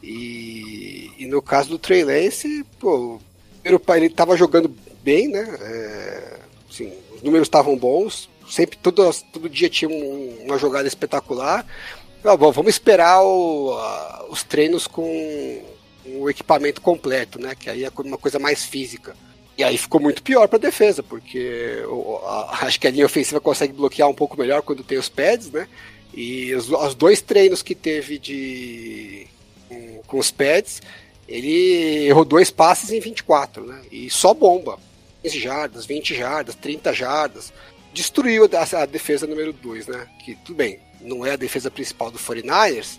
E, 0.02 1.12
e 1.18 1.26
no 1.26 1.40
caso 1.40 1.70
do 1.70 1.78
Trey 1.78 2.04
Lance, 2.04 2.64
pô, 2.80 3.20
ele 3.64 4.06
estava 4.06 4.36
jogando 4.36 4.74
bem, 5.02 5.28
né? 5.28 5.56
É, 5.60 6.38
assim, 6.68 6.92
os 7.14 7.22
números 7.22 7.46
estavam 7.46 7.76
bons, 7.76 8.28
sempre 8.48 8.76
todo, 8.78 9.08
todo 9.32 9.48
dia 9.48 9.68
tinha 9.68 9.88
um, 9.88 10.44
uma 10.44 10.58
jogada 10.58 10.88
espetacular. 10.88 11.64
Ah, 12.24 12.36
bom, 12.36 12.52
vamos 12.52 12.70
esperar 12.70 13.22
o, 13.22 13.72
a, 13.76 14.26
os 14.28 14.42
treinos 14.42 14.86
com 14.86 15.72
o 16.05 16.28
equipamento 16.28 16.80
completo, 16.80 17.40
né? 17.40 17.55
Que 17.55 17.70
aí 17.70 17.84
é 17.84 17.90
uma 17.98 18.18
coisa 18.18 18.38
mais 18.38 18.64
física. 18.64 19.14
E 19.57 19.62
aí 19.62 19.76
ficou 19.76 20.00
muito 20.00 20.22
pior 20.22 20.48
para 20.48 20.57
a 20.57 20.61
defesa, 20.61 21.03
porque 21.03 21.82
a, 22.26 22.59
acho 22.66 22.80
que 22.80 22.86
a 22.86 22.90
linha 22.90 23.07
ofensiva 23.07 23.40
consegue 23.40 23.72
bloquear 23.72 24.09
um 24.09 24.14
pouco 24.14 24.38
melhor 24.38 24.62
quando 24.62 24.84
tem 24.84 24.98
os 24.98 25.09
pads, 25.09 25.50
né? 25.50 25.68
E 26.14 26.55
os, 26.55 26.70
os 26.70 26.94
dois 26.94 27.20
treinos 27.20 27.62
que 27.62 27.74
teve 27.74 28.18
de 28.18 29.26
com, 29.68 30.03
com, 30.07 30.18
os 30.18 30.30
pads, 30.30 30.82
ele 31.26 32.07
errou 32.07 32.24
dois 32.24 32.50
passes 32.50 32.90
em 32.90 33.00
24, 33.00 33.64
né? 33.64 33.82
E 33.90 34.11
só 34.11 34.34
bomba. 34.34 34.78
15 35.22 35.38
jardas, 35.38 35.86
20 35.86 36.14
jardas, 36.14 36.55
30 36.57 36.92
jardas. 36.92 37.53
Destruiu 37.94 38.48
a, 38.53 38.82
a 38.82 38.86
defesa 38.86 39.26
número 39.26 39.53
2, 39.53 39.86
né? 39.86 40.07
Que 40.24 40.34
tudo 40.36 40.57
bem, 40.57 40.80
não 41.00 41.24
é 41.24 41.32
a 41.32 41.36
defesa 41.36 41.70
principal 41.70 42.11
do 42.11 42.18
49ers, 42.18 42.98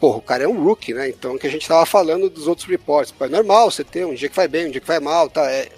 porra, 0.00 0.18
o 0.18 0.22
cara 0.22 0.44
é 0.44 0.48
um 0.48 0.64
rookie, 0.64 0.94
né? 0.94 1.10
Então, 1.10 1.36
que 1.36 1.46
a 1.46 1.50
gente 1.50 1.68
tava 1.68 1.84
falando 1.84 2.30
dos 2.30 2.48
outros 2.48 2.66
reports. 2.66 3.12
Pô, 3.12 3.26
é 3.26 3.28
normal 3.28 3.70
você 3.70 3.84
ter 3.84 4.06
um 4.06 4.14
dia 4.14 4.30
que 4.30 4.34
vai 4.34 4.48
bem, 4.48 4.66
um 4.66 4.70
dia 4.70 4.80
que 4.80 4.86
vai 4.86 4.98
mal, 4.98 5.28
tá? 5.28 5.48
É, 5.50 5.68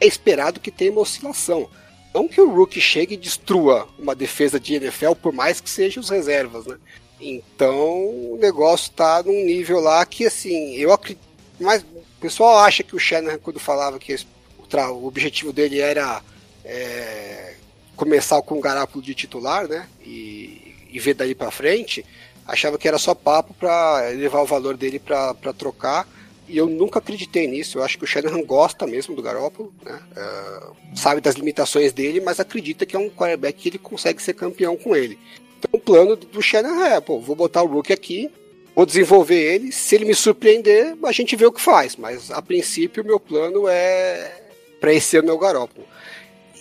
é 0.00 0.06
esperado 0.06 0.60
que 0.60 0.70
tenha 0.70 0.92
uma 0.92 1.00
oscilação. 1.00 1.68
Não 2.14 2.28
que 2.28 2.40
o 2.40 2.48
rookie 2.48 2.80
chegue 2.80 3.14
e 3.14 3.18
destrua 3.18 3.88
uma 3.98 4.14
defesa 4.14 4.60
de 4.60 4.74
NFL, 4.74 5.14
por 5.20 5.32
mais 5.32 5.60
que 5.60 5.68
sejam 5.68 6.00
os 6.00 6.08
reservas, 6.08 6.64
né? 6.64 6.76
Então, 7.20 8.06
o 8.32 8.38
negócio 8.40 8.92
tá 8.92 9.22
num 9.22 9.44
nível 9.44 9.80
lá 9.80 10.06
que, 10.06 10.26
assim, 10.26 10.76
eu 10.76 10.92
acredito. 10.92 11.24
Mas 11.58 11.82
o 11.82 12.20
pessoal 12.20 12.58
acha 12.58 12.84
que 12.84 12.94
o 12.94 12.98
Shannon, 12.98 13.38
quando 13.38 13.58
falava 13.58 13.98
que 13.98 14.14
o 14.14 15.06
objetivo 15.06 15.52
dele 15.52 15.80
era 15.80 16.22
é, 16.64 17.54
começar 17.96 18.40
com 18.42 18.58
o 18.58 18.60
Garápulo 18.60 19.04
de 19.04 19.14
titular, 19.14 19.66
né? 19.66 19.88
E, 20.00 20.74
e 20.90 20.98
ver 21.00 21.14
daí 21.14 21.34
para 21.34 21.50
frente 21.50 22.04
achava 22.46 22.78
que 22.78 22.86
era 22.86 22.98
só 22.98 23.14
papo 23.14 23.54
para 23.54 24.10
elevar 24.12 24.42
o 24.42 24.46
valor 24.46 24.76
dele 24.76 24.98
para 24.98 25.34
trocar. 25.56 26.08
E 26.46 26.58
eu 26.58 26.66
nunca 26.66 26.98
acreditei 26.98 27.46
nisso. 27.46 27.78
Eu 27.78 27.82
acho 27.82 27.96
que 27.96 28.04
o 28.04 28.06
Shanahan 28.06 28.42
gosta 28.42 28.86
mesmo 28.86 29.16
do 29.16 29.22
Garoppolo, 29.22 29.72
né? 29.82 29.98
Uh, 30.16 30.96
sabe 30.96 31.20
das 31.20 31.36
limitações 31.36 31.92
dele, 31.92 32.20
mas 32.20 32.38
acredita 32.38 32.84
que 32.84 32.94
é 32.94 32.98
um 32.98 33.08
quarterback 33.08 33.58
que 33.58 33.68
ele 33.70 33.78
consegue 33.78 34.22
ser 34.22 34.34
campeão 34.34 34.76
com 34.76 34.94
ele. 34.94 35.18
Então 35.58 35.70
o 35.72 35.78
plano 35.78 36.16
do 36.16 36.42
Shanahan 36.42 36.88
é, 36.88 37.00
pô, 37.00 37.18
vou 37.18 37.34
botar 37.34 37.62
o 37.62 37.66
Rookie 37.66 37.94
aqui, 37.94 38.30
vou 38.76 38.84
desenvolver 38.84 39.54
ele. 39.54 39.72
Se 39.72 39.94
ele 39.94 40.04
me 40.04 40.14
surpreender, 40.14 40.94
a 41.02 41.12
gente 41.12 41.34
vê 41.34 41.46
o 41.46 41.52
que 41.52 41.60
faz. 41.60 41.96
Mas 41.96 42.30
a 42.30 42.42
princípio 42.42 43.02
o 43.02 43.06
meu 43.06 43.18
plano 43.18 43.66
é 43.66 44.42
para 44.78 44.92
esse 44.92 45.16
ano 45.16 45.30
é 45.30 45.32
o 45.32 45.38
Garoppolo. 45.38 45.86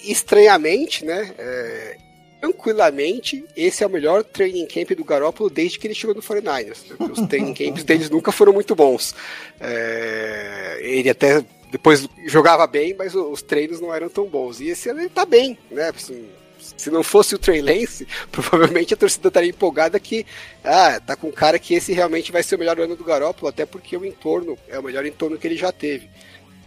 Estranhamente, 0.05 1.03
né? 1.03 1.33
É, 1.37 1.97
tranquilamente, 2.43 3.45
esse 3.55 3.85
é 3.85 3.87
o 3.87 3.89
melhor 3.89 4.21
training 4.21 4.65
camp 4.65 4.91
do 4.91 5.05
Garoppolo 5.05 5.49
desde 5.49 5.79
que 5.79 5.87
ele 5.87 5.95
chegou 5.95 6.13
no 6.13 6.21
49ers. 6.21 6.79
Os 6.99 7.25
training 7.25 7.53
camps 7.53 7.85
deles 7.85 8.09
nunca 8.09 8.33
foram 8.33 8.51
muito 8.51 8.75
bons. 8.75 9.15
É, 9.61 10.77
ele 10.81 11.09
até 11.09 11.41
depois 11.71 12.05
jogava 12.25 12.67
bem, 12.67 12.93
mas 12.93 13.15
os 13.15 13.41
treinos 13.41 13.79
não 13.79 13.93
eram 13.93 14.09
tão 14.09 14.25
bons. 14.25 14.59
E 14.59 14.67
esse 14.67 14.89
ano 14.89 14.99
ele 14.99 15.09
tá 15.09 15.25
bem, 15.25 15.57
né? 15.71 15.89
Assim, 15.95 16.27
se 16.75 16.91
não 16.91 17.01
fosse 17.01 17.33
o 17.33 17.39
Trey 17.39 17.61
Lance, 17.61 18.05
provavelmente 18.29 18.93
a 18.93 18.97
torcida 18.97 19.29
estaria 19.29 19.49
empolgada 19.49 19.97
que 19.97 20.25
ah, 20.65 20.99
tá 20.99 21.15
com 21.15 21.31
cara 21.31 21.57
que 21.57 21.73
esse 21.73 21.93
realmente 21.93 22.29
vai 22.29 22.43
ser 22.43 22.55
o 22.55 22.59
melhor 22.59 22.77
ano 22.77 22.97
do 22.97 23.05
Garoppolo, 23.05 23.47
até 23.47 23.65
porque 23.65 23.95
o 23.95 24.03
entorno 24.03 24.57
é 24.67 24.77
o 24.77 24.83
melhor 24.83 25.05
entorno 25.05 25.37
que 25.37 25.47
ele 25.47 25.55
já 25.55 25.71
teve. 25.71 26.09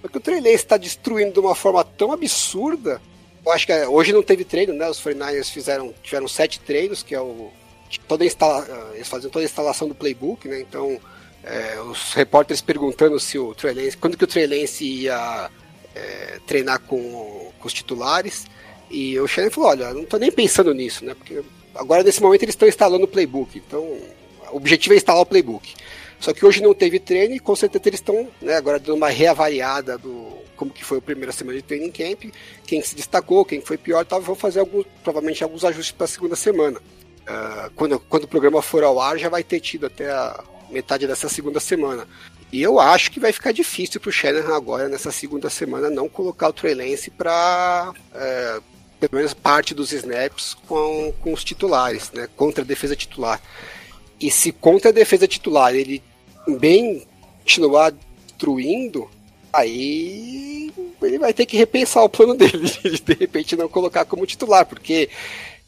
Porque 0.01 0.16
o 0.16 0.22
Trey 0.22 0.41
Lance 0.41 0.55
está 0.55 0.79
destruindo 0.79 1.35
de 1.35 1.41
uma 1.41 1.55
forma 1.55 1.85
tão 1.85 2.12
absurda. 2.12 2.99
Eu 3.47 3.53
acho 3.53 3.64
que 3.64 3.72
é, 3.72 3.88
hoje 3.88 4.12
não 4.12 4.24
teve 4.24 4.44
treino, 4.44 4.72
né? 4.74 4.90
Os 4.90 5.01
49ers 5.01 5.53
fizeram, 5.53 5.94
tiveram 6.03 6.26
sete 6.26 6.59
treinos, 6.59 7.05
que 7.05 7.14
é 7.14 7.20
o. 7.20 7.53
Toda 8.09 8.24
instala, 8.24 8.66
eles 8.94 9.07
fazem 9.07 9.30
toda 9.30 9.44
a 9.44 9.47
instalação 9.47 9.86
do 9.86 9.94
playbook, 9.94 10.49
né? 10.49 10.61
Então, 10.61 11.01
é, 11.44 11.80
os 11.80 12.12
repórteres 12.12 12.61
perguntando 12.61 13.20
se 13.20 13.38
o 13.38 13.55
Trey 13.55 13.72
Lance, 13.72 13.97
quando 13.97 14.16
que 14.16 14.24
o 14.24 14.26
Trey 14.26 14.49
Lance 14.49 14.84
ia 14.84 15.49
é, 15.94 16.40
treinar 16.44 16.80
com, 16.80 17.53
com 17.57 17.66
os 17.66 17.72
titulares. 17.72 18.47
E 18.90 19.18
o 19.20 19.28
Shannon 19.28 19.51
falou: 19.53 19.70
olha, 19.70 19.94
não 19.94 20.05
tô 20.05 20.16
nem 20.16 20.32
pensando 20.32 20.74
nisso, 20.74 21.05
né? 21.05 21.14
Porque 21.14 21.40
agora 21.72 22.03
nesse 22.03 22.20
momento 22.20 22.42
eles 22.42 22.57
estão 22.57 22.66
instalando 22.66 23.05
o 23.05 23.09
playbook. 23.09 23.62
Então, 23.64 23.80
o 24.51 24.57
objetivo 24.57 24.94
é 24.94 24.97
instalar 24.97 25.22
o 25.22 25.26
playbook. 25.26 25.72
Só 26.18 26.32
que 26.32 26.44
hoje 26.44 26.61
não 26.61 26.74
teve 26.74 26.99
treino 26.99 27.36
e 27.36 27.38
com 27.38 27.55
certeza 27.55 27.84
eles 27.86 28.01
estão 28.01 28.26
né, 28.42 28.57
agora 28.57 28.80
dando 28.80 28.97
uma 28.97 29.09
reavaliada 29.09 29.97
do 29.97 30.45
como 30.57 30.71
que 30.71 30.85
foi 30.85 30.99
a 30.99 31.03
primeira 31.03 31.33
semana 31.33 31.59
de 31.59 31.63
training 31.63 31.93
camp, 31.93 32.33
quem 32.67 32.83
se 32.83 32.95
destacou, 32.95 33.45
quem 33.45 33.61
foi 33.61 33.77
pior, 33.77 34.05
tal, 34.05 34.21
vão 34.21 34.35
fazer 34.35 34.61
alguns, 34.61 34.87
provavelmente 35.03 35.45
alguns 35.45 35.65
ajustes 35.65 35.93
para 35.93 36.05
a 36.05 36.09
segunda 36.09 36.37
semana. 36.37 36.79
Uh, 36.79 37.71
quando, 37.75 38.01
quando 38.01 38.25
o 38.25 38.29
programa 38.29 38.63
for 38.63 38.83
ao 38.85 39.01
ar, 39.01 39.19
já 39.19 39.29
vai 39.29 39.43
ter 39.43 39.61
tido 39.61 39.87
até 39.87 40.11
a 40.11 40.43
metade 40.71 41.07
dessa 41.07 41.29
segunda 41.29 41.61
semana. 41.61 42.07
E 42.53 42.63
eu 42.63 42.79
acho 42.79 43.11
que 43.11 43.21
vai 43.21 43.33
ficar 43.33 43.53
difícil 43.53 44.01
para 44.01 44.09
o 44.09 44.13
Shanahan 44.13 44.57
agora, 44.57 44.89
nessa 44.89 45.11
segunda 45.11 45.51
semana, 45.51 45.91
não 45.91 46.09
colocar 46.09 46.49
o 46.49 46.53
Trey 46.53 46.75
Lance 46.75 47.11
para 47.11 47.93
é, 48.15 48.61
pelo 49.01 49.17
menos 49.17 49.35
parte 49.35 49.75
dos 49.75 49.93
snaps 49.93 50.57
com, 50.67 51.13
com 51.21 51.33
os 51.33 51.45
titulares, 51.45 52.11
né, 52.13 52.29
contra 52.37 52.63
a 52.63 52.67
defesa 52.67 52.97
titular. 52.97 53.41
E 54.21 54.31
se 54.31 54.53
contra 54.53 54.91
a 54.91 54.93
defesa 54.93 55.29
titular 55.29 55.75
ele 55.75 56.03
bem 56.59 57.07
continuar 57.41 57.93
destruindo, 58.27 59.11
aí 59.57 60.73
ele 61.03 61.19
vai 61.19 61.33
ter 61.33 61.47
que 61.47 61.57
repensar 61.57 62.03
o 62.03 62.09
plano 62.09 62.35
dele, 62.39 62.59
de 62.59 63.01
de 63.01 63.15
repente 63.15 63.57
não 63.57 63.69
colocar 63.69 64.05
como 64.05 64.27
titular, 64.27 64.67
porque 64.67 65.09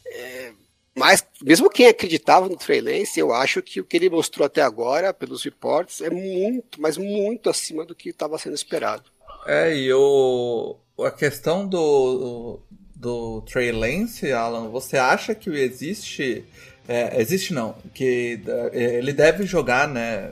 é, 0.05 0.51
mas 0.99 1.25
mesmo 1.41 1.69
quem 1.69 1.87
acreditava 1.87 2.49
no 2.49 2.57
Trey 2.57 2.81
Lance, 2.81 3.19
eu 3.19 3.33
acho 3.33 3.61
que 3.61 3.79
o 3.79 3.85
que 3.85 3.95
ele 3.95 4.09
mostrou 4.09 4.45
até 4.45 4.61
agora, 4.61 5.13
pelos 5.13 5.43
reportes, 5.45 6.01
é 6.01 6.09
muito, 6.09 6.81
mas 6.81 6.97
muito 6.97 7.49
acima 7.49 7.85
do 7.85 7.95
que 7.95 8.09
estava 8.09 8.37
sendo 8.37 8.55
esperado. 8.55 9.03
É, 9.45 9.73
e 9.73 9.93
o, 9.93 10.75
a 10.99 11.09
questão 11.09 11.65
do, 11.65 12.59
do 12.93 13.41
Trey 13.43 13.71
Lance, 13.71 14.31
Alan, 14.31 14.67
você 14.69 14.97
acha 14.97 15.33
que 15.33 15.49
existe. 15.49 16.43
É, 16.85 17.21
existe 17.21 17.53
não, 17.53 17.75
que 17.93 18.41
é, 18.73 18.95
ele 18.95 19.13
deve 19.13 19.45
jogar 19.45 19.87
né, 19.87 20.31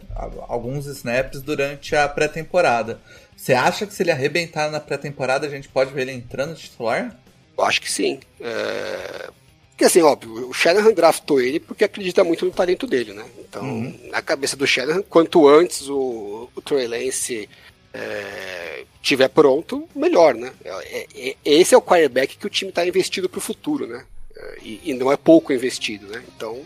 alguns 0.49 0.88
snaps 0.88 1.41
durante 1.41 1.95
a 1.95 2.10
pré-temporada. 2.10 2.99
Você 3.38 3.53
acha 3.53 3.85
que 3.85 3.93
se 3.93 4.01
ele 4.01 4.11
arrebentar 4.11 4.69
na 4.71 4.79
pré-temporada 4.79 5.45
a 5.45 5.49
gente 5.49 5.69
pode 5.69 5.93
ver 5.93 6.01
ele 6.01 6.11
entrando 6.11 6.55
titular? 6.55 7.15
Eu 7.55 7.63
acho 7.63 7.79
que 7.79 7.89
sim. 7.89 8.19
É... 8.41 9.29
Porque 9.69 9.85
assim, 9.85 10.01
óbvio, 10.01 10.49
o 10.49 10.53
Shanahan 10.53 10.91
draftou 10.91 11.39
ele 11.39 11.59
porque 11.59 11.83
acredita 11.83 12.23
muito 12.23 12.43
no 12.43 12.51
talento 12.51 12.88
dele, 12.88 13.13
né? 13.13 13.23
Então, 13.38 13.61
uhum. 13.61 14.09
na 14.09 14.23
cabeça 14.23 14.57
do 14.57 14.65
Shanahan, 14.65 15.03
quanto 15.03 15.47
antes 15.47 15.88
o, 15.88 16.49
o 16.55 16.61
Trey 16.63 16.88
Lance 16.88 17.47
é, 17.93 18.85
tiver 19.03 19.27
pronto, 19.29 19.88
melhor, 19.95 20.33
né? 20.33 20.51
É, 20.65 21.07
é, 21.15 21.35
esse 21.45 21.75
é 21.75 21.77
o 21.77 21.81
quarterback 21.81 22.38
que 22.38 22.47
o 22.47 22.49
time 22.49 22.69
está 22.69 22.85
investido 22.88 23.29
para 23.29 23.38
o 23.38 23.41
futuro, 23.41 23.85
né? 23.85 24.03
É, 24.35 24.57
e, 24.63 24.81
e, 24.85 24.93
não 24.93 25.11
é 25.11 25.17
pouco 25.17 25.53
investido, 25.53 26.07
né? 26.07 26.23
Então, 26.35 26.59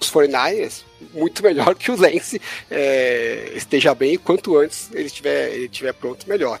os 0.00 0.10
49ers, 0.10 0.82
muito 1.12 1.42
melhor 1.42 1.74
que 1.74 1.90
o 1.90 1.96
Lance 1.96 2.40
é, 2.70 3.52
esteja 3.54 3.94
bem 3.94 4.14
e 4.14 4.18
quanto 4.18 4.56
antes 4.56 4.90
ele 4.92 5.06
estiver 5.06 5.52
ele 5.52 5.68
tiver 5.68 5.92
pronto, 5.92 6.28
melhor. 6.28 6.60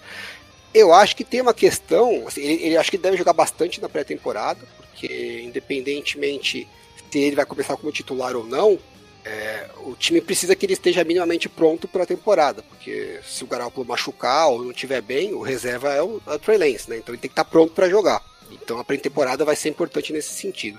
Eu 0.72 0.92
acho 0.92 1.16
que 1.16 1.24
tem 1.24 1.40
uma 1.40 1.54
questão, 1.54 2.26
assim, 2.26 2.42
ele, 2.42 2.62
ele 2.64 2.76
acho 2.76 2.90
que 2.90 2.98
deve 2.98 3.16
jogar 3.16 3.32
bastante 3.32 3.80
na 3.80 3.88
pré-temporada, 3.88 4.60
porque 4.76 5.42
independentemente 5.44 6.68
se 7.10 7.18
ele 7.18 7.36
vai 7.36 7.46
começar 7.46 7.76
como 7.76 7.90
titular 7.90 8.36
ou 8.36 8.44
não, 8.44 8.78
é, 9.24 9.68
o 9.84 9.94
time 9.94 10.20
precisa 10.20 10.54
que 10.54 10.64
ele 10.64 10.72
esteja 10.72 11.04
minimamente 11.04 11.48
pronto 11.48 11.88
para 11.88 12.04
a 12.04 12.06
temporada, 12.06 12.62
porque 12.62 13.20
se 13.26 13.44
o 13.44 13.46
Garoppolo 13.46 13.86
machucar 13.86 14.48
ou 14.48 14.64
não 14.64 14.70
estiver 14.70 15.02
bem, 15.02 15.34
o 15.34 15.42
reserva 15.42 15.92
é 15.92 16.02
o, 16.02 16.20
é 16.26 16.32
o 16.32 16.38
Trey 16.38 16.56
Lance, 16.56 16.88
né? 16.88 16.98
Então 16.98 17.14
ele 17.14 17.20
tem 17.20 17.28
que 17.28 17.32
estar 17.32 17.44
tá 17.44 17.50
pronto 17.50 17.72
para 17.72 17.88
jogar. 17.88 18.22
Então 18.50 18.78
a 18.78 18.84
pré-temporada 18.84 19.44
vai 19.44 19.56
ser 19.56 19.68
importante 19.68 20.12
nesse 20.12 20.32
sentido. 20.32 20.78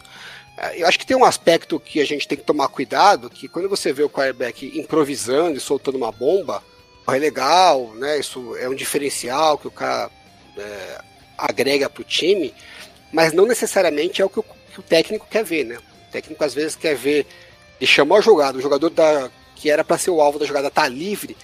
Eu 0.76 0.88
acho 0.88 1.00
que 1.00 1.06
tem 1.06 1.16
um 1.16 1.24
aspecto 1.24 1.80
que 1.80 2.02
a 2.02 2.06
gente 2.06 2.28
tem 2.28 2.38
que 2.38 2.44
tomar 2.44 2.68
cuidado, 2.68 3.30
que 3.30 3.48
quando 3.48 3.70
você 3.70 3.94
vê 3.94 4.04
o 4.04 4.10
quarterback 4.10 4.78
improvisando 4.78 5.58
e 5.58 5.62
soltando 5.62 5.98
uma 5.98 6.12
bomba, 6.12 6.64
é 7.08 7.18
legal, 7.18 7.94
né? 7.96 8.20
Isso 8.20 8.56
é 8.58 8.68
um 8.68 8.76
diferencial 8.76 9.58
que 9.58 9.68
o 9.68 9.72
cara 9.72 10.12
é, 10.58 11.02
agrega 11.38 11.90
para 11.90 12.02
o 12.02 12.06
time, 12.06 12.54
mas 13.12 13.34
não 13.34 13.46
necessariamente 13.46 14.22
é 14.22 14.26
o 14.26 14.30
que 14.30 14.40
o, 14.40 14.44
que 14.44 14.80
o 14.80 14.84
técnico 14.84 15.26
quer 15.30 15.44
ver, 15.44 15.64
né? 15.64 15.78
O 15.78 16.12
técnico 16.12 16.44
às 16.44 16.54
vezes 16.54 16.76
quer 16.76 16.96
ver 16.96 17.26
ele 17.80 17.90
chamou 17.90 18.18
a 18.18 18.22
jogada, 18.22 18.58
o 18.58 18.62
jogador 18.62 18.90
da, 18.90 19.32
que 19.56 19.70
era 19.70 19.84
para 19.84 19.98
ser 19.98 20.12
o 20.12 20.22
alvo 20.22 20.38
da 20.38 20.46
jogada 20.46 20.70
tá 20.70 20.88
livre, 20.88 21.38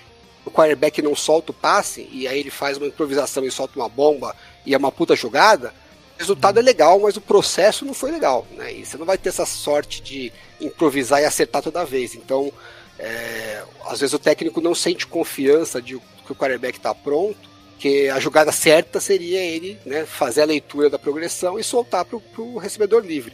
o 0.45 0.51
quarterback 0.51 1.01
não 1.01 1.15
solta 1.15 1.51
o 1.51 1.53
passe, 1.55 2.07
e 2.11 2.27
aí 2.27 2.39
ele 2.39 2.51
faz 2.51 2.77
uma 2.77 2.87
improvisação 2.87 3.45
e 3.45 3.51
solta 3.51 3.79
uma 3.79 3.87
bomba, 3.87 4.35
e 4.65 4.73
é 4.73 4.77
uma 4.77 4.91
puta 4.91 5.15
jogada. 5.15 5.73
O 6.15 6.19
resultado 6.19 6.59
é 6.59 6.61
legal, 6.61 6.99
mas 6.99 7.17
o 7.17 7.21
processo 7.21 7.85
não 7.85 7.93
foi 7.93 8.11
legal, 8.11 8.47
né? 8.51 8.73
E 8.73 8.85
você 8.85 8.97
não 8.97 9.05
vai 9.05 9.17
ter 9.17 9.29
essa 9.29 9.45
sorte 9.45 10.01
de 10.01 10.31
improvisar 10.61 11.21
e 11.21 11.25
acertar 11.25 11.61
toda 11.61 11.83
vez. 11.85 12.15
Então, 12.15 12.51
é, 12.97 13.61
às 13.85 13.99
vezes 13.99 14.13
o 14.13 14.19
técnico 14.19 14.61
não 14.61 14.73
sente 14.73 15.05
confiança 15.05 15.81
de 15.81 15.99
que 16.25 16.31
o 16.31 16.35
quarterback 16.35 16.77
está 16.77 16.95
pronto, 16.95 17.49
que 17.77 18.09
a 18.09 18.19
jogada 18.19 18.51
certa 18.51 18.99
seria 18.99 19.39
ele 19.39 19.77
né, 19.85 20.05
fazer 20.05 20.41
a 20.41 20.45
leitura 20.45 20.89
da 20.89 20.97
progressão 20.97 21.59
e 21.59 21.63
soltar 21.63 22.05
para 22.05 22.17
o 22.37 22.57
recebedor 22.57 23.05
livre. 23.05 23.33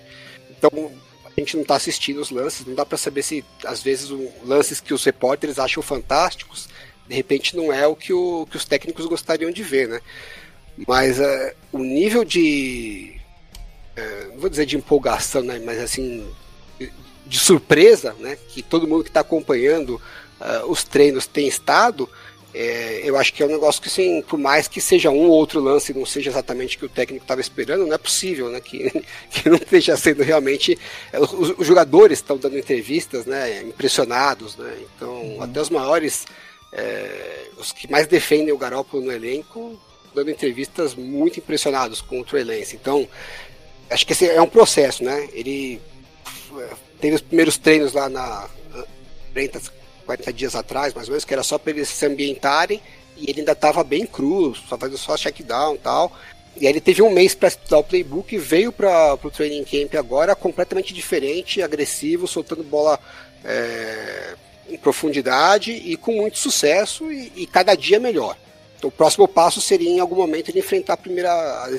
Então, 0.49 0.91
a 1.25 1.39
gente 1.39 1.55
não 1.55 1.61
está 1.61 1.75
assistindo 1.75 2.19
os 2.19 2.31
lances, 2.31 2.65
não 2.65 2.75
dá 2.75 2.85
para 2.85 2.97
saber 2.97 3.23
se 3.23 3.45
às 3.63 3.81
vezes 3.81 4.09
lances 4.43 4.81
que 4.81 4.93
os 4.93 5.03
repórteres 5.03 5.59
acham 5.59 5.81
fantásticos, 5.81 6.67
de 7.07 7.15
repente 7.15 7.55
não 7.55 7.71
é 7.71 7.85
o 7.87 7.95
que, 7.95 8.13
o, 8.13 8.47
que 8.49 8.57
os 8.57 8.65
técnicos 8.65 9.05
gostariam 9.05 9.51
de 9.51 9.63
ver, 9.63 9.87
né? 9.87 10.01
Mas 10.87 11.19
uh, 11.19 11.51
o 11.71 11.79
nível 11.79 12.23
de. 12.23 13.19
Uh, 13.97 14.33
não 14.33 14.39
vou 14.39 14.49
dizer 14.49 14.65
de 14.65 14.77
empolgação, 14.77 15.41
né? 15.41 15.61
Mas 15.63 15.79
assim. 15.79 16.25
De 17.25 17.39
surpresa, 17.39 18.15
né? 18.19 18.37
Que 18.49 18.61
todo 18.61 18.87
mundo 18.87 19.03
que 19.03 19.09
está 19.09 19.21
acompanhando 19.21 20.01
uh, 20.39 20.69
os 20.69 20.83
treinos 20.83 21.25
tem 21.27 21.47
estado 21.47 22.09
é, 22.53 23.01
eu 23.05 23.17
acho 23.17 23.33
que 23.33 23.41
é 23.41 23.45
um 23.45 23.49
negócio 23.49 23.81
que, 23.81 23.87
assim, 23.87 24.21
por 24.21 24.37
mais 24.37 24.67
que 24.67 24.81
seja 24.81 25.09
um 25.09 25.25
ou 25.25 25.31
outro 25.31 25.61
lance 25.61 25.93
não 25.93 26.05
seja 26.05 26.29
exatamente 26.29 26.75
o 26.75 26.79
que 26.79 26.85
o 26.85 26.89
técnico 26.89 27.23
estava 27.23 27.39
esperando, 27.39 27.85
não 27.85 27.93
é 27.93 27.97
possível, 27.97 28.49
né? 28.49 28.59
Que, 28.59 28.91
que 29.31 29.47
não 29.49 29.55
esteja 29.55 29.95
sendo 29.95 30.21
realmente. 30.21 30.77
É, 31.13 31.19
os, 31.19 31.31
os 31.57 31.65
jogadores 31.65 32.19
estão 32.19 32.37
dando 32.37 32.57
entrevistas, 32.57 33.25
né? 33.25 33.61
Impressionados, 33.61 34.57
né? 34.57 34.77
Então, 34.95 35.13
uhum. 35.13 35.41
até 35.41 35.61
os 35.61 35.69
maiores, 35.69 36.25
é, 36.73 37.47
os 37.57 37.71
que 37.71 37.89
mais 37.89 38.05
defendem 38.05 38.51
o 38.51 38.57
Garoppolo 38.57 39.05
no 39.05 39.11
elenco, 39.11 39.79
dando 40.13 40.31
entrevistas 40.31 40.95
muito 40.95 41.39
impressionados 41.39 42.01
com 42.01 42.19
o 42.19 42.25
Trey 42.25 42.43
Lance. 42.43 42.75
Então, 42.75 43.07
acho 43.89 44.05
que 44.05 44.13
esse 44.13 44.29
é 44.29 44.41
um 44.41 44.47
processo, 44.47 45.03
né? 45.03 45.29
Ele 45.33 45.81
é, 46.57 46.69
teve 46.99 47.15
os 47.15 47.21
primeiros 47.21 47.57
treinos 47.57 47.93
lá 47.93 48.09
na 48.09 48.49
40 50.05 50.33
dias 50.33 50.55
atrás, 50.55 50.93
mais 50.93 51.07
ou 51.07 51.13
menos, 51.13 51.25
que 51.25 51.33
era 51.33 51.43
só 51.43 51.57
para 51.57 51.71
eles 51.71 51.87
se 51.87 52.05
ambientarem 52.05 52.81
e 53.17 53.29
ele 53.29 53.39
ainda 53.39 53.51
estava 53.53 53.83
bem 53.83 54.05
cru, 54.05 54.55
só 54.55 54.77
fazendo 54.77 54.97
só 54.97 55.15
check-down 55.15 55.75
e 55.75 55.77
tal. 55.77 56.11
E 56.57 56.67
aí 56.67 56.73
ele 56.73 56.81
teve 56.81 57.01
um 57.01 57.11
mês 57.11 57.33
para 57.33 57.47
estudar 57.47 57.77
o 57.77 57.83
playbook 57.83 58.35
e 58.35 58.37
veio 58.37 58.71
para 58.71 59.13
o 59.13 59.31
training 59.31 59.63
camp 59.63 59.95
agora 59.95 60.35
completamente 60.35 60.93
diferente, 60.93 61.61
agressivo, 61.61 62.27
soltando 62.27 62.63
bola 62.63 62.99
é, 63.43 64.35
em 64.69 64.77
profundidade 64.77 65.71
e 65.71 65.95
com 65.95 66.13
muito 66.13 66.37
sucesso 66.37 67.11
e, 67.11 67.31
e, 67.35 67.47
cada 67.47 67.75
dia 67.75 67.99
melhor. 67.99 68.37
Então 68.81 68.89
o 68.89 68.91
próximo 68.91 69.27
passo 69.27 69.61
seria 69.61 69.87
em 69.87 69.99
algum 69.99 70.15
momento 70.15 70.49
ele 70.49 70.57
enfrentar 70.57 70.93
a 70.93 70.97
primeira 70.97 71.31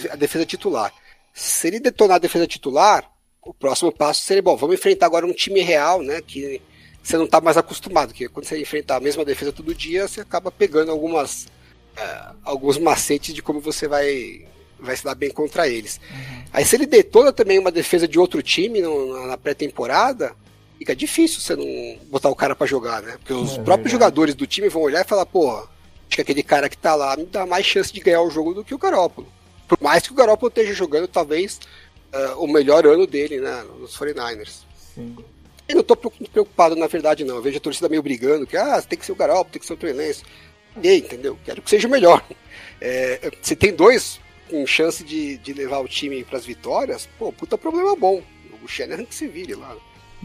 a 0.09 0.15
defesa 0.15 0.47
titular. 0.47 0.95
Se 1.35 1.67
ele 1.67 1.81
detonar 1.81 2.15
a 2.15 2.21
defesa 2.21 2.47
titular, 2.47 3.11
o 3.43 3.53
próximo 3.53 3.91
passo 3.91 4.23
seria 4.23 4.41
bom, 4.41 4.57
vamos 4.57 4.77
enfrentar 4.77 5.07
agora 5.07 5.27
um 5.27 5.33
time 5.33 5.61
real, 5.63 6.01
né, 6.01 6.21
que 6.23 6.63
você 7.03 7.17
não 7.17 7.25
está 7.25 7.41
mais 7.41 7.57
acostumado, 7.57 8.11
porque 8.11 8.29
quando 8.29 8.47
você 8.47 8.61
enfrenta 8.61 8.95
a 8.95 9.01
mesma 9.01 9.25
defesa 9.25 9.53
todo 9.53 9.75
dia, 9.75 10.07
você 10.07 10.21
acaba 10.21 10.53
pegando 10.53 10.93
algumas 10.93 11.49
é, 11.97 12.27
alguns 12.45 12.79
macetes 12.79 13.35
de 13.35 13.43
como 13.43 13.59
você 13.59 13.89
vai 13.89 14.47
vai 14.79 14.97
se 14.97 15.03
dar 15.03 15.17
bem 15.17 15.31
contra 15.31 15.67
eles. 15.67 16.01
Uhum. 16.09 16.45
Aí 16.53 16.65
se 16.65 16.77
ele 16.77 16.87
detona 16.87 17.33
também 17.33 17.59
uma 17.59 17.73
defesa 17.73 18.07
de 18.07 18.17
outro 18.17 18.41
time 18.45 18.81
no, 18.81 19.27
na 19.27 19.37
pré-temporada, 19.37 20.37
fica 20.79 20.95
difícil 20.95 21.41
você 21.41 21.57
não 21.57 21.99
botar 22.09 22.29
o 22.29 22.37
cara 22.37 22.55
para 22.55 22.67
jogar, 22.69 23.03
né? 23.03 23.17
Porque 23.19 23.33
os 23.33 23.55
é 23.55 23.55
próprios 23.55 23.91
verdade. 23.91 23.93
jogadores 23.93 24.35
do 24.37 24.47
time 24.47 24.69
vão 24.69 24.83
olhar 24.83 25.05
e 25.05 25.09
falar, 25.09 25.27
pô, 25.27 25.67
acho 26.13 26.17
que 26.17 26.23
aquele 26.23 26.43
cara 26.43 26.69
que 26.69 26.77
tá 26.77 26.95
lá 26.95 27.17
me 27.17 27.25
dá 27.25 27.47
mais 27.47 27.65
chance 27.65 27.93
de 27.93 28.01
ganhar 28.01 28.21
o 28.21 28.31
jogo 28.31 28.53
do 28.53 28.63
que 28.63 28.75
o 28.75 28.79
Garópolo. 28.79 29.27
Por 29.67 29.79
mais 29.81 30.03
que 30.03 30.13
o 30.13 30.15
Garópolo 30.15 30.49
esteja 30.49 30.75
jogando, 30.75 31.09
talvez, 31.09 31.59
uh, 32.13 32.45
o 32.45 32.47
melhor 32.47 32.87
ano 32.87 33.07
dele, 33.07 33.41
né? 33.41 33.65
Nos 33.81 33.97
49ers. 33.97 34.61
Sim. 34.95 35.17
Eu 35.67 35.77
não 35.77 35.83
tô 35.83 35.97
preocupado, 35.97 36.77
na 36.77 36.87
verdade, 36.87 37.25
não. 37.25 37.37
Eu 37.37 37.43
vejo 37.43 37.57
a 37.57 37.61
torcida 37.61 37.89
meio 37.89 38.03
brigando, 38.03 38.47
que 38.47 38.57
ah, 38.57 38.83
tem 38.83 38.99
que 38.99 39.07
ser 39.07 39.13
o 39.13 39.17
Garópolo, 39.17 39.51
tem 39.53 39.61
que 39.61 39.67
ser 39.67 39.73
o 39.73 39.77
Trey 39.77 39.95
Ninguém, 40.77 40.99
entendeu? 40.99 41.39
Quero 41.45 41.63
que 41.63 41.71
seja 41.71 41.89
o 41.89 41.91
melhor. 41.91 42.23
É, 42.85 43.31
se 43.41 43.55
tem 43.55 43.73
dois 43.73 44.21
com 44.51 44.67
chance 44.67 45.05
de, 45.05 45.39
de 45.39 45.53
levar 45.53 45.79
o 45.79 45.87
time 45.87 46.25
para 46.25 46.37
as 46.37 46.45
vitórias, 46.45 47.09
pô, 47.17 47.33
puta 47.33 47.57
problema 47.57 47.95
bom. 47.95 48.21
O 48.61 48.67
Shanahan 48.67 49.05
que 49.05 49.15
se 49.15 49.29
vire 49.29 49.55
lá. 49.55 49.77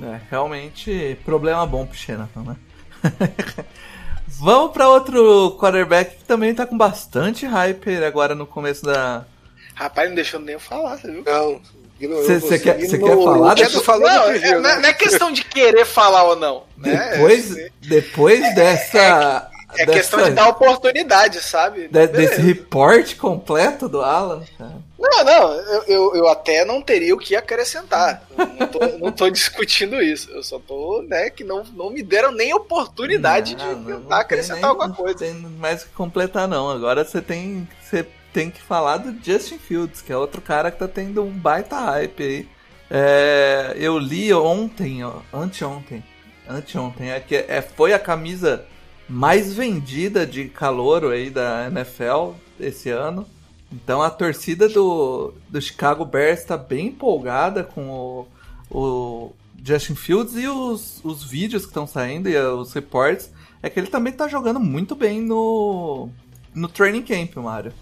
É, 0.02 0.20
realmente, 0.28 1.16
problema 1.24 1.68
bom 1.68 1.86
pro 1.86 1.96
Shanahan, 1.96 2.44
né? 2.44 2.58
Vamos 4.40 4.72
para 4.72 4.88
outro 4.88 5.58
quarterback 5.60 6.18
que 6.18 6.24
também 6.24 6.54
tá 6.54 6.66
com 6.66 6.78
bastante 6.78 7.46
hype 7.46 8.04
agora 8.04 8.36
no 8.36 8.46
começo 8.46 8.86
da. 8.86 9.26
Rapaz, 9.74 10.10
não 10.10 10.16
deixou 10.16 10.40
nem 10.40 10.54
eu 10.54 10.60
falar, 10.60 10.98
você 10.98 11.12
viu? 11.12 11.24
Não. 11.24 11.62
Você 12.00 12.60
quer, 12.60 12.78
quer 12.78 13.00
falar? 13.00 13.56
Deixa 13.56 13.82
não, 13.82 14.00
não, 14.00 14.30
é, 14.30 14.60
não, 14.60 14.70
é, 14.70 14.80
não 14.80 14.90
é 14.90 14.94
questão 14.94 15.32
de 15.32 15.44
querer 15.44 15.86
falar 15.86 16.26
ou 16.26 16.36
não. 16.36 16.64
Né? 16.78 17.12
Depois, 17.14 17.58
é, 17.58 17.70
depois 17.82 18.56
dessa. 18.56 19.50
É, 19.76 19.82
é 19.82 19.86
questão 19.88 20.24
de 20.24 20.32
dar 20.32 20.48
oportunidade, 20.48 21.42
sabe? 21.42 21.88
De, 21.88 22.08
desse 22.08 22.40
report 22.40 23.16
completo 23.18 23.90
do 23.90 24.02
Alan. 24.02 24.44
Cara. 24.58 24.76
Não, 25.10 25.24
não, 25.24 25.54
eu, 25.54 25.84
eu, 25.84 26.16
eu, 26.16 26.28
até 26.28 26.66
não 26.66 26.82
teria 26.82 27.16
o 27.16 27.18
que 27.18 27.36
acrescentar. 27.36 28.24
Não 28.38 28.68
tô, 28.68 28.80
não 28.98 29.12
tô 29.12 29.30
discutindo 29.32 30.02
isso. 30.02 30.30
Eu 30.32 30.44
só 30.44 30.60
tô, 30.60 31.02
né, 31.08 31.30
que 31.30 31.44
não, 31.44 31.64
não 31.64 31.90
me 31.90 32.04
deram 32.04 32.32
nem 32.32 32.54
oportunidade 32.54 33.56
não, 33.56 33.84
de 33.84 33.86
tentar 33.86 34.20
acrescentar 34.20 34.62
nem, 34.62 34.70
alguma 34.70 34.94
coisa. 34.94 35.26
Não 35.34 35.42
tem 35.42 35.52
mais 35.52 35.84
que 35.84 35.90
completar, 35.92 36.48
não. 36.48 36.70
Agora 36.70 37.04
você 37.06 37.22
tem, 37.22 37.68
você 37.82 38.06
tem 38.34 38.52
que 38.52 38.62
falar 38.62 38.98
do 38.98 39.16
Justin 39.24 39.58
Fields, 39.58 40.02
que 40.02 40.12
é 40.12 40.18
outro 40.18 40.42
cara 40.42 40.72
que 40.72 40.80
tá 40.80 40.88
tendo 40.88 41.24
um 41.24 41.32
baita 41.32 41.76
hype 41.78 42.24
aí. 42.24 42.50
É, 42.90 43.76
eu 43.78 43.98
li 43.98 44.34
ontem, 44.34 45.04
ó, 45.04 45.20
anteontem, 45.34 46.04
anteontem, 46.48 47.12
é 47.12 47.20
que 47.20 47.36
é, 47.36 47.62
foi 47.62 47.94
a 47.94 48.00
camisa 48.00 48.66
mais 49.10 49.54
vendida 49.54 50.26
de 50.26 50.46
calouro 50.46 51.10
aí 51.10 51.30
da 51.30 51.68
NFL 51.68 52.32
esse 52.60 52.90
ano. 52.90 53.28
Então 53.72 54.02
a 54.02 54.10
torcida 54.10 54.70
do, 54.70 55.34
do 55.50 55.62
Chicago 55.62 56.06
Bears 56.06 56.40
está 56.40 56.58
bem 56.58 56.88
empolgada 56.88 57.64
com 57.64 57.90
o, 57.90 58.28
o 58.72 59.34
Justin 59.64 59.96
Fields 59.96 60.36
e 60.36 60.48
os, 60.48 61.04
os 61.04 61.24
vídeos 61.24 61.64
que 61.64 61.70
estão 61.70 61.86
saindo 61.86 62.30
e 62.30 62.38
os 62.38 62.72
reports 62.74 63.30
é 63.62 63.70
que 63.70 63.80
ele 63.80 63.88
também 63.88 64.14
está 64.14 64.28
jogando 64.28 64.60
muito 64.60 64.96
bem 64.96 65.22
no, 65.22 66.10
no 66.54 66.68
training 66.68 67.02
camp, 67.02 67.36
Mário. 67.38 67.74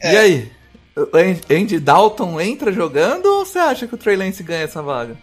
É. 0.00 0.12
E 0.12 0.16
aí? 0.16 0.52
Andy 1.50 1.80
Dalton 1.80 2.40
entra 2.40 2.72
jogando 2.72 3.26
ou 3.26 3.44
você 3.44 3.58
acha 3.58 3.86
que 3.88 3.94
o 3.94 3.98
Trey 3.98 4.14
Lance 4.14 4.44
ganha 4.44 4.62
essa 4.62 4.80
vaga? 4.80 5.16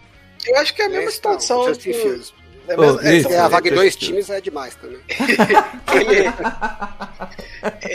Eu 0.46 0.58
acho 0.58 0.74
que 0.74 0.82
é 0.82 0.86
a 0.86 0.90
mesma 0.90 1.12
situação. 1.12 1.66
Justin 1.66 1.94
Fields. 1.94 2.34
É, 2.72 2.78
mesmo, 2.78 3.00
oh, 3.02 3.32
é, 3.34 3.36
é, 3.36 3.40
a 3.40 3.48
vaga 3.48 3.70
em 3.70 3.74
dois 3.74 3.96
times 3.96 4.30
é 4.30 4.40
demais 4.40 4.76
também. 4.76 5.00
ele, 5.94 6.32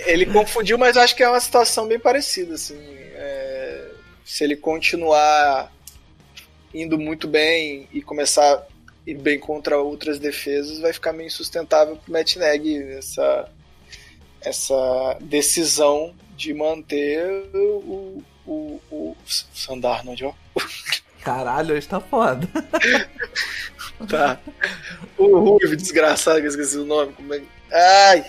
ele 0.06 0.26
confundiu, 0.26 0.76
mas 0.76 0.96
acho 0.96 1.16
que 1.16 1.22
é 1.22 1.28
uma 1.28 1.40
situação 1.40 1.86
bem 1.86 1.98
parecida. 1.98 2.54
Assim, 2.54 2.78
é, 2.78 3.88
se 4.24 4.44
ele 4.44 4.56
continuar 4.56 5.72
indo 6.74 6.98
muito 6.98 7.26
bem 7.26 7.88
e 7.92 8.02
começar 8.02 8.54
a 8.54 8.62
ir 9.06 9.14
bem 9.14 9.38
contra 9.38 9.78
outras 9.78 10.18
defesas, 10.18 10.78
vai 10.78 10.92
ficar 10.92 11.12
meio 11.12 11.28
insustentável 11.28 11.96
pro 11.96 12.12
Matt 12.12 12.36
Nagy 12.36 12.82
essa, 12.92 13.48
essa 14.40 15.16
decisão 15.20 16.14
de 16.36 16.52
manter 16.52 17.46
o, 17.54 18.22
o, 18.46 18.80
o 18.90 19.16
Sandarnold, 19.26 20.24
ó. 20.24 20.34
Caralho, 21.22 21.74
hoje 21.74 21.88
tá 21.88 21.98
foda. 21.98 22.48
Tá. 24.08 24.38
O 25.16 25.38
Ruivo, 25.38 25.76
desgraçado, 25.76 26.38
que 26.40 26.46
eu 26.46 26.50
esqueci 26.50 26.76
o 26.76 26.84
nome. 26.84 27.12
Como 27.14 27.32
é... 27.32 27.42
Ai, 27.72 28.24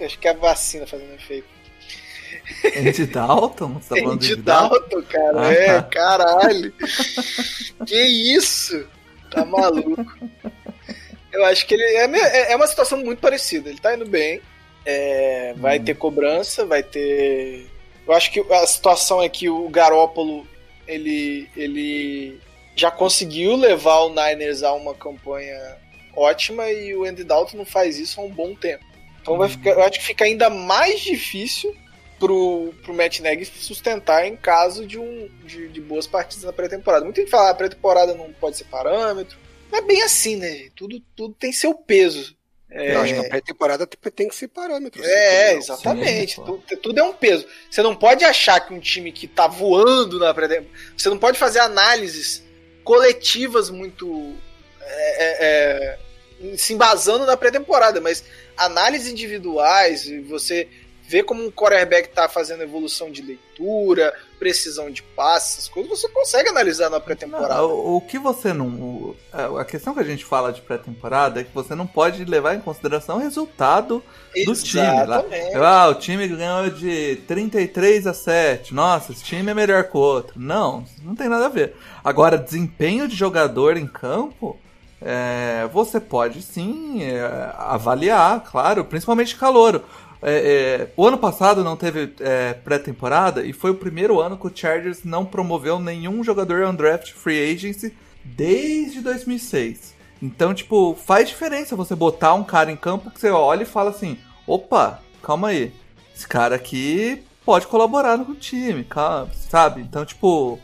acho 0.00 0.18
que 0.18 0.26
é 0.26 0.30
a 0.30 0.34
vacina 0.34 0.86
fazendo 0.86 1.14
efeito. 1.14 1.48
Andy 2.76 3.06
Dalton? 3.06 3.68
Você 3.74 4.02
tá 4.02 4.08
Andy 4.08 4.36
Dalton, 4.36 4.78
Dalton, 4.78 5.02
cara. 5.02 5.40
Ah, 5.40 5.52
é, 5.52 5.66
tá. 5.66 5.82
caralho. 5.82 6.72
que 7.86 8.00
isso? 8.36 8.86
Tá 9.30 9.44
maluco. 9.44 10.06
Eu 11.32 11.44
acho 11.44 11.66
que 11.66 11.74
ele 11.74 11.82
é, 11.82 12.04
é, 12.04 12.52
é 12.52 12.56
uma 12.56 12.66
situação 12.66 12.98
muito 12.98 13.20
parecida. 13.20 13.68
Ele 13.68 13.78
tá 13.78 13.94
indo 13.94 14.06
bem. 14.06 14.40
É, 14.84 15.54
vai 15.58 15.78
hum. 15.78 15.84
ter 15.84 15.94
cobrança, 15.94 16.64
vai 16.64 16.82
ter. 16.82 17.66
Eu 18.06 18.14
acho 18.14 18.32
que 18.32 18.40
a 18.40 18.66
situação 18.66 19.22
é 19.22 19.28
que 19.28 19.48
o 19.48 19.68
Garópolo 19.68 20.46
ele, 20.86 21.48
ele 21.56 22.40
já 22.80 22.90
conseguiu 22.90 23.56
levar 23.56 24.00
o 24.00 24.08
Niners 24.08 24.62
a 24.62 24.72
uma 24.72 24.94
campanha 24.94 25.76
ótima 26.16 26.70
e 26.70 26.94
o 26.96 27.04
Andy 27.04 27.24
Dalton 27.24 27.58
não 27.58 27.64
faz 27.66 27.98
isso 27.98 28.20
há 28.20 28.24
um 28.24 28.30
bom 28.30 28.54
tempo. 28.54 28.84
Então 29.20 29.36
vai 29.36 29.50
ficar, 29.50 29.72
eu 29.72 29.82
acho 29.82 29.98
que 29.98 30.06
fica 30.06 30.24
ainda 30.24 30.48
mais 30.48 31.00
difícil 31.00 31.76
pro, 32.18 32.72
pro 32.82 32.94
Matt 32.94 33.20
Nagy 33.20 33.44
sustentar 33.44 34.26
em 34.26 34.34
caso 34.34 34.86
de, 34.86 34.98
um, 34.98 35.28
de, 35.44 35.68
de 35.68 35.80
boas 35.80 36.06
partidas 36.06 36.44
na 36.44 36.54
pré-temporada. 36.54 37.04
Muita 37.04 37.20
gente 37.20 37.30
fala 37.30 37.44
que 37.44 37.48
ah, 37.48 37.52
a 37.52 37.54
pré-temporada 37.56 38.14
não 38.14 38.32
pode 38.32 38.56
ser 38.56 38.64
parâmetro. 38.64 39.38
Não 39.70 39.78
é 39.78 39.82
bem 39.82 40.02
assim, 40.02 40.36
né? 40.36 40.70
Tudo, 40.74 41.00
tudo 41.14 41.34
tem 41.34 41.52
seu 41.52 41.74
peso. 41.74 42.34
É... 42.70 42.94
Eu 42.94 43.00
acho 43.02 43.12
que 43.12 43.20
a 43.20 43.28
pré-temporada 43.28 43.86
tem 43.86 44.26
que 44.26 44.34
ser 44.34 44.48
parâmetro. 44.48 45.02
É, 45.04 45.52
exatamente. 45.54 46.36
Sim, 46.36 46.44
tudo, 46.44 46.76
tudo, 46.78 46.98
é 46.98 47.02
um 47.02 47.12
peso. 47.12 47.46
Você 47.70 47.82
não 47.82 47.94
pode 47.94 48.24
achar 48.24 48.58
que 48.60 48.72
um 48.72 48.80
time 48.80 49.12
que 49.12 49.28
tá 49.28 49.46
voando 49.46 50.18
na 50.18 50.32
pré-temporada. 50.32 50.74
Você 50.96 51.10
não 51.10 51.18
pode 51.18 51.38
fazer 51.38 51.58
análises 51.58 52.42
coletivas 52.84 53.70
muito. 53.70 54.34
É, 54.82 55.24
é, 55.24 55.98
é, 56.46 56.56
se 56.56 56.72
embasando 56.72 57.26
na 57.26 57.36
pré-temporada, 57.36 58.00
mas 58.00 58.24
análises 58.56 59.12
individuais, 59.12 60.10
você 60.28 60.66
vê 61.10 61.24
como 61.24 61.44
um 61.44 61.50
quarterback 61.50 62.08
está 62.08 62.28
fazendo 62.28 62.62
evolução 62.62 63.10
de 63.10 63.20
leitura, 63.20 64.14
precisão 64.38 64.88
de 64.92 65.02
passes, 65.02 65.54
essas 65.54 65.68
coisas, 65.68 65.90
você 65.90 66.08
consegue 66.08 66.50
analisar 66.50 66.88
na 66.88 67.00
pré-temporada. 67.00 67.64
O, 67.64 67.96
o, 67.96 68.00
que 68.00 68.16
você 68.16 68.52
não. 68.52 69.16
A 69.58 69.64
questão 69.64 69.92
que 69.92 69.98
a 69.98 70.04
gente 70.04 70.24
fala 70.24 70.52
de 70.52 70.60
pré-temporada 70.60 71.40
é 71.40 71.44
que 71.44 71.52
você 71.52 71.74
não 71.74 71.84
pode 71.84 72.24
levar 72.24 72.54
em 72.54 72.60
consideração 72.60 73.16
o 73.16 73.20
resultado 73.20 74.00
do 74.46 74.54
time. 74.54 75.04
Lá. 75.04 75.24
Ah, 75.56 75.88
o 75.88 75.94
time 75.96 76.28
ganhou 76.28 76.70
de 76.70 77.16
33 77.26 78.06
a 78.06 78.14
7. 78.14 78.72
Nossa, 78.72 79.10
esse 79.10 79.24
time 79.24 79.50
é 79.50 79.54
melhor 79.54 79.82
que 79.90 79.96
o 79.96 80.00
outro. 80.00 80.38
Não, 80.38 80.84
não 81.02 81.16
tem 81.16 81.28
nada 81.28 81.46
a 81.46 81.50
ver. 81.50 81.74
Agora, 82.04 82.38
desempenho 82.38 83.08
de 83.08 83.16
jogador 83.16 83.76
em 83.76 83.86
campo. 83.86 84.56
É, 85.02 85.66
você 85.72 85.98
pode 85.98 86.42
sim 86.42 87.02
é, 87.02 87.22
avaliar, 87.56 88.44
claro, 88.44 88.84
principalmente 88.84 89.34
calor. 89.34 89.82
É, 90.22 90.32
é, 90.32 90.88
o 90.96 91.06
ano 91.06 91.16
passado 91.16 91.64
não 91.64 91.76
teve 91.76 92.12
é, 92.20 92.52
pré-temporada 92.52 93.44
e 93.44 93.52
foi 93.52 93.70
o 93.70 93.74
primeiro 93.74 94.20
ano 94.20 94.36
que 94.36 94.46
o 94.46 94.52
Chargers 94.54 95.02
não 95.02 95.24
promoveu 95.24 95.78
nenhum 95.78 96.22
jogador 96.22 96.66
undrafted 96.66 97.14
free 97.14 97.52
agency 97.52 97.96
desde 98.22 99.00
2006. 99.00 99.94
Então, 100.22 100.52
tipo, 100.52 100.94
faz 100.94 101.28
diferença 101.28 101.74
você 101.74 101.94
botar 101.94 102.34
um 102.34 102.44
cara 102.44 102.70
em 102.70 102.76
campo 102.76 103.10
que 103.10 103.18
você 103.18 103.30
olha 103.30 103.62
e 103.62 103.66
fala 103.66 103.90
assim: 103.90 104.18
opa, 104.46 105.00
calma 105.22 105.48
aí, 105.48 105.72
esse 106.14 106.28
cara 106.28 106.54
aqui 106.54 107.22
pode 107.44 107.66
colaborar 107.66 108.18
no 108.18 108.34
time, 108.34 108.86
sabe? 109.48 109.80
Então, 109.80 110.04
tipo, 110.04 110.58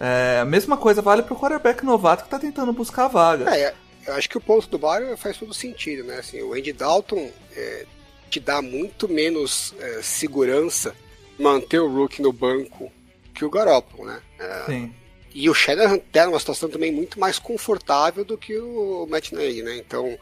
é, 0.00 0.38
a 0.40 0.44
mesma 0.44 0.76
coisa 0.76 1.02
vale 1.02 1.22
pro 1.22 1.36
quarterback 1.36 1.84
novato 1.84 2.24
que 2.24 2.30
tá 2.30 2.38
tentando 2.38 2.72
buscar 2.72 3.04
a 3.04 3.08
vaga. 3.08 3.54
É, 3.54 3.74
eu 4.06 4.14
acho 4.14 4.28
que 4.28 4.38
o 4.38 4.40
ponto 4.40 4.66
do 4.68 4.78
Mario 4.78 5.16
faz 5.16 5.36
todo 5.36 5.52
sentido, 5.52 6.04
né? 6.04 6.18
Assim, 6.18 6.40
o 6.42 6.54
Andy 6.54 6.72
Dalton 6.72 7.30
é, 7.54 7.86
te 8.32 8.40
dá 8.40 8.62
muito 8.62 9.06
menos 9.06 9.74
é, 9.78 10.00
segurança 10.00 10.96
manter 11.38 11.80
o 11.80 11.94
Rook 11.94 12.22
no 12.22 12.32
banco 12.32 12.90
que 13.34 13.44
o 13.44 13.50
Garoppolo, 13.50 14.06
né? 14.06 14.22
É, 14.38 14.64
Sim. 14.66 14.94
E 15.34 15.50
o 15.50 15.54
Shanahan 15.54 15.98
tem 15.98 16.26
uma 16.26 16.38
situação 16.38 16.68
também 16.68 16.90
muito 16.90 17.20
mais 17.20 17.38
confortável 17.38 18.24
do 18.24 18.38
que 18.38 18.56
o 18.58 19.06
Matt 19.10 19.32
Nagy, 19.32 19.62
né? 19.62 19.76
Então, 19.76 20.18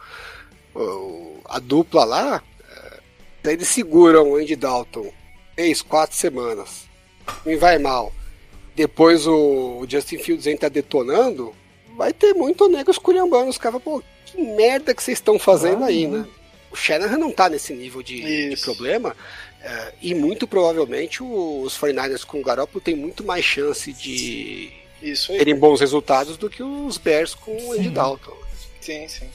o, 0.75 1.39
a 1.45 1.61
dupla 1.61 2.05
lá, 2.05 2.43
é, 3.45 3.53
eles 3.53 3.69
seguram 3.69 4.33
o 4.33 4.37
Andy 4.37 4.57
Dalton 4.57 5.13
três, 5.55 5.81
quatro 5.83 6.17
semanas. 6.17 6.89
E 7.47 7.55
vai 7.55 7.79
mal. 7.79 8.13
Depois 8.75 9.27
o, 9.27 9.79
o 9.81 9.87
Justin 9.89 10.19
Fields 10.19 10.47
entra 10.47 10.69
detonando, 10.69 11.55
vai 11.97 12.13
ter 12.13 12.35
muito 12.35 12.69
nego 12.69 12.91
esculhambando 12.91 13.51
os 13.51 13.59
caras, 13.59 13.81
pô, 13.83 14.03
que 14.27 14.41
merda 14.41 14.95
que 14.95 15.03
vocês 15.03 15.19
estão 15.19 15.39
fazendo 15.39 15.85
ah, 15.85 15.89
aí, 15.89 16.07
né? 16.09 16.27
O 16.71 16.77
Shanahan 16.77 17.19
não 17.19 17.33
tá 17.33 17.49
nesse 17.49 17.73
nível 17.75 18.03
de, 18.03 18.51
de, 18.55 18.61
problema. 18.61 19.17
É, 19.63 19.93
e 20.01 20.15
muito 20.15 20.47
provavelmente 20.47 21.23
os 21.23 21.77
49ers 21.79 22.25
com 22.25 22.41
o 22.41 22.43
Garoppolo 22.43 22.81
tem 22.81 22.95
muito 22.97 23.23
mais 23.23 23.45
chance 23.45 23.93
de 23.93 24.73
Isso 25.03 25.33
aí. 25.33 25.39
terem 25.39 25.55
bons 25.55 25.81
resultados 25.81 26.37
do 26.39 26.49
que 26.49 26.63
os 26.63 26.97
Bears 26.97 27.35
com 27.35 27.51
o 27.51 27.73
Andy 27.73 27.85
Sim. 27.85 27.91
Dalton. 27.93 28.37
Sim, 28.81 29.07
sim. 29.09 29.29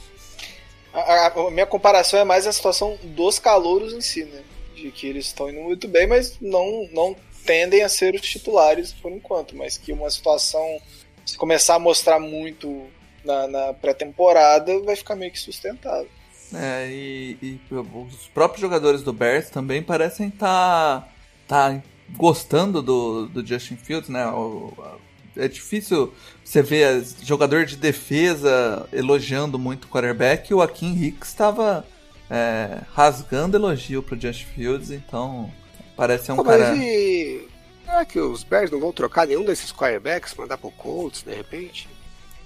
A, 0.93 0.99
a- 0.99 1.27
a 1.27 1.51
minha 1.51 1.65
comparação 1.67 2.19
é 2.19 2.23
mais 2.23 2.47
a 2.47 2.51
situação 2.51 2.97
dos 3.03 3.37
calouros 3.37 3.93
em 3.93 4.01
si, 4.01 4.23
né? 4.23 4.41
De 4.75 4.89
que 4.91 5.05
eles 5.07 5.27
estão 5.27 5.49
indo 5.49 5.61
muito 5.61 5.87
bem, 5.87 6.07
mas 6.07 6.37
não, 6.41 6.87
não 6.91 7.15
tendem 7.45 7.83
a 7.83 7.89
ser 7.89 8.15
os 8.15 8.21
titulares 8.21 8.93
por 8.93 9.11
enquanto. 9.11 9.55
Mas 9.55 9.77
que 9.77 9.91
uma 9.93 10.09
situação, 10.09 10.81
se 11.25 11.37
começar 11.37 11.75
a 11.75 11.79
mostrar 11.79 12.19
muito 12.19 12.87
na, 13.23 13.47
na 13.47 13.73
pré-temporada, 13.73 14.79
vai 14.79 14.95
ficar 14.95 15.15
meio 15.15 15.31
que 15.31 15.39
sustentável. 15.39 16.09
É, 16.55 16.89
e, 16.89 17.37
e 17.41 17.59
os 17.73 18.27
próprios 18.33 18.61
jogadores 18.61 19.01
do 19.01 19.11
Bears 19.11 19.49
também 19.49 19.83
parecem 19.83 20.29
estar 20.29 21.07
tá, 21.47 21.81
gostando 22.15 22.81
do, 22.81 23.27
do 23.27 23.45
Justin 23.45 23.75
Fields, 23.75 24.09
né? 24.09 24.25
O- 24.27 24.73
é 25.37 25.47
difícil 25.47 26.13
você 26.43 26.61
ver 26.61 27.03
jogador 27.21 27.65
de 27.65 27.75
defesa 27.75 28.87
elogiando 28.93 29.59
muito 29.59 29.85
o 29.85 29.87
quarterback 29.89 30.49
e 30.49 30.53
o 30.53 30.61
Akin 30.61 30.93
Hicks 30.93 31.27
estava 31.27 31.85
é, 32.29 32.79
rasgando 32.93 33.57
elogio 33.57 34.01
pro 34.01 34.19
Justin 34.19 34.45
Fields, 34.45 34.91
então 34.91 35.51
parece 35.95 36.31
um 36.31 36.37
Pô, 36.37 36.43
cara. 36.43 36.69
mas 36.71 36.79
e... 36.79 37.47
Será 37.83 38.03
que 38.03 38.19
os 38.19 38.43
Bears 38.43 38.71
não 38.71 38.79
vão 38.79 38.91
trocar 38.91 39.27
nenhum 39.27 39.45
desses 39.45 39.71
quarterbacks, 39.71 40.33
mandar 40.33 40.57
pro 40.57 40.71
Colts, 40.71 41.21
de 41.21 41.35
repente? 41.35 41.87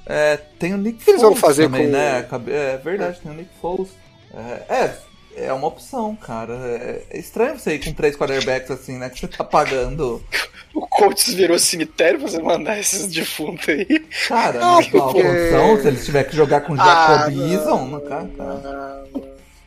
É, 0.09 0.37
tem 0.57 0.73
o 0.73 0.77
Nick 0.77 0.95
eles 0.95 1.05
Foles 1.05 1.21
vão 1.21 1.35
fazer 1.35 1.63
também, 1.63 1.85
com- 1.85 1.91
né? 1.91 2.17
Acabe- 2.19 2.51
É 2.51 2.77
verdade, 2.77 3.19
tem 3.21 3.31
o 3.31 3.35
Nick 3.35 3.49
Foles. 3.61 3.89
É, 4.33 4.73
é, 4.73 5.45
é 5.45 5.53
uma 5.53 5.67
opção, 5.67 6.15
cara. 6.15 6.53
É, 6.53 7.03
é 7.11 7.19
estranho 7.19 7.59
você 7.59 7.75
ir 7.75 7.85
com 7.85 7.93
três 7.93 8.15
quarterbacks 8.15 8.71
assim, 8.71 8.97
né? 8.97 9.09
Que 9.09 9.19
você 9.19 9.27
tá 9.27 9.43
pagando. 9.43 10.21
O 10.71 10.85
Colts 10.85 11.33
virou 11.33 11.57
cemitério 11.57 12.19
pra 12.19 12.29
você 12.29 12.39
mandar 12.39 12.79
esses 12.79 13.07
defuntos 13.07 13.67
aí. 13.69 13.87
Cara, 14.27 14.59
Não, 14.59 14.83
porque- 14.83 15.23
condição, 15.23 15.81
se 15.81 15.87
eles 15.87 16.05
tiver 16.05 16.23
que 16.25 16.35
jogar 16.35 16.61
com 16.61 16.75
Ah, 16.79 16.85
Jacob 17.25 17.51
Eason, 17.51 17.85
no 17.87 18.01
cara, 18.01 18.29
cara. 18.37 18.61
Ah, 18.63 19.03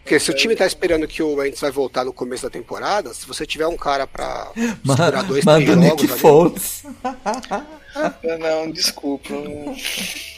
Porque 0.04 0.20
se 0.20 0.30
o 0.30 0.34
time 0.34 0.54
tá 0.54 0.64
esperando 0.64 1.08
que 1.08 1.20
o 1.20 1.34
Wentz 1.34 1.60
vai 1.60 1.72
voltar 1.72 2.04
no 2.04 2.12
começo 2.12 2.44
da 2.44 2.50
temporada, 2.50 3.12
se 3.12 3.26
você 3.26 3.44
tiver 3.44 3.66
um 3.66 3.76
cara 3.76 4.06
pra 4.06 4.52
segurar 4.86 5.22
dois, 5.24 5.44
Manda 5.44 5.64
três 5.64 5.76
o 5.76 5.82
jogos 5.82 6.02
Nick 6.02 6.12
ali, 6.12 6.20
Foles. 6.20 6.82
não, 8.38 8.70
desculpa. 8.70 9.32
não- 9.34 9.74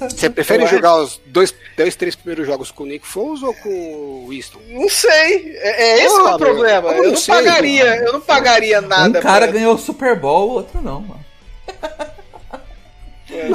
você 0.00 0.30
prefere 0.30 0.62
Eu 0.64 0.68
jogar 0.68 0.96
os 0.96 1.20
dois, 1.26 1.54
dois, 1.76 1.94
três 1.96 2.14
primeiros 2.14 2.46
jogos 2.46 2.70
com 2.70 2.84
o 2.84 2.86
Nick 2.86 3.06
Foles 3.06 3.42
ou 3.42 3.52
com 3.54 3.68
o 3.68 4.26
Winston? 4.28 4.60
Não 4.68 4.88
sei. 4.88 5.56
É, 5.58 5.82
é 6.00 6.04
esse 6.04 6.14
que 6.14 6.28
é 6.28 6.34
o 6.34 6.38
problema. 6.38 6.88
eu 6.90 6.96
Eu 6.96 7.02
não 7.04 7.10
não 7.10 7.16
sei, 7.16 7.34
pagaria, 7.34 7.84
mano. 7.84 8.02
eu 8.06 8.12
não 8.12 8.20
pagaria 8.20 8.80
nada. 8.80 9.18
Um 9.18 9.22
cara 9.22 9.46
pra- 9.46 9.52
ganhou 9.56 9.74
o 9.74 9.78
Super 9.78 10.16
Bowl, 10.18 10.48
o 10.50 10.52
outro 10.54 10.80
não, 10.82 11.00
mano. 11.00 11.24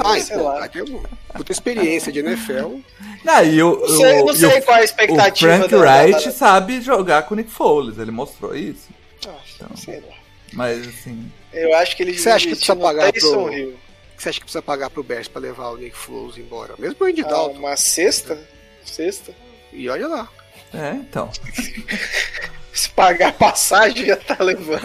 Ah, 0.04 0.14
sei 0.14 0.22
então, 0.36 0.44
lá. 0.44 0.70
uma 0.90 1.04
puta 1.36 1.52
experiência 1.52 2.12
de 2.12 2.20
NFL. 2.20 2.78
Ah, 3.26 3.44
e 3.44 3.62
o, 3.64 3.80
Não 3.80 3.88
sei, 3.88 4.22
o- 4.22 4.26
não 4.26 4.36
sei 4.36 4.60
o- 4.60 4.62
qual 4.64 4.78
é 4.78 4.80
a 4.80 4.82
O 4.82 4.86
expectativa 4.86 5.56
Frank 5.58 5.72
da- 5.72 5.78
da- 5.78 6.02
Wright 6.04 6.26
da- 6.26 6.32
sabe 6.32 6.82
jogar 6.82 7.24
com 7.24 7.34
o 7.34 7.38
Nick 7.38 7.50
Foles, 7.50 7.98
ele 7.98 8.12
mostrou 8.12 8.56
isso. 8.56 8.90
Ah, 9.28 9.32
Então. 9.56 9.76
sei 9.76 10.00
lá. 10.02 10.14
Mas 10.54 10.88
assim. 10.88 11.26
Eu 11.52 11.74
acho 11.76 11.96
que 11.98 12.04
eles 12.04 12.22
Você 12.22 12.30
acha 12.30 12.46
que 12.48 12.56
precisa 12.56 12.76
pagar 12.76 13.12
pro- 13.12 13.52
Hill. 13.52 13.74
Que 14.16 14.22
você 14.24 14.30
acha 14.30 14.40
que 14.40 14.46
precisa 14.46 14.62
pagar 14.62 14.90
pro 14.90 15.04
Bears 15.04 15.28
pra 15.28 15.42
levar 15.42 15.70
o 15.70 15.78
Nick 15.78 15.96
Foles 15.96 16.38
embora? 16.38 16.76
Mesmo 16.78 16.98
o 17.02 17.06
Andy 17.06 17.22
Ah, 17.24 17.28
Dalton. 17.28 17.60
uma 17.60 17.76
sexta? 17.76 18.38
Sexta? 18.86 19.34
E 19.72 19.90
olha 19.90 20.08
lá. 20.08 20.30
É, 20.74 20.92
então. 20.92 21.30
Se 22.74 22.90
pagar 22.90 23.30
a 23.30 23.34
passagem 23.34 24.06
já 24.08 24.18
tá 24.18 24.38
levando. 24.44 24.82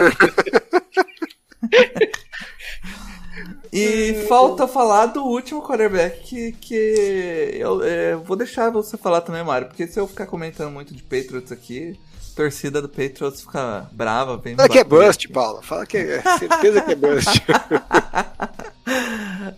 E 3.71 4.25
falta 4.27 4.67
falar 4.67 5.07
do 5.07 5.23
último 5.23 5.61
quarterback 5.61 6.21
que, 6.21 6.51
que 6.53 7.51
eu 7.59 7.83
é, 7.83 8.15
vou 8.15 8.35
deixar 8.35 8.71
você 8.71 8.97
falar 8.97 9.21
também, 9.21 9.43
Mário, 9.43 9.67
porque 9.67 9.85
se 9.87 9.99
eu 9.99 10.07
ficar 10.07 10.25
comentando 10.25 10.71
muito 10.71 10.93
de 10.93 11.03
Patriots 11.03 11.51
aqui, 11.51 11.99
torcida 12.35 12.81
do 12.81 12.89
Patriots 12.89 13.41
fica 13.41 13.87
brava, 13.91 14.37
vem 14.37 14.55
Fala 14.55 14.69
que 14.69 14.79
é 14.79 14.83
bust, 14.83 15.27
Paulo. 15.29 15.61
Fala 15.61 15.85
que 15.85 15.97
é 15.97 16.21
certeza 16.37 16.81
que 16.81 16.91
é 16.91 16.95
bust. 16.95 17.41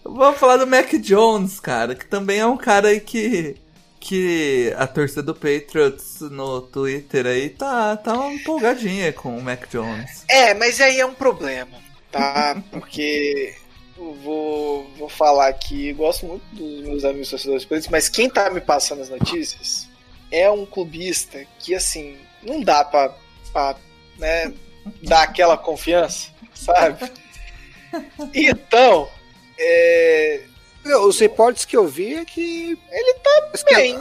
Vamos 0.04 0.40
falar 0.40 0.58
do 0.58 0.68
Mac 0.68 0.92
Jones, 0.94 1.60
cara, 1.60 1.96
que 1.96 2.06
também 2.06 2.40
é 2.40 2.46
um 2.46 2.58
cara 2.58 2.90
aí 2.90 3.00
que 3.00 3.56
que 4.00 4.74
a 4.78 4.88
torcida 4.88 5.22
do 5.22 5.36
Patriots 5.36 6.22
no 6.22 6.62
Twitter 6.62 7.28
aí 7.28 7.50
tá 7.50 7.96
tá 7.96 8.16
uma 8.16 8.34
empolgadinha 8.34 9.14
com 9.14 9.38
o 9.38 9.42
Mac 9.42 9.70
Jones. 9.70 10.26
É, 10.28 10.56
mas 10.56 10.82
aí 10.82 11.00
é 11.00 11.06
um 11.06 11.14
problema, 11.14 11.78
tá? 12.12 12.62
Porque 12.72 13.54
eu 13.98 14.16
vou, 14.16 14.90
vou 14.98 15.08
falar 15.08 15.48
aqui, 15.48 15.94
gosto 15.94 16.26
muito 16.26 16.44
dos 16.52 16.82
meus 16.82 17.06
amigos 17.06 17.30
torcedores 17.30 17.64
políticos, 17.64 17.92
mas 17.92 18.10
quem 18.10 18.28
tá 18.28 18.50
me 18.50 18.60
passando 18.60 19.02
as 19.02 19.10
notícias 19.10 19.92
é 20.32 20.50
um 20.50 20.66
clubista 20.66 21.46
que, 21.60 21.76
assim, 21.76 22.18
não 22.44 22.62
dá 22.62 22.84
pra, 22.84 23.14
pra 23.52 23.76
né, 24.18 24.54
dar 25.04 25.24
aquela 25.24 25.58
confiança, 25.58 26.30
sabe? 26.54 27.12
Então, 28.34 29.10
é, 29.60 30.42
Os 31.06 31.20
reportes 31.20 31.66
que 31.66 31.76
eu 31.76 31.88
vi 31.88 32.16
é 32.16 32.26
que. 32.26 32.78
Ele 32.90 33.14
tá 33.16 33.52
bem. 33.76 33.98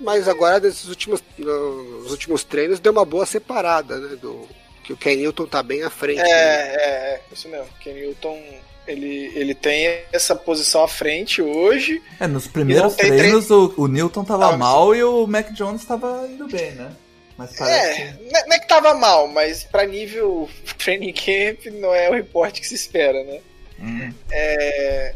Mas 0.00 0.28
agora, 0.28 0.60
nesses 0.60 0.88
últimos, 0.88 1.22
nos 1.38 2.10
últimos 2.10 2.44
treinos, 2.44 2.78
deu 2.78 2.92
uma 2.92 3.04
boa 3.04 3.26
separada, 3.26 3.98
né? 3.98 4.16
Do, 4.16 4.48
que 4.84 4.92
o 4.92 4.96
Ken 4.96 5.16
Newton 5.16 5.46
tá 5.46 5.62
bem 5.62 5.82
à 5.82 5.90
frente. 5.90 6.20
É, 6.20 6.24
né? 6.24 6.30
é, 6.30 7.14
é, 7.14 7.20
isso 7.32 7.48
mesmo. 7.48 7.66
Ken 7.80 7.92
Newton, 7.92 8.40
ele, 8.86 9.32
ele 9.34 9.54
tem 9.54 10.02
essa 10.12 10.36
posição 10.36 10.84
à 10.84 10.88
frente 10.88 11.42
hoje. 11.42 12.00
É, 12.20 12.26
nos 12.28 12.46
primeiros 12.46 12.94
treinos 12.94 13.50
o, 13.50 13.74
o 13.76 13.88
Newton 13.88 14.24
tava 14.24 14.54
Ah, 14.54 14.56
mal 14.56 14.94
e 14.94 15.02
o 15.02 15.26
Mac 15.26 15.50
Jones 15.50 15.84
tava 15.84 16.28
indo 16.30 16.46
bem, 16.46 16.72
né? 16.72 16.92
Mas 17.36 17.54
parece 17.56 18.02
É, 18.02 18.12
não 18.30 18.38
é- 18.40 18.46
não 18.46 18.56
é 18.56 18.58
que 18.58 18.66
tava 18.68 18.94
mal, 18.94 19.28
mas 19.28 19.64
pra 19.64 19.84
nível 19.86 20.48
training 20.78 21.12
camp 21.12 21.66
não 21.74 21.94
é 21.94 22.08
o 22.08 22.14
reporte 22.14 22.60
que 22.60 22.66
se 22.66 22.74
espera, 22.74 23.22
né? 23.24 23.40
Hum. 23.78 24.12
É, 24.30 25.14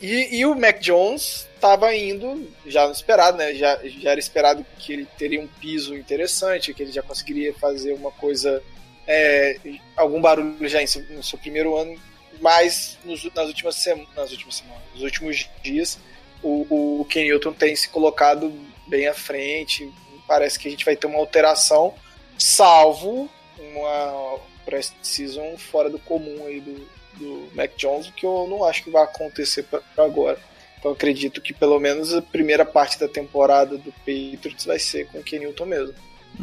e, 0.00 0.38
e 0.38 0.46
o 0.46 0.54
Mac 0.56 0.80
Jones 0.80 1.46
tava 1.60 1.94
indo, 1.94 2.50
já 2.66 2.86
no 2.86 2.92
esperado, 2.92 3.38
né? 3.38 3.54
Já, 3.54 3.78
já 3.84 4.10
era 4.10 4.18
esperado 4.18 4.66
que 4.78 4.92
ele 4.92 5.06
teria 5.16 5.40
um 5.40 5.46
piso 5.46 5.94
interessante, 5.96 6.74
que 6.74 6.82
ele 6.82 6.90
já 6.90 7.02
conseguiria 7.02 7.54
fazer 7.54 7.92
uma 7.92 8.10
coisa, 8.10 8.60
é, 9.06 9.56
algum 9.96 10.20
barulho 10.20 10.68
já 10.68 10.82
em 10.82 10.86
seu- 10.88 11.04
no 11.10 11.22
seu 11.22 11.38
primeiro 11.38 11.76
ano, 11.76 11.96
mas 12.40 12.98
nos, 13.04 13.22
nas 13.32 13.46
últimas 13.46 13.76
semanas, 13.76 14.08
nas 14.16 14.32
últimas 14.32 14.56
semanas, 14.56 14.82
nos 14.94 15.02
últimos 15.04 15.48
dias, 15.62 15.98
o, 16.42 17.00
o 17.00 17.04
Ken 17.04 17.22
Newton 17.22 17.52
tem 17.52 17.76
se 17.76 17.88
colocado 17.88 18.52
bem 18.88 19.06
à 19.06 19.14
frente. 19.14 19.88
Parece 20.26 20.58
que 20.58 20.68
a 20.68 20.70
gente 20.70 20.84
vai 20.84 20.96
ter 20.96 21.06
uma 21.06 21.18
alteração, 21.18 21.94
salvo 22.38 23.28
uma 23.58 24.38
pré-season 24.64 25.56
fora 25.58 25.90
do 25.90 25.98
comum 25.98 26.46
aí 26.46 26.60
do, 26.60 26.88
do 27.14 27.48
Mac 27.54 27.72
Jones, 27.76 28.08
o 28.08 28.12
que 28.12 28.24
eu 28.24 28.46
não 28.48 28.64
acho 28.64 28.84
que 28.84 28.90
vai 28.90 29.02
acontecer 29.02 29.64
para 29.64 29.82
agora. 29.98 30.38
Então 30.78 30.90
eu 30.90 30.94
acredito 30.94 31.40
que 31.40 31.52
pelo 31.52 31.78
menos 31.78 32.12
a 32.12 32.22
primeira 32.22 32.64
parte 32.64 32.98
da 32.98 33.06
temporada 33.06 33.76
do 33.76 33.92
Patriots 33.92 34.64
vai 34.64 34.78
ser 34.78 35.06
com 35.08 35.18
o 35.18 35.22
Ken 35.22 35.38
Newton 35.38 35.66
mesmo. 35.66 35.94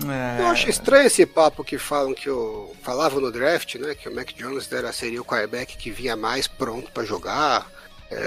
É, 0.08 0.42
Eu 0.42 0.48
acho 0.48 0.70
estranho 0.70 1.08
esse 1.08 1.26
papo 1.26 1.64
que 1.64 1.78
falam 1.78 2.14
que 2.14 2.30
o. 2.30 2.72
Falavam 2.84 3.20
no 3.20 3.32
draft, 3.32 3.76
né? 3.76 3.96
Que 3.96 4.08
o 4.08 4.16
Mac 4.16 4.32
Jones 4.34 4.72
era, 4.72 4.94
seria 4.94 5.20
o 5.20 5.26
quarterback 5.26 5.78
que 5.78 5.90
vinha 5.90 6.16
mais 6.16 6.48
pronto 6.48 6.92
pra 6.92 7.04
jogar. 7.04 7.70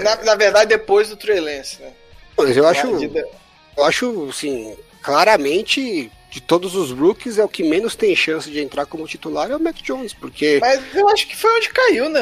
Na, 0.03 0.15
na 0.17 0.35
verdade, 0.35 0.69
depois 0.69 1.09
do 1.09 1.15
Trey 1.15 1.39
Lance, 1.39 1.81
né? 1.81 1.93
Mas 2.37 2.55
eu 2.57 2.67
acho. 2.67 2.87
Eu 3.75 3.83
acho, 3.85 4.29
assim, 4.29 4.77
claramente, 5.03 6.11
de 6.31 6.41
todos 6.41 6.75
os 6.75 6.91
rookies, 6.91 7.37
é 7.37 7.43
o 7.43 7.49
que 7.49 7.63
menos 7.63 7.95
tem 7.95 8.15
chance 8.15 8.49
de 8.49 8.59
entrar 8.59 8.85
como 8.85 9.07
titular 9.07 9.51
é 9.51 9.55
o 9.55 9.59
Mac 9.59 9.75
Jones, 9.83 10.13
porque. 10.13 10.57
Mas 10.61 10.81
eu 10.95 11.07
acho 11.09 11.27
que 11.27 11.35
foi 11.35 11.55
onde 11.57 11.69
caiu, 11.69 12.09
né? 12.09 12.21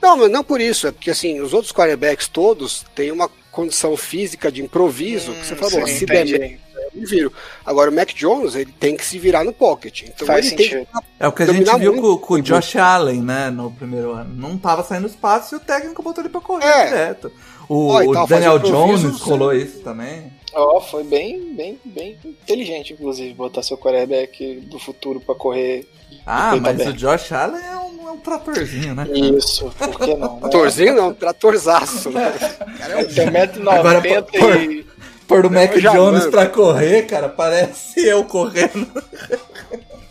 Não, 0.00 0.16
mas 0.16 0.30
não 0.30 0.42
por 0.42 0.60
isso, 0.60 0.86
é 0.88 0.92
porque 0.92 1.10
assim, 1.10 1.40
os 1.40 1.52
outros 1.52 1.72
quarterbacks 1.72 2.26
todos 2.26 2.84
têm 2.94 3.12
uma 3.12 3.30
condição 3.52 3.96
física 3.96 4.50
de 4.50 4.62
improviso, 4.62 5.32
que 5.32 5.46
você 5.46 5.54
Hum, 5.54 5.56
falou, 5.58 5.86
sim, 5.86 5.94
se 5.94 6.06
der 6.06 6.26
entendi. 6.26 6.38
merda, 6.38 6.58
eu 6.94 7.06
viro. 7.06 7.32
Agora 7.64 7.88
o 7.90 7.94
Mac 7.94 8.08
Jones, 8.14 8.54
ele 8.56 8.72
tem 8.72 8.96
que 8.96 9.04
se 9.04 9.18
virar 9.18 9.44
no 9.44 9.52
pocket. 9.52 10.02
Então 10.02 10.26
Faz 10.26 10.46
ele 10.46 10.56
tem 10.56 10.68
sentido. 10.70 10.86
que 10.90 10.98
É 11.20 11.28
o 11.28 11.32
que 11.32 11.42
a 11.44 11.46
gente 11.46 11.78
viu 11.78 11.94
com, 12.00 12.16
com 12.16 12.34
o 12.34 12.42
Josh 12.42 12.74
Allen, 12.76 13.20
né, 13.22 13.50
no 13.50 13.70
primeiro 13.70 14.12
ano. 14.12 14.34
Não 14.34 14.58
tava 14.58 14.82
saindo 14.82 15.06
espaço 15.06 15.54
e 15.54 15.58
o 15.58 15.60
técnico 15.60 16.02
botou 16.02 16.22
ele 16.24 16.30
pra 16.30 16.40
correr 16.40 16.64
É. 16.66 16.86
direto. 16.86 17.30
O, 17.68 17.88
Ó, 17.90 18.02
o 18.02 18.26
Daniel 18.26 18.58
Jones 18.58 19.00
sim. 19.02 19.22
rolou 19.22 19.54
isso 19.54 19.80
também. 19.80 20.32
Ó, 20.54 20.80
foi 20.80 21.04
bem, 21.04 21.54
bem, 21.54 21.78
bem 21.84 22.18
inteligente, 22.24 22.92
inclusive, 22.92 23.32
botar 23.34 23.62
seu 23.62 23.76
quarterback 23.78 24.56
do 24.60 24.78
futuro 24.78 25.20
pra 25.20 25.34
correr. 25.34 25.88
Ah, 26.26 26.54
mas 26.56 26.86
o 26.86 26.92
Josh 26.92 27.32
Allen 27.32 27.64
é 27.64 27.76
um, 27.76 28.08
é 28.08 28.12
um 28.12 28.18
tratorzinho, 28.18 28.94
né? 28.94 29.06
Isso, 29.12 29.72
por 29.78 29.98
que 29.98 30.14
não? 30.14 30.34
né? 30.34 30.40
Tratorzinho 30.40 30.94
não, 30.94 31.14
tratorzaço. 31.14 32.10
Né? 32.10 32.32
Cara, 32.78 32.92
é 32.92 32.96
um 32.98 33.08
Tem 33.08 33.26
Agora, 33.28 34.00
1,90m 34.00 34.38
por- 34.38 34.56
e. 34.56 34.92
Pôr 35.26 35.46
o 35.46 35.50
Mac 35.50 35.72
Jones 35.78 36.26
pra 36.26 36.46
correr, 36.46 37.06
cara, 37.06 37.26
parece 37.28 38.06
eu 38.06 38.22
correndo. 38.24 38.86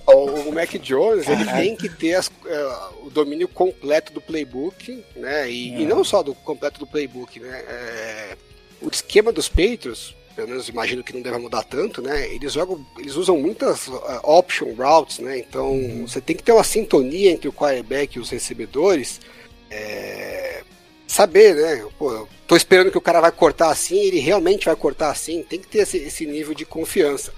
O, 0.08 0.50
o 0.50 0.54
Mac 0.54 0.72
Jones, 0.80 1.28
ele 1.28 1.46
tem 1.46 1.76
que 1.76 1.88
ter 1.88 2.16
as, 2.16 2.28
uh, 2.28 3.06
o 3.06 3.10
domínio 3.10 3.48
completo 3.48 4.12
do 4.12 4.20
playbook, 4.20 5.04
né? 5.16 5.50
E, 5.52 5.76
é. 5.76 5.82
e, 5.82 5.86
não 5.86 6.04
só 6.04 6.24
do 6.24 6.34
completo 6.34 6.80
do 6.80 6.88
playbook, 6.88 7.40
né? 7.40 7.64
É, 7.68 8.38
o 8.82 8.90
esquema 8.90 9.32
dos 9.32 9.48
Patriots, 9.48 10.16
pelo 10.42 10.50
menos 10.50 10.70
imagino 10.70 11.04
que 11.04 11.14
não 11.14 11.22
deve 11.22 11.38
mudar 11.38 11.64
tanto, 11.64 12.02
né? 12.02 12.34
Eles 12.34 12.54
jogam, 12.54 12.84
eles 12.98 13.16
usam 13.16 13.38
muitas 13.38 13.88
uh, 13.88 14.02
option 14.24 14.74
routes, 14.74 15.20
né? 15.20 15.38
Então 15.38 15.72
uhum. 15.72 16.08
você 16.08 16.20
tem 16.20 16.36
que 16.36 16.42
ter 16.42 16.52
uma 16.52 16.64
sintonia 16.64 17.32
entre 17.32 17.48
o 17.48 17.54
quarterback 17.54 18.18
e 18.18 18.20
os 18.20 18.30
recebedores. 18.30 19.22
É, 19.70 20.64
saber, 21.08 21.56
né? 21.56 21.86
Pô, 21.98 22.28
tô 22.48 22.56
esperando 22.56 22.90
que 22.90 22.98
o 22.98 23.02
cara 23.02 23.22
vai 23.22 23.32
cortar 23.32 23.70
assim, 23.70 24.00
ele 24.00 24.20
realmente 24.20 24.66
vai 24.66 24.76
cortar 24.76 25.12
assim. 25.12 25.44
Tem 25.44 25.60
que 25.60 25.68
ter 25.68 25.80
esse, 25.80 25.98
esse 25.98 26.26
nível 26.26 26.56
de 26.56 26.66
confiança 26.66 27.32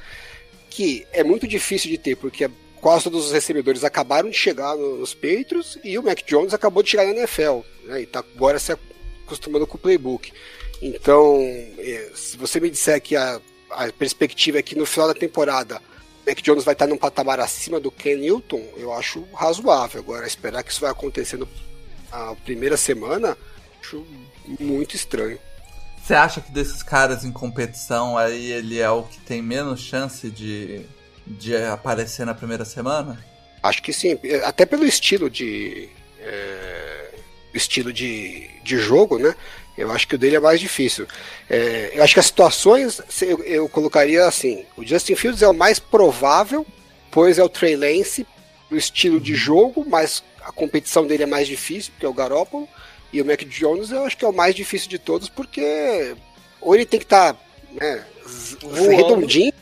que 0.70 1.06
é 1.12 1.24
muito 1.24 1.46
difícil 1.46 1.92
de 1.92 1.98
ter, 1.98 2.16
porque 2.16 2.50
quase 2.80 3.04
todos 3.04 3.26
os 3.28 3.32
recebedores 3.32 3.84
acabaram 3.84 4.30
de 4.30 4.38
chegar 4.38 4.76
nos 4.76 5.14
Patriots 5.14 5.78
e 5.84 6.00
o 6.00 6.04
Mac 6.04 6.22
Jones 6.26 6.54
acabou 6.54 6.82
de 6.82 6.90
chegar 6.90 7.06
na 7.06 7.12
NFL, 7.12 7.60
né? 7.84 8.02
E 8.02 8.06
tá 8.06 8.20
agora 8.20 8.58
se 8.58 8.72
acostumando 9.26 9.68
com 9.68 9.76
o 9.76 9.80
playbook. 9.80 10.32
Então, 10.84 11.38
é, 11.78 12.12
se 12.14 12.36
você 12.36 12.60
me 12.60 12.70
disser 12.70 13.02
que 13.02 13.16
a, 13.16 13.40
a 13.72 13.90
perspectiva 13.94 14.60
é 14.60 14.62
que 14.62 14.76
no 14.76 14.86
final 14.86 15.08
da 15.08 15.14
temporada 15.14 15.82
Mac 16.28 16.42
Jones 16.42 16.66
vai 16.66 16.74
estar 16.74 16.88
num 16.88 16.98
patamar 16.98 17.40
acima 17.40 17.80
do 17.80 17.90
Ken 17.90 18.18
Newton, 18.18 18.62
eu 18.76 18.92
acho 18.92 19.26
razoável. 19.34 20.02
Agora, 20.02 20.28
esperar 20.28 20.62
que 20.62 20.72
isso 20.74 20.82
vai 20.82 20.92
acontecer 20.92 21.40
na 22.12 22.36
primeira 22.44 22.76
semana, 22.76 23.38
acho 23.82 24.06
muito 24.60 24.94
estranho. 24.94 25.40
Você 26.02 26.14
acha 26.14 26.42
que 26.42 26.52
desses 26.52 26.84
caras 26.84 27.24
em 27.24 27.32
competição 27.32 28.18
aí 28.18 28.52
ele 28.52 28.80
é 28.80 28.90
o 28.90 29.04
que 29.04 29.22
tem 29.22 29.42
menos 29.42 29.80
chance 29.80 30.30
de, 30.30 30.86
de 31.26 31.56
aparecer 31.56 32.26
na 32.26 32.34
primeira 32.34 32.66
semana? 32.66 33.24
Acho 33.62 33.82
que 33.82 33.94
sim, 33.94 34.20
até 34.44 34.66
pelo 34.66 34.86
estilo 34.86 35.30
de. 35.30 35.90
É, 36.20 37.16
estilo 37.54 37.94
de, 37.94 38.50
de 38.64 38.78
jogo, 38.78 39.18
né? 39.18 39.34
Eu 39.78 39.92
acho 39.92 40.08
que 40.08 40.16
o 40.16 40.18
dele 40.18 40.36
é 40.36 40.40
mais 40.40 40.60
difícil. 40.60 41.08
É, 41.50 41.92
eu 41.94 42.04
acho 42.04 42.14
que 42.14 42.20
as 42.20 42.28
situações 42.28 43.02
eu, 43.22 43.44
eu, 43.44 43.70
colocaria 43.70 44.26
assim: 44.26 44.66
o 44.78 44.86
Justin 44.86 45.16
Fields 45.16 45.42
é 45.42 45.48
o 45.48 45.54
mais 45.54 45.80
provável, 45.80 46.66
pois 47.12 47.40
é 47.40 47.44
o 47.44 47.50
Trey 47.50 47.76
Lance, 47.76 48.26
o 48.70 48.76
estilo 48.76 49.20
de 49.20 49.34
jogo, 49.36 49.86
mas 49.88 50.24
a 50.44 50.52
competição 50.52 51.08
dele 51.08 51.24
é 51.24 51.28
mais 51.28 51.48
difícil, 51.48 51.92
porque 51.92 52.06
é 52.06 52.10
o 52.10 52.14
Garoppolo. 52.14 52.68
E 53.12 53.22
o 53.22 53.26
Mac 53.26 53.42
Jones 53.44 53.92
eu 53.92 54.04
acho 54.06 54.18
que 54.18 54.26
é 54.26 54.28
o 54.28 54.34
mais 54.34 54.56
difícil 54.56 54.90
de 54.90 54.98
todos, 54.98 55.30
porque 55.30 56.16
ou 56.60 56.74
ele 56.74 56.86
tem 56.86 57.00
que 57.00 57.06
estar 57.06 57.34
tá, 57.34 57.40
né, 57.72 58.04
redondinho. 58.90 59.54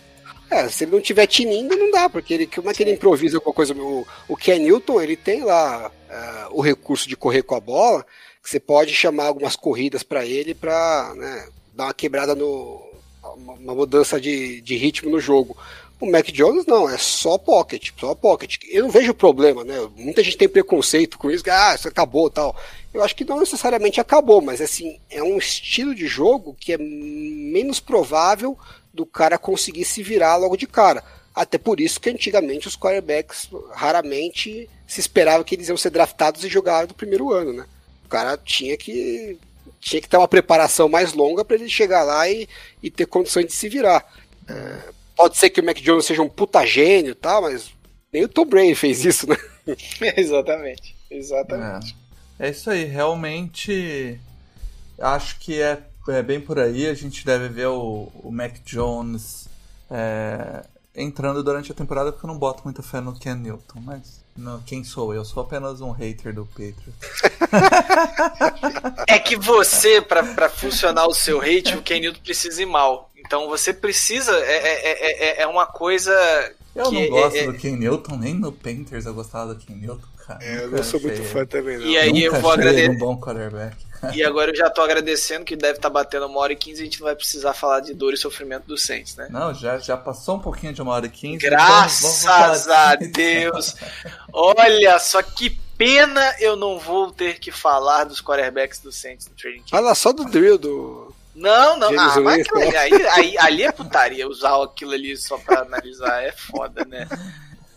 É, 0.49 0.67
se 0.67 0.83
ele 0.83 0.91
não 0.91 1.01
tiver 1.01 1.27
tinindo, 1.27 1.77
não 1.77 1.89
dá, 1.91 2.09
porque 2.09 2.33
ele, 2.33 2.45
como 2.45 2.69
é 2.69 2.73
que 2.73 2.83
ele 2.83 2.91
improvisa 2.91 3.37
alguma 3.37 3.53
coisa? 3.53 3.73
O, 3.73 4.05
o 4.27 4.35
Ken 4.35 4.59
Newton, 4.59 5.01
ele 5.01 5.15
tem 5.15 5.45
lá 5.45 5.89
uh, 5.89 6.57
o 6.57 6.61
recurso 6.61 7.07
de 7.07 7.15
correr 7.15 7.41
com 7.41 7.55
a 7.55 7.59
bola, 7.61 8.05
que 8.41 8.49
você 8.49 8.59
pode 8.59 8.93
chamar 8.93 9.25
algumas 9.25 9.55
corridas 9.55 10.03
para 10.03 10.25
ele 10.25 10.53
para 10.53 11.13
né, 11.15 11.49
dar 11.73 11.85
uma 11.85 11.93
quebrada 11.93 12.35
no. 12.35 12.81
uma 13.23 13.75
mudança 13.75 14.19
de, 14.19 14.61
de 14.61 14.75
ritmo 14.75 15.09
no 15.09 15.19
jogo. 15.19 15.55
O 15.99 16.09
Mac 16.09 16.25
Jones 16.31 16.65
não, 16.65 16.89
é 16.89 16.97
só 16.97 17.37
pocket, 17.37 17.91
só 17.99 18.15
pocket. 18.15 18.57
Eu 18.71 18.83
não 18.83 18.89
vejo 18.89 19.13
problema, 19.13 19.63
né? 19.63 19.75
Muita 19.95 20.23
gente 20.23 20.35
tem 20.35 20.49
preconceito 20.49 21.19
com 21.19 21.29
isso, 21.29 21.43
ah, 21.47 21.75
isso 21.75 21.87
acabou 21.87 22.27
tal. 22.27 22.55
Eu 22.91 23.03
acho 23.03 23.15
que 23.15 23.23
não 23.23 23.39
necessariamente 23.39 24.01
acabou, 24.01 24.41
mas 24.41 24.61
assim, 24.61 24.99
é 25.11 25.21
um 25.21 25.37
estilo 25.37 25.93
de 25.93 26.07
jogo 26.07 26.57
que 26.59 26.73
é 26.73 26.77
menos 26.77 27.79
provável 27.79 28.57
do 28.91 29.05
cara 29.05 29.37
conseguir 29.37 29.85
se 29.85 30.01
virar 30.01 30.37
logo 30.37 30.57
de 30.57 30.65
cara. 30.65 31.03
Até 31.35 31.59
por 31.59 31.79
isso 31.79 32.01
que 32.01 32.09
antigamente 32.09 32.67
os 32.67 32.75
quarterbacks 32.75 33.47
raramente 33.71 34.67
se 34.87 34.99
esperava 34.99 35.43
que 35.43 35.53
eles 35.55 35.69
iam 35.69 35.77
ser 35.77 35.91
draftados 35.91 36.43
e 36.43 36.49
jogar 36.49 36.87
no 36.87 36.93
primeiro 36.95 37.31
ano, 37.31 37.53
né? 37.53 37.65
O 38.11 38.17
cara 38.19 38.37
tinha 38.37 38.75
que 38.75 39.37
tinha 39.79 40.01
que 40.01 40.09
ter 40.09 40.17
uma 40.17 40.27
preparação 40.27 40.89
mais 40.89 41.13
longa 41.13 41.45
para 41.45 41.55
ele 41.55 41.69
chegar 41.69 42.03
lá 42.03 42.29
e, 42.29 42.45
e 42.83 42.91
ter 42.91 43.05
condições 43.05 43.45
de 43.45 43.53
se 43.53 43.69
virar. 43.69 44.05
É, 44.47 44.91
Pode 45.15 45.37
ser 45.37 45.49
que 45.49 45.61
o 45.61 45.63
Mac 45.63 45.77
Jones 45.77 46.05
seja 46.05 46.21
um 46.21 46.27
puta 46.27 46.65
gênio 46.65 47.11
e 47.11 47.15
tá, 47.15 47.29
tal, 47.29 47.43
mas 47.43 47.71
nem 48.11 48.25
o 48.25 48.27
Tom 48.27 48.43
Brady 48.43 48.75
fez 48.75 49.05
isso, 49.05 49.29
né? 49.29 49.37
exatamente. 50.17 50.93
Exatamente. 51.09 51.95
É. 52.37 52.47
é. 52.47 52.49
isso 52.51 52.69
aí, 52.69 52.83
realmente 52.83 54.19
acho 54.99 55.39
que 55.39 55.61
é, 55.61 55.81
é, 56.09 56.21
bem 56.21 56.41
por 56.41 56.59
aí. 56.59 56.87
A 56.87 56.93
gente 56.93 57.25
deve 57.25 57.47
ver 57.47 57.67
o, 57.67 58.11
o 58.15 58.29
Mac 58.29 58.57
Jones 58.65 59.47
é, 59.89 60.65
entrando 60.93 61.41
durante 61.41 61.71
a 61.71 61.75
temporada, 61.75 62.11
porque 62.11 62.25
eu 62.25 62.31
não 62.31 62.37
boto 62.37 62.63
muita 62.65 62.83
fé 62.83 62.99
no 62.99 63.17
Ken 63.17 63.35
Newton, 63.35 63.79
mas 63.79 64.20
não, 64.35 64.61
quem 64.61 64.83
sou 64.83 65.13
eu? 65.13 65.25
Sou 65.25 65.43
apenas 65.43 65.81
um 65.81 65.91
hater 65.91 66.33
do 66.33 66.45
Patriots. 66.45 66.95
é 69.07 69.19
que 69.19 69.35
você, 69.35 70.01
para 70.01 70.49
funcionar 70.49 71.07
o 71.07 71.13
seu 71.13 71.41
hate, 71.41 71.75
o 71.75 71.81
Ken 71.81 71.99
Newton 71.99 72.21
precisa 72.23 72.61
ir 72.61 72.65
mal. 72.65 73.11
Então 73.17 73.47
você 73.47 73.73
precisa. 73.73 74.31
É, 74.37 74.57
é, 74.57 75.39
é, 75.39 75.41
é 75.41 75.47
uma 75.47 75.65
coisa. 75.65 76.11
Eu 76.75 76.91
não 76.91 77.07
gosto 77.09 77.45
do 77.45 77.53
Ken 77.53 77.75
Newton, 77.75 78.17
nem 78.17 78.33
no 78.33 78.51
Painters 78.51 79.05
eu 79.05 79.13
gostava 79.13 79.53
do 79.53 79.59
Ken 79.59 79.75
Newton, 79.75 80.07
cara. 80.25 80.43
É, 80.43 80.63
eu 80.63 80.71
não 80.71 80.83
sou 80.83 81.01
muito 81.01 81.23
fã 81.25 81.45
também, 81.45 81.77
não. 81.77 81.85
E 81.85 81.97
aí 81.97 82.11
Nunca 82.11 82.37
eu 82.37 82.41
vou 82.41 82.51
agradecer. 82.51 82.89
Um 82.89 82.97
bom 82.97 83.19
quarterback. 83.19 83.90
E 84.13 84.23
agora 84.23 84.51
eu 84.51 84.55
já 84.55 84.69
tô 84.69 84.81
agradecendo 84.81 85.45
que 85.45 85.55
deve 85.55 85.77
estar 85.77 85.89
tá 85.89 85.93
batendo 85.93 86.25
uma 86.25 86.39
hora 86.39 86.53
e 86.53 86.55
quinze, 86.55 86.81
a 86.81 86.85
gente 86.85 86.99
não 86.99 87.05
vai 87.05 87.15
precisar 87.15 87.53
falar 87.53 87.81
de 87.81 87.93
dor 87.93 88.13
e 88.13 88.17
sofrimento 88.17 88.65
do 88.65 88.77
Saints, 88.77 89.15
né? 89.15 89.27
Não, 89.29 89.53
já, 89.53 89.77
já 89.77 89.95
passou 89.95 90.35
um 90.37 90.39
pouquinho 90.39 90.73
de 90.73 90.81
uma 90.81 90.93
hora 90.93 91.05
e 91.05 91.09
quinze. 91.09 91.45
Graças 91.45 92.23
então 92.23 92.37
vamos, 92.37 92.65
vamos 92.65 92.69
a 92.69 92.95
Deus! 92.95 93.75
Olha 94.33 94.99
só 94.99 95.21
que 95.21 95.49
pena 95.77 96.35
eu 96.39 96.55
não 96.55 96.79
vou 96.79 97.11
ter 97.11 97.39
que 97.39 97.51
falar 97.51 98.03
dos 98.03 98.21
quarterbacks 98.21 98.79
do 98.79 98.91
Saints 98.91 99.27
no 99.27 99.35
Trading 99.35 99.63
Fala 99.69 99.95
só 99.95 100.13
do 100.13 100.25
drill 100.25 100.57
do 100.57 101.11
não, 101.33 101.77
não, 101.77 101.87
ah, 101.97 102.19
mas 102.19 102.45
ali, 102.53 102.77
aí, 102.77 103.07
aí, 103.07 103.37
ali 103.37 103.63
é 103.63 103.71
putaria, 103.71 104.27
usar 104.27 104.61
aquilo 104.61 104.91
ali 104.91 105.15
só 105.15 105.37
pra 105.37 105.61
analisar 105.61 106.21
é 106.21 106.31
foda, 106.33 106.83
né? 106.85 107.07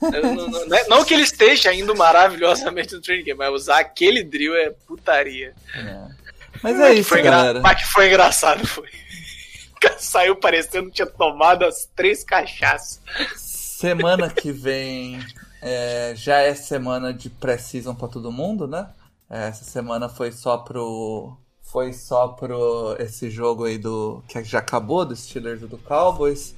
Não, 0.00 0.34
não, 0.34 0.66
não, 0.66 0.76
é, 0.76 0.86
não, 0.88 1.04
que 1.04 1.14
ele 1.14 1.22
esteja 1.22 1.72
indo 1.72 1.94
maravilhosamente 1.94 2.94
no 2.94 3.00
training 3.00 3.24
game, 3.24 3.38
mas 3.38 3.52
usar 3.52 3.78
aquele 3.78 4.22
drill 4.22 4.54
é 4.54 4.70
putaria. 4.86 5.54
É. 5.74 6.13
Mas 6.64 6.80
é 6.80 6.94
isso, 6.94 7.14
galera. 7.22 7.60
Mas 7.60 7.82
que 7.82 7.92
foi 7.92 8.08
engraçado, 8.08 8.66
foi. 8.66 8.88
Saiu 9.98 10.34
parecendo 10.34 10.88
que 10.88 10.96
tinha 10.96 11.06
tomado 11.06 11.62
as 11.62 11.86
três 11.94 12.24
cachaças. 12.24 13.02
Semana 13.36 14.30
que 14.30 14.50
vem 14.50 15.20
é, 15.60 16.14
já 16.16 16.38
é 16.38 16.54
semana 16.54 17.12
de 17.12 17.28
pré-season 17.28 17.94
pra 17.94 18.08
todo 18.08 18.32
mundo, 18.32 18.66
né? 18.66 18.88
Essa 19.28 19.62
semana 19.62 20.08
foi 20.08 20.32
só 20.32 20.56
pro 20.56 21.36
foi 21.60 21.92
só 21.92 22.28
pro 22.28 22.96
esse 22.98 23.28
jogo 23.28 23.64
aí 23.64 23.76
do 23.76 24.22
que 24.26 24.42
já 24.44 24.60
acabou 24.60 25.04
do 25.04 25.14
Steelers 25.14 25.60
e 25.60 25.66
do 25.66 25.76
Cowboys. 25.76 26.54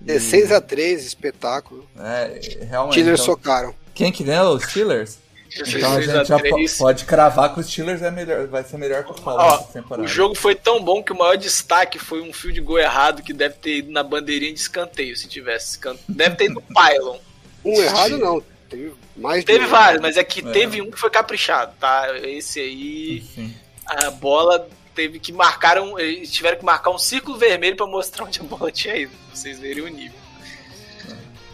16 0.00 0.48
e... 0.48 0.54
a 0.54 0.60
3, 0.62 1.04
espetáculo. 1.04 1.86
É, 1.98 2.40
realmente. 2.70 2.94
Steelers 2.94 3.20
então, 3.20 3.34
socaram. 3.34 3.74
Quem 3.94 4.10
que 4.10 4.24
ganhou? 4.24 4.56
Os 4.56 4.62
Steelers? 4.62 5.18
Então 5.56 5.92
a 5.94 6.00
gente 6.00 6.24
já 6.26 6.38
pode 6.78 7.04
cravar 7.04 7.52
que 7.52 7.60
os 7.60 7.66
Steelers 7.66 8.02
é 8.02 8.10
melhor, 8.10 8.46
vai 8.46 8.62
ser 8.62 8.78
melhor 8.78 9.04
que 9.04 9.10
o 9.10 9.14
Cowboys 9.14 9.60
essa 9.60 9.72
temporada. 9.72 10.04
O 10.04 10.08
jogo 10.08 10.34
foi 10.34 10.54
tão 10.54 10.82
bom 10.82 11.02
que 11.02 11.12
o 11.12 11.18
maior 11.18 11.36
destaque 11.36 11.98
foi 11.98 12.22
um 12.22 12.32
fio 12.32 12.52
de 12.52 12.60
gol 12.60 12.78
errado 12.78 13.22
que 13.22 13.32
deve 13.32 13.56
ter 13.56 13.78
ido 13.78 13.92
na 13.92 14.02
bandeirinha 14.02 14.52
de 14.52 14.60
escanteio, 14.60 15.16
se 15.16 15.28
tivesse 15.28 15.72
escanteio. 15.72 16.04
Deve 16.08 16.36
ter 16.36 16.44
ido 16.46 16.54
no 16.54 16.62
pylon. 16.62 17.18
Um 17.64 17.80
errado 17.80 18.18
não, 18.18 18.42
teve 18.68 18.92
mais 19.16 19.44
Teve 19.44 19.66
vários, 19.66 20.00
mas 20.00 20.16
é 20.16 20.24
que 20.24 20.40
é. 20.40 20.52
teve 20.52 20.80
um 20.80 20.90
que 20.90 20.98
foi 20.98 21.10
caprichado, 21.10 21.74
tá? 21.78 22.06
Esse 22.22 22.60
aí. 22.60 23.18
Enfim 23.18 23.62
a 23.86 24.10
bola 24.10 24.68
teve 24.94 25.18
que 25.18 25.32
marcar 25.32 25.78
um. 25.78 25.98
Eles 25.98 26.30
tiveram 26.30 26.58
que 26.58 26.64
marcar 26.64 26.90
um 26.90 26.98
círculo 26.98 27.36
vermelho 27.38 27.76
para 27.76 27.86
mostrar 27.86 28.24
onde 28.24 28.40
a 28.40 28.44
bola 28.44 28.70
tinha 28.70 28.96
ido, 28.96 29.10
pra 29.10 29.36
vocês 29.36 29.58
verem 29.58 29.82
o 29.82 29.88
nível. 29.88 30.21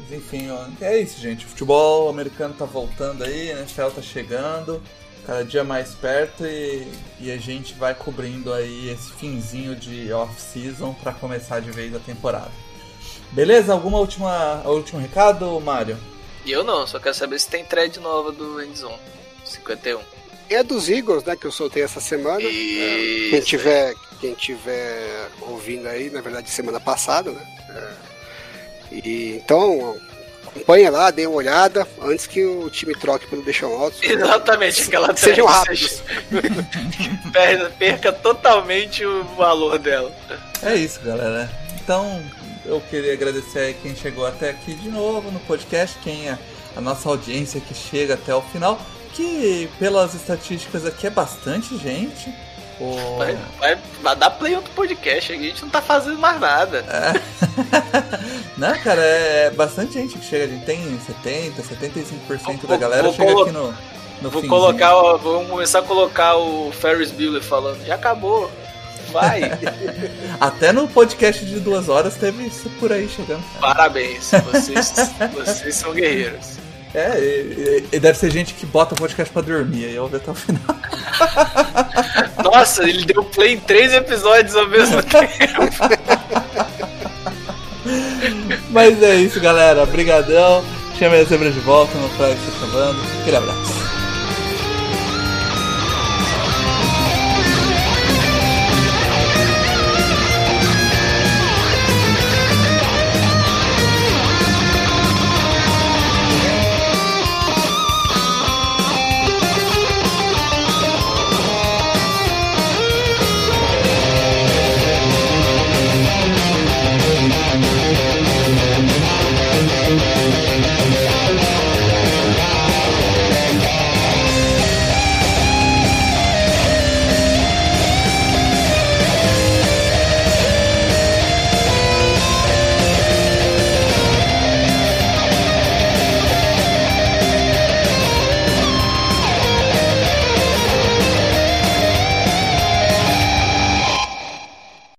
Mas 0.08 0.18
enfim, 0.18 0.50
ó, 0.50 0.66
é 0.80 0.98
isso, 0.98 1.20
gente. 1.20 1.44
O 1.44 1.48
futebol 1.48 2.08
americano 2.08 2.54
tá 2.54 2.64
voltando 2.64 3.24
aí, 3.24 3.52
a 3.52 3.58
NFL 3.58 3.88
tá 3.88 4.02
chegando, 4.02 4.82
cada 5.26 5.44
dia 5.44 5.62
mais 5.62 5.94
perto 5.94 6.46
e, 6.46 6.86
e 7.20 7.30
a 7.30 7.36
gente 7.36 7.74
vai 7.74 7.94
cobrindo 7.94 8.52
aí 8.52 8.88
esse 8.90 9.12
finzinho 9.12 9.76
de 9.76 10.10
off-season 10.12 10.94
para 10.94 11.12
começar 11.12 11.60
de 11.60 11.70
vez 11.70 11.94
a 11.94 11.98
temporada. 11.98 12.50
Beleza? 13.32 13.72
Alguma 13.72 13.98
última 13.98 14.62
último 14.64 15.00
recado, 15.00 15.60
Mário? 15.60 15.98
Eu 16.46 16.64
não, 16.64 16.86
só 16.86 16.98
quero 16.98 17.14
saber 17.14 17.38
se 17.38 17.48
tem 17.48 17.64
thread 17.64 18.00
nova 18.00 18.32
do 18.32 18.62
Endzone 18.62 18.96
51 19.44 20.00
é 20.50 20.62
dos 20.62 20.88
Eagles, 20.88 21.24
né, 21.24 21.36
que 21.36 21.46
eu 21.46 21.52
soltei 21.52 21.82
essa 21.82 22.00
semana. 22.00 22.40
Quem 22.40 23.40
tiver, 23.42 23.94
quem 24.20 24.34
tiver 24.34 25.28
ouvindo 25.42 25.86
aí, 25.86 26.10
na 26.10 26.20
verdade, 26.20 26.48
semana 26.48 26.80
passada, 26.80 27.30
né? 27.30 27.46
É, 27.70 28.07
e, 28.90 29.36
então, 29.36 29.96
acompanha 30.46 30.90
lá, 30.90 31.10
dê 31.10 31.26
uma 31.26 31.36
olhada 31.36 31.86
antes 32.02 32.26
que 32.26 32.44
o 32.44 32.68
time 32.70 32.94
troque 32.94 33.26
pelo 33.26 33.42
Deixão 33.42 33.72
Alto. 33.72 33.96
Exatamente, 34.02 34.82
aquela 34.82 35.16
Sejam 35.16 35.46
rápidos. 35.46 36.02
Seja... 37.32 37.72
perca 37.78 38.12
totalmente 38.12 39.04
o 39.04 39.24
valor 39.36 39.78
dela. 39.78 40.12
É 40.62 40.74
isso, 40.74 41.00
galera. 41.00 41.50
Então, 41.82 42.22
eu 42.64 42.80
queria 42.90 43.12
agradecer 43.12 43.70
a 43.70 43.72
quem 43.74 43.94
chegou 43.94 44.26
até 44.26 44.50
aqui 44.50 44.74
de 44.74 44.88
novo 44.88 45.30
no 45.30 45.40
podcast, 45.40 45.98
quem 46.02 46.28
a 46.28 46.80
nossa 46.80 47.08
audiência 47.08 47.60
que 47.60 47.74
chega 47.74 48.14
até 48.14 48.34
o 48.34 48.42
final, 48.42 48.80
que 49.14 49.68
pelas 49.78 50.14
estatísticas 50.14 50.86
aqui 50.86 51.06
é 51.06 51.10
bastante 51.10 51.76
gente. 51.76 52.32
O... 52.80 53.18
Vai, 53.18 53.36
vai, 53.58 53.78
vai 54.02 54.16
dar 54.16 54.30
play 54.30 54.54
outro 54.54 54.70
podcast, 54.72 55.32
a 55.32 55.36
gente 55.36 55.62
não 55.62 55.68
tá 55.68 55.82
fazendo 55.82 56.18
mais 56.18 56.40
nada. 56.40 56.84
não, 58.56 58.78
cara, 58.78 59.02
é 59.02 59.50
bastante 59.50 59.94
gente 59.94 60.16
que 60.16 60.24
chega, 60.24 60.44
a 60.44 60.48
gente 60.48 60.64
tem 60.64 61.00
70, 61.00 61.62
75% 61.62 62.66
da 62.66 62.76
galera 62.76 63.02
vou 63.04 63.12
chega 63.12 63.42
aqui 63.42 63.50
no, 63.50 63.74
no 64.22 64.30
Vou 64.30 64.42
finzinho. 64.42 64.48
colocar, 64.48 64.94
ó, 64.94 65.16
vamos 65.16 65.48
começar 65.48 65.80
a 65.80 65.82
colocar 65.82 66.36
o 66.36 66.70
Ferris 66.70 67.10
Bueller 67.10 67.42
falando, 67.42 67.84
já 67.84 67.96
acabou. 67.96 68.50
Vai. 69.10 69.42
Até 70.38 70.72
no 70.72 70.86
podcast 70.86 71.44
de 71.44 71.58
duas 71.58 71.88
horas 71.88 72.14
teve 72.14 72.46
isso 72.46 72.70
por 72.78 72.92
aí 72.92 73.08
chegando. 73.08 73.42
Parabéns, 73.58 74.30
vocês, 74.52 74.92
vocês 75.34 75.74
são 75.74 75.92
guerreiros. 75.92 76.58
É, 76.94 77.18
e, 77.20 77.84
e- 77.92 78.00
deve 78.00 78.18
ser 78.18 78.30
gente 78.30 78.54
que 78.54 78.64
bota 78.66 78.94
o 78.94 78.98
podcast 78.98 79.32
pra 79.32 79.42
dormir, 79.42 79.84
aí 79.86 79.94
eu 79.94 80.02
vou 80.02 80.10
ver 80.10 80.16
até 80.18 80.30
o 80.30 80.34
final. 80.34 80.62
Nossa, 82.42 82.88
ele 82.88 83.04
deu 83.04 83.22
play 83.24 83.54
em 83.54 83.60
três 83.60 83.92
episódios 83.92 84.54
ao 84.56 84.68
mesmo 84.68 85.02
tempo. 85.02 85.28
Mas 88.70 89.02
é 89.02 89.16
isso, 89.16 89.40
galera. 89.40 89.82
Obrigadão. 89.82 90.64
Chame 90.98 91.16
a 91.16 91.24
zebra 91.24 91.50
de 91.50 91.60
volta 91.60 91.96
no 91.98 92.08
Flag 92.10 92.34
Tá 92.34 92.66
Acabando. 92.66 92.98
Aquele 93.20 93.36
abraço. 93.36 93.97